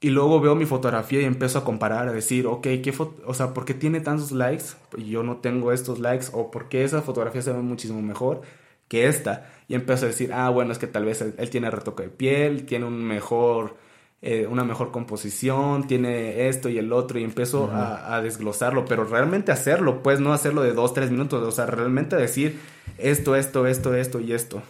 Y 0.00 0.10
luego 0.10 0.40
veo 0.40 0.54
mi 0.54 0.64
fotografía 0.64 1.20
y 1.20 1.24
empiezo 1.24 1.58
a 1.58 1.64
comparar, 1.64 2.08
a 2.08 2.12
decir, 2.12 2.46
ok, 2.46 2.68
¿qué 2.82 2.92
foto 2.92 3.20
o 3.26 3.34
sea, 3.34 3.52
¿por 3.52 3.64
qué 3.64 3.74
tiene 3.74 4.00
tantos 4.00 4.30
likes 4.30 4.66
y 4.96 5.10
yo 5.10 5.24
no 5.24 5.38
tengo 5.38 5.72
estos 5.72 5.98
likes? 5.98 6.26
¿O 6.32 6.50
por 6.50 6.68
qué 6.68 6.84
esa 6.84 7.02
fotografía 7.02 7.42
se 7.42 7.52
ve 7.52 7.60
muchísimo 7.60 8.00
mejor 8.00 8.42
que 8.86 9.08
esta? 9.08 9.50
Y 9.66 9.74
empiezo 9.74 10.04
a 10.04 10.08
decir, 10.08 10.32
ah, 10.32 10.50
bueno, 10.50 10.70
es 10.72 10.78
que 10.78 10.86
tal 10.86 11.04
vez 11.04 11.20
él, 11.20 11.34
él 11.36 11.50
tiene 11.50 11.70
retoque 11.70 12.04
de 12.04 12.10
piel, 12.10 12.64
tiene 12.64 12.84
un 12.86 13.02
mejor 13.02 13.76
eh, 14.20 14.48
una 14.50 14.64
mejor 14.64 14.90
composición, 14.90 15.86
tiene 15.86 16.48
esto 16.48 16.68
y 16.68 16.76
el 16.76 16.92
otro, 16.92 17.20
y 17.20 17.24
empiezo 17.24 17.70
a, 17.72 18.20
desglosarlo, 18.20 18.84
pero 18.84 19.04
realmente 19.04 19.52
hacerlo, 19.52 20.02
pues 20.02 20.18
no 20.18 20.32
hacerlo 20.32 20.62
de 20.62 20.72
dos, 20.72 20.92
tres 20.92 21.12
minutos, 21.12 21.40
o 21.46 21.52
sea, 21.52 21.66
realmente 21.66 22.16
decir 22.16 22.58
esto, 22.98 23.36
esto, 23.36 23.68
esto, 23.68 23.94
esto 23.94 24.18
y 24.18 24.32
esto. 24.32 24.60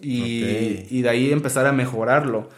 Y, 0.00 0.86
y 0.90 1.02
de 1.02 1.08
ahí 1.08 1.30
empezar 1.30 1.66
a 1.66 1.72
mejorarlo. 1.72 2.48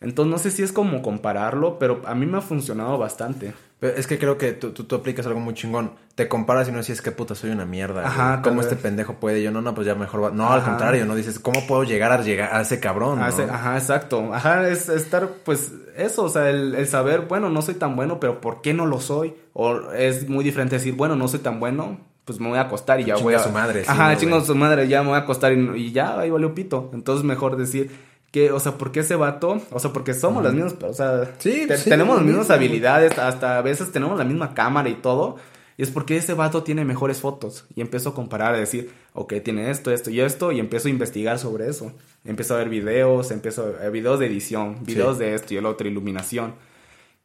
Entonces 0.00 0.30
no 0.30 0.38
sé 0.38 0.50
si 0.50 0.62
es 0.62 0.72
como 0.72 1.02
compararlo, 1.02 1.78
pero 1.78 2.02
a 2.04 2.14
mí 2.14 2.26
me 2.26 2.38
ha 2.38 2.42
funcionado 2.42 2.98
bastante. 2.98 3.54
Pero 3.78 3.94
es 3.96 4.06
que 4.06 4.18
creo 4.18 4.38
que 4.38 4.52
tú, 4.52 4.70
tú, 4.72 4.96
aplicas 4.96 5.26
algo 5.26 5.38
muy 5.38 5.52
chingón. 5.52 5.92
Te 6.14 6.28
comparas 6.28 6.66
y 6.68 6.72
no 6.72 6.78
dices, 6.78 7.02
que 7.02 7.10
puta, 7.12 7.34
soy 7.34 7.50
una 7.50 7.66
mierda. 7.66 8.06
Ajá. 8.06 8.40
¿Cómo 8.42 8.62
este 8.62 8.74
pendejo 8.74 9.14
puede? 9.14 9.42
Yo 9.42 9.50
no, 9.50 9.60
no, 9.60 9.74
pues 9.74 9.86
ya 9.86 9.94
mejor 9.94 10.24
va. 10.24 10.30
No, 10.30 10.48
al 10.50 10.62
contrario, 10.62 11.04
no 11.04 11.14
dices, 11.14 11.38
¿cómo 11.38 11.66
puedo 11.66 11.84
llegar 11.84 12.10
a, 12.10 12.22
llegar 12.22 12.54
a 12.54 12.62
ese 12.62 12.80
cabrón? 12.80 13.20
ajá, 13.20 13.76
exacto. 13.76 14.32
Ajá, 14.32 14.66
es 14.68 14.88
estar, 14.88 15.28
pues, 15.44 15.72
eso, 15.94 16.24
o 16.24 16.28
sea, 16.30 16.48
el, 16.48 16.86
saber, 16.86 17.22
bueno, 17.22 17.50
no 17.50 17.60
soy 17.60 17.74
tan 17.74 17.96
bueno, 17.96 18.18
pero 18.18 18.40
¿por 18.40 18.62
qué 18.62 18.72
no 18.72 18.86
lo 18.86 18.98
soy? 18.98 19.34
O 19.52 19.92
es 19.92 20.26
muy 20.26 20.42
diferente 20.42 20.76
decir, 20.76 20.94
bueno, 20.94 21.14
no 21.16 21.28
soy 21.28 21.40
tan 21.40 21.60
bueno, 21.60 21.98
pues 22.24 22.40
me 22.40 22.48
voy 22.48 22.58
a 22.58 22.62
acostar 22.62 23.00
y 23.00 23.04
ya 23.04 23.16
voy 23.16 23.34
a. 23.34 23.40
su 23.40 23.50
madre. 23.50 23.84
Ajá, 23.86 24.16
chingo 24.16 24.40
su 24.40 24.54
madre, 24.54 24.88
ya 24.88 25.02
me 25.02 25.08
voy 25.08 25.16
a 25.16 25.20
acostar 25.20 25.52
y, 25.52 25.70
y 25.76 25.92
ya, 25.92 26.18
ahí 26.18 26.30
valió 26.30 26.54
pito. 26.54 26.90
Entonces 26.94 27.24
mejor 27.24 27.58
decir 27.58 27.90
que, 28.36 28.52
o 28.52 28.60
sea, 28.60 28.72
porque 28.72 29.00
ese 29.00 29.16
vato, 29.16 29.62
o 29.70 29.80
sea, 29.80 29.94
porque 29.94 30.12
somos 30.12 30.44
las 30.44 30.52
mismas, 30.52 30.74
o 30.82 30.92
sea, 30.92 31.36
sí, 31.38 31.66
tenemos 31.84 32.16
las 32.18 32.26
mismas 32.26 32.50
habilidades, 32.50 33.18
hasta 33.18 33.56
a 33.56 33.62
veces 33.62 33.92
tenemos 33.92 34.18
la 34.18 34.24
misma 34.24 34.52
cámara 34.52 34.90
y 34.90 34.96
todo, 34.96 35.36
y 35.78 35.82
es 35.82 35.90
porque 35.90 36.18
ese 36.18 36.34
vato 36.34 36.62
tiene 36.62 36.84
mejores 36.84 37.18
fotos. 37.18 37.64
Y 37.74 37.80
empiezo 37.80 38.10
a 38.10 38.14
comparar, 38.14 38.54
a 38.54 38.58
decir, 38.58 38.90
ok, 39.14 39.36
tiene 39.42 39.70
esto, 39.70 39.90
esto 39.90 40.10
y 40.10 40.20
esto, 40.20 40.52
y 40.52 40.60
empiezo 40.60 40.88
a 40.88 40.90
investigar 40.90 41.38
sobre 41.38 41.66
eso. 41.70 41.94
Empiezo 42.26 42.56
a 42.56 42.58
ver 42.58 42.68
videos, 42.68 43.30
empiezo 43.30 43.62
a 43.62 43.84
ver 43.84 43.90
videos 43.90 44.20
de 44.20 44.26
edición, 44.26 44.84
videos 44.84 45.18
de 45.18 45.34
esto 45.34 45.54
y 45.54 45.56
el 45.56 45.64
otro, 45.64 45.88
iluminación. 45.88 46.56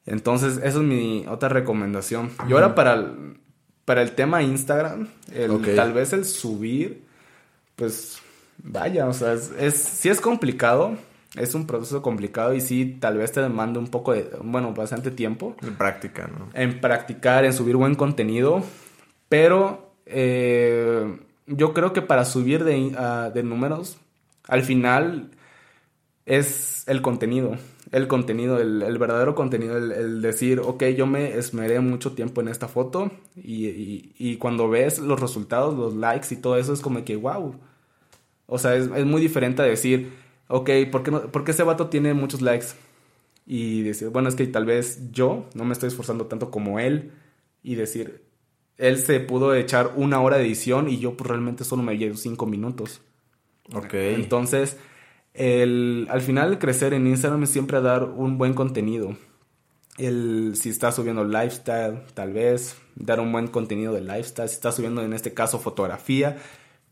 Entonces, 0.05 0.61
eso 0.63 0.79
es 0.79 0.85
mi 0.85 1.25
otra 1.27 1.49
recomendación. 1.49 2.31
Y 2.47 2.53
ahora 2.53 2.73
para 2.73 2.93
el, 2.93 3.37
para 3.83 4.01
el 4.01 4.13
tema 4.13 4.43
Instagram, 4.43 5.09
el, 5.33 5.75
tal 5.75 5.91
vez 5.91 6.13
el 6.13 6.23
subir, 6.23 7.03
pues 7.75 8.20
Vaya, 8.63 9.07
o 9.07 9.13
sea, 9.13 9.33
es, 9.33 9.75
sí 9.75 10.09
es 10.09 10.21
complicado, 10.21 10.95
es 11.35 11.55
un 11.55 11.65
proceso 11.65 12.01
complicado 12.01 12.53
y 12.53 12.61
sí, 12.61 12.97
tal 12.99 13.17
vez 13.17 13.31
te 13.31 13.41
demanda 13.41 13.79
un 13.79 13.87
poco 13.87 14.13
de, 14.13 14.29
bueno, 14.43 14.73
bastante 14.73 15.11
tiempo. 15.11 15.55
En 15.61 15.75
práctica, 15.75 16.27
¿no? 16.27 16.49
En 16.53 16.79
practicar, 16.79 17.45
en 17.45 17.53
subir 17.53 17.75
buen 17.75 17.95
contenido, 17.95 18.63
pero 19.29 19.93
eh, 20.05 21.19
yo 21.47 21.73
creo 21.73 21.93
que 21.93 22.01
para 22.01 22.25
subir 22.25 22.63
de, 22.63 23.31
de 23.33 23.43
números, 23.43 23.97
al 24.47 24.61
final 24.61 25.31
es 26.25 26.83
el 26.87 27.01
contenido, 27.01 27.57
el 27.91 28.07
contenido, 28.07 28.59
el, 28.59 28.97
verdadero 28.99 29.33
contenido, 29.33 29.77
el, 29.77 30.21
decir, 30.21 30.59
ok, 30.59 30.83
yo 30.95 31.07
me 31.07 31.37
esmeré 31.37 31.79
mucho 31.79 32.11
tiempo 32.11 32.41
en 32.41 32.49
esta 32.49 32.67
foto 32.67 33.11
y, 33.35 34.13
y, 34.17 34.37
cuando 34.37 34.69
ves 34.69 34.99
los 34.99 35.19
resultados, 35.19 35.73
los 35.73 35.95
likes 35.95 36.27
y 36.31 36.37
todo 36.37 36.57
eso, 36.57 36.73
es 36.73 36.81
como 36.81 37.03
que, 37.03 37.15
wow 37.15 37.55
o 38.53 38.57
sea, 38.57 38.75
es, 38.75 38.89
muy 39.05 39.21
diferente 39.21 39.61
a 39.61 39.65
decir, 39.65 40.11
ok, 40.49 40.69
¿por 40.91 41.03
qué, 41.03 41.11
¿por 41.11 41.45
qué 41.45 41.51
ese 41.51 41.63
vato 41.63 41.87
tiene 41.87 42.13
muchos 42.13 42.41
likes? 42.41 42.67
Y 43.45 43.81
decir, 43.83 44.09
bueno, 44.09 44.27
es 44.27 44.35
que 44.35 44.45
tal 44.45 44.65
vez 44.65 45.09
yo 45.13 45.45
no 45.53 45.63
me 45.63 45.71
estoy 45.71 45.87
esforzando 45.87 46.25
tanto 46.25 46.51
como 46.51 46.77
él. 46.77 47.13
Y 47.63 47.75
decir, 47.75 48.25
él 48.77 48.97
se 48.97 49.21
pudo 49.21 49.55
echar 49.55 49.93
una 49.95 50.19
hora 50.19 50.35
de 50.35 50.43
edición 50.43 50.89
y 50.89 50.99
yo 50.99 51.15
pues 51.15 51.29
realmente 51.29 51.63
solo 51.63 51.81
me 51.81 51.97
llevo 51.97 52.17
cinco 52.17 52.45
minutos. 52.45 52.99
Ok. 53.73 53.93
Entonces, 53.93 54.75
el, 55.33 56.07
al 56.09 56.19
final 56.19 56.59
crecer 56.59 56.93
en 56.93 57.07
Instagram 57.07 57.43
es 57.43 57.51
siempre 57.51 57.79
dar 57.79 58.03
un 58.03 58.37
buen 58.37 58.53
contenido. 58.53 59.15
El, 59.97 60.55
si 60.55 60.67
estás 60.67 60.95
subiendo 60.95 61.23
lifestyle, 61.23 62.01
tal 62.13 62.33
vez, 62.33 62.75
dar 62.95 63.21
un 63.21 63.31
buen 63.31 63.47
contenido 63.47 63.93
de 63.93 64.01
lifestyle. 64.01 64.49
Si 64.49 64.55
estás 64.55 64.75
subiendo 64.75 65.01
en 65.03 65.13
este 65.13 65.33
caso 65.33 65.57
fotografía, 65.57 66.37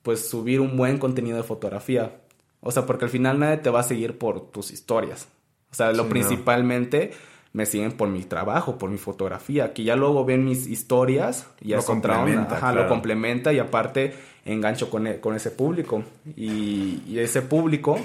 pues 0.03 0.27
subir 0.27 0.61
un 0.61 0.77
buen 0.77 0.97
contenido 0.97 1.37
de 1.37 1.43
fotografía. 1.43 2.19
O 2.61 2.71
sea, 2.71 2.85
porque 2.85 3.05
al 3.05 3.11
final 3.11 3.39
nadie 3.39 3.57
te 3.57 3.69
va 3.69 3.81
a 3.81 3.83
seguir 3.83 4.17
por 4.17 4.51
tus 4.51 4.71
historias. 4.71 5.27
O 5.71 5.75
sea, 5.75 5.91
lo 5.91 6.09
principalmente 6.09 7.11
me 7.53 7.65
siguen 7.65 7.93
por 7.93 8.09
mi 8.09 8.23
trabajo, 8.23 8.77
por 8.77 8.89
mi 8.89 8.97
fotografía, 8.97 9.73
que 9.73 9.83
ya 9.83 9.95
luego 9.95 10.25
ven 10.25 10.45
mis 10.45 10.67
historias 10.67 11.47
y 11.61 11.69
ya 11.69 11.77
lo 11.77 11.83
complementa, 11.83 12.57
ajá, 12.57 12.73
lo 12.73 12.87
complementa 12.87 13.53
y 13.53 13.59
aparte 13.59 14.13
engancho 14.45 14.89
con, 14.89 15.07
e, 15.07 15.19
con 15.19 15.35
ese 15.35 15.51
público. 15.51 16.03
Y, 16.35 17.01
y, 17.07 17.19
ese 17.19 17.41
público, 17.41 17.99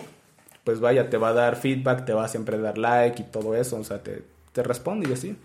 pues 0.62 0.80
vaya, 0.80 1.10
te 1.10 1.16
va 1.16 1.28
a 1.28 1.32
dar 1.32 1.56
feedback, 1.56 2.04
te 2.04 2.12
va 2.12 2.24
a 2.24 2.28
siempre 2.28 2.58
dar 2.58 2.78
like 2.78 3.22
y 3.22 3.26
todo 3.26 3.54
eso, 3.54 3.76
o 3.76 3.84
sea, 3.84 4.02
te, 4.02 4.22
te 4.52 4.62
responde 4.62 5.08
y 5.08 5.12
así. 5.12 5.36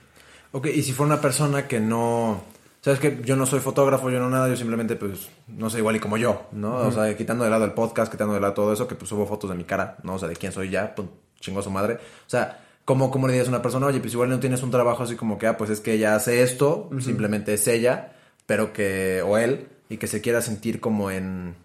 Ok, 0.51 0.67
y 0.67 0.81
si 0.81 0.93
fuera 0.93 1.13
una 1.13 1.21
persona 1.21 1.67
que 1.67 1.79
no 1.79 2.41
Sabes 2.81 2.99
que 2.99 3.21
yo 3.25 3.35
no 3.35 3.45
soy 3.45 3.59
fotógrafo, 3.59 4.09
yo 4.09 4.19
no 4.19 4.29
nada, 4.29 4.47
yo 4.47 4.55
simplemente, 4.55 4.95
pues, 4.95 5.29
no 5.47 5.69
sé, 5.69 5.79
igual 5.79 5.97
y 5.97 5.99
como 5.99 6.15
yo, 6.15 6.47
¿no? 6.53 6.77
O 6.77 6.91
sea, 6.91 7.15
quitando 7.17 7.43
de 7.43 7.49
lado 7.49 7.65
el 7.65 7.73
podcast, 7.73 8.09
quitando 8.09 8.33
de 8.33 8.39
lado 8.39 8.53
todo 8.53 8.71
eso, 8.71 8.87
que 8.87 8.95
pues 8.95 9.09
subo 9.09 9.25
fotos 9.25 9.49
de 9.49 9.55
mi 9.57 9.65
cara, 9.65 9.97
¿no? 10.03 10.15
O 10.15 10.19
sea, 10.19 10.29
de 10.29 10.35
quién 10.35 10.53
soy 10.53 10.69
ya, 10.69 10.95
pues, 10.95 11.07
chingo 11.41 11.61
su 11.61 11.71
madre. 11.71 11.95
O 11.95 12.29
sea, 12.29 12.63
¿cómo, 12.85 13.11
cómo 13.11 13.27
le 13.27 13.33
dices 13.33 13.49
a 13.49 13.51
una 13.51 13.61
persona, 13.61 13.87
oye, 13.87 13.99
pues 13.99 14.13
igual 14.13 14.29
no 14.29 14.39
tienes 14.39 14.63
un 14.63 14.71
trabajo 14.71 15.03
así 15.03 15.15
como 15.15 15.37
que, 15.37 15.47
ah, 15.47 15.57
pues 15.57 15.69
es 15.69 15.81
que 15.81 15.93
ella 15.93 16.15
hace 16.15 16.41
esto, 16.41 16.89
simplemente 16.99 17.53
es 17.53 17.67
ella, 17.67 18.13
pero 18.45 18.71
que, 18.71 19.21
o 19.23 19.37
él, 19.37 19.67
y 19.89 19.97
que 19.97 20.07
se 20.07 20.21
quiera 20.21 20.41
sentir 20.41 20.79
como 20.79 21.11
en 21.11 21.55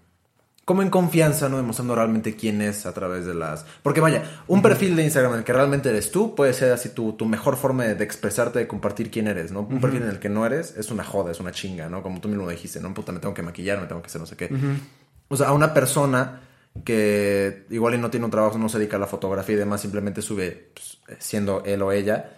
como 0.64 0.82
en 0.82 0.90
confianza, 0.90 1.48
¿no? 1.48 1.58
Demostrando 1.58 1.94
realmente 1.94 2.36
quién 2.36 2.62
es 2.62 2.86
a 2.86 2.94
través 2.94 3.26
de 3.26 3.34
las... 3.34 3.66
Porque 3.82 4.00
vaya, 4.00 4.22
un 4.46 4.62
perfil 4.62 4.96
de 4.96 5.04
Instagram 5.04 5.32
en 5.32 5.38
el 5.40 5.44
que 5.44 5.52
realmente 5.52 5.90
eres 5.90 6.10
tú 6.10 6.34
puede 6.34 6.54
ser 6.54 6.72
así 6.72 6.88
tu, 6.90 7.12
tu 7.12 7.26
mejor 7.26 7.56
forma 7.56 7.84
de, 7.84 8.02
expresarte, 8.02 8.60
de 8.60 8.66
compartir 8.66 9.10
quién 9.10 9.26
eres, 9.26 9.52
¿no? 9.52 9.60
Un 9.60 9.80
perfil 9.80 10.02
en 10.02 10.08
el 10.08 10.18
que 10.18 10.30
no 10.30 10.46
eres 10.46 10.74
es 10.76 10.90
una 10.90 11.04
joda, 11.04 11.32
es 11.32 11.40
una 11.40 11.52
chinga, 11.52 11.88
¿no? 11.88 12.02
Como 12.02 12.20
tú 12.20 12.28
mismo 12.28 12.48
dijiste, 12.48 12.80
¿no? 12.80 12.94
Puta, 12.94 13.12
me 13.12 13.20
tengo 13.20 13.34
que 13.34 13.42
maquillar, 13.42 13.80
me 13.80 13.86
tengo 13.86 14.00
que 14.00 14.06
hacer 14.06 14.20
no 14.20 14.26
sé 14.26 14.36
qué. 14.36 14.50
O 15.28 15.36
sea, 15.36 15.48
a 15.48 15.52
una 15.52 15.74
persona 15.74 16.40
que 16.82 17.66
igual 17.70 17.94
y 17.94 17.98
no 17.98 18.10
tiene 18.10 18.24
un 18.24 18.30
trabajo, 18.32 18.58
no 18.58 18.68
se 18.68 18.78
dedica 18.78 18.96
a 18.96 19.00
la 19.00 19.06
fotografía 19.06 19.54
y 19.54 19.58
demás, 19.58 19.82
simplemente 19.82 20.22
sube 20.22 20.70
pues, 20.74 20.98
siendo 21.18 21.62
él 21.64 21.82
o 21.82 21.92
ella, 21.92 22.30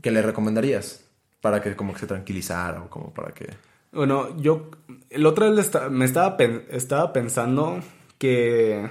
¿qué 0.00 0.10
le 0.10 0.22
recomendarías? 0.22 1.04
Para 1.40 1.60
que 1.60 1.76
como 1.76 1.92
que 1.92 2.00
se 2.00 2.06
tranquilizara 2.06 2.82
o 2.82 2.88
como 2.88 3.12
para 3.12 3.32
que... 3.32 3.48
Bueno, 3.92 4.36
yo 4.38 4.70
el 5.10 5.26
otro 5.26 5.50
vez 5.50 5.70
me 5.90 6.04
estaba, 6.04 6.36
estaba 6.70 7.12
pensando 7.12 7.80
que, 8.18 8.90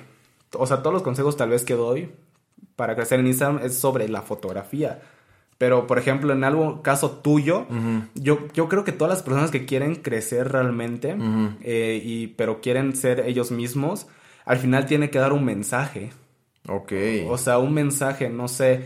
o 0.54 0.66
sea, 0.68 0.82
todos 0.82 0.94
los 0.94 1.04
consejos 1.04 1.38
tal 1.38 1.50
vez 1.50 1.64
que 1.64 1.76
doy 1.76 2.12
para 2.76 2.96
crecer 2.96 3.20
en 3.20 3.28
Instagram 3.28 3.60
es 3.64 3.78
sobre 3.78 4.10
la 4.10 4.22
fotografía. 4.22 5.02
Pero, 5.58 5.88
por 5.88 6.00
ejemplo, 6.00 6.32
en 6.32 6.46
algo 6.46 6.82
caso 6.82 7.20
tuyo, 7.20 7.68
yo, 8.16 8.48
yo 8.54 8.70
creo 8.70 8.86
que 8.86 8.94
todas 8.94 9.14
las 9.14 9.24
personas 9.24 9.52
que 9.52 9.66
quieren 9.66 9.96
crecer 9.96 10.50
realmente, 10.50 11.18
eh, 11.62 12.02
y, 12.02 12.28
pero 12.28 12.62
quieren 12.62 12.96
ser 12.96 13.20
ellos 13.20 13.52
mismos, 13.52 14.08
al 14.46 14.58
final 14.58 14.86
tiene 14.86 15.10
que 15.10 15.20
dar 15.20 15.34
un 15.34 15.44
mensaje. 15.44 16.12
Ok. 16.66 16.94
O 17.28 17.38
sea, 17.38 17.58
un 17.58 17.74
mensaje, 17.74 18.30
no 18.30 18.48
sé, 18.48 18.86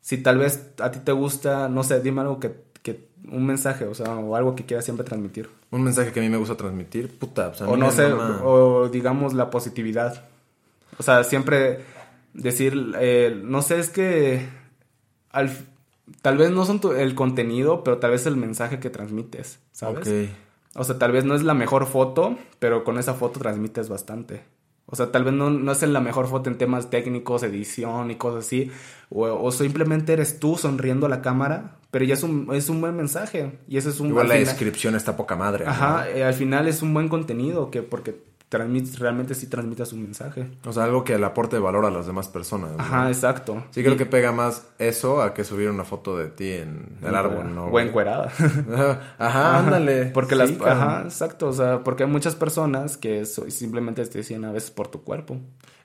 si 0.00 0.18
tal 0.18 0.38
vez 0.38 0.72
a 0.80 0.90
ti 0.90 0.98
te 1.04 1.12
gusta, 1.12 1.68
no 1.68 1.84
sé, 1.84 2.00
dime 2.00 2.22
algo 2.22 2.40
que 2.40 2.48
un 3.24 3.46
mensaje, 3.46 3.86
o 3.86 3.94
sea, 3.94 4.16
o 4.16 4.36
algo 4.36 4.54
que 4.54 4.64
quieras 4.64 4.84
siempre 4.84 5.04
transmitir. 5.04 5.50
Un 5.70 5.82
mensaje 5.82 6.12
que 6.12 6.20
a 6.20 6.22
mí 6.22 6.28
me 6.28 6.36
gusta 6.36 6.56
transmitir, 6.56 7.18
puta. 7.18 7.52
O, 7.66 7.76
no 7.76 7.90
sé, 7.90 8.12
o 8.12 8.88
digamos 8.88 9.34
la 9.34 9.50
positividad. 9.50 10.24
O 10.98 11.02
sea, 11.02 11.24
siempre 11.24 11.80
decir, 12.34 12.94
eh, 12.98 13.40
no 13.44 13.62
sé, 13.62 13.78
es 13.78 13.90
que 13.90 14.48
al, 15.30 15.50
tal 16.22 16.38
vez 16.38 16.50
no 16.50 16.64
son 16.64 16.80
el 16.96 17.14
contenido, 17.14 17.84
pero 17.84 17.98
tal 17.98 18.12
vez 18.12 18.26
el 18.26 18.36
mensaje 18.36 18.80
que 18.80 18.90
transmites, 18.90 19.60
¿sabes? 19.72 20.08
O 20.74 20.84
sea, 20.84 20.98
tal 20.98 21.12
vez 21.12 21.24
no 21.24 21.34
es 21.34 21.42
la 21.42 21.54
mejor 21.54 21.86
foto, 21.86 22.38
pero 22.58 22.84
con 22.84 22.98
esa 22.98 23.14
foto 23.14 23.40
transmites 23.40 23.88
bastante. 23.88 24.42
O 24.90 24.96
sea, 24.96 25.12
tal 25.12 25.24
vez 25.24 25.34
no, 25.34 25.50
no 25.50 25.70
es 25.70 25.82
la 25.82 26.00
mejor 26.00 26.28
foto 26.28 26.48
en 26.48 26.56
temas 26.56 26.88
técnicos, 26.88 27.42
edición 27.42 28.10
y 28.10 28.16
cosas 28.16 28.46
así. 28.46 28.70
O, 29.10 29.52
simplemente 29.52 30.14
eres 30.14 30.38
tú 30.38 30.56
sonriendo 30.56 31.04
a 31.06 31.08
la 31.10 31.20
cámara, 31.20 31.76
pero 31.90 32.06
ya 32.06 32.14
es 32.14 32.22
un, 32.22 32.48
es 32.54 32.70
un 32.70 32.80
buen 32.80 32.96
mensaje. 32.96 33.58
Y 33.68 33.76
ese 33.76 33.90
es 33.90 34.00
un 34.00 34.08
Igual 34.08 34.28
la 34.28 34.34
descripción 34.36 34.94
está 34.94 35.14
poca 35.14 35.36
madre. 35.36 35.66
Ajá, 35.66 36.08
eh, 36.08 36.24
al 36.24 36.32
final 36.32 36.68
es 36.68 36.80
un 36.80 36.94
buen 36.94 37.08
contenido 37.08 37.70
que 37.70 37.82
porque 37.82 38.16
transmites, 38.48 38.98
realmente 38.98 39.34
sí 39.34 39.46
transmitas 39.46 39.92
un 39.92 40.02
mensaje. 40.02 40.48
O 40.64 40.72
sea, 40.72 40.84
algo 40.84 41.04
que 41.04 41.18
le 41.18 41.26
aporte 41.26 41.58
valor 41.58 41.84
a 41.84 41.90
las 41.90 42.06
demás 42.06 42.28
personas. 42.28 42.72
¿no? 42.72 42.80
Ajá, 42.82 43.08
exacto. 43.08 43.64
Sí, 43.70 43.82
creo 43.82 43.94
Y- 43.94 43.98
que 43.98 44.06
pega 44.06 44.32
más 44.32 44.66
eso 44.78 45.20
a 45.22 45.34
que 45.34 45.44
subir 45.44 45.68
una 45.70 45.84
foto 45.84 46.16
de 46.16 46.28
ti 46.28 46.52
en 46.52 46.96
el 47.02 47.14
árbol, 47.14 47.54
¿no? 47.54 47.66
O 47.66 47.78
encuerada. 47.80 48.32
Ajá, 49.18 49.58
ándale. 49.58 50.06
Porque 50.06 50.34
Sí, 50.34 50.38
las... 50.56 50.66
Ajá, 50.66 51.02
exacto. 51.04 51.48
O 51.48 51.52
sea, 51.52 51.84
porque 51.84 52.04
hay 52.04 52.08
muchas 52.10 52.34
personas 52.36 52.96
que 52.96 53.24
so- 53.26 53.50
simplemente 53.50 54.04
te 54.06 54.18
decían 54.18 54.44
a 54.44 54.52
veces 54.52 54.70
por 54.70 54.88
tu 54.88 55.02
cuerpo. 55.02 55.36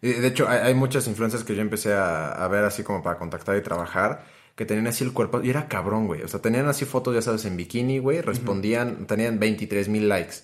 Y 0.02 0.12
de 0.14 0.28
hecho, 0.28 0.48
hay, 0.50 0.60
hay 0.60 0.74
muchas 0.74 1.08
influencias 1.08 1.44
que 1.44 1.56
yo 1.56 1.62
empecé 1.62 1.94
a, 1.94 2.32
a 2.32 2.48
ver 2.48 2.64
así 2.66 2.84
como 2.84 3.02
para 3.04 3.18
contactar 3.18 3.56
y 3.58 3.62
trabajar, 3.62 4.24
que 4.56 4.66
tenían 4.66 4.86
así 4.86 5.04
el 5.04 5.14
cuerpo, 5.14 5.42
y 5.42 5.50
era 5.50 5.68
cabrón, 5.68 6.06
güey. 6.06 6.22
O 6.22 6.28
sea, 6.28 6.40
tenían 6.40 6.68
así 6.68 6.86
fotos, 6.86 7.16
ya 7.16 7.24
sabes, 7.24 7.44
en 7.46 7.58
bikini, 7.58 7.98
güey, 7.98 8.22
respondían, 8.22 9.08
tenían 9.08 9.40
23 9.40 9.90
mil 9.90 10.08
likes. 10.08 10.36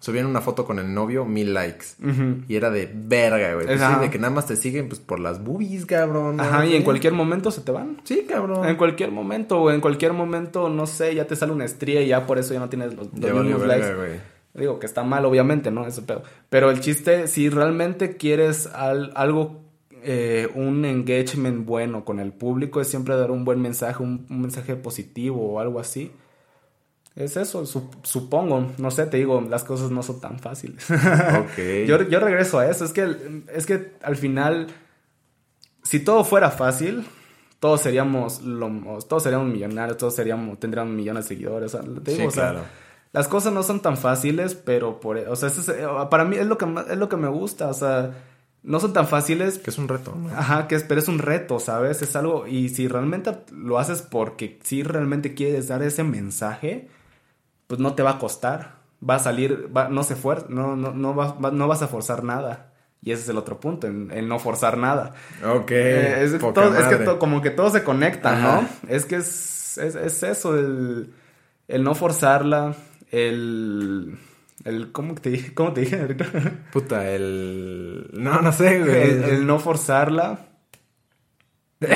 Subían 0.00 0.24
una 0.26 0.40
foto 0.40 0.64
con 0.64 0.78
el 0.78 0.94
novio, 0.94 1.24
mil 1.26 1.52
likes. 1.52 1.84
Y 2.48 2.56
era 2.56 2.70
de 2.70 2.90
verga, 2.94 3.52
güey. 3.54 3.66
Pues 3.66 3.80
sí, 3.80 4.00
de 4.00 4.10
que 4.10 4.18
nada 4.18 4.32
más 4.32 4.46
te 4.46 4.56
siguen, 4.56 4.88
pues, 4.88 5.00
por 5.00 5.20
las 5.20 5.44
boobies, 5.44 5.84
cabrón. 5.86 6.40
Ajá, 6.40 6.64
y 6.64 6.74
en 6.74 6.82
cualquier 6.84 7.12
momento 7.12 7.50
se 7.50 7.60
te 7.60 7.70
van. 7.72 8.00
Sí, 8.04 8.24
cabrón. 8.28 8.66
En 8.66 8.76
cualquier 8.76 9.10
momento, 9.10 9.60
o 9.60 9.70
en 9.70 9.80
cualquier 9.82 10.14
momento, 10.14 10.68
no 10.70 10.86
sé, 10.86 11.14
ya 11.14 11.26
te 11.26 11.36
sale 11.36 11.52
una 11.52 11.64
estría 11.66 12.00
y 12.00 12.08
ya 12.08 12.26
por 12.26 12.38
eso 12.38 12.54
ya 12.54 12.60
no 12.60 12.68
tienes 12.70 12.94
los, 12.94 13.08
los 13.12 13.44
mismos 13.44 13.60
verga, 13.66 13.76
likes. 13.76 13.94
güey. 13.94 14.34
Digo 14.54 14.78
que 14.78 14.86
está 14.86 15.02
mal, 15.02 15.24
obviamente, 15.24 15.70
¿no? 15.72 15.84
Eso 15.86 16.06
pedo. 16.06 16.22
Pero 16.48 16.70
el 16.70 16.80
chiste, 16.80 17.26
si 17.26 17.48
realmente 17.48 18.16
quieres 18.16 18.68
al- 18.68 19.12
algo, 19.16 19.63
eh, 20.04 20.48
un 20.54 20.84
engagement 20.84 21.66
bueno 21.66 22.04
con 22.04 22.20
el 22.20 22.32
público, 22.32 22.80
es 22.80 22.88
siempre 22.88 23.16
dar 23.16 23.30
un 23.30 23.44
buen 23.44 23.60
mensaje, 23.60 24.02
un, 24.02 24.26
un 24.30 24.40
mensaje 24.42 24.76
positivo 24.76 25.54
o 25.54 25.60
algo 25.60 25.80
así. 25.80 26.12
Es 27.16 27.36
eso, 27.36 27.64
su- 27.64 27.90
supongo. 28.02 28.72
No 28.78 28.90
sé, 28.90 29.06
te 29.06 29.16
digo, 29.18 29.40
las 29.48 29.64
cosas 29.64 29.90
no 29.90 30.02
son 30.02 30.20
tan 30.20 30.38
fáciles. 30.38 30.86
Ok. 30.90 31.86
yo, 31.86 32.02
yo 32.08 32.20
regreso 32.20 32.58
a 32.58 32.68
eso. 32.68 32.84
Es 32.84 32.92
que, 32.92 33.42
es 33.52 33.66
que 33.66 33.92
al 34.02 34.16
final, 34.16 34.66
si 35.82 36.00
todo 36.00 36.24
fuera 36.24 36.50
fácil, 36.50 37.04
todos 37.60 37.80
seríamos, 37.80 38.42
lo- 38.42 38.98
todos 39.08 39.22
seríamos 39.22 39.48
millonarios, 39.48 39.96
todos 39.96 40.14
seríamos, 40.14 40.58
tendríamos 40.58 40.92
millones 40.94 41.24
de 41.24 41.28
seguidores. 41.28 41.74
O 41.74 41.82
sea, 41.82 41.88
te 42.02 42.10
digo, 42.10 42.22
Sí, 42.22 42.26
o 42.26 42.30
sea, 42.30 42.50
claro. 42.50 42.64
las 43.12 43.28
cosas 43.28 43.52
no 43.52 43.62
son 43.62 43.80
tan 43.80 43.96
fáciles, 43.96 44.54
pero 44.54 44.98
por, 45.00 45.16
o 45.16 45.36
sea, 45.36 45.48
es- 45.48 45.68
eh, 45.68 45.86
para 46.10 46.24
mí 46.24 46.36
es 46.36 46.46
lo 46.46 46.58
que 46.58 46.66
es 46.90 46.98
lo 46.98 47.08
que 47.08 47.16
me 47.16 47.28
gusta, 47.28 47.68
o 47.68 47.74
sea, 47.74 48.10
no 48.64 48.80
son 48.80 48.92
tan 48.92 49.06
fáciles, 49.06 49.58
Que 49.58 49.70
es 49.70 49.78
un 49.78 49.86
reto, 49.88 50.14
¿no? 50.16 50.28
ajá, 50.30 50.66
que 50.68 50.74
es, 50.74 50.82
pero 50.82 51.00
es 51.00 51.06
un 51.08 51.18
reto, 51.20 51.60
¿sabes? 51.60 52.02
Es 52.02 52.16
algo 52.16 52.46
y 52.46 52.68
si 52.70 52.88
realmente 52.88 53.30
lo 53.52 53.78
haces 53.78 54.02
porque 54.02 54.58
si 54.64 54.82
realmente 54.82 55.34
quieres 55.34 55.68
dar 55.68 55.82
ese 55.82 56.02
mensaje, 56.02 56.88
pues 57.68 57.78
no 57.80 57.94
te 57.94 58.02
va 58.02 58.12
a 58.12 58.18
costar, 58.18 58.76
va 59.08 59.16
a 59.16 59.18
salir, 59.18 59.68
va- 59.74 59.88
no 59.88 60.02
se 60.02 60.16
fuer, 60.16 60.48
no 60.50 60.74
no 60.76 60.92
no 60.92 61.14
va- 61.14 61.50
no 61.52 61.68
vas 61.68 61.82
a 61.82 61.88
forzar 61.88 62.24
nada. 62.24 62.72
Y 63.02 63.12
ese 63.12 63.22
es 63.24 63.28
el 63.28 63.36
otro 63.36 63.60
punto, 63.60 63.86
en, 63.86 64.10
en 64.12 64.28
no 64.28 64.38
forzar 64.38 64.78
nada. 64.78 65.12
Ok. 65.44 65.70
Eh, 65.72 66.24
es, 66.24 66.32
poca 66.40 66.54
todo- 66.62 66.74
es 66.78 66.86
que 66.86 67.04
to- 67.04 67.18
como 67.18 67.42
que 67.42 67.50
todo 67.50 67.68
se 67.68 67.84
conecta, 67.84 68.32
Ajá. 68.32 68.62
¿no? 68.62 68.68
Es 68.88 69.04
que 69.04 69.16
es, 69.16 69.76
es, 69.76 69.94
es 69.94 70.22
eso, 70.22 70.58
el, 70.58 71.12
el 71.68 71.84
no 71.84 71.94
forzarla, 71.94 72.74
el... 73.10 74.18
el 74.64 74.92
¿cómo, 74.92 75.14
te, 75.14 75.30
dije- 75.30 75.54
¿Cómo 75.54 75.72
te 75.72 75.82
dije 75.82 76.00
ahorita? 76.00 76.26
Puta, 76.72 77.10
el... 77.10 78.08
No, 78.12 78.40
no 78.42 78.52
sé, 78.52 78.80
güey. 78.80 79.02
el, 79.02 79.24
el 79.24 79.46
no 79.46 79.58
forzarla. 79.58 80.46
Mm. 81.80 81.86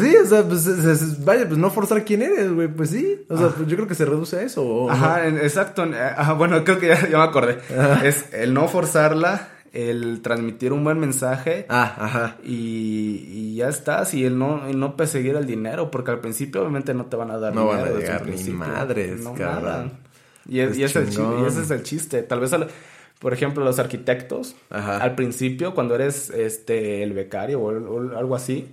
Sí, 0.00 0.16
o 0.16 0.26
sea, 0.26 0.42
pues, 0.42 0.66
es- 0.66 0.84
es- 0.84 1.24
vaya, 1.24 1.46
pues 1.46 1.58
no 1.58 1.70
forzar 1.70 2.04
quién 2.04 2.22
eres, 2.22 2.52
güey, 2.52 2.66
pues 2.68 2.90
sí. 2.90 3.24
O 3.28 3.36
sea, 3.38 3.48
pues 3.50 3.68
yo 3.68 3.76
creo 3.76 3.86
que 3.88 3.94
se 3.94 4.04
reduce 4.04 4.36
a 4.36 4.42
eso. 4.42 4.64
¿o 4.66 4.90
Ajá, 4.90 5.28
exacto. 5.28 5.82
Ajá, 6.16 6.32
bueno, 6.32 6.64
creo 6.64 6.80
que 6.80 6.88
ya, 6.88 7.08
ya 7.08 7.18
me 7.18 7.22
acordé. 7.24 7.58
Es 8.04 8.32
el 8.32 8.52
no 8.52 8.66
forzarla, 8.68 9.48
el 9.72 10.20
transmitir 10.22 10.72
un 10.72 10.84
buen 10.84 10.98
mensaje. 10.98 11.66
Ah, 11.68 11.94
ajá. 11.98 12.36
Y, 12.44 13.24
y 13.30 13.54
ya 13.56 13.68
estás, 13.68 14.14
y 14.14 14.24
el 14.24 14.38
no, 14.38 14.66
el 14.68 14.78
no 14.78 14.96
perseguir 14.96 15.36
el 15.36 15.46
dinero, 15.46 15.90
porque 15.90 16.10
al 16.10 16.20
principio 16.20 16.60
obviamente 16.62 16.94
no 16.94 17.06
te 17.06 17.16
van 17.16 17.30
a 17.30 17.38
dar 17.38 17.54
No 17.54 17.66
van 17.66 17.76
a 17.76 17.82
dinero 17.84 17.98
desde 18.00 18.12
llegar 18.12 18.26
ni 18.26 18.50
madres, 18.52 19.20
cabrón. 19.36 19.92
Y, 20.48 20.60
es- 20.60 20.70
Es 20.72 20.78
y 20.78 20.82
es 20.84 20.96
el 20.96 21.08
chi- 21.08 21.16
chingón. 21.16 21.44
y 21.44 21.46
ese 21.46 21.62
es 21.62 21.70
el 21.70 21.82
chiste. 21.82 22.22
Tal 22.22 22.40
vez, 22.40 22.52
al- 22.52 22.68
por 23.18 23.32
ejemplo, 23.32 23.64
los 23.64 23.78
arquitectos, 23.78 24.54
Ajá. 24.70 24.98
al 24.98 25.14
principio, 25.14 25.74
cuando 25.74 25.94
eres 25.94 26.30
este 26.30 27.02
el 27.02 27.12
becario 27.12 27.60
o, 27.60 27.66
o 27.70 28.16
algo 28.18 28.34
así, 28.36 28.68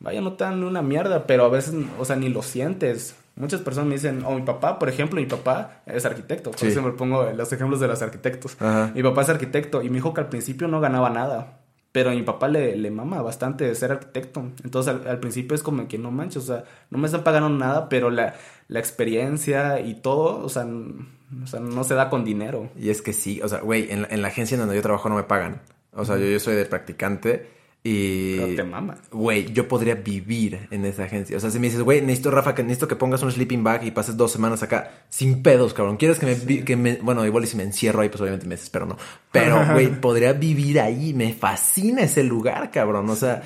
vaya, 0.00 0.20
no 0.20 0.34
te 0.34 0.44
dan 0.44 0.62
una 0.62 0.82
mierda, 0.82 1.26
pero 1.26 1.44
a 1.44 1.48
veces, 1.48 1.74
o 1.98 2.04
sea, 2.04 2.14
ni 2.16 2.28
lo 2.28 2.42
sientes. 2.42 3.16
Muchas 3.36 3.60
personas 3.60 3.88
me 3.88 3.94
dicen, 3.94 4.24
o 4.24 4.34
mi 4.34 4.42
papá, 4.42 4.78
por 4.78 4.88
ejemplo, 4.88 5.20
mi 5.20 5.26
papá 5.26 5.82
es 5.86 6.04
arquitecto. 6.06 6.50
Por 6.50 6.60
Sí. 6.60 6.68
eso 6.68 6.82
me 6.82 6.92
pongo 6.92 7.22
los 7.32 7.52
ejemplos 7.52 7.80
de 7.80 7.86
los 7.88 8.00
arquitectos. 8.02 8.56
Ajá. 8.60 8.90
Mi 8.94 9.02
papá 9.02 9.22
es 9.22 9.28
arquitecto 9.28 9.82
y 9.82 9.88
me 9.90 9.96
dijo 9.96 10.14
que 10.14 10.22
al 10.22 10.28
principio 10.28 10.68
no 10.68 10.80
ganaba 10.80 11.10
nada. 11.10 11.60
Pero 11.92 12.10
a 12.10 12.14
mi 12.14 12.22
papá 12.22 12.48
le, 12.48 12.76
le 12.76 12.90
mama 12.90 13.22
bastante 13.22 13.74
ser 13.74 13.92
arquitecto. 13.92 14.40
Entonces 14.64 14.94
al, 14.94 15.06
al 15.08 15.18
principio 15.20 15.54
es 15.54 15.62
como 15.62 15.86
que 15.88 15.96
no 15.98 16.10
manches, 16.10 16.42
o 16.44 16.46
sea, 16.46 16.64
no 16.90 16.98
me 16.98 17.06
están 17.06 17.24
pagando 17.24 17.48
nada, 17.48 17.88
pero 17.88 18.10
la, 18.10 18.34
la 18.68 18.78
experiencia 18.80 19.80
y 19.80 19.94
todo, 19.94 20.44
o 20.44 20.48
sea, 20.48 20.66
o 20.66 21.46
sea, 21.46 21.60
no 21.60 21.84
se 21.84 21.94
da 21.94 22.10
con 22.10 22.24
dinero. 22.24 22.70
Y 22.76 22.90
es 22.90 23.00
que 23.02 23.12
sí, 23.12 23.40
o 23.42 23.48
sea, 23.48 23.60
güey, 23.60 23.90
en, 23.90 24.02
la- 24.02 24.08
en 24.10 24.20
la 24.22 24.28
agencia 24.28 24.54
en 24.56 24.60
donde 24.60 24.76
yo 24.76 24.82
trabajo 24.82 25.08
no 25.08 25.14
me 25.16 25.22
pagan. 25.22 25.60
O 25.92 26.04
sea, 26.04 26.16
yo, 26.18 26.26
yo 26.26 26.38
soy 26.40 26.54
de 26.54 26.66
practicante 26.66 27.48
y... 27.86 28.36
Pero 28.36 28.56
te 28.56 28.64
mama. 28.64 28.96
Güey, 29.12 29.52
yo 29.52 29.68
podría 29.68 29.94
vivir 29.94 30.66
en 30.72 30.84
esa 30.84 31.04
agencia. 31.04 31.36
O 31.36 31.40
sea, 31.40 31.50
si 31.50 31.60
me 31.60 31.68
dices, 31.68 31.82
güey, 31.82 32.00
necesito, 32.00 32.32
Rafa, 32.32 32.52
que 32.54 32.64
necesito 32.64 32.88
que 32.88 32.96
pongas 32.96 33.22
un 33.22 33.30
sleeping 33.30 33.62
bag 33.62 33.84
y 33.84 33.92
pases 33.92 34.16
dos 34.16 34.32
semanas 34.32 34.64
acá 34.64 35.04
sin 35.08 35.42
pedos, 35.42 35.72
cabrón. 35.72 35.96
¿Quieres 35.96 36.18
que 36.18 36.26
me, 36.26 36.64
que 36.64 36.76
me... 36.76 36.96
Bueno, 36.96 37.24
igual 37.24 37.44
y 37.44 37.46
si 37.46 37.56
me 37.56 37.62
encierro 37.62 38.00
ahí, 38.00 38.08
pues 38.08 38.20
obviamente 38.20 38.46
me 38.46 38.56
desespero, 38.56 38.86
¿no? 38.86 38.96
Pero, 39.30 39.64
güey, 39.72 39.88
podría 40.00 40.32
vivir 40.32 40.80
ahí. 40.80 41.14
Me 41.14 41.32
fascina 41.32 42.02
ese 42.02 42.24
lugar, 42.24 42.70
cabrón. 42.72 43.08
O 43.08 43.16
sea... 43.16 43.42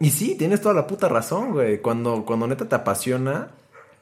Y 0.00 0.10
sí, 0.10 0.34
tienes 0.34 0.62
toda 0.62 0.74
la 0.74 0.86
puta 0.86 1.08
razón, 1.08 1.52
güey. 1.52 1.78
Cuando, 1.78 2.24
cuando 2.24 2.46
neta 2.46 2.66
te 2.66 2.74
apasiona, 2.74 3.50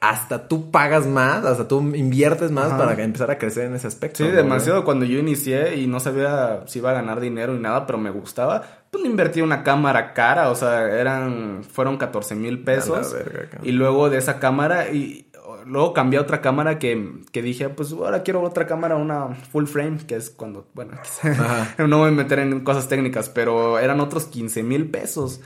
hasta 0.00 0.46
tú 0.46 0.70
pagas 0.70 1.06
más, 1.06 1.44
hasta 1.44 1.66
tú 1.66 1.80
inviertes 1.94 2.52
más 2.52 2.66
Ajá. 2.66 2.78
para 2.78 3.02
empezar 3.02 3.30
a 3.30 3.38
crecer 3.38 3.64
en 3.64 3.74
ese 3.74 3.88
aspecto. 3.88 4.18
Sí, 4.18 4.30
¿no, 4.30 4.36
demasiado. 4.36 4.84
Cuando 4.84 5.04
yo 5.04 5.18
inicié 5.18 5.76
y 5.76 5.86
no 5.86 5.98
sabía 5.98 6.62
si 6.66 6.78
iba 6.78 6.90
a 6.90 6.94
ganar 6.94 7.20
dinero 7.20 7.52
ni 7.52 7.60
nada, 7.60 7.86
pero 7.86 7.98
me 7.98 8.10
gustaba, 8.10 8.62
pues 8.91 9.03
le 9.03 9.09
invertí 9.11 9.41
una 9.41 9.62
cámara 9.64 10.14
cara, 10.14 10.51
o 10.51 10.55
sea, 10.55 10.89
eran, 10.99 11.62
fueron 11.64 11.97
14 11.99 12.34
mil 12.34 12.62
pesos. 12.62 13.12
Verga, 13.12 13.59
y 13.62 13.72
luego 13.72 14.09
de 14.11 14.18
esa 14.18 14.39
cámara, 14.39 14.89
y 14.91 15.26
luego 15.66 15.93
cambié 15.93 16.18
a 16.18 16.22
otra 16.22 16.41
cámara 16.41 16.78
que, 16.78 17.20
que 17.32 17.43
dije, 17.43 17.68
pues 17.68 17.93
ahora 17.93 18.22
quiero 18.22 18.43
otra 18.43 18.66
cámara, 18.66 18.97
una 18.97 19.28
full 19.51 19.66
frame, 19.66 19.99
que 20.07 20.16
es 20.16 20.30
cuando, 20.30 20.66
bueno, 20.74 20.93
no 21.78 21.99
voy 21.99 22.09
a 22.09 22.12
meter 22.12 22.39
en 22.39 22.61
cosas 22.61 22.89
técnicas, 22.89 23.28
pero 23.28 23.78
eran 23.78 24.01
otros 24.01 24.24
15 24.26 24.62
mil 24.62 24.91
pesos. 24.91 25.41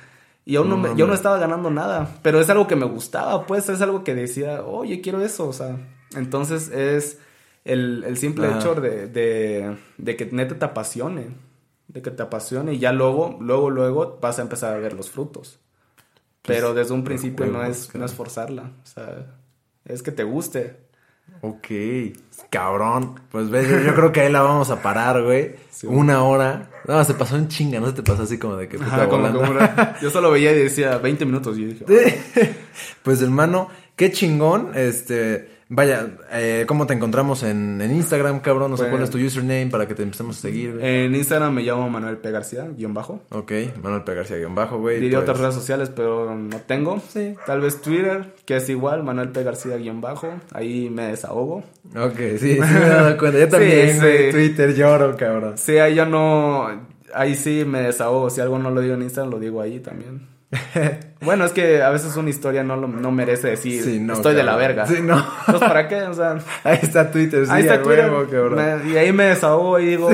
Y 0.44 0.56
aún 0.56 0.68
no, 0.70 0.76
No 0.76 0.88
me- 0.88 0.96
yo 0.98 1.06
no 1.06 1.14
estaba 1.14 1.38
ganando 1.38 1.70
nada, 1.70 2.08
pero 2.22 2.40
es 2.40 2.50
algo 2.50 2.66
que 2.66 2.74
me 2.76 2.84
gustaba, 2.86 3.46
pues 3.46 3.68
es 3.68 3.80
algo 3.80 4.02
que 4.02 4.14
decía, 4.14 4.62
oye, 4.64 5.00
quiero 5.00 5.22
eso, 5.22 5.48
o 5.48 5.52
sea, 5.52 5.76
entonces 6.16 6.68
es 6.70 7.18
el, 7.64 8.02
el 8.04 8.16
simple 8.18 8.48
Ajá. 8.48 8.58
hecho 8.58 8.74
de, 8.74 9.06
de, 9.06 9.76
de 9.98 10.16
que 10.16 10.26
neta 10.32 10.58
te 10.58 10.64
apasione, 10.64 11.28
de 11.92 12.02
que 12.02 12.10
te 12.10 12.22
apasione 12.22 12.74
y 12.74 12.78
ya 12.78 12.92
luego, 12.92 13.36
luego, 13.40 13.70
luego 13.70 14.18
vas 14.20 14.38
a 14.38 14.42
empezar 14.42 14.74
a 14.74 14.78
ver 14.78 14.94
los 14.94 15.10
frutos. 15.10 15.58
Pero 16.42 16.74
desde 16.74 16.92
un 16.94 17.04
principio 17.04 17.46
no 17.46 17.62
es, 17.64 17.94
no 17.94 18.04
es 18.04 18.12
forzarla, 18.14 18.72
o 18.82 18.86
sea, 18.86 19.26
es 19.84 20.02
que 20.02 20.10
te 20.10 20.24
guste. 20.24 20.76
Ok, 21.40 21.66
cabrón. 22.50 23.20
Pues 23.30 23.48
ves, 23.48 23.68
yo, 23.68 23.78
yo 23.80 23.94
creo 23.94 24.10
que 24.12 24.22
ahí 24.22 24.32
la 24.32 24.42
vamos 24.42 24.70
a 24.70 24.82
parar, 24.82 25.22
güey. 25.22 25.54
Una 25.84 26.24
hora. 26.24 26.68
No, 26.86 27.02
se 27.04 27.14
pasó 27.14 27.36
en 27.36 27.46
chinga, 27.48 27.78
no 27.78 27.86
se 27.86 27.92
te 27.94 28.02
pasó 28.02 28.24
así 28.24 28.38
como 28.38 28.56
de 28.56 28.68
que 28.68 28.76
puta 28.78 28.94
Ajá, 28.94 29.08
como- 29.08 29.32
como 29.32 29.50
una- 29.52 29.96
yo 30.02 30.10
solo 30.10 30.30
veía 30.32 30.50
y 30.52 30.58
decía 30.64 30.98
20 30.98 31.24
minutos 31.24 31.56
y 31.58 31.62
yo 31.62 31.68
dije, 31.86 32.54
Pues 33.04 33.22
hermano, 33.22 33.68
qué 33.94 34.10
chingón. 34.10 34.72
Este, 34.74 35.51
vaya, 35.74 36.06
eh, 36.32 36.64
¿cómo 36.68 36.86
te 36.86 36.94
encontramos 36.94 37.42
en, 37.42 37.80
en 37.80 37.90
Instagram, 37.94 38.40
cabrón? 38.40 38.70
No 38.70 38.76
sé 38.76 38.84
Pues- 38.84 38.90
cuál 38.90 39.02
es 39.02 39.10
tu 39.10 39.18
username 39.18 39.66
para 39.70 39.88
que 39.88 39.94
te 39.94 40.02
empecemos 40.02 40.38
a 40.38 40.40
seguir, 40.42 40.74
güey. 40.74 41.04
En 41.04 41.14
Instagram 41.14 41.52
me 41.54 41.62
llamo 41.62 41.88
Manuel 41.90 42.18
P. 42.18 42.30
García, 42.30 42.68
guion 42.76 42.94
bajo. 42.94 43.22
Ok, 43.30 43.52
Manuel 43.82 44.02
P. 44.04 44.14
García 44.14 44.36
guion 44.36 44.54
bajo, 44.54 44.78
güey. 44.78 45.00
Diría 45.00 45.18
pues- 45.18 45.28
otras 45.30 45.40
redes 45.40 45.54
sociales, 45.54 45.90
pero 45.94 46.34
no 46.36 46.56
tengo. 46.66 47.00
Sí. 47.08 47.34
Tal 47.46 47.60
vez 47.60 47.80
Twitter, 47.80 48.34
que 48.44 48.56
es 48.56 48.68
igual, 48.68 49.02
Manuel 49.02 49.30
P. 49.30 49.42
García 49.42 49.76
guion 49.76 50.00
bajo. 50.00 50.28
Ahí 50.52 50.90
me 50.90 51.08
desahogo. 51.08 51.64
Ok, 51.96 52.16
sí, 52.38 52.54
sí 52.54 52.58
me 52.60 52.66
he 52.86 52.88
dado 52.88 53.16
cuenta. 53.18 53.38
Yo 53.40 53.48
también, 53.50 53.94
Sí, 53.94 53.98
güey. 54.00 54.26
sí. 54.26 54.30
Twitter 54.32 54.74
lloro, 54.74 55.16
cabrón. 55.16 55.58
Sí, 55.58 55.78
ahí 55.78 55.94
ya 55.96 56.04
no... 56.06 56.68
Ahí 57.14 57.34
sí 57.34 57.64
me 57.66 57.82
desahogo. 57.82 58.30
Si 58.30 58.40
algo 58.40 58.58
no 58.58 58.70
lo 58.70 58.80
digo 58.80 58.94
en 58.94 59.02
Instagram, 59.02 59.32
lo 59.32 59.38
digo 59.38 59.60
ahí 59.60 59.80
también. 59.80 60.31
bueno, 61.22 61.44
es 61.46 61.52
que 61.52 61.82
a 61.82 61.88
veces 61.90 62.14
una 62.16 62.28
historia 62.30 62.62
no, 62.62 62.76
lo- 62.76 62.86
no 62.88 63.10
merece 63.10 63.48
decir 63.48 63.82
Sí, 63.82 63.98
no, 63.98 64.14
estoy 64.14 64.34
de 64.34 64.42
la 64.42 64.56
verga. 64.56 64.86
Sí, 64.86 64.98
no. 65.02 65.16
Entonces, 65.46 65.68
¿para 65.68 65.88
qué? 65.88 66.02
O 66.02 66.14
sea... 66.14 66.36
Ahí 66.64 66.78
está 66.82 67.10
Twitter, 67.10 67.46
sí, 67.46 67.52
Ahí 67.52 67.62
está 67.62 67.82
Twitter. 67.82 68.10
huevo. 68.10 68.50
Me- 68.50 68.90
y 68.90 68.96
ahí 68.96 69.12
me 69.12 69.24
desahogo 69.24 69.78
y 69.80 69.86
digo, 69.86 70.10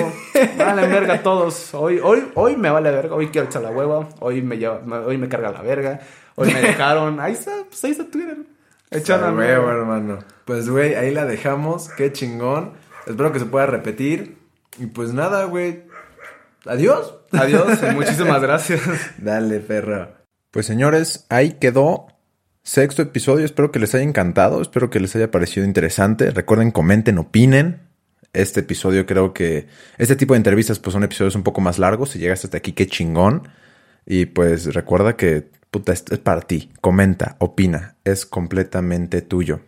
vale 0.57 0.87
verga 0.87 1.15
a 1.15 1.23
todos. 1.23 1.75
Hoy, 1.75 2.01
hoy, 2.03 2.25
hoy 2.35 2.57
me 2.57 2.71
vale 2.71 2.91
verga, 2.91 3.15
hoy 3.15 3.29
quiero 3.29 3.49
echar 3.49 3.63
la 3.63 3.71
hueva, 3.71 4.09
hoy 4.21 4.43
me 4.43 4.59
lleva, 4.59 4.81
hoy 5.07 5.19
me 5.19 5.29
carga 5.29 5.51
la 5.51 5.63
verga, 5.63 6.01
hoy 6.37 6.53
me 6.53 6.61
dejaron. 6.61 7.19
Ahí 7.21 7.33
está, 7.33 7.53
pues 7.69 7.83
ahí 7.85 7.91
está 7.91 8.05
Twitter. 8.05 8.37
Echar 8.91 9.21
la 9.21 9.45
hermano. 9.47 10.19
Pues, 10.45 10.71
güey, 10.71 10.95
ahí 10.95 11.13
la 11.13 11.27
dejamos. 11.27 11.91
Qué 11.91 12.13
chingón. 12.13 12.73
Espero 13.07 13.33
que 13.33 13.39
se 13.39 13.45
pueda 13.47 13.67
repetir. 13.67 14.39
Y 14.79 14.87
pues 14.87 15.13
nada, 15.13 15.45
güey. 15.45 15.83
Adiós. 16.65 17.15
Adiós 17.33 17.79
y 17.83 17.95
muchísimas 17.95 18.41
gracias. 18.41 18.81
Dale, 19.19 19.61
perra. 19.61 20.18
Pues 20.51 20.67
señores, 20.67 21.27
ahí 21.29 21.53
quedó 21.53 22.07
sexto 22.63 23.03
episodio. 23.03 23.45
Espero 23.45 23.71
que 23.71 23.79
les 23.79 23.95
haya 23.95 24.05
encantado. 24.05 24.63
Espero 24.63 24.91
que 24.91 25.01
les 25.01 25.15
haya 25.17 25.31
parecido 25.31 25.67
interesante. 25.67 26.31
Recuerden, 26.31 26.71
comenten, 26.71 27.19
opinen. 27.19 27.83
Este 28.33 28.61
episodio 28.61 29.05
creo 29.07 29.33
que... 29.33 29.67
Este 29.99 30.17
tipo 30.17 30.35
de 30.35 30.39
entrevistas 30.39 30.79
pues 30.79 30.93
son 30.93 31.05
episodios 31.05 31.35
un 31.35 31.43
poco 31.43 31.61
más 31.61 31.79
largos. 31.79 32.11
Si 32.11 32.19
llegaste 32.19 32.47
hasta 32.47 32.59
aquí, 32.59 32.73
qué 32.73 32.87
chingón. 32.87 33.49
Y 34.07 34.27
pues 34.27 34.73
recuerda 34.73 35.17
que, 35.17 35.51
puta, 35.71 35.93
esto 35.93 36.15
es 36.15 36.21
para 36.21 36.41
ti. 36.41 36.71
Comenta, 36.81 37.37
opina. 37.41 37.97
Es 38.05 38.25
completamente 38.25 39.21
tuyo. 39.21 39.61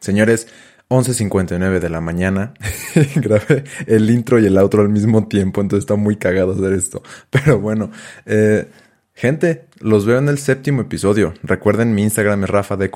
Señores, 0.00 0.48
11.59 0.88 1.80
de 1.80 1.88
la 1.88 2.00
mañana. 2.00 2.54
Grabé 3.16 3.64
el 3.86 4.08
intro 4.10 4.38
y 4.38 4.46
el 4.46 4.58
outro 4.58 4.82
al 4.82 4.88
mismo 4.88 5.26
tiempo, 5.26 5.60
entonces 5.60 5.82
está 5.82 5.96
muy 5.96 6.16
cagado 6.16 6.52
hacer 6.52 6.72
esto. 6.74 7.02
Pero 7.30 7.58
bueno, 7.58 7.90
eh, 8.24 8.68
gente, 9.16 9.66
los 9.80 10.06
veo 10.06 10.18
en 10.18 10.28
el 10.28 10.38
séptimo 10.38 10.82
episodio. 10.82 11.34
Recuerden, 11.42 11.94
mi 11.94 12.04
Instagram 12.04 12.44
es 12.44 12.50
Rafa 12.50 12.76
de 12.76 12.90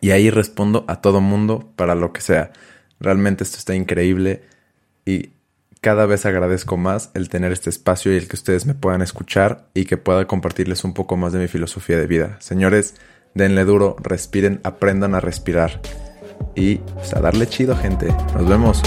y 0.00 0.10
ahí 0.10 0.30
respondo 0.30 0.84
a 0.88 1.00
todo 1.00 1.20
mundo 1.20 1.72
para 1.74 1.94
lo 1.94 2.12
que 2.12 2.20
sea. 2.20 2.52
Realmente 3.00 3.42
esto 3.42 3.58
está 3.58 3.74
increíble 3.74 4.42
y 5.04 5.30
cada 5.80 6.06
vez 6.06 6.24
agradezco 6.26 6.76
más 6.76 7.10
el 7.14 7.28
tener 7.28 7.50
este 7.50 7.68
espacio 7.68 8.12
y 8.12 8.16
el 8.16 8.28
que 8.28 8.36
ustedes 8.36 8.66
me 8.66 8.74
puedan 8.74 9.02
escuchar 9.02 9.66
y 9.74 9.84
que 9.84 9.96
pueda 9.96 10.26
compartirles 10.26 10.84
un 10.84 10.94
poco 10.94 11.16
más 11.16 11.32
de 11.32 11.40
mi 11.40 11.48
filosofía 11.48 11.98
de 11.98 12.06
vida. 12.06 12.36
Señores, 12.40 12.94
denle 13.34 13.64
duro, 13.64 13.96
respiren, 14.00 14.60
aprendan 14.62 15.14
a 15.14 15.20
respirar 15.20 15.80
y 16.54 16.76
pues, 16.76 17.14
a 17.14 17.20
darle 17.20 17.48
chido, 17.48 17.76
gente. 17.76 18.14
Nos 18.34 18.48
vemos. 18.48 18.80